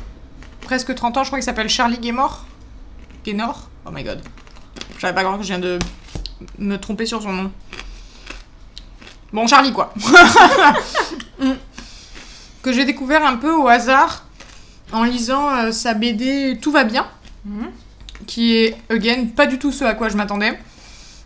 presque 0.62 0.94
30 0.96 1.18
ans, 1.18 1.24
je 1.24 1.30
crois 1.30 1.40
qu'il 1.40 1.46
s'appelle 1.46 1.70
Charlie 1.70 2.00
Gaymore. 2.00 2.46
Gaynor? 3.24 3.70
Oh 3.86 3.92
my 3.92 4.04
god. 4.04 4.22
J'avais 5.00 5.14
pas 5.14 5.24
compris 5.24 5.40
que 5.40 5.44
je 5.46 5.50
viens 5.54 5.60
de 5.60 5.80
me 6.60 6.78
tromper 6.78 7.06
sur 7.06 7.22
son 7.22 7.32
nom. 7.34 7.52
Bon, 9.36 9.48
Charlie, 9.48 9.74
quoi. 9.74 9.94
Mm. 11.38 11.52
que 12.64 12.72
j'ai 12.72 12.86
découvert 12.86 13.26
un 13.26 13.36
peu 13.36 13.52
au 13.54 13.68
hasard 13.68 14.24
en 14.94 15.04
lisant 15.04 15.54
euh, 15.54 15.72
sa 15.74 15.94
BD 15.94 16.58
Tout 16.62 16.72
va 16.72 16.86
bien 16.86 17.06
Mhm. 17.44 17.68
qui 18.26 18.56
est, 18.56 18.78
again, 18.90 19.26
pas 19.36 19.46
du 19.46 19.60
tout 19.60 19.74
ce 19.74 19.84
à 19.84 19.94
quoi 19.94 20.08
je 20.08 20.16
m'attendais, 20.16 20.58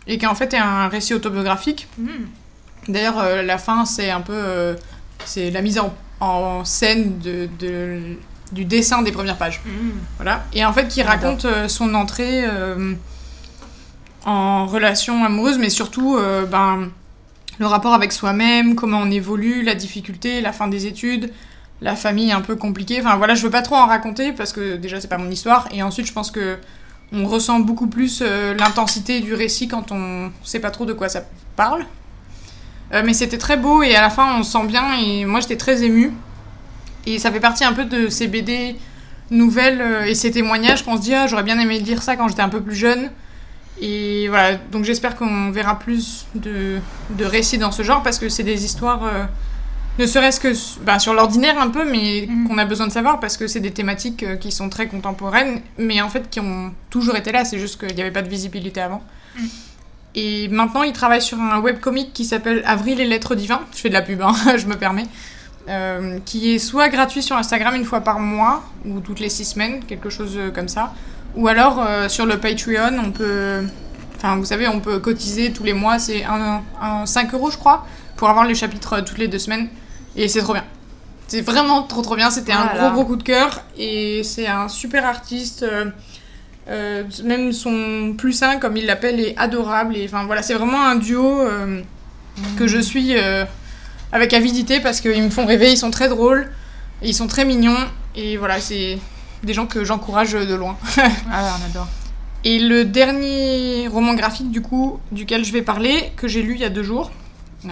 et 0.08 0.18
qui 0.18 0.26
en 0.26 0.34
fait 0.34 0.52
est 0.52 0.58
un 0.58 0.88
récit 0.88 1.14
autobiographique. 1.14 1.86
Mhm. 1.96 2.26
D'ailleurs, 2.88 3.18
euh, 3.20 3.42
la 3.42 3.56
fin, 3.58 3.84
c'est 3.84 4.10
un 4.10 4.20
peu... 4.20 4.32
euh, 4.34 4.74
c'est 5.24 5.50
la 5.52 5.62
mise 5.62 5.78
en, 5.78 5.94
en 6.18 6.64
scène 6.64 7.20
de, 7.20 7.48
de- 7.60 8.16
du 8.50 8.64
dessin 8.64 9.02
des 9.02 9.12
premières 9.12 9.38
pages. 9.38 9.60
Mhm. 9.64 9.92
Voilà. 10.16 10.42
Et 10.52 10.64
en 10.64 10.72
fait, 10.72 10.88
qui 10.88 11.02
raconte 11.04 11.46
son 11.68 11.94
entrée 11.94 12.44
en 14.26 14.66
relation 14.66 15.24
amoureuse, 15.24 15.58
mais 15.58 15.70
surtout 15.70 16.18
ben, 16.50 16.90
le 17.60 17.66
rapport 17.66 17.92
avec 17.92 18.10
soi-même, 18.10 18.74
comment 18.74 19.00
on 19.00 19.10
évolue, 19.10 19.62
la 19.62 19.74
difficulté, 19.74 20.40
la 20.40 20.52
fin 20.52 20.66
des 20.66 20.86
études, 20.86 21.30
la 21.82 21.94
famille 21.94 22.32
un 22.32 22.40
peu 22.40 22.56
compliquée. 22.56 23.00
Enfin 23.00 23.16
voilà, 23.16 23.34
je 23.34 23.42
veux 23.42 23.50
pas 23.50 23.60
trop 23.60 23.76
en 23.76 23.86
raconter 23.86 24.32
parce 24.32 24.54
que 24.54 24.76
déjà 24.76 24.98
c'est 24.98 25.08
pas 25.08 25.18
mon 25.18 25.30
histoire. 25.30 25.68
Et 25.70 25.82
ensuite, 25.82 26.06
je 26.06 26.12
pense 26.14 26.30
que 26.30 26.56
on 27.12 27.26
ressent 27.26 27.60
beaucoup 27.60 27.86
plus 27.86 28.22
euh, 28.22 28.54
l'intensité 28.54 29.20
du 29.20 29.34
récit 29.34 29.68
quand 29.68 29.92
on 29.92 30.30
sait 30.42 30.60
pas 30.60 30.70
trop 30.70 30.86
de 30.86 30.94
quoi 30.94 31.10
ça 31.10 31.24
parle. 31.54 31.84
Euh, 32.94 33.02
mais 33.04 33.12
c'était 33.12 33.38
très 33.38 33.58
beau 33.58 33.82
et 33.82 33.94
à 33.94 34.00
la 34.00 34.10
fin 34.10 34.38
on 34.38 34.42
sent 34.42 34.66
bien 34.66 34.94
et 34.94 35.26
moi 35.26 35.40
j'étais 35.40 35.58
très 35.58 35.84
émue. 35.84 36.12
Et 37.04 37.18
ça 37.18 37.30
fait 37.30 37.40
partie 37.40 37.64
un 37.64 37.74
peu 37.74 37.84
de 37.84 38.08
ces 38.08 38.26
BD 38.26 38.76
nouvelles 39.30 39.82
euh, 39.82 40.04
et 40.06 40.14
ces 40.14 40.30
témoignages 40.30 40.82
qu'on 40.82 40.96
se 40.96 41.02
dit 41.02 41.14
ah, 41.14 41.26
j'aurais 41.26 41.42
bien 41.42 41.58
aimé 41.58 41.78
lire 41.78 42.02
ça 42.02 42.16
quand 42.16 42.26
j'étais 42.28 42.42
un 42.42 42.48
peu 42.48 42.62
plus 42.62 42.74
jeune. 42.74 43.10
Et 43.80 44.28
voilà, 44.28 44.56
donc 44.72 44.84
j'espère 44.84 45.16
qu'on 45.16 45.50
verra 45.50 45.78
plus 45.78 46.26
de, 46.34 46.78
de 47.10 47.24
récits 47.24 47.58
dans 47.58 47.72
ce 47.72 47.82
genre 47.82 48.02
parce 48.02 48.18
que 48.18 48.28
c'est 48.28 48.42
des 48.42 48.64
histoires, 48.64 49.04
euh, 49.04 49.24
ne 49.98 50.06
serait-ce 50.06 50.38
que 50.40 50.52
bah, 50.84 50.98
sur 50.98 51.14
l'ordinaire 51.14 51.58
un 51.60 51.68
peu, 51.68 51.90
mais 51.90 52.26
Mhm. 52.28 52.48
qu'on 52.48 52.58
a 52.58 52.64
besoin 52.66 52.86
de 52.86 52.92
savoir 52.92 53.20
parce 53.20 53.36
que 53.36 53.46
c'est 53.46 53.60
des 53.60 53.70
thématiques 53.72 54.22
euh, 54.22 54.36
qui 54.36 54.52
sont 54.52 54.68
très 54.68 54.86
contemporaines, 54.86 55.60
mais 55.78 56.00
en 56.02 56.08
fait 56.10 56.28
qui 56.30 56.40
ont 56.40 56.72
toujours 56.90 57.16
été 57.16 57.32
là, 57.32 57.44
c'est 57.44 57.58
juste 57.58 57.78
qu'il 57.84 57.94
n'y 57.94 58.02
avait 58.02 58.10
pas 58.10 58.22
de 58.22 58.28
visibilité 58.28 58.80
avant. 58.82 59.02
Mhm. 59.38 59.48
Et 60.16 60.48
maintenant, 60.48 60.82
il 60.82 60.92
travaille 60.92 61.22
sur 61.22 61.38
un 61.40 61.60
webcomic 61.60 62.12
qui 62.12 62.24
s'appelle 62.24 62.62
Avril 62.66 63.00
et 63.00 63.06
lettres 63.06 63.34
divins. 63.36 63.60
Je 63.74 63.78
fais 63.80 63.88
de 63.88 63.94
la 63.94 64.02
pub, 64.02 64.20
hein, 64.20 64.34
je 64.56 64.66
me 64.66 64.76
permets. 64.76 65.06
Euh, 65.68 66.18
qui 66.24 66.52
est 66.54 66.58
soit 66.58 66.88
gratuit 66.88 67.22
sur 67.22 67.36
Instagram 67.36 67.74
une 67.76 67.84
fois 67.84 68.00
par 68.00 68.18
mois, 68.18 68.64
ou 68.84 68.98
toutes 69.00 69.20
les 69.20 69.28
six 69.28 69.44
semaines, 69.44 69.84
quelque 69.84 70.10
chose 70.10 70.36
comme 70.54 70.68
ça. 70.68 70.92
Ou 71.36 71.48
alors 71.48 71.80
euh, 71.80 72.08
sur 72.08 72.26
le 72.26 72.38
Patreon, 72.38 72.98
on 73.04 73.10
peut. 73.10 73.62
Enfin, 74.16 74.36
vous 74.36 74.44
savez, 74.44 74.68
on 74.68 74.80
peut 74.80 74.98
cotiser 74.98 75.52
tous 75.52 75.64
les 75.64 75.72
mois, 75.72 75.98
c'est 75.98 76.24
un, 76.24 76.62
un 76.80 77.06
5 77.06 77.32
euros, 77.34 77.50
je 77.50 77.56
crois, 77.56 77.86
pour 78.16 78.28
avoir 78.28 78.44
les 78.44 78.54
chapitres 78.54 78.94
euh, 78.94 79.02
toutes 79.02 79.18
les 79.18 79.28
deux 79.28 79.38
semaines. 79.38 79.68
Et 80.16 80.28
c'est 80.28 80.40
trop 80.40 80.52
bien. 80.52 80.64
C'est 81.28 81.40
vraiment 81.40 81.82
trop 81.84 82.02
trop 82.02 82.16
bien. 82.16 82.30
C'était 82.30 82.52
un 82.52 82.66
gros 82.66 82.90
gros 82.90 83.04
coup 83.04 83.16
de 83.16 83.22
cœur. 83.22 83.62
Et 83.78 84.22
c'est 84.24 84.46
un 84.48 84.68
super 84.68 85.06
artiste. 85.06 85.64
euh, 86.68 87.02
même 87.24 87.52
son 87.52 88.14
plus 88.16 88.42
un, 88.42 88.58
comme 88.58 88.76
il 88.76 88.86
l'appelle, 88.86 89.20
est 89.20 89.36
adorable. 89.38 89.96
Et 89.96 90.04
enfin 90.06 90.24
voilà, 90.24 90.42
c'est 90.42 90.54
vraiment 90.54 90.82
un 90.82 90.96
duo 90.96 91.40
euh, 91.40 91.80
que 92.58 92.66
je 92.66 92.78
suis 92.78 93.16
euh, 93.16 93.44
avec 94.12 94.32
avidité 94.34 94.80
parce 94.80 95.00
qu'ils 95.00 95.22
me 95.22 95.30
font 95.30 95.46
rêver. 95.46 95.70
Ils 95.72 95.76
sont 95.78 95.90
très 95.90 96.08
drôles, 96.08 96.50
ils 97.02 97.14
sont 97.14 97.26
très 97.26 97.44
mignons. 97.44 97.78
Et 98.16 98.36
voilà, 98.36 98.60
c'est 98.60 98.98
des 99.42 99.54
gens 99.54 99.66
que 99.66 99.84
j'encourage 99.84 100.32
de 100.32 100.54
loin. 100.54 100.76
Ah 101.30 101.56
on 101.60 101.66
adore. 101.70 101.88
Et 102.44 102.58
le 102.58 102.84
dernier 102.84 103.86
roman 103.88 104.14
graphique, 104.14 104.50
du 104.50 104.62
coup, 104.62 104.98
duquel 105.12 105.44
je 105.44 105.52
vais 105.52 105.62
parler, 105.62 106.12
que 106.16 106.26
j'ai 106.28 106.42
lu 106.42 106.54
il 106.54 106.60
y 106.60 106.64
a 106.64 106.70
deux 106.70 106.82
jours, 106.82 107.10
euh, 107.66 107.68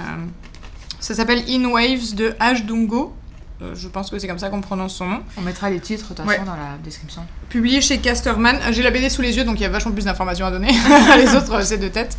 ça 1.01 1.15
s'appelle 1.15 1.43
In 1.49 1.65
Waves 1.67 2.15
de 2.15 2.35
H. 2.41 2.67
Dungo. 2.67 3.15
Euh, 3.61 3.75
je 3.75 3.89
pense 3.89 4.09
que 4.11 4.19
c'est 4.19 4.29
comme 4.29 4.39
ça 4.39 4.51
qu'on 4.51 4.61
prononce 4.61 4.95
son 4.95 5.07
nom. 5.07 5.21
On 5.37 5.41
mettra 5.41 5.69
les 5.71 5.81
titres 5.81 6.11
de 6.11 6.15
toute 6.15 6.27
Ouais. 6.27 6.35
façon 6.37 6.47
dans 6.47 6.57
la 6.57 6.77
description. 6.85 7.23
Publié 7.49 7.81
chez 7.81 7.99
Casterman. 7.99 8.57
Euh, 8.57 8.73
J'ai 8.73 8.83
la 8.83 8.91
BD 8.91 9.09
sous 9.09 9.23
les 9.23 9.37
yeux, 9.37 9.45
donc 9.45 9.59
il 9.59 9.63
y 9.63 9.67
a 9.67 9.69
vachement 9.69 9.91
plus 9.93 10.05
d'informations 10.05 10.47
à 10.47 10.51
donner. 10.51 10.71
les 11.17 11.35
autres, 11.35 11.61
c'est 11.65 11.79
de 11.79 11.89
tête. 11.89 12.17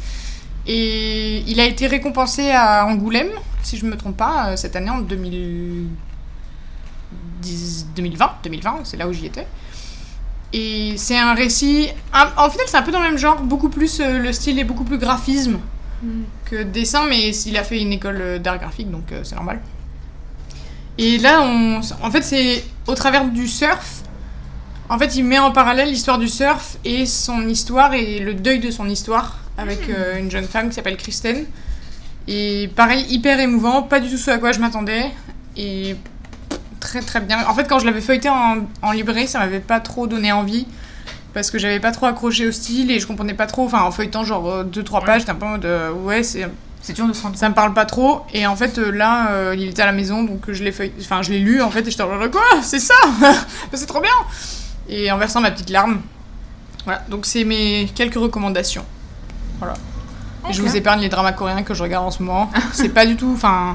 Et 0.68 1.40
il 1.48 1.60
a 1.60 1.66
été 1.66 1.88
récompensé 1.88 2.52
à 2.52 2.86
Angoulême, 2.86 3.30
si 3.64 3.78
je 3.78 3.86
me 3.86 3.96
trompe 3.96 4.18
pas, 4.18 4.50
euh, 4.50 4.56
cette 4.56 4.76
année 4.76 4.90
en 4.90 5.00
2010 7.42 7.88
2020. 7.96 8.32
2020, 8.44 8.80
c'est 8.84 8.98
là 8.98 9.08
où 9.08 9.14
j'y 9.14 9.26
étais. 9.28 9.48
Et 10.54 10.94
c'est 10.98 11.18
un 11.18 11.34
récit. 11.36 11.90
un- 12.14 12.32
en 12.38 12.50
final, 12.50 12.66
c'est 12.68 12.78
un 12.78 12.82
peu 12.82 12.92
dans 12.92 13.00
le 13.02 13.10
même 13.10 13.18
genre, 13.18 13.42
beaucoup 13.42 13.70
plus. 13.70 14.00
euh, 14.00 14.18
le 14.20 14.32
style 14.34 14.58
est 14.60 14.64
beaucoup 14.64 14.84
plus 14.84 14.98
graphisme 14.98 15.60
que 16.46 16.64
dessin, 16.64 17.06
mais 17.08 17.30
il 17.36 17.58
a 17.58 17.64
fait 17.64 17.82
une 17.82 17.92
école 17.94 18.18
euh, 18.22 18.40
d'art 18.40 18.58
graphique, 18.58 18.90
donc 18.90 19.12
euh, 19.12 19.22
c'est 19.24 19.36
normal. 19.36 19.60
Et 20.98 21.18
là, 21.18 21.42
on, 21.44 21.82
en 22.02 22.12
fait, 22.12 22.22
c'est 22.24 22.64
au 22.88 22.96
travers 22.96 23.26
du 23.26 23.48
surf. 23.48 24.02
En 24.90 24.98
fait, 24.98 25.16
il 25.18 25.24
met 25.24 25.38
en 25.40 25.52
parallèle 25.52 25.90
l'histoire 25.90 26.18
du 26.18 26.28
surf 26.28 26.78
et 26.84 27.06
son 27.06 27.48
histoire 27.48 27.94
et 27.94 28.20
le 28.20 28.34
deuil 28.34 28.60
de 28.60 28.72
son 28.72 28.90
histoire 28.90 29.38
avec 29.58 29.88
euh, 29.90 30.18
une 30.20 30.32
jeune 30.32 30.46
femme 30.48 30.70
qui 30.70 30.76
s'appelle 30.76 30.98
Kristen. 30.98 31.46
Et 32.28 32.70
pareil, 32.76 33.06
hyper 33.10 33.40
émouvant, 33.40 33.84
pas 33.84 34.00
du 34.00 34.10
tout 34.10 34.18
ce 34.18 34.32
à 34.32 34.38
quoi 34.40 34.52
je 34.52 34.60
m'attendais. 34.60 35.12
Et 35.58 35.96
très 36.80 37.02
très 37.02 37.20
bien. 37.22 37.46
En 37.48 37.54
fait, 37.54 37.66
quand 37.68 37.80
je 37.80 37.86
l'avais 37.86 38.02
feuilleté 38.02 38.30
en, 38.30 38.58
en 38.82 38.92
librairie, 38.92 39.28
ça 39.28 39.40
m'avait 39.40 39.60
pas 39.60 39.80
trop 39.80 40.08
donné 40.08 40.32
envie. 40.32 40.66
Parce 41.34 41.52
que 41.52 41.60
j'avais 41.60 41.80
pas 41.80 41.92
trop 41.92 42.08
accroché 42.08 42.48
au 42.48 42.52
style 42.52 42.90
et 42.90 43.00
je 43.00 43.06
comprenais 43.06 43.36
pas 43.36 43.46
trop. 43.46 43.66
Enfin, 43.66 43.82
en 43.84 43.92
feuilletant 43.92 44.24
genre 44.24 44.64
2-3 44.66 44.94
Ouais. 45.00 45.06
pages, 45.06 45.22
j'étais 45.22 45.32
un 45.32 45.36
peu 45.36 45.46
en 45.46 45.50
mode 45.50 45.66
euh, 45.66 45.92
ouais, 45.92 46.24
c'est 46.24 46.50
C'est 46.82 46.94
dur 46.94 47.08
de 47.08 47.14
se 47.14 47.22
rendre 47.22 47.38
ça 47.38 47.48
me 47.50 47.54
parle 47.54 47.74
pas 47.74 47.86
trop. 47.86 48.22
Et 48.34 48.48
en 48.48 48.56
fait 48.56 48.80
euh, 48.80 48.90
là 48.90 49.30
euh, 49.32 49.56
il 49.58 49.68
était 49.70 49.84
à 49.84 49.86
la 49.86 49.92
maison 49.92 50.24
donc 50.24 50.52
je 50.52 50.64
l'ai 50.64 50.74
enfin 51.00 51.22
je 51.22 51.30
l'ai 51.32 51.38
lu 51.40 51.62
en 51.62 51.70
fait 51.70 51.82
et 51.88 51.92
j'étais 51.92 52.02
en 52.02 52.16
mode 52.16 52.32
quoi? 52.32 52.42
C'est 52.64 52.80
ça? 52.80 52.96
C'est 53.74 53.86
trop 53.86 54.02
bien! 54.02 54.10
Et 54.88 55.12
en 55.12 55.18
versant 55.20 55.40
ma 55.40 55.52
petite 55.52 55.70
larme. 55.70 56.02
Voilà. 56.86 57.04
Donc 57.10 57.28
c'est 57.28 57.44
mes 57.44 57.88
quelques 57.94 58.16
recommandations. 58.16 58.86
Voilà. 59.60 59.76
Je 60.50 60.62
vous 60.64 60.76
épargne 60.76 61.02
les 61.02 61.10
dramas 61.10 61.34
coréens 61.34 61.62
que 61.62 61.76
je 61.76 61.84
regarde 61.84 62.08
en 62.08 62.12
ce 62.12 62.24
moment. 62.24 62.50
C'est 62.74 62.90
pas 62.90 63.06
du 63.06 63.16
tout 63.16 63.32
enfin 63.36 63.74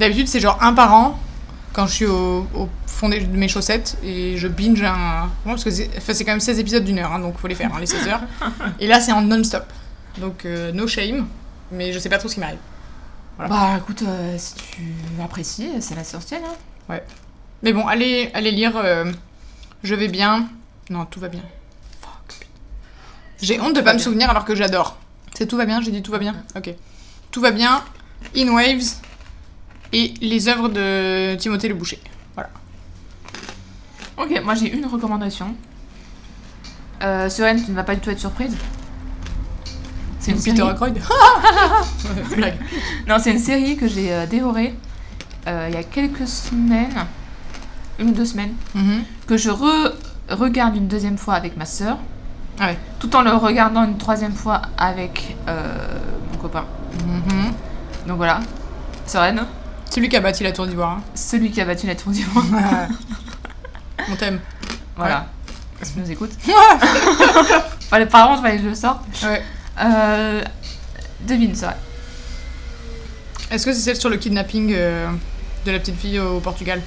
d'habitude 0.00 0.28
c'est 0.28 0.40
genre 0.40 0.58
un 0.60 0.74
par 0.74 0.92
an 0.92 1.18
quand 1.72 1.86
je 1.86 1.92
suis 1.92 2.06
au, 2.06 2.46
au 2.54 2.68
fond 2.86 3.08
de 3.08 3.16
mes 3.18 3.48
chaussettes 3.48 3.96
et 4.02 4.36
je 4.36 4.48
binge 4.48 4.82
un 4.82 5.28
parce 5.44 5.64
que 5.64 5.70
c'est 5.70 5.88
enfin, 5.96 6.12
quand 6.18 6.32
même 6.32 6.40
16 6.40 6.58
épisodes 6.58 6.84
d'une 6.84 6.98
heure 6.98 7.12
hein, 7.12 7.20
donc 7.20 7.38
faut 7.38 7.46
les 7.48 7.54
faire 7.54 7.72
hein, 7.74 7.78
les 7.80 7.86
16 7.86 8.08
heures 8.08 8.20
et 8.80 8.86
là 8.86 9.00
c'est 9.00 9.12
en 9.12 9.22
non-stop 9.22 9.64
donc 10.18 10.44
euh, 10.44 10.72
no 10.72 10.86
shame 10.88 11.26
mais 11.70 11.92
je 11.92 11.98
sais 11.98 12.08
pas 12.08 12.18
trop 12.18 12.28
ce 12.28 12.34
qui 12.34 12.40
m'arrive 12.40 12.58
Voilà. 13.36 13.50
Bah 13.54 13.76
écoute, 13.78 14.02
euh, 14.06 14.34
si 14.38 14.54
tu 14.54 14.82
apprécies, 15.22 15.70
c'est 15.80 15.94
la 15.94 16.02
sorcière. 16.02 16.40
Hein. 16.88 16.98
Mais 17.62 17.72
bon, 17.72 17.86
allez, 17.86 18.30
allez 18.34 18.50
lire. 18.50 18.72
euh, 18.76 19.12
je 19.84 19.94
vais 19.94 20.08
bien. 20.08 20.48
Non, 20.90 21.04
tout 21.04 21.20
va 21.20 21.28
bien. 21.28 21.42
Fuck. 22.00 22.46
J'ai 23.42 23.60
honte 23.60 23.76
de 23.76 23.80
pas 23.82 23.92
me 23.92 23.98
bien. 23.98 24.04
souvenir 24.04 24.30
alors 24.30 24.44
que 24.46 24.54
j'adore. 24.54 24.96
C'est 25.34 25.46
tout 25.46 25.56
va 25.58 25.66
bien, 25.66 25.80
j'ai 25.82 25.90
dit 25.92 26.02
tout 26.02 26.10
va 26.10 26.18
bien 26.18 26.34
Ok. 26.56 26.74
Tout 27.30 27.40
va 27.42 27.50
bien. 27.52 27.84
In 28.34 28.48
Waves 28.48 28.96
et 29.92 30.14
les 30.20 30.48
œuvres 30.48 30.68
de 30.68 31.34
Timothée 31.36 31.68
Le 31.68 31.74
Boucher. 31.74 32.00
Voilà. 32.34 32.50
Ok, 34.16 34.40
moi 34.44 34.54
j'ai 34.54 34.72
une 34.72 34.86
recommandation. 34.86 35.54
Euh, 37.02 37.28
Sereine, 37.28 37.62
tu 37.64 37.70
ne 37.70 37.76
vas 37.76 37.84
pas 37.84 37.94
du 37.94 38.00
tout 38.00 38.10
être 38.10 38.18
surprise. 38.18 38.56
C'est 40.20 40.32
une 40.32 40.38
Peter 40.38 40.56
série. 40.56 40.92
Blague. 42.36 42.56
Non, 43.06 43.16
c'est 43.20 43.30
une 43.30 43.38
série 43.38 43.76
que 43.76 43.86
j'ai 43.88 44.12
euh, 44.12 44.26
dévorée 44.26 44.74
euh, 45.46 45.66
il 45.70 45.74
y 45.74 45.78
a 45.78 45.82
quelques 45.84 46.26
semaines, 46.28 47.06
une 47.98 48.08
ou 48.10 48.12
deux 48.12 48.24
semaines, 48.26 48.52
Mhm. 48.74 49.04
que 49.26 49.36
je 49.36 49.48
re- 49.50 49.92
regarde 50.28 50.76
une 50.76 50.88
deuxième 50.88 51.16
fois 51.16 51.34
avec 51.34 51.56
ma 51.56 51.64
sœur, 51.64 51.96
Ah 52.58 52.66
ouais. 52.66 52.78
tout 52.98 53.14
en 53.16 53.22
le 53.22 53.30
regardant 53.30 53.84
une 53.84 53.96
troisième 53.96 54.34
fois 54.34 54.60
avec 54.76 55.36
euh, 55.48 55.62
mon 56.32 56.38
copain. 56.38 56.64
Mhm. 57.06 57.52
Donc 58.08 58.16
voilà, 58.18 58.40
Sereine, 59.06 59.46
Celui 59.90 60.08
qui 60.08 60.16
a 60.16 60.20
bâti 60.20 60.42
la 60.44 60.52
tour 60.52 60.66
d'ivoire. 60.66 60.98
hein. 60.98 61.02
celui 61.14 61.50
qui 61.50 61.60
a 61.60 61.64
battu 61.64 61.86
la 61.86 61.94
tour 61.94 62.12
d'ivoire. 62.12 62.44
On 64.10 64.16
t'aime. 64.16 64.40
voilà, 64.96 65.26
si 65.82 65.92
tu 65.94 66.00
nous 66.00 66.10
écoutes. 66.10 66.32
Voilà, 67.90 68.04
par 68.04 68.28
contre, 68.28 68.42
fallait 68.42 68.58
que 68.58 68.64
je 68.64 68.68
le 68.68 68.74
sorte. 68.74 69.00
Ouais. 69.22 69.42
Euh, 69.80 70.42
devine, 71.26 71.54
Sereine. 71.54 71.74
Est-ce 73.50 73.64
que 73.64 73.72
c'est 73.72 73.80
celle 73.80 73.96
sur 73.96 74.10
le 74.10 74.18
kidnapping 74.18 74.74
euh, 74.76 75.08
de 75.64 75.70
la 75.70 75.78
petite 75.78 75.98
fille 75.98 76.18
au 76.20 76.38
Portugal? 76.40 76.82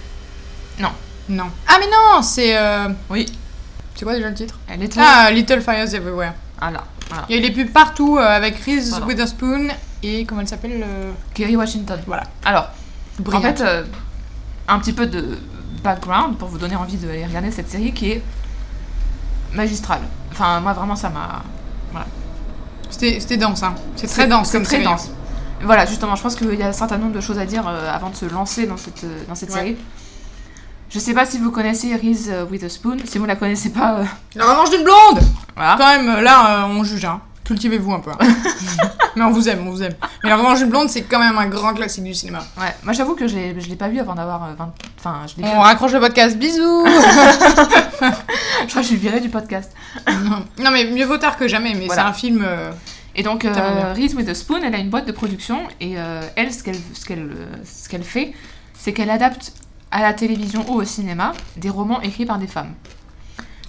Non. 0.80 0.90
Non. 1.28 1.46
Ah 1.68 1.78
mais 1.80 1.88
non, 1.88 2.22
c'est... 2.22 2.56
euh, 2.56 2.90
Oui, 3.10 3.26
C'est 3.96 4.06
quoi 4.06 4.14
déjà 4.14 4.30
le 4.30 4.36
titre? 4.36 4.60
Elle 4.68 4.84
est 4.84 4.96
Ah, 5.00 5.32
Little 5.32 5.62
Fires 5.62 5.92
Everywhere. 5.92 6.34
Voilà, 6.60 6.84
voilà. 7.10 7.26
Il 7.30 7.36
y 7.36 7.40
a 7.40 7.42
eu 7.44 7.50
des 7.50 7.52
pubs 7.64 7.74
partout 7.74 8.20
euh, 8.20 8.22
avec 8.22 8.58
Reese 8.64 8.90
Voilà. 8.92 9.08
Witherspoon 9.08 9.70
et 10.04 10.24
comment 10.26 10.42
elle 10.42 10.48
s'appelle 10.48 10.84
euh, 10.86 11.12
Kerry 11.34 11.56
Washington. 11.56 12.00
Voilà. 12.06 12.24
Alors, 12.46 12.70
En 13.34 13.42
fait, 13.42 13.62
euh, 13.62 13.84
un 14.68 14.80
petit 14.80 14.94
peu 14.94 15.06
de 15.08 15.38
background 15.84 16.38
pour 16.38 16.48
vous 16.50 16.58
donner 16.58 16.76
envie 16.76 16.98
de 16.98 17.10
aller 17.10 17.26
regarder 17.26 17.52
cette 17.52 17.70
série 17.70 17.92
qui 17.94 18.12
est 18.12 18.24
magistrale. 19.54 20.02
Enfin, 20.32 20.60
moi 20.60 20.74
vraiment, 20.74 20.96
ça 20.96 21.10
m'a. 21.10 21.44
C'était 22.90 23.20
c'était 23.22 23.38
dense, 23.38 23.64
hein. 23.64 23.74
C'est 23.96 24.08
très 24.08 24.28
dense 24.28 24.48
C'est 24.50 24.58
comme 24.58 24.64
très 24.66 24.76
série. 24.78 24.84
dense. 24.86 25.10
Voilà, 25.64 25.86
justement, 25.86 26.16
je 26.16 26.22
pense 26.24 26.36
qu'il 26.36 26.54
y 26.56 26.64
a 26.64 26.68
un 26.68 26.74
certain 26.74 26.98
nombre 26.98 27.14
de 27.14 27.22
choses 27.22 27.38
à 27.40 27.46
dire 27.46 27.66
euh, 27.68 27.90
avant 27.94 28.10
de 28.10 28.16
se 28.16 28.26
lancer 28.26 28.66
dans 28.68 28.78
cette, 28.78 29.04
euh, 29.06 29.24
dans 29.30 29.36
cette 29.36 29.50
Ouais. 29.52 29.56
série. 29.56 29.78
Je 30.90 31.00
sais 31.00 31.14
pas 31.14 31.26
si 31.26 31.38
vous 31.38 31.52
connaissez 31.52 31.96
Reese 31.96 32.30
Witherspoon. 32.52 32.98
Si 33.06 33.18
vous 33.18 33.26
la 33.26 33.38
connaissez 33.38 33.70
pas, 33.70 34.00
euh, 34.00 34.04
La 34.36 34.46
revanche 34.46 34.72
d'une 34.72 34.84
blonde 34.84 35.22
voilà. 35.56 35.76
Quand 35.78 35.88
même, 35.88 36.22
là, 36.24 36.64
euh, 36.66 36.68
on 36.68 36.84
juge, 36.84 37.06
hein. 37.06 37.22
Cultivez-vous 37.52 37.92
un 37.94 38.00
peu. 38.00 38.12
hein. 38.12 38.18
mais 39.16 39.24
on 39.26 39.32
vous 39.32 39.50
aime, 39.50 39.68
on 39.68 39.72
vous 39.72 39.84
aime. 39.84 39.94
Mais 40.24 40.30
la 40.30 40.38
revanche 40.38 40.64
blonde, 40.64 40.90
c'est 40.90 41.02
quand 41.02 41.20
même 41.20 41.38
un 41.38 41.48
grand 41.48 41.74
classique 41.74 42.04
du 42.06 42.14
cinéma. 42.14 42.40
Ouais. 42.58 42.74
Moi, 42.84 42.94
j'avoue 42.94 43.16
que 43.16 43.28
je 43.28 43.36
l'ai 43.36 43.60
je 43.60 43.68
l'ai 43.68 43.76
pas 43.76 43.90
vu 43.90 44.00
avant 44.00 44.16
d'avoir 44.16 44.44
euh, 44.44 44.54
20. 44.58 44.74
Enfin, 45.00 45.22
je 45.28 45.36
l'ai 45.42 45.44
vu. 45.48 45.54
On 45.56 45.60
raccroche 45.62 45.92
le 45.92 46.00
podcast, 46.00 46.38
bisous 46.38 46.86
Je 46.86 48.00
crois 48.00 48.12
que 48.76 48.82
je 48.82 48.88
suis 48.88 48.96
virée 48.96 49.20
du 49.20 49.30
podcast. 49.30 49.72
non. 50.08 50.46
non, 50.64 50.72
mais 50.72 50.86
mieux 50.86 51.06
vaut 51.06 51.18
tard 51.18 51.38
que 51.38 51.48
jamais, 51.48 51.74
mais 51.74 51.88
Voilà. 51.88 52.04
c'est 52.04 52.08
un 52.10 52.14
film... 52.14 52.44
euh, 52.48 52.72
Et 53.16 53.24
donc, 53.24 53.44
euh. 53.46 53.94
Reese 53.94 54.14
Witherspoon, 54.16 54.62
elle 54.64 54.76
a 54.76 54.78
une 54.78 54.90
boîte 54.90 55.06
de 55.08 55.12
production 55.12 55.60
et 55.82 55.96
euh, 55.98 56.22
elle, 56.36 56.54
ce 56.54 56.64
qu'elle 56.64 56.78
ce 56.94 57.06
qu'elle 57.06 57.20
euh, 57.36 57.46
ce 57.66 57.90
qu'elle 57.90 58.04
fait, 58.04 58.34
c'est 58.80 58.94
qu'elle 58.94 59.10
adapte 59.10 59.52
à 59.92 60.02
la 60.02 60.14
télévision 60.14 60.64
ou 60.70 60.76
au 60.76 60.86
cinéma 60.86 61.34
des 61.58 61.70
romans 61.70 62.00
écrits 62.02 62.26
par 62.26 62.38
des 62.38 62.48
femmes. 62.48 62.72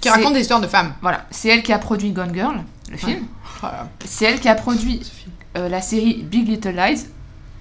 Qui 0.03 0.11
raconte 0.11 0.35
des 0.35 0.41
histoires 0.41 0.61
de 0.61 0.67
femmes. 0.67 0.93
Voilà, 1.01 1.27
c'est 1.31 1.49
elle 1.49 1.63
qui 1.63 1.73
a 1.73 1.79
produit 1.79 2.11
Gone 2.11 2.35
Girl, 2.35 2.57
le 2.91 2.97
film. 2.99 3.25
Voilà. 3.61 3.89
C'est 4.05 4.27
elle 4.27 4.41
qui 4.41 4.49
a 4.49 4.55
produit 4.55 5.01
euh, 5.57 5.69
la 5.69 5.81
série 5.81 6.23
Big 6.25 6.49
Little 6.49 6.75
Lies, 6.77 7.07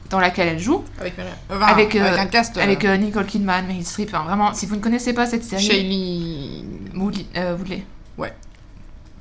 dans 0.09 0.19
laquelle 0.19 0.49
elle 0.49 0.59
joue, 0.59 0.83
Avec, 0.99 1.13
enfin, 1.49 1.65
Avec, 1.67 1.95
avec, 1.95 1.95
euh, 1.95 2.17
un 2.19 2.25
cast... 2.25 2.57
euh, 2.57 2.61
avec 2.63 2.83
euh, 2.83 2.97
Nicole 2.97 3.25
Kidman, 3.25 3.65
Meryl 3.65 3.85
Streep. 3.85 4.09
Enfin, 4.13 4.25
vraiment, 4.25 4.53
si 4.53 4.65
vous 4.65 4.75
ne 4.75 4.81
connaissez 4.81 5.13
pas 5.13 5.25
cette 5.25 5.43
série, 5.45 5.63
Shaylee... 5.63 6.65
Woodley, 6.95 7.25
euh, 7.37 7.55
Woodley, 7.55 7.83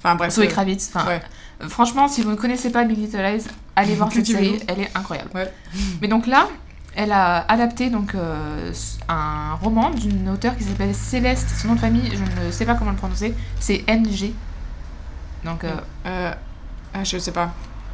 Enfin 0.03 0.15
bref. 0.15 0.33
Zoe 0.33 0.45
euh, 0.45 0.47
Kravitz. 0.47 0.91
Enfin, 0.95 1.07
ouais. 1.07 1.21
euh, 1.63 1.69
franchement, 1.69 2.09
si 2.09 2.23
vous 2.23 2.31
ne 2.31 2.37
connaissez 2.37 2.71
pas 2.71 2.85
Big 2.85 2.97
Little 2.99 3.19
Lies, 3.23 3.45
allez 3.77 3.95
voir 3.97 4.11
cette 4.11 4.27
série, 4.27 4.59
elle 4.67 4.81
est 4.81 4.91
incroyable. 4.97 5.29
Ouais. 5.35 5.53
Mais 6.01 6.09
donc 6.09 6.27
là, 6.27 6.49
elle 6.95 7.13
a 7.13 7.45
adapté 7.51 7.89
donc 7.91 8.15
euh, 8.15 8.73
un 9.09 9.55
roman 9.63 9.91
d'une 9.91 10.29
auteure 10.29 10.57
qui 10.57 10.65
s'appelle 10.65 10.95
Céleste. 10.95 11.49
Son 11.61 11.69
nom 11.69 11.75
de 11.75 11.81
famille, 11.81 12.11
je 12.13 12.45
ne 12.47 12.51
sais 12.51 12.65
pas 12.67 12.75
comment 12.75 12.91
le 12.91 12.97
prononcer. 12.97 13.35
C'est 13.59 13.85
NG. 13.89 14.33
Donc 15.45 15.65
euh, 15.65 15.71
Euh, 16.07 16.33
ah, 16.95 17.05
je 17.05 17.17
sais 17.19 17.33
pas. 17.33 17.51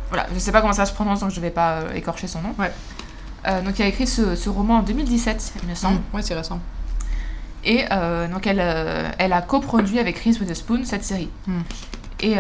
voilà, 0.08 0.26
je 0.30 0.34
ne 0.34 0.38
sais 0.38 0.50
pas 0.52 0.60
comment 0.60 0.72
ça 0.72 0.86
se 0.86 0.92
prononce, 0.94 1.20
donc 1.20 1.30
je 1.30 1.36
ne 1.36 1.42
vais 1.42 1.50
pas 1.50 1.72
euh, 1.80 1.92
écorcher 1.94 2.26
son 2.26 2.40
nom. 2.42 2.54
Ouais. 2.58 2.72
Euh, 3.46 3.60
donc, 3.62 3.78
elle 3.78 3.86
a 3.86 3.88
écrit 3.90 4.06
ce, 4.06 4.34
ce 4.34 4.48
roman 4.48 4.78
en 4.78 4.82
2017, 4.82 5.52
il 5.62 5.68
me 5.68 5.74
semble. 5.74 5.98
Mm, 5.98 6.16
Ouais, 6.16 6.22
c'est 6.22 6.34
récent. 6.34 6.58
Et 7.64 7.84
donc, 8.32 8.46
elle, 8.46 8.60
elle 9.18 9.32
a 9.32 9.42
coproduit 9.42 9.98
avec 9.98 10.18
Reese 10.18 10.38
Witherspoon 10.40 10.84
cette 10.84 11.04
série. 11.04 11.28
Mm. 11.46 11.60
Et 12.20 12.36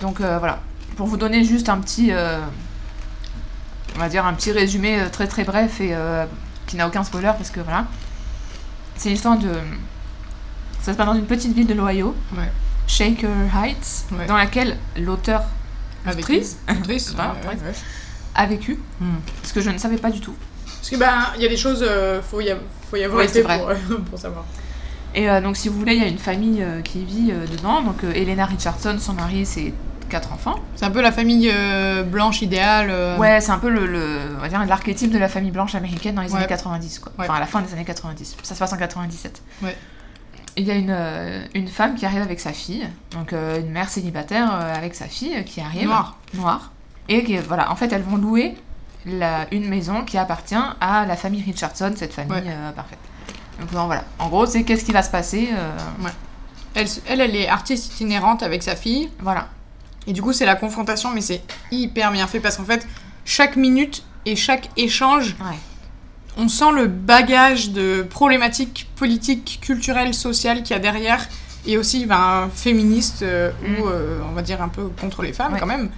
donc, 0.00 0.20
voilà. 0.20 0.60
Pour 0.96 1.06
vous 1.06 1.16
donner 1.16 1.44
juste 1.44 1.68
un 1.68 1.78
petit. 1.78 2.10
On 4.00 4.02
va 4.02 4.08
dire 4.08 4.24
un 4.24 4.32
petit 4.32 4.50
résumé 4.50 4.98
euh, 4.98 5.08
très 5.10 5.26
très 5.26 5.44
bref 5.44 5.78
et 5.82 5.90
euh, 5.92 6.24
qui 6.66 6.76
n'a 6.76 6.88
aucun 6.88 7.04
spoiler 7.04 7.32
parce 7.36 7.50
que 7.50 7.60
voilà. 7.60 7.84
C'est 8.96 9.10
l'histoire 9.10 9.36
de. 9.36 9.50
Ça 10.80 10.92
se 10.92 10.96
passe 10.96 11.06
dans 11.06 11.14
une 11.14 11.26
petite 11.26 11.54
ville 11.54 11.66
de 11.66 11.74
l'Ohio, 11.74 12.14
Ouais. 12.34 12.50
Shaker 12.86 13.28
Heights, 13.54 14.06
Ouais. 14.12 14.24
dans 14.24 14.38
laquelle 14.38 14.78
l'auteur 14.96 15.42
Actrice 16.06 16.56
Actrice, 16.66 17.10
ouais, 17.18 17.58
a 18.34 18.46
vécu. 18.46 18.78
Mm. 19.00 19.16
Ce 19.42 19.52
que 19.52 19.60
je 19.60 19.68
ne 19.68 19.76
savais 19.76 19.98
pas 19.98 20.10
du 20.10 20.20
tout. 20.20 20.34
Parce 20.64 20.88
que 20.88 20.96
ben, 20.96 21.26
il 21.36 21.42
y 21.42 21.46
a 21.46 21.48
des 21.50 21.58
choses, 21.58 21.84
euh, 21.86 22.22
faut 22.22 22.40
y, 22.40 22.54
faut 22.90 22.96
y 22.96 23.04
avoir 23.04 23.20
été 23.20 23.42
pour, 23.42 23.70
pour 24.10 24.18
savoir. 24.18 24.46
Et 25.14 25.28
euh, 25.28 25.42
donc, 25.42 25.58
si 25.58 25.68
vous 25.68 25.78
voulez, 25.78 25.96
il 25.96 26.00
y 26.00 26.04
a 26.04 26.08
une 26.08 26.16
famille 26.16 26.64
qui 26.84 27.04
vit 27.04 27.32
dedans. 27.52 27.82
Donc, 27.82 28.02
Elena 28.04 28.46
Richardson, 28.46 28.96
son 28.98 29.12
mari, 29.12 29.44
c'est 29.44 29.74
quatre 30.10 30.32
enfants. 30.32 30.56
C'est 30.76 30.84
un 30.84 30.90
peu 30.90 31.00
la 31.00 31.12
famille 31.12 31.50
euh, 31.52 32.02
blanche 32.02 32.42
idéale. 32.42 32.88
euh, 32.90 33.16
Ouais, 33.16 33.40
c'est 33.40 33.52
un 33.52 33.58
peu 33.58 33.70
le, 33.70 33.86
le- 33.86 34.18
on 34.36 34.40
va 34.40 34.48
dire 34.48 34.64
l'archétype 34.66 35.10
de 35.10 35.18
la 35.18 35.28
famille 35.28 35.50
blanche 35.50 35.74
américaine 35.74 36.14
dans 36.16 36.22
les 36.22 36.30
Ouais. 36.32 36.36
années 36.38 36.46
90, 36.46 36.98
quoi. 36.98 37.12
Ouais. 37.18 37.24
Enfin, 37.24 37.34
à 37.34 37.40
la 37.40 37.46
fin 37.46 37.62
des 37.62 37.72
années 37.72 37.84
90. 37.84 38.36
Ça 38.42 38.54
se 38.54 38.58
passe 38.58 38.72
en 38.72 38.76
97. 38.76 39.42
Ouais. 39.62 39.76
Il 40.56 40.64
y 40.64 40.70
a 40.70 40.74
une, 40.74 40.90
euh, 40.90 41.42
une 41.54 41.68
femme 41.68 41.94
qui 41.94 42.04
arrive 42.04 42.22
avec 42.22 42.40
sa 42.40 42.52
fille, 42.52 42.86
donc 43.12 43.32
une 43.32 43.70
mère 43.70 43.88
célibataire 43.88 44.52
avec 44.52 44.94
sa 44.96 45.06
fille 45.06 45.42
qui 45.44 45.60
arrive. 45.60 45.86
Noire. 45.86 46.16
Noire. 46.34 46.72
Et 47.08 47.24
qui, 47.24 47.36
voilà, 47.38 47.70
en 47.70 47.76
fait, 47.76 47.92
elles 47.92 48.02
vont 48.02 48.16
louer 48.16 48.56
la, 49.06 49.46
une 49.52 49.68
maison 49.68 50.02
qui 50.04 50.18
appartient 50.18 50.54
à 50.80 51.06
la 51.06 51.16
famille 51.16 51.42
Richardson, 51.42 51.92
cette 51.96 52.12
famille 52.12 52.50
parfaite. 52.76 52.98
Donc 53.60 53.86
voilà. 53.86 54.04
En 54.18 54.28
gros, 54.28 54.44
c'est 54.46 54.62
qu'est-ce 54.64 54.84
qui 54.84 54.92
va 54.92 55.02
se 55.02 55.10
passer. 55.10 55.48
Elle, 56.74 56.88
se- 56.88 57.00
elle, 57.08 57.20
elle 57.20 57.34
est 57.36 57.48
artiste 57.48 57.92
itinérante 57.94 58.42
avec 58.42 58.62
sa 58.62 58.76
fille. 58.76 59.10
voilà. 59.20 59.48
Et 60.06 60.12
du 60.12 60.22
coup, 60.22 60.32
c'est 60.32 60.46
la 60.46 60.56
confrontation, 60.56 61.10
mais 61.10 61.20
c'est 61.20 61.42
hyper 61.70 62.10
bien 62.12 62.26
fait 62.26 62.40
parce 62.40 62.56
qu'en 62.56 62.64
fait, 62.64 62.86
chaque 63.24 63.56
minute 63.56 64.02
et 64.26 64.34
chaque 64.36 64.68
échange, 64.76 65.36
Ouais. 65.40 65.56
on 66.36 66.48
sent 66.48 66.72
le 66.74 66.86
bagage 66.86 67.70
de 67.70 68.02
problématiques 68.08 68.88
politiques, 68.96 69.58
culturelles, 69.62 70.14
sociales 70.14 70.62
qu'il 70.62 70.74
y 70.74 70.76
a 70.78 70.80
derrière. 70.80 71.26
Et 71.66 71.76
aussi 71.76 72.06
ben, 72.06 72.48
féministe 72.54 73.22
euh, 73.22 73.50
Mm. 73.62 73.80
ou 73.82 73.86
euh, 73.88 74.20
on 74.26 74.32
va 74.32 74.40
dire 74.40 74.62
un 74.62 74.68
peu 74.68 74.88
contre 74.88 75.22
les 75.22 75.34
femmes 75.34 75.52
Ouais. 75.52 75.60
quand 75.60 75.66
même. 75.66 75.90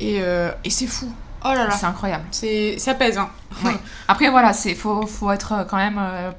Et, 0.00 0.18
euh, 0.20 0.50
et 0.64 0.70
c'est 0.70 0.88
fou. 0.88 1.12
Oh 1.44 1.48
là 1.54 1.68
là. 1.68 1.70
C'est 1.70 1.86
incroyable. 1.86 2.24
C'est, 2.32 2.78
ça 2.78 2.94
pèse, 2.94 3.16
hein. 3.16 3.28
Ouais. 3.64 3.76
Après, 4.08 4.28
voilà, 4.28 4.52
c'est 4.52 4.74
faut, 4.74 5.06
faut 5.06 5.30
être 5.30 5.64
quand 5.70 5.76
même 5.76 5.98
euh, 6.00 6.32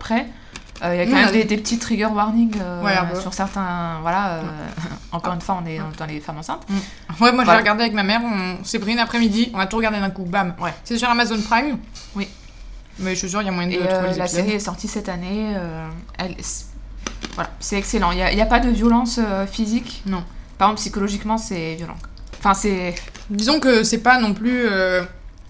Euh, 0.82 0.96
Il 0.96 0.98
y 0.98 1.02
a 1.02 1.06
quand 1.06 1.12
même 1.26 1.32
des, 1.32 1.44
des 1.44 1.58
petits 1.58 1.78
trigger 1.78 2.06
warnings 2.06 2.56
euh, 2.62 3.20
sur 3.20 3.34
certains. 3.34 4.00
Voilà. 4.02 4.30
euh, 4.36 4.42
encore 5.12 5.34
une 5.34 5.42
fois, 5.42 5.62
on 5.64 5.66
est 5.68 5.80
dans 5.98 6.06
les 6.06 6.20
femmes 6.20 6.38
enceintes. 6.38 6.66
Ouais, 6.70 7.32
moi 7.32 7.32
j'ai 7.32 7.46
Voilà. 7.46 7.60
regardé 7.60 7.82
avec 7.84 7.94
ma 7.94 8.04
mère, 8.04 8.22
on 8.24 8.64
s'est 8.64 8.80
pris 8.80 8.94
une 8.94 9.00
après-midi, 9.00 9.52
on 9.54 9.60
a 9.60 9.66
tout 9.68 9.78
regardé 9.78 10.00
d'un 10.00 10.10
coup, 10.10 10.24
bam. 10.24 10.54
Ouais. 10.60 10.74
C'est 10.84 10.98
sur 10.98 11.10
Amazon 11.10 11.40
Prime. 11.42 11.78
Oui. 12.16 12.28
Mais 13.00 13.12
je 13.14 13.20
suis 13.20 13.30
sûre, 13.30 13.42
il 13.42 13.46
y 13.46 13.50
a 13.50 13.52
moyen 13.52 13.70
de 13.70 13.74
Et 13.76 13.88
trouver 13.88 14.12
les 14.12 14.18
la 14.18 14.28
série 14.28 14.52
est 14.52 14.60
sortie 14.60 14.88
cette 14.88 15.10
année. 15.10 15.54
elle- 16.18 16.36
c'est- 16.40 16.66
voilà, 17.36 17.50
c'est 17.60 17.78
excellent. 17.78 18.12
Il 18.12 18.16
n'y 18.18 18.24
a, 18.24 18.32
il 18.32 18.38
y 18.38 18.42
a 18.42 18.46
pas 18.46 18.60
de 18.60 18.70
violence 18.70 19.20
physique? 19.52 20.02
Non. 20.06 20.24
Par 20.58 20.68
exemple, 20.70 20.82
psychologiquement, 20.82 21.38
c'est 21.38 21.76
violent. 21.76 21.96
Enfin, 22.40 22.54
c'est. 22.54 22.96
Disons 23.30 23.60
que 23.60 23.84
c'est 23.84 24.00
pas 24.00 24.20
non 24.20 24.34
plus. 24.34 24.66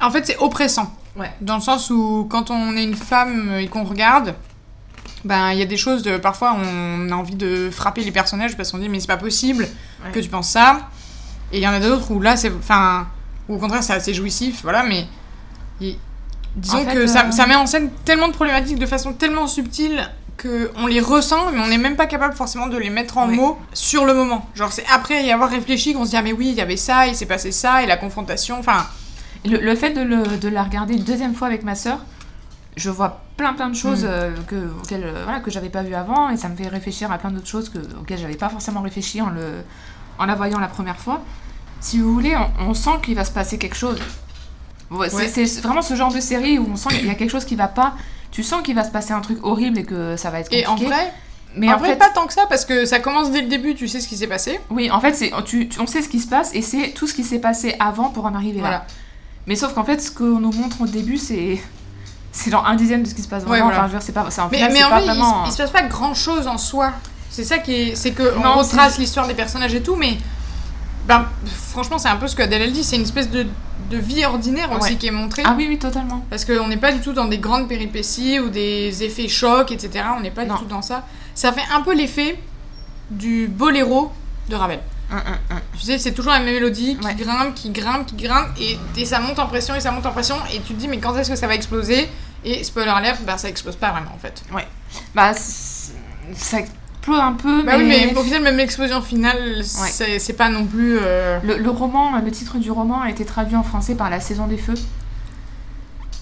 En 0.01 0.09
fait, 0.11 0.25
c'est 0.25 0.37
oppressant. 0.37 0.93
Ouais. 1.15 1.31
Dans 1.41 1.55
le 1.55 1.61
sens 1.61 1.89
où, 1.89 2.27
quand 2.29 2.49
on 2.51 2.75
est 2.77 2.83
une 2.83 2.95
femme 2.95 3.53
et 3.59 3.67
qu'on 3.67 3.83
regarde, 3.83 4.35
ben 5.25 5.51
il 5.51 5.59
y 5.59 5.61
a 5.61 5.65
des 5.65 5.77
choses 5.77 6.01
de. 6.03 6.17
Parfois, 6.17 6.55
on 6.57 7.09
a 7.11 7.15
envie 7.15 7.35
de 7.35 7.69
frapper 7.71 8.01
les 8.03 8.11
personnages 8.11 8.55
parce 8.57 8.71
qu'on 8.71 8.77
dit, 8.77 8.89
mais 8.89 8.99
c'est 8.99 9.07
pas 9.07 9.17
possible 9.17 9.67
Ouais. 10.03 10.11
que 10.11 10.19
tu 10.19 10.29
penses 10.29 10.49
ça. 10.49 10.87
Et 11.51 11.57
il 11.57 11.63
y 11.63 11.67
en 11.67 11.73
a 11.73 11.79
d'autres 11.79 12.11
où 12.11 12.21
là, 12.21 12.35
c'est. 12.37 12.51
Enfin. 12.57 13.07
Ou 13.47 13.55
au 13.55 13.57
contraire, 13.57 13.81
c'est 13.83 13.93
assez 13.93 14.13
jouissif, 14.13 14.61
voilà, 14.63 14.83
mais. 14.83 15.07
Disons 16.55 16.77
En 16.79 16.85
fait, 16.85 16.93
que 16.93 17.07
ça, 17.07 17.25
euh, 17.27 17.31
ça 17.31 17.45
met 17.47 17.55
en 17.55 17.67
scène 17.67 17.89
tellement 18.05 18.27
de 18.27 18.33
problématiques 18.33 18.79
de 18.79 18.85
façon 18.85 19.13
tellement 19.13 19.47
subtile 19.47 20.09
que 20.35 20.71
on 20.77 20.87
les 20.87 20.99
ressent, 20.99 21.51
mais 21.51 21.59
on 21.59 21.67
n'est 21.67 21.77
même 21.77 21.95
pas 21.95 22.05
capable 22.07 22.33
forcément 22.33 22.67
de 22.67 22.77
les 22.77 22.89
mettre 22.89 23.17
en 23.17 23.27
mots 23.27 23.57
sur 23.73 24.05
le 24.05 24.13
moment. 24.13 24.47
Genre, 24.55 24.71
c'est 24.71 24.85
après 24.91 25.23
y 25.25 25.31
avoir 25.31 25.49
réfléchi 25.49 25.93
qu'on 25.93 26.05
se 26.05 26.11
dit, 26.11 26.17
ah 26.17 26.21
mais 26.21 26.31
oui, 26.31 26.47
il 26.49 26.55
y 26.55 26.61
avait 26.61 26.77
ça, 26.77 27.07
il 27.07 27.15
s'est 27.15 27.25
passé 27.27 27.51
ça, 27.51 27.83
et 27.83 27.85
la 27.85 27.97
confrontation, 27.97 28.57
enfin. 28.59 28.85
Le, 29.45 29.57
le 29.57 29.75
fait 29.75 29.91
de, 29.91 30.01
le- 30.01 30.37
de 30.37 30.49
la 30.49 30.63
regarder 30.63 30.95
une 30.95 31.03
deuxième 31.03 31.33
fois 31.33 31.47
avec 31.47 31.63
ma 31.63 31.73
sœur, 31.75 31.99
je 32.79 32.89
vois 32.89 33.21
plein 33.37 33.53
plein 33.53 33.69
de 33.69 33.75
choses 33.75 34.03
Mm. 34.03 34.07
euh, 34.09 34.31
que, 34.47 34.55
auxquelles, 34.81 35.03
euh, 35.05 35.21
voilà, 35.25 35.39
que 35.39 35.51
j'avais 35.51 35.69
pas 35.69 35.83
vues 35.83 35.95
avant 35.95 36.29
et 36.29 36.37
ça 36.37 36.49
me 36.49 36.55
fait 36.55 36.67
réfléchir 36.67 37.11
à 37.11 37.17
plein 37.17 37.31
d'autres 37.31 37.47
choses 37.47 37.69
que, 37.69 37.77
auxquelles 37.99 38.19
j'avais 38.19 38.35
pas 38.35 38.49
forcément 38.49 38.81
réfléchi 38.81 39.21
en, 39.21 39.29
le, 39.29 39.63
en 40.17 40.25
la 40.25 40.35
voyant 40.35 40.59
la 40.59 40.67
première 40.67 40.97
fois. 40.97 41.21
Si 41.81 41.99
vous 41.99 42.13
voulez, 42.13 42.35
on, 42.35 42.69
on 42.69 42.73
sent 42.73 42.99
qu'il 43.03 43.15
va 43.15 43.23
se 43.25 43.31
passer 43.31 43.57
quelque 43.57 43.75
chose. 43.77 43.99
Ouais, 44.91 45.09
c'est- 45.09 45.15
Ouais. 45.15 45.45
C'est 45.45 45.61
vraiment 45.61 45.81
ce 45.83 45.93
genre 45.95 46.13
de 46.13 46.19
série 46.19 46.57
où 46.57 46.67
on 46.71 46.75
sent 46.75 46.89
qu'il 46.97 47.05
y 47.05 47.09
a 47.11 47.15
quelque 47.15 47.29
chose 47.29 47.45
qui 47.45 47.55
va 47.55 47.67
pas. 47.67 47.93
Tu 48.31 48.43
sens 48.43 48.61
qu'il 48.63 48.75
va 48.75 48.83
se 48.83 48.91
passer 48.91 49.13
un 49.13 49.21
truc 49.21 49.39
horrible 49.43 49.77
et 49.79 49.83
que 49.83 50.15
ça 50.17 50.29
va 50.29 50.39
être 50.39 50.51
Et 50.51 50.63
compliqué. 50.63 50.87
en 50.87 50.89
vrai, 50.95 51.13
mais 51.55 51.69
en 51.69 51.75
en, 51.75 51.77
vrai 51.77 51.89
fait, 51.89 51.95
pas 51.97 52.09
tant 52.09 52.27
que 52.27 52.33
ça, 52.33 52.45
parce 52.49 52.65
que 52.65 52.85
ça 52.85 52.99
commence 52.99 53.31
dès 53.31 53.41
le 53.41 53.47
début, 53.47 53.75
tu 53.75 53.87
sais 53.87 53.99
ce 54.01 54.07
qui 54.07 54.17
s'est 54.17 54.27
passé. 54.27 54.59
oui, 54.69 54.89
en 54.91 54.99
fait, 54.99 55.13
c'est 55.15 55.31
tu, 55.45 55.67
tu- 55.69 55.79
on 55.79 55.87
sait 55.87 56.01
ce 56.01 56.09
qui 56.09 56.19
se 56.19 56.27
passe 56.27 56.53
et 56.53 56.61
c'est 56.61 56.89
tout 56.91 57.07
ce 57.07 57.13
qui 57.13 57.23
s'est 57.23 57.39
passé 57.39 57.75
avant 57.79 58.09
pour 58.09 58.25
en 58.25 58.35
arriver 58.35 58.61
là. 58.61 58.85
Mais 59.47 59.55
sauf 59.55 59.73
qu'en 59.73 59.83
fait, 59.83 59.99
ce 59.99 60.11
qu'on 60.11 60.39
nous 60.39 60.51
montre 60.51 60.81
au 60.81 60.85
début, 60.85 61.17
c'est 61.17 61.59
c'est 62.31 62.51
genre 62.51 62.65
un 62.67 62.75
dixième 62.75 63.03
de 63.03 63.07
ce 63.09 63.15
qui 63.15 63.21
se 63.21 63.27
passe 63.27 63.43
Ouais, 63.43 63.49
vraiment. 63.59 63.65
voilà. 63.71 63.85
Enfin, 63.85 63.99
c'est 63.99 64.11
pas, 64.11 64.25
c'est 64.29 64.41
en 64.41 64.49
Mais, 64.49 64.57
final, 64.57 64.71
mais 64.73 64.79
c'est 64.79 64.83
en 64.85 64.89
pas 64.89 64.95
vrai, 64.95 65.03
il, 65.05 65.07
vraiment. 65.19 65.45
il 65.45 65.51
se 65.51 65.57
passe 65.57 65.71
pas 65.71 65.81
grand 65.83 66.13
chose 66.13 66.47
en 66.47 66.57
soi. 66.57 66.91
C'est 67.29 67.43
ça 67.43 67.57
qui 67.59 67.73
est. 67.73 67.95
C'est 67.95 68.11
que 68.11 68.23
on 68.37 68.53
retrace 68.57 68.97
l'histoire 68.97 69.27
des 69.27 69.33
personnages 69.35 69.73
et 69.73 69.81
tout, 69.81 69.95
mais. 69.95 70.17
Ben, 71.07 71.25
franchement, 71.71 71.97
c'est 71.97 72.09
un 72.09 72.17
peu 72.17 72.27
ce 72.27 72.35
que 72.35 72.43
Adèle 72.43 72.71
dit, 72.71 72.83
c'est 72.83 72.95
une 72.95 73.01
espèce 73.01 73.31
de, 73.31 73.47
de 73.89 73.97
vie 73.97 74.23
ordinaire 74.25 74.71
aussi 74.73 74.91
Ouais. 74.91 74.95
qui 74.97 75.07
est 75.07 75.11
montrée. 75.11 75.41
Ah 75.43 75.55
oui, 75.57 75.65
oui, 75.67 75.79
totalement. 75.79 76.23
Parce 76.29 76.45
qu'on 76.45 76.67
n'est 76.67 76.77
pas 76.77 76.91
du 76.91 76.99
tout 76.99 77.13
dans 77.13 77.25
des 77.25 77.39
grandes 77.39 77.67
péripéties 77.67 78.39
ou 78.39 78.49
des 78.49 79.03
effets 79.03 79.27
chocs, 79.27 79.71
etc. 79.71 80.05
On 80.15 80.19
n'est 80.19 80.29
pas 80.29 80.45
Non. 80.45 80.53
du 80.55 80.61
tout 80.61 80.67
dans 80.67 80.83
ça. 80.83 81.05
Ça 81.33 81.51
fait 81.51 81.63
un 81.73 81.81
peu 81.81 81.95
l'effet 81.95 82.39
du 83.09 83.47
boléro 83.47 84.11
de 84.49 84.55
Ravel. 84.55 84.79
Tu 85.77 85.85
sais, 85.85 85.97
c'est 85.97 86.11
toujours 86.13 86.31
la 86.33 86.39
même 86.39 86.53
mélodie 86.53 86.97
qui 86.97 87.05
Ouais. 87.05 87.15
grimpe, 87.15 87.55
qui 87.55 87.69
grimpe, 87.71 88.05
qui 88.05 88.15
grimpe, 88.15 88.47
et, 88.59 88.77
et 88.97 89.05
ça 89.05 89.19
monte 89.19 89.39
en 89.39 89.47
pression, 89.47 89.73
et 89.75 89.79
ça 89.79 89.91
monte 89.91 90.05
en 90.05 90.11
pression, 90.11 90.35
et 90.53 90.59
tu 90.61 90.73
te 90.73 90.79
dis, 90.79 90.87
mais 90.87 90.99
quand 90.99 91.15
est-ce 91.17 91.29
que 91.31 91.35
ça 91.35 91.47
va 91.47 91.55
exploser? 91.55 92.07
Et 92.45 92.63
spoiler 92.63 92.89
alert, 92.91 93.21
bah 93.25 93.37
ça 93.37 93.49
explose 93.49 93.75
pas 93.75 93.91
vraiment 93.91 94.11
en 94.15 94.17
fait. 94.17 94.43
Bah, 95.13 95.33
c'est- 95.33 95.93
ça 96.35 96.59
explose 96.59 97.19
un 97.19 97.33
peu, 97.33 97.63
Bah 97.63 97.77
mais, 97.77 97.83
oui, 97.83 98.07
mais 98.11 98.15
au 98.17 98.23
final, 98.23 98.43
même 98.43 98.55
l'explosion 98.57 99.01
finale, 99.01 99.61
c'est 99.63 100.19
c'est 100.19 100.33
pas 100.33 100.47
non 100.49 100.65
plus. 100.65 100.99
euh, 101.01 101.39
le, 101.43 101.57
le 101.57 101.69
roman, 101.69 102.17
le 102.19 102.31
titre 102.31 102.57
du 102.57 102.71
roman 102.71 103.01
a 103.01 103.09
été 103.09 103.25
traduit 103.25 103.55
en 103.57 103.63
français 103.63 103.95
par 103.95 104.09
La 104.09 104.19
Saison 104.21 104.47
des 104.47 104.57
Feux. 104.57 104.75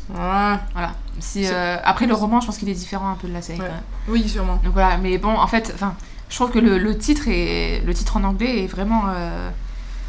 ouais. 0.10 0.58
Voilà. 0.74 0.94
Si, 1.20 1.46
C'est- 1.46 1.54
euh, 1.54 1.78
après, 1.84 2.06
le 2.06 2.14
roman, 2.14 2.40
je 2.42 2.46
pense 2.48 2.58
qu'il 2.58 2.70
est 2.70 2.74
différent 2.74 3.10
un 3.10 3.16
peu 3.16 3.28
de 3.28 3.34
la 3.34 3.42
série. 3.42 3.60
Ouais. 3.60 3.68
Oui, 4.08 4.28
sûrement. 4.30 4.60
Donc 4.64 4.74
voilà, 4.74 4.98
mais 4.98 5.18
bon, 5.18 5.36
en 5.36 5.48
fait, 5.48 5.72
enfin, 5.76 5.96
je 6.30 6.36
trouve 6.36 6.52
que 6.52 6.60
le, 6.60 6.78
le 6.78 6.98
titre 6.98 7.24
est, 7.28 7.82
le 7.86 7.94
titre 7.94 8.18
en 8.18 8.24
anglais 8.24 8.64
est 8.64 8.68
vraiment 8.68 9.04
euh, 9.10 9.50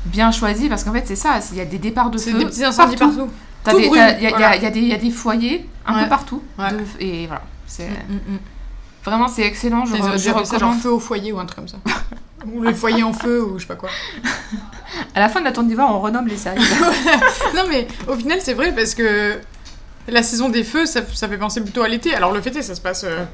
bien 0.06 0.30
choisi 0.32 0.68
parce 0.68 0.84
qu'en 0.84 0.92
fait, 0.92 1.04
c'est 1.06 1.16
ça. 1.16 1.38
Il 1.52 1.58
y 1.58 1.60
a 1.60 1.64
des 1.64 1.78
départs 1.78 2.10
de 2.10 2.18
feu 2.18 2.32
des 2.32 2.44
petits 2.46 2.64
incendies 2.64 2.96
partout. 2.96 3.28
Il 3.76 3.84
y, 3.94 3.98
a- 3.98 4.18
y 4.18 4.64
y 4.66 4.70
des- 4.70 4.80
il 4.80 4.88
y 4.88 4.92
a 4.94 4.96
des 4.98 5.10
foyers 5.10 5.68
un 5.86 5.96
Ouais. 5.96 6.02
peu 6.04 6.08
partout. 6.08 6.42
Ouais. 6.58 6.70
de- 6.72 6.78
et 7.00 7.26
voilà. 7.26 7.42
C'est, 7.66 7.88
Mm, 7.88 8.14
mm, 8.14 8.34
mm. 8.34 8.38
Vraiment, 9.04 9.28
c'est 9.28 9.42
excellent. 9.42 9.84
Je, 9.86 9.94
je 9.94 9.96
dû 9.96 10.28
appeler 10.30 10.44
ça 10.44 10.58
genre 10.58 10.70
recommande. 10.70 10.80
feu 10.80 10.90
au 10.92 10.98
foyer 11.00 11.32
ou 11.32 11.38
un 11.38 11.46
truc 11.46 11.56
comme 11.58 11.68
ça. 11.68 11.76
ou 12.52 12.62
le 12.62 12.72
foyer 12.74 13.02
en 13.02 13.12
feu 13.12 13.42
ou 13.44 13.58
je 13.58 13.62
sais 13.62 13.68
pas 13.68 13.74
quoi. 13.76 13.88
À 15.14 15.20
la 15.20 15.28
fin 15.28 15.40
de 15.40 15.44
la 15.44 15.52
tourne 15.52 15.68
d'hiver, 15.68 15.86
on 15.88 16.00
renomme 16.00 16.26
les 16.28 16.36
séries. 16.36 16.58
Non, 17.54 17.62
mais 17.68 17.86
au 18.08 18.14
final, 18.16 18.38
c'est 18.40 18.54
vrai 18.54 18.74
parce 18.74 18.94
que 18.94 19.38
la 20.08 20.22
saison 20.22 20.48
des 20.48 20.64
feux, 20.64 20.86
ça, 20.86 21.00
ça 21.14 21.28
fait 21.28 21.36
penser 21.38 21.60
plutôt 21.62 21.82
à 21.82 21.88
l'été. 21.88 22.14
Alors, 22.14 22.32
le 22.32 22.40
fait 22.40 22.54
est, 22.56 22.62
ça 22.62 22.74
se 22.74 22.80
passe 22.80 23.04
euh, 23.04 23.24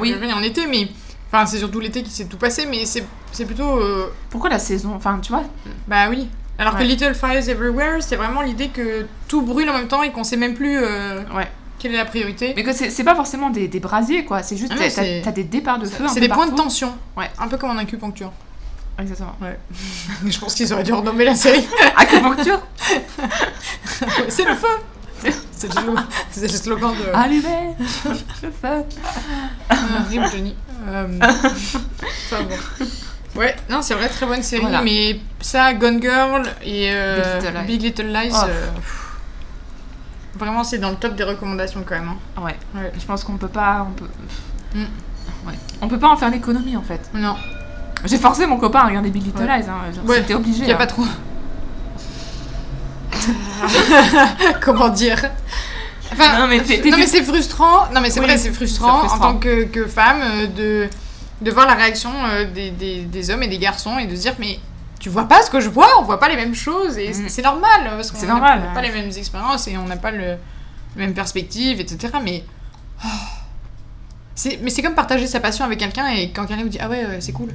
Oui. 0.00 0.14
en 0.34 0.42
été, 0.42 0.66
mais. 0.66 0.88
Enfin, 1.32 1.46
c'est 1.46 1.58
surtout 1.58 1.78
l'été 1.80 2.02
qui 2.02 2.10
s'est 2.10 2.24
tout 2.24 2.36
passé, 2.36 2.66
mais 2.66 2.84
c'est 2.86 3.04
c'est 3.32 3.44
plutôt. 3.44 3.78
euh, 3.78 4.12
Pourquoi 4.30 4.50
la 4.50 4.58
saison 4.58 4.94
Enfin, 4.96 5.18
tu 5.22 5.30
vois, 5.32 5.44
Bah 5.86 6.08
oui. 6.10 6.28
Alors 6.58 6.74
que 6.74 6.80
Ouais. 6.80 6.86
Little 6.88 7.14
Fires 7.14 7.48
Everywhere, 7.48 8.02
c'est 8.02 8.16
vraiment 8.16 8.42
l'idée 8.42 8.68
que 8.68 9.06
tout 9.28 9.40
brûle 9.42 9.70
en 9.70 9.74
même 9.74 9.88
temps 9.88 10.02
et 10.02 10.10
qu'on 10.12 10.24
sait 10.24 10.36
même 10.36 10.54
plus 10.54 10.76
euh, 10.78 11.22
Ouais. 11.34 11.48
quelle 11.78 11.94
est 11.94 11.96
la 11.96 12.04
priorité. 12.04 12.52
mais 12.56 12.62
que 12.64 12.72
c'est 12.72 12.90
c'est 12.90 13.04
pas 13.04 13.14
forcément 13.14 13.48
des, 13.50 13.66
des 13.68 13.80
brasiers, 13.80 14.24
quoi. 14.24 14.42
C'est 14.42 14.56
juste 14.56 14.72
Ah 14.74 14.78
t'as- 14.78 14.90
c'est- 14.90 15.20
t'as 15.20 15.26
t'as 15.26 15.32
des 15.32 15.44
départs 15.44 15.78
de 15.78 15.86
feu. 15.86 16.04
un 16.04 16.08
C'est 16.08 16.14
peu 16.20 16.20
des 16.26 16.28
points 16.32 16.48
de 16.48 16.54
tension. 16.56 16.92
Ouais. 17.16 17.30
Un 17.38 17.48
peu 17.48 17.56
comme 17.56 17.70
en 17.70 17.78
acupuncture. 17.78 18.32
Exactement. 18.98 19.34
Je 20.26 20.38
pense 20.38 20.52
qu'ils 20.54 20.70
auraient 20.74 20.82
dû 20.82 20.92
renommer 20.92 21.24
la 21.24 21.34
série. 21.36 21.66
Acupuncture 21.96 22.60
c'est 24.28 24.44
le 24.44 24.54
feu 24.54 24.68
C'est 25.52 25.68
le, 25.68 26.48
slogan- 26.48 26.94
de. 26.94 27.14
Allumez 27.14 27.74
le 28.42 28.50
feu 28.50 28.84
rime 30.10 30.24
Johnny. 30.30 30.54
Euh, 30.88 31.06
Enfin 31.22 32.42
bon. 32.48 32.56
Ouais, 33.40 33.54
non, 33.68 33.80
c'est 33.82 33.94
vrai, 33.94 34.08
très 34.08 34.26
bonne 34.26 34.42
série, 34.42 34.62
Voilà. 34.62 34.82
mais 34.82 35.20
ça, 35.40 35.72
Gone 35.74 36.00
Girl 36.02 36.42
et 36.64 36.90
euh, 36.92 37.38
Big 37.40 37.42
Little 37.44 37.52
Lies. 37.54 37.66
Big 37.66 37.82
Little 37.82 38.06
Lies, 38.12 38.32
Oh. 38.34 38.44
euh, 38.48 38.70
pff, 38.74 39.06
vraiment, 40.36 40.64
c'est 40.64 40.78
dans 40.78 40.90
le 40.90 40.96
top 40.96 41.14
des 41.14 41.24
recommandations 41.24 41.84
quand 41.86 41.94
même. 41.96 42.08
hein. 42.08 42.40
Ouais. 42.42 42.56
Ouais. 42.74 42.92
Je 42.98 43.04
pense 43.04 43.22
qu'on 43.24 43.36
peut 43.36 43.48
pas. 43.48 43.86
On 43.88 43.92
peut... 43.92 44.08
Mm. 44.74 44.84
Ouais. 45.46 45.54
On 45.80 45.88
peut 45.88 45.98
pas 45.98 46.08
en 46.08 46.16
faire 46.16 46.30
l'économie 46.30 46.76
en 46.76 46.82
fait. 46.82 47.08
Non, 47.14 47.36
J'ai 48.04 48.18
forcé 48.18 48.46
mon 48.46 48.56
copain 48.58 48.80
à 48.80 48.86
regarder 48.86 49.10
Big 49.10 49.24
Little 49.24 49.42
Ouais. 49.44 49.58
Lies. 49.60 49.64
Hein. 49.68 49.92
Ouais, 50.06 50.16
C'était 50.18 50.34
obligé. 50.34 50.58
il 50.60 50.66
n'y 50.66 50.72
a 50.72 50.74
hein. 50.74 50.78
pas 50.78 50.86
trop. 50.86 51.04
Comment 54.60 54.88
dire? 54.88 55.20
Enfin, 56.12 56.38
Non, 56.40 56.46
mais 56.48 57.06
c'est 57.06 57.22
frustrant. 57.22 57.86
Non, 57.94 58.00
mais 58.00 58.10
c'est 58.10 58.20
Oui, 58.20 58.26
vrai, 58.26 58.36
c'est 58.38 58.52
frustrant, 58.52 59.02
en 59.06 59.18
tant 59.18 59.34
que, 59.38 59.64
que 59.64 59.86
femme 59.86 60.20
euh, 60.22 60.46
de, 60.46 60.88
de 61.40 61.50
voir 61.50 61.66
la 61.66 61.74
réaction 61.74 62.10
euh, 62.26 62.44
des, 62.52 62.70
des, 62.70 63.02
des 63.02 63.30
hommes 63.30 63.42
et 63.42 63.48
des 63.48 63.58
garçons 63.58 63.98
et 63.98 64.06
de 64.06 64.14
se 64.16 64.22
dire 64.22 64.34
mais 64.38 64.58
tu 64.98 65.08
vois 65.08 65.24
pas 65.26 65.42
ce 65.42 65.50
que 65.50 65.60
je 65.60 65.68
vois, 65.70 65.88
on 65.98 66.02
voit 66.02 66.20
pas 66.20 66.28
les 66.28 66.36
mêmes 66.36 66.54
choses 66.54 66.98
et 66.98 67.12
c'est- 67.12 67.22
Mm. 67.22 67.28
c'est 67.28 67.42
normal 67.42 67.80
parce 67.96 68.10
qu'on 68.10 68.26
n'a 68.26 68.74
pas 68.74 68.82
les 68.82 68.90
mêmes 68.90 69.10
expériences 69.16 69.66
et 69.68 69.76
on 69.78 69.84
n'a 69.84 69.96
pas 69.96 70.10
le, 70.10 70.36
les 70.96 71.06
mêmes 71.06 71.14
perspectives, 71.14 71.80
etc. 71.80 72.12
Mais 72.22 72.44
oh. 73.04 73.08
c'est 74.34 74.58
mais 74.62 74.70
c'est 74.70 74.82
comme 74.82 74.94
partager 74.94 75.26
sa 75.26 75.40
passion 75.40 75.64
avec 75.64 75.78
quelqu'un 75.78 76.08
et 76.08 76.30
quand 76.32 76.44
quelqu'un 76.46 76.62
vous 76.64 76.68
dit 76.68 76.78
ah 76.80 76.88
ouais 76.88 77.04
euh, 77.04 77.16
c'est 77.20 77.32
cool, 77.32 77.50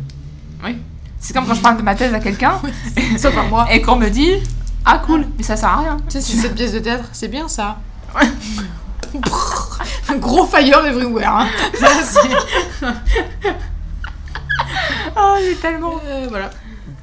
Oui. 0.63 0.77
C'est 1.19 1.33
comme 1.33 1.45
quand 1.47 1.55
je 1.55 1.61
parle 1.61 1.77
de 1.77 1.81
ma 1.81 1.95
thèse 1.95 2.13
à 2.13 2.19
quelqu'un 2.19 2.59
sauf 3.17 3.35
à 3.37 3.43
moi. 3.43 3.67
et 3.71 3.81
qu'on 3.81 3.95
me 3.95 4.09
dit 4.09 4.31
Ah 4.85 5.01
cool, 5.05 5.25
mais 5.37 5.43
ça 5.43 5.55
sert 5.57 5.69
à 5.69 5.77
rien. 5.81 5.97
Tu 6.07 6.11
sais, 6.11 6.21
c'est 6.21 6.37
cette 6.37 6.53
pièce 6.55 6.71
de 6.73 6.79
théâtre, 6.79 7.05
c'est 7.13 7.27
bien 7.29 7.47
ça. 7.47 7.77
Un 10.09 10.15
gros 10.17 10.45
fire 10.45 10.85
everywhere. 10.85 11.27
Hein. 11.29 11.47
Oh, 15.17 15.35
il 15.41 15.47
est 15.51 15.61
tellement. 15.61 15.99
Euh, 16.05 16.27
voilà. 16.29 16.49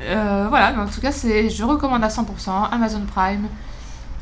Euh, 0.02 0.46
voilà, 0.48 0.72
mais 0.72 0.82
en 0.82 0.86
tout 0.86 1.00
cas, 1.00 1.12
c'est, 1.12 1.48
je 1.48 1.62
recommande 1.64 2.02
à 2.04 2.08
100% 2.08 2.24
Amazon 2.70 3.02
Prime. 3.06 3.46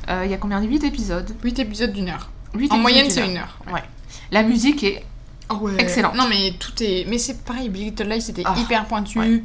Euh, 0.09 0.23
Il 0.25 0.31
y 0.31 0.35
a 0.35 0.37
combien? 0.37 0.61
8 0.61 0.85
épisodes 0.85 1.35
8 1.43 1.59
épisodes 1.61 1.93
d'une 1.93 2.09
heure. 2.09 2.31
Huit 2.55 2.71
En 2.71 2.77
épisodes 2.77 2.81
moyenne, 2.81 3.11
c'est 3.11 3.27
une 3.27 3.37
heure. 3.37 3.59
Ouais. 3.73 3.83
La 4.31 4.43
musique 4.43 4.85
est. 4.85 5.05
Oh 5.49 5.55
ouais. 5.57 5.73
Excellente. 5.79 6.15
Non, 6.15 6.27
mais 6.29 6.55
tout 6.59 6.73
est. 6.83 7.07
Mais 7.09 7.19
c'est 7.19 7.45
pareil, 7.45 7.69
Big 7.69 7.83
Little 7.99 8.09
Lies, 8.09 8.23
c'était 8.23 8.43
Ah, 8.45 8.55
hyper 8.59 8.85
pointu. 8.87 9.19
ouais. 9.19 9.43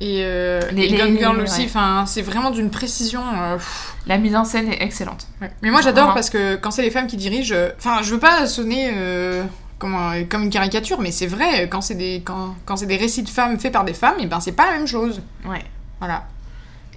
Et, 0.00 0.22
euh, 0.24 0.60
Les- 0.72 0.84
et 0.84 0.88
les- 0.88 0.98
Gone 0.98 1.16
Girl 1.18 1.36
les- 1.36 1.42
aussi, 1.44 1.62
ouais. 1.62 2.02
c'est 2.06 2.22
vraiment 2.22 2.50
d'une 2.50 2.70
précision. 2.70 3.22
euh, 3.36 3.58
La 4.06 4.18
mise 4.18 4.34
en 4.34 4.44
scène 4.44 4.70
est 4.72 4.82
excellente. 4.82 5.28
ouais. 5.40 5.50
Mais 5.62 5.70
moi, 5.70 5.80
j'adore 5.82 6.12
parce 6.14 6.30
que 6.30 6.56
quand 6.56 6.70
c'est 6.72 6.82
les 6.82 6.90
femmes 6.90 7.06
qui 7.06 7.16
dirigent. 7.16 7.54
euh, 7.54 7.70
Enfin, 7.78 8.00
je 8.02 8.10
veux 8.12 8.18
pas 8.18 8.46
sonner 8.46 8.90
euh, 8.92 9.44
comme, 9.78 9.94
un- 9.94 10.24
comme 10.24 10.42
une 10.42 10.50
caricature, 10.50 11.00
mais 11.00 11.12
c'est 11.12 11.26
vrai, 11.28 11.68
quand 11.70 11.80
c'est 11.80 11.94
des, 11.94 12.22
quand, 12.24 12.54
quand 12.66 12.76
c'est 12.76 12.86
des 12.86 12.96
récits 12.96 13.22
de 13.22 13.28
femmes 13.30 13.58
faits 13.58 13.72
par 13.72 13.84
des 13.84 13.94
femmes, 13.94 14.16
et 14.18 14.26
ben 14.26 14.40
c'est 14.40 14.52
pas 14.52 14.66
la 14.66 14.72
même 14.78 14.86
chose. 14.86 15.22
Ouais. 15.46 15.62
Voilà. 16.00 16.24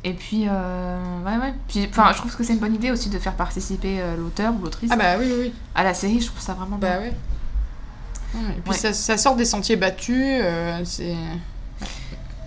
Et 0.03 0.13
puis, 0.13 0.45
euh, 0.49 0.97
ouais, 1.25 1.37
ouais. 1.37 1.53
Puis, 1.67 1.87
enfin, 1.89 2.11
je 2.13 2.17
trouve 2.17 2.35
que 2.35 2.43
c'est 2.43 2.53
une 2.53 2.59
bonne 2.59 2.75
idée 2.75 2.91
aussi 2.91 3.09
de 3.09 3.19
faire 3.19 3.33
participer 3.33 3.97
euh, 3.99 4.15
l'auteur 4.17 4.53
ou 4.59 4.63
l'autrice 4.63 4.89
Ah 4.91 4.95
bah 4.95 5.17
oui, 5.19 5.25
oui, 5.27 5.35
oui. 5.41 5.53
à 5.75 5.83
la 5.83 5.93
série. 5.93 6.19
Je 6.21 6.27
trouve 6.27 6.39
ça 6.41 6.53
vraiment 6.53 6.77
bien. 6.77 6.89
Bah 6.89 6.99
ouais. 6.99 7.13
Ouais, 8.35 8.41
Et 8.57 8.61
puis 8.61 8.71
Ouais. 8.71 8.75
ça, 8.77 8.93
ça 8.93 9.17
sort 9.17 9.35
des 9.35 9.45
sentiers 9.45 9.75
battus, 9.75 10.15
euh, 10.41 10.81
c'est. 10.83 11.15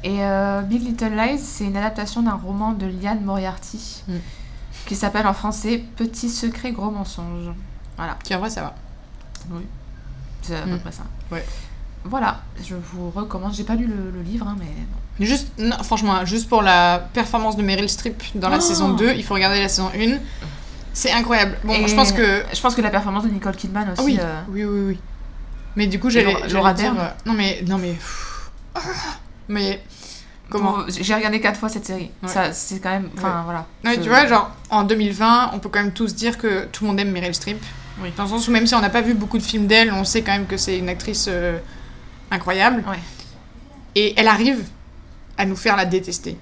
Et 0.03 0.25
euh, 0.25 0.63
Big 0.63 0.83
Little 0.83 1.15
Lies, 1.15 1.39
c'est 1.39 1.65
une 1.65 1.77
adaptation 1.77 2.23
d'un 2.23 2.35
roman 2.35 2.73
de 2.73 2.87
Liane 2.87 3.23
Moriarty 3.23 4.03
Mm. 4.09 4.15
qui 4.87 4.97
s'appelle 4.97 5.27
en 5.27 5.35
français 5.35 5.85
Petit 5.97 6.29
secret, 6.31 6.73
gros 6.73 6.91
mensonge. 6.91 7.51
Voilà, 7.97 8.17
Qui 8.25 8.35
en 8.35 8.39
vrai, 8.39 8.49
ça 8.51 8.63
va. 8.63 8.75
c'est 10.43 10.57
à 10.57 10.63
peu 10.63 10.75
Mm. 10.77 10.79
près 10.81 10.93
ça. 10.93 11.03
Ouais. 11.31 11.45
Voilà, 12.05 12.41
je 12.65 12.75
vous 12.77 13.11
recommande. 13.11 13.53
J'ai 13.53 13.65
pas 13.65 13.75
lu 13.75 13.87
le, 13.87 14.11
le 14.11 14.23
livre, 14.23 14.47
hein, 14.49 14.57
mais 14.59 14.65
bon. 14.65 15.25
Juste, 15.27 15.49
non, 15.59 15.77
franchement, 15.83 16.25
juste 16.25 16.49
pour 16.49 16.63
la 16.63 16.99
performance 17.13 17.59
de 17.59 17.63
Meryl 17.63 17.91
Streep 17.91 18.23
dans 18.37 18.49
la 18.49 18.57
Oh. 18.57 18.61
saison 18.61 18.95
2, 18.95 19.13
il 19.17 19.23
faut 19.23 19.35
regarder 19.35 19.61
la 19.61 19.69
saison 19.69 19.91
1. 19.95 20.19
C'est 20.95 21.13
incroyable. 21.13 21.59
Bon, 21.63 21.75
Et 21.75 21.87
je 21.87 21.95
pense 21.95 22.11
que. 22.13 22.43
Je 22.55 22.61
pense 22.63 22.75
que 22.75 22.81
la 22.81 22.89
performance 22.91 23.25
de 23.25 23.29
Nicole 23.29 23.55
Kidman 23.55 23.91
aussi. 23.93 24.03
Oui, 24.03 24.19
euh, 24.19 24.41
oui, 24.49 24.65
oui, 24.65 24.81
oui. 24.89 24.99
Mais 25.77 25.87
du 25.87 26.01
coup, 26.01 26.09
j'allais 26.09 26.35
Laura- 26.49 26.73
dire. 26.73 26.95
Euh, 26.99 27.09
Non, 27.27 27.35
mais. 27.35 27.63
Non, 27.69 27.77
mais. 27.77 27.97
Mais. 29.51 29.83
Comment 30.49 30.79
J'ai 30.89 31.15
regardé 31.15 31.41
quatre 31.41 31.61
fois 31.61 31.69
cette 31.69 31.87
série. 31.87 32.11
Ouais. 32.23 32.29
Ça, 32.29 32.53
c'est 32.53 32.81
quand 32.81 32.91
même. 32.91 33.09
Enfin, 33.17 33.43
voilà. 33.45 33.67
Je- 33.85 34.01
tu 34.01 34.09
vois, 34.09 34.27
genre, 34.27 34.51
en 34.71 34.83
2020, 34.83 35.51
on 35.55 35.61
peut 35.61 35.69
quand 35.69 35.81
même 35.81 35.93
tous 35.93 36.15
dire 36.17 36.39
que 36.39 36.65
tout 36.73 36.83
le 36.85 36.89
monde 36.91 36.99
aime 36.99 37.13
Meryl 37.13 37.33
Streep. 37.35 37.63
Oui. 38.03 38.13
Dans 38.17 38.25
le 38.25 38.29
sens 38.31 38.49
où, 38.49 38.51
même 38.51 38.67
si 38.67 38.75
on 38.75 38.81
n'a 38.81 38.91
pas 38.91 39.01
vu 39.03 39.15
beaucoup 39.15 39.39
de 39.39 39.43
films 39.45 39.67
d'elle, 39.69 39.93
on 39.93 40.03
sait 40.05 40.23
quand 40.23 40.33
même 40.33 40.47
que 40.47 40.57
c'est 40.57 40.77
une 40.79 40.89
actrice 40.89 41.27
euh, 41.29 41.57
incroyable. 42.33 42.83
Ouais. 42.89 42.99
Et 43.95 44.15
elle 44.17 44.27
arrive 44.27 44.65
à 45.39 45.45
nous 45.47 45.55
faire 45.57 45.77
la 45.77 45.85
détester. 45.85 46.37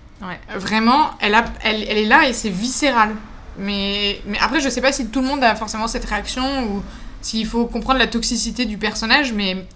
Vraiment, 0.57 1.11
elle, 1.21 1.35
a, 1.35 1.45
elle, 1.63 1.83
elle 1.89 1.99
est 1.99 2.05
là 2.07 2.27
et 2.29 2.33
c'est 2.33 2.49
viscéral. 2.51 3.15
Mais, 3.59 4.21
mais 4.27 4.39
après, 4.41 4.61
je 4.61 4.69
sais 4.71 4.81
pas 4.81 4.93
si 4.93 5.09
tout 5.09 5.21
le 5.21 5.27
monde 5.27 5.45
a 5.45 5.55
forcément 5.55 5.87
cette 5.87 6.05
réaction 6.07 6.65
ou 6.65 6.83
s'il 7.21 7.47
faut 7.47 7.67
comprendre 7.67 7.99
la 7.99 8.07
toxicité 8.07 8.65
du 8.65 8.79
personnage, 8.79 9.33
mais 9.35 9.67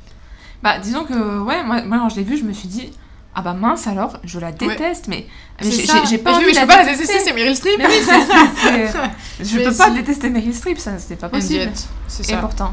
Bah, 0.62 0.78
disons 0.78 1.04
que, 1.04 1.40
ouais, 1.40 1.62
moi, 1.64 1.82
moi 1.82 1.98
quand 1.98 2.08
je 2.08 2.16
l'ai 2.16 2.22
vu, 2.22 2.36
je 2.38 2.44
me 2.44 2.52
suis 2.52 2.68
dit, 2.68 2.92
ah 3.34 3.42
bah 3.42 3.54
mince 3.54 3.86
alors, 3.86 4.18
je 4.24 4.38
la 4.38 4.52
déteste, 4.52 5.08
mais, 5.08 5.26
j'ai 5.62 6.18
pas 6.18 6.32
Mais 6.32 6.36
envie 6.36 6.44
je 6.46 6.50
de 6.50 6.54
la 6.56 6.60
peux 6.62 6.66
pas 6.68 6.82
la 6.84 6.92
détester. 6.92 7.18
c'est 7.24 7.32
Meryl 7.32 7.56
Streep. 7.56 7.78
Mais 7.78 7.86
oui, 7.86 7.92
c'est- 8.04 9.44
je 9.44 9.56
Mais 9.58 9.64
peux 9.64 9.74
pas 9.74 9.90
détester 9.90 10.28
Meryl 10.30 10.54
Streep, 10.54 10.78
ça, 10.78 10.98
c'était 10.98 11.16
pas 11.16 11.28
possible. 11.28 11.70
C'est 12.08 12.28
Et 12.28 12.32
ça. 12.34 12.36
pourtant. 12.38 12.72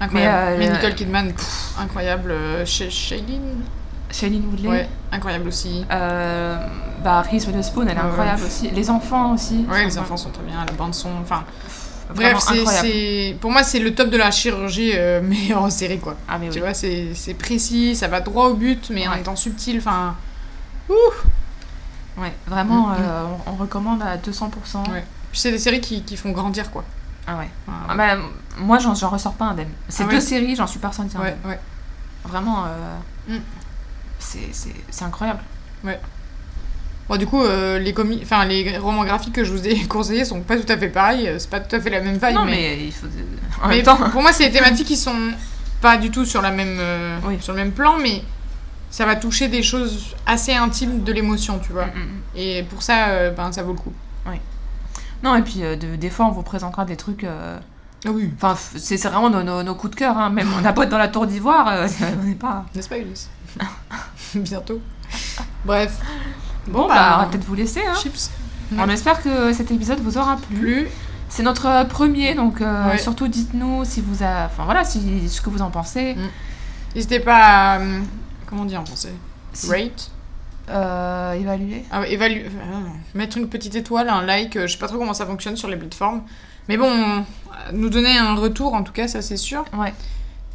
Incroyable. 0.00 0.56
Mais, 0.58 0.58
Mais, 0.58 0.70
euh, 0.70 0.74
Nicole 0.76 0.94
Kidman, 0.94 1.32
pff, 1.32 1.74
incroyable. 1.78 2.30
Euh, 2.32 2.64
Sh- 2.64 2.90
Shailene 2.90 3.62
Shailene 4.10 4.44
Woodley. 4.50 4.68
Ouais, 4.68 4.88
incroyable 5.12 5.48
aussi. 5.48 5.84
Euh, 5.90 6.56
bah, 7.02 7.22
Reese 7.22 7.46
Witherspoon, 7.46 7.82
elle 7.86 7.96
est 7.96 8.00
Ouais, 8.00 8.06
incroyable 8.06 8.42
aussi. 8.44 8.70
Les 8.70 8.90
enfants 8.90 9.32
aussi. 9.34 9.64
Ouais, 9.70 9.84
les 9.84 9.98
enfants 9.98 10.16
sont 10.16 10.30
très 10.30 10.42
bien, 10.44 10.64
la 10.64 10.72
bande 10.72 10.94
son. 10.94 11.10
Enfin, 11.22 11.44
bref, 12.14 12.38
c'est, 12.40 13.36
pour 13.40 13.50
moi, 13.50 13.62
c'est 13.62 13.78
le 13.78 13.94
top 13.94 14.10
de 14.10 14.16
la 14.16 14.30
chirurgie, 14.30 14.92
euh, 14.94 15.20
mais 15.24 15.52
en 15.54 15.68
série, 15.70 15.98
quoi. 15.98 16.16
Ah, 16.28 16.38
mais 16.38 16.48
Tu 16.48 16.54
oui. 16.54 16.60
vois, 16.60 16.74
c'est, 16.74 17.08
c'est 17.14 17.34
précis, 17.34 17.94
ça 17.96 18.08
va 18.08 18.20
droit 18.20 18.46
au 18.48 18.54
but, 18.54 18.90
mais 18.90 19.06
en 19.08 19.12
Ouais. 19.12 19.20
étant 19.20 19.36
subtil. 19.36 19.78
Enfin, 19.78 20.16
Ouais, 22.16 22.32
vraiment, 22.46 22.88
Mm, 22.88 22.92
mm. 22.92 22.96
euh, 23.00 23.24
on, 23.46 23.52
on 23.52 23.56
recommande 23.56 24.02
à 24.02 24.16
200%. 24.16 24.90
Ouais. 24.92 25.04
puis 25.32 25.40
c'est 25.40 25.50
des 25.50 25.58
séries 25.58 25.80
qui, 25.80 26.02
qui 26.02 26.16
font 26.16 26.30
grandir, 26.30 26.70
quoi. 26.70 26.84
Ah 27.26 27.38
ouais. 27.38 27.48
Ah 27.88 27.94
bah, 27.96 28.16
moi, 28.58 28.78
j'en, 28.78 28.94
j'en 28.94 29.08
ressors 29.08 29.34
pas 29.34 29.46
indemne. 29.46 29.68
Ces 29.88 30.04
Ah 30.04 30.06
deux 30.06 30.14
ouais. 30.16 30.20
séries, 30.20 30.54
j'en 30.56 30.66
suis 30.66 30.78
pas 30.78 30.88
ressortie 30.88 31.16
ouais, 31.16 31.28
indemne. 31.28 31.50
ouais. 31.50 31.58
Vraiment, 32.24 32.64
euh, 32.66 32.96
Mm. 33.36 33.38
c'est, 34.18 34.48
c'est, 34.52 34.74
c'est 34.90 35.04
incroyable. 35.04 35.40
Bon, 37.08 37.16
du 37.16 37.26
coup, 37.26 37.42
euh, 37.42 37.78
les, 37.78 37.92
comi- 37.92 38.20
enfin, 38.22 38.44
les 38.46 38.78
romans 38.78 39.04
graphiques 39.04 39.34
que 39.34 39.44
je 39.44 39.52
vous 39.52 39.66
ai 39.68 39.78
conseillés 39.88 40.24
sont 40.24 40.40
pas 40.40 40.56
tout 40.56 40.70
à 40.72 40.76
fait 40.78 40.88
pareils, 40.88 41.28
euh, 41.28 41.38
c'est 41.38 41.50
pas 41.50 41.60
tout 41.60 41.76
à 41.76 41.80
fait 41.80 41.90
la 41.90 42.00
même 42.00 42.14
vibe, 42.14 42.34
non, 42.34 42.44
mais... 42.46 42.52
mais, 42.52 42.84
il 42.86 42.92
faut. 42.92 43.06
En 43.62 43.68
Mais 43.68 43.76
même 43.76 43.84
temps. 43.84 43.96
pour 44.10 44.22
moi, 44.22 44.32
c'est 44.32 44.46
des 44.48 44.58
thématiques 44.58 44.86
qui 44.86 44.96
sont 44.96 45.14
pas 45.82 45.96
du 45.98 46.10
tout 46.10 46.24
sur, 46.24 46.40
la 46.40 46.50
même, 46.50 46.76
euh, 46.80 47.18
Oui. 47.26 47.36
sur 47.40 47.52
le 47.52 47.58
même 47.58 47.72
plan, 47.72 47.98
mais 48.02 48.22
ça 48.90 49.04
va 49.04 49.16
toucher 49.16 49.48
des 49.48 49.62
choses 49.62 50.14
assez 50.24 50.54
intimes 50.54 51.02
de 51.04 51.12
l'émotion, 51.12 51.58
tu 51.58 51.72
vois. 51.72 51.86
Mm, 51.86 51.88
mm, 51.88 52.02
mm. 52.02 52.38
Et 52.38 52.62
pour 52.62 52.82
ça, 52.82 53.08
euh, 53.08 53.30
ben, 53.32 53.52
ça 53.52 53.62
vaut 53.62 53.72
le 53.72 53.78
coup. 53.78 53.92
Non, 55.22 55.36
et 55.36 55.42
puis 55.42 55.60
de- 55.60 55.96
des 55.96 56.10
fois, 56.10 56.26
on 56.26 56.32
vous 56.32 56.42
présentera 56.42 56.84
des 56.84 56.96
trucs. 56.96 57.24
Ah 57.24 58.10
oui. 58.10 58.30
Enfin, 58.36 58.54
c'est, 58.76 58.96
vraiment 59.04 59.30
nos, 59.30 59.42
nos, 59.42 59.62
nos 59.62 59.74
coups 59.74 59.92
de 59.92 59.96
cœur. 59.96 60.18
Hein. 60.18 60.28
Même 60.28 60.48
on 60.54 60.60
n'a 60.60 60.74
pas 60.74 60.84
dans 60.84 60.98
la 60.98 61.08
tour 61.08 61.26
d'ivoire, 61.26 61.86
on 62.20 62.24
n'est 62.24 62.34
pas. 62.34 62.66
N'est-ce 62.74 62.88
pas, 62.90 62.98
Ulysse? 62.98 63.30
Bientôt. 64.34 64.80
Bref. 65.64 65.98
Bon, 66.68 66.88
bah, 66.88 67.16
on 67.16 67.22
va 67.22 67.26
peut-être 67.30 67.44
vous 67.44 67.54
laisser. 67.54 67.80
Hein. 67.86 67.94
chips. 68.00 68.30
On 68.76 68.88
espère 68.88 69.22
que 69.22 69.52
cet 69.52 69.70
épisode 69.70 70.00
vous 70.00 70.18
aura 70.18 70.36
plu. 70.36 70.58
Plus. 70.58 70.88
C'est 71.28 71.42
notre 71.42 71.66
euh, 71.66 71.84
premier, 71.84 72.34
donc 72.34 72.60
euh, 72.60 72.90
Ouais. 72.90 72.98
surtout 72.98 73.28
dites-nous 73.28 73.84
si 73.84 74.00
vous 74.00 74.22
a... 74.22 74.46
enfin 74.46 74.64
voilà, 74.64 74.84
si, 74.84 75.28
ce 75.28 75.40
que 75.40 75.50
vous 75.50 75.62
en 75.62 75.70
pensez. 75.70 76.16
N'hésitez 76.94 77.20
pas 77.20 77.36
à. 77.74 77.78
euh, 77.80 78.00
Comment 78.46 78.62
on 78.62 78.66
dit 78.66 78.76
en 78.76 78.84
français? 78.84 79.12
Si- 79.52 79.68
Rate. 79.70 80.10
Euh, 80.70 81.32
évaluer. 81.32 81.84
Ah 81.90 82.02
euh, 82.02 82.48
mettre 83.14 83.36
une 83.36 83.48
petite 83.48 83.74
étoile, 83.74 84.08
un 84.08 84.22
like, 84.22 84.58
je 84.58 84.66
sais 84.66 84.78
pas 84.78 84.86
trop 84.88 84.96
comment 84.98 85.12
ça 85.14 85.26
fonctionne 85.26 85.56
sur 85.56 85.68
les 85.68 85.76
plateformes. 85.76 86.22
Mais 86.68 86.76
bon, 86.78 87.24
nous 87.72 87.90
donner 87.90 88.16
un 88.16 88.34
retour 88.34 88.72
en 88.74 88.82
tout 88.82 88.92
cas, 88.92 89.06
ça 89.08 89.20
c'est 89.20 89.36
sûr. 89.36 89.64
Ouais. 89.76 89.92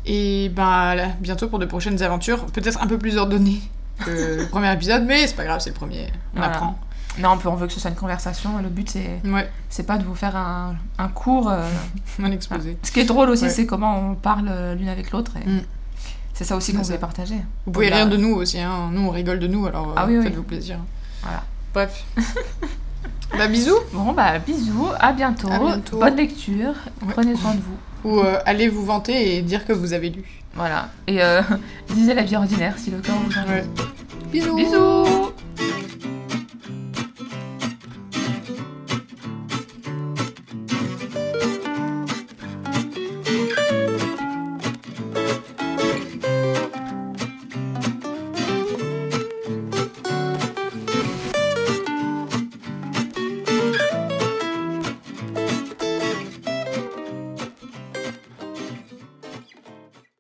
Et 0.06 0.50
bah 0.50 0.96
là, 0.96 1.10
bientôt 1.20 1.48
pour 1.48 1.60
de 1.60 1.66
prochaines 1.66 2.02
aventures, 2.02 2.46
peut-être 2.48 2.82
un 2.82 2.88
peu 2.88 2.98
plus 2.98 3.18
ordonnées 3.18 3.62
que 4.06 4.38
le 4.42 4.46
premier 4.48 4.72
épisode, 4.74 5.04
mais 5.06 5.28
c'est 5.28 5.36
pas 5.36 5.46
grave, 5.46 5.60
c'est 5.60 5.70
le 5.72 5.76
premier, 5.76 6.08
on 6.36 6.40
Voilà. 6.40 6.54
apprend. 6.54 6.80
Non, 7.18 7.32
on, 7.32 7.38
peut, 7.38 7.50
on 7.50 7.56
veut 7.56 7.68
que 7.68 7.74
ce 7.74 7.80
soit 7.80 7.90
une 7.90 7.96
conversation. 7.98 8.58
Le 8.62 8.70
but, 8.70 8.90
c'est, 8.90 9.20
Ouais, 9.26 9.50
c'est 9.70 9.84
pas 9.86 9.98
de 9.98 10.04
vous 10.06 10.16
faire 10.16 10.36
un, 10.38 10.76
un 10.98 11.08
cours. 11.10 11.50
euh, 11.50 11.68
un 12.24 12.32
exposé. 12.32 12.78
Ce 12.84 12.92
qui 12.92 13.00
est 13.02 13.06
drôle 13.06 13.30
aussi, 13.30 13.46
Ouais. 13.46 13.50
c'est 13.50 13.66
comment 13.66 14.00
on 14.12 14.16
parle 14.16 14.48
euh, 14.50 14.76
l'une 14.76 14.88
avec 14.90 15.12
l'autre. 15.12 15.34
et 15.38 15.50
Mm. 15.50 15.62
C'est 16.34 16.46
ça 16.46 16.56
aussi 16.56 16.74
qu'on 16.74 16.82
voulait 16.84 16.98
partager. 16.98 17.36
Vous 17.66 17.72
pouvez 17.74 17.88
Voilà. 17.90 18.04
rire 18.06 18.10
de 18.12 18.16
nous 18.18 18.34
aussi, 18.36 18.60
hein. 18.62 18.90
nous 18.94 19.02
on 19.02 19.10
rigole 19.10 19.40
de 19.40 19.48
nous, 19.48 19.66
alors 19.68 19.90
euh, 19.90 19.94
Ah 19.98 20.06
oui, 20.08 20.18
oui. 20.18 20.24
faites-vous 20.24 20.44
plaisir. 20.44 20.78
Voilà. 21.22 21.44
Bref. 21.74 22.06
bah 23.38 23.48
bisous, 23.48 23.76
Bon, 23.92 24.14
bah 24.14 24.40
bisous, 24.40 24.88
à 25.00 25.12
bientôt. 25.12 25.52
À 25.52 25.60
bientôt. 25.60 26.00
Bonne 26.00 26.16
lecture. 26.16 26.74
Ouais. 27.02 27.12
Prenez 27.14 27.36
soin 27.36 27.56
de 27.56 27.60
vous. 27.62 28.10
ou 28.10 28.20
euh, 28.22 28.40
allez 28.46 28.70
vous 28.70 28.86
vanter 28.86 29.36
et 29.36 29.42
dire 29.42 29.66
que 29.66 29.74
vous 29.74 29.92
avez 29.92 30.10
lu. 30.10 30.24
Voilà. 30.56 30.90
Et 31.08 31.22
euh, 31.22 31.42
disait 31.90 32.14
la 32.14 32.24
vie 32.24 32.36
ordinaire 32.36 32.78
si 32.78 32.92
le 32.92 33.00
corps 33.00 33.16
vous 33.16 33.38
en 33.38 33.46
veut. 33.46 33.64
Bisous. 34.32 34.56
Bisous. 34.56 35.34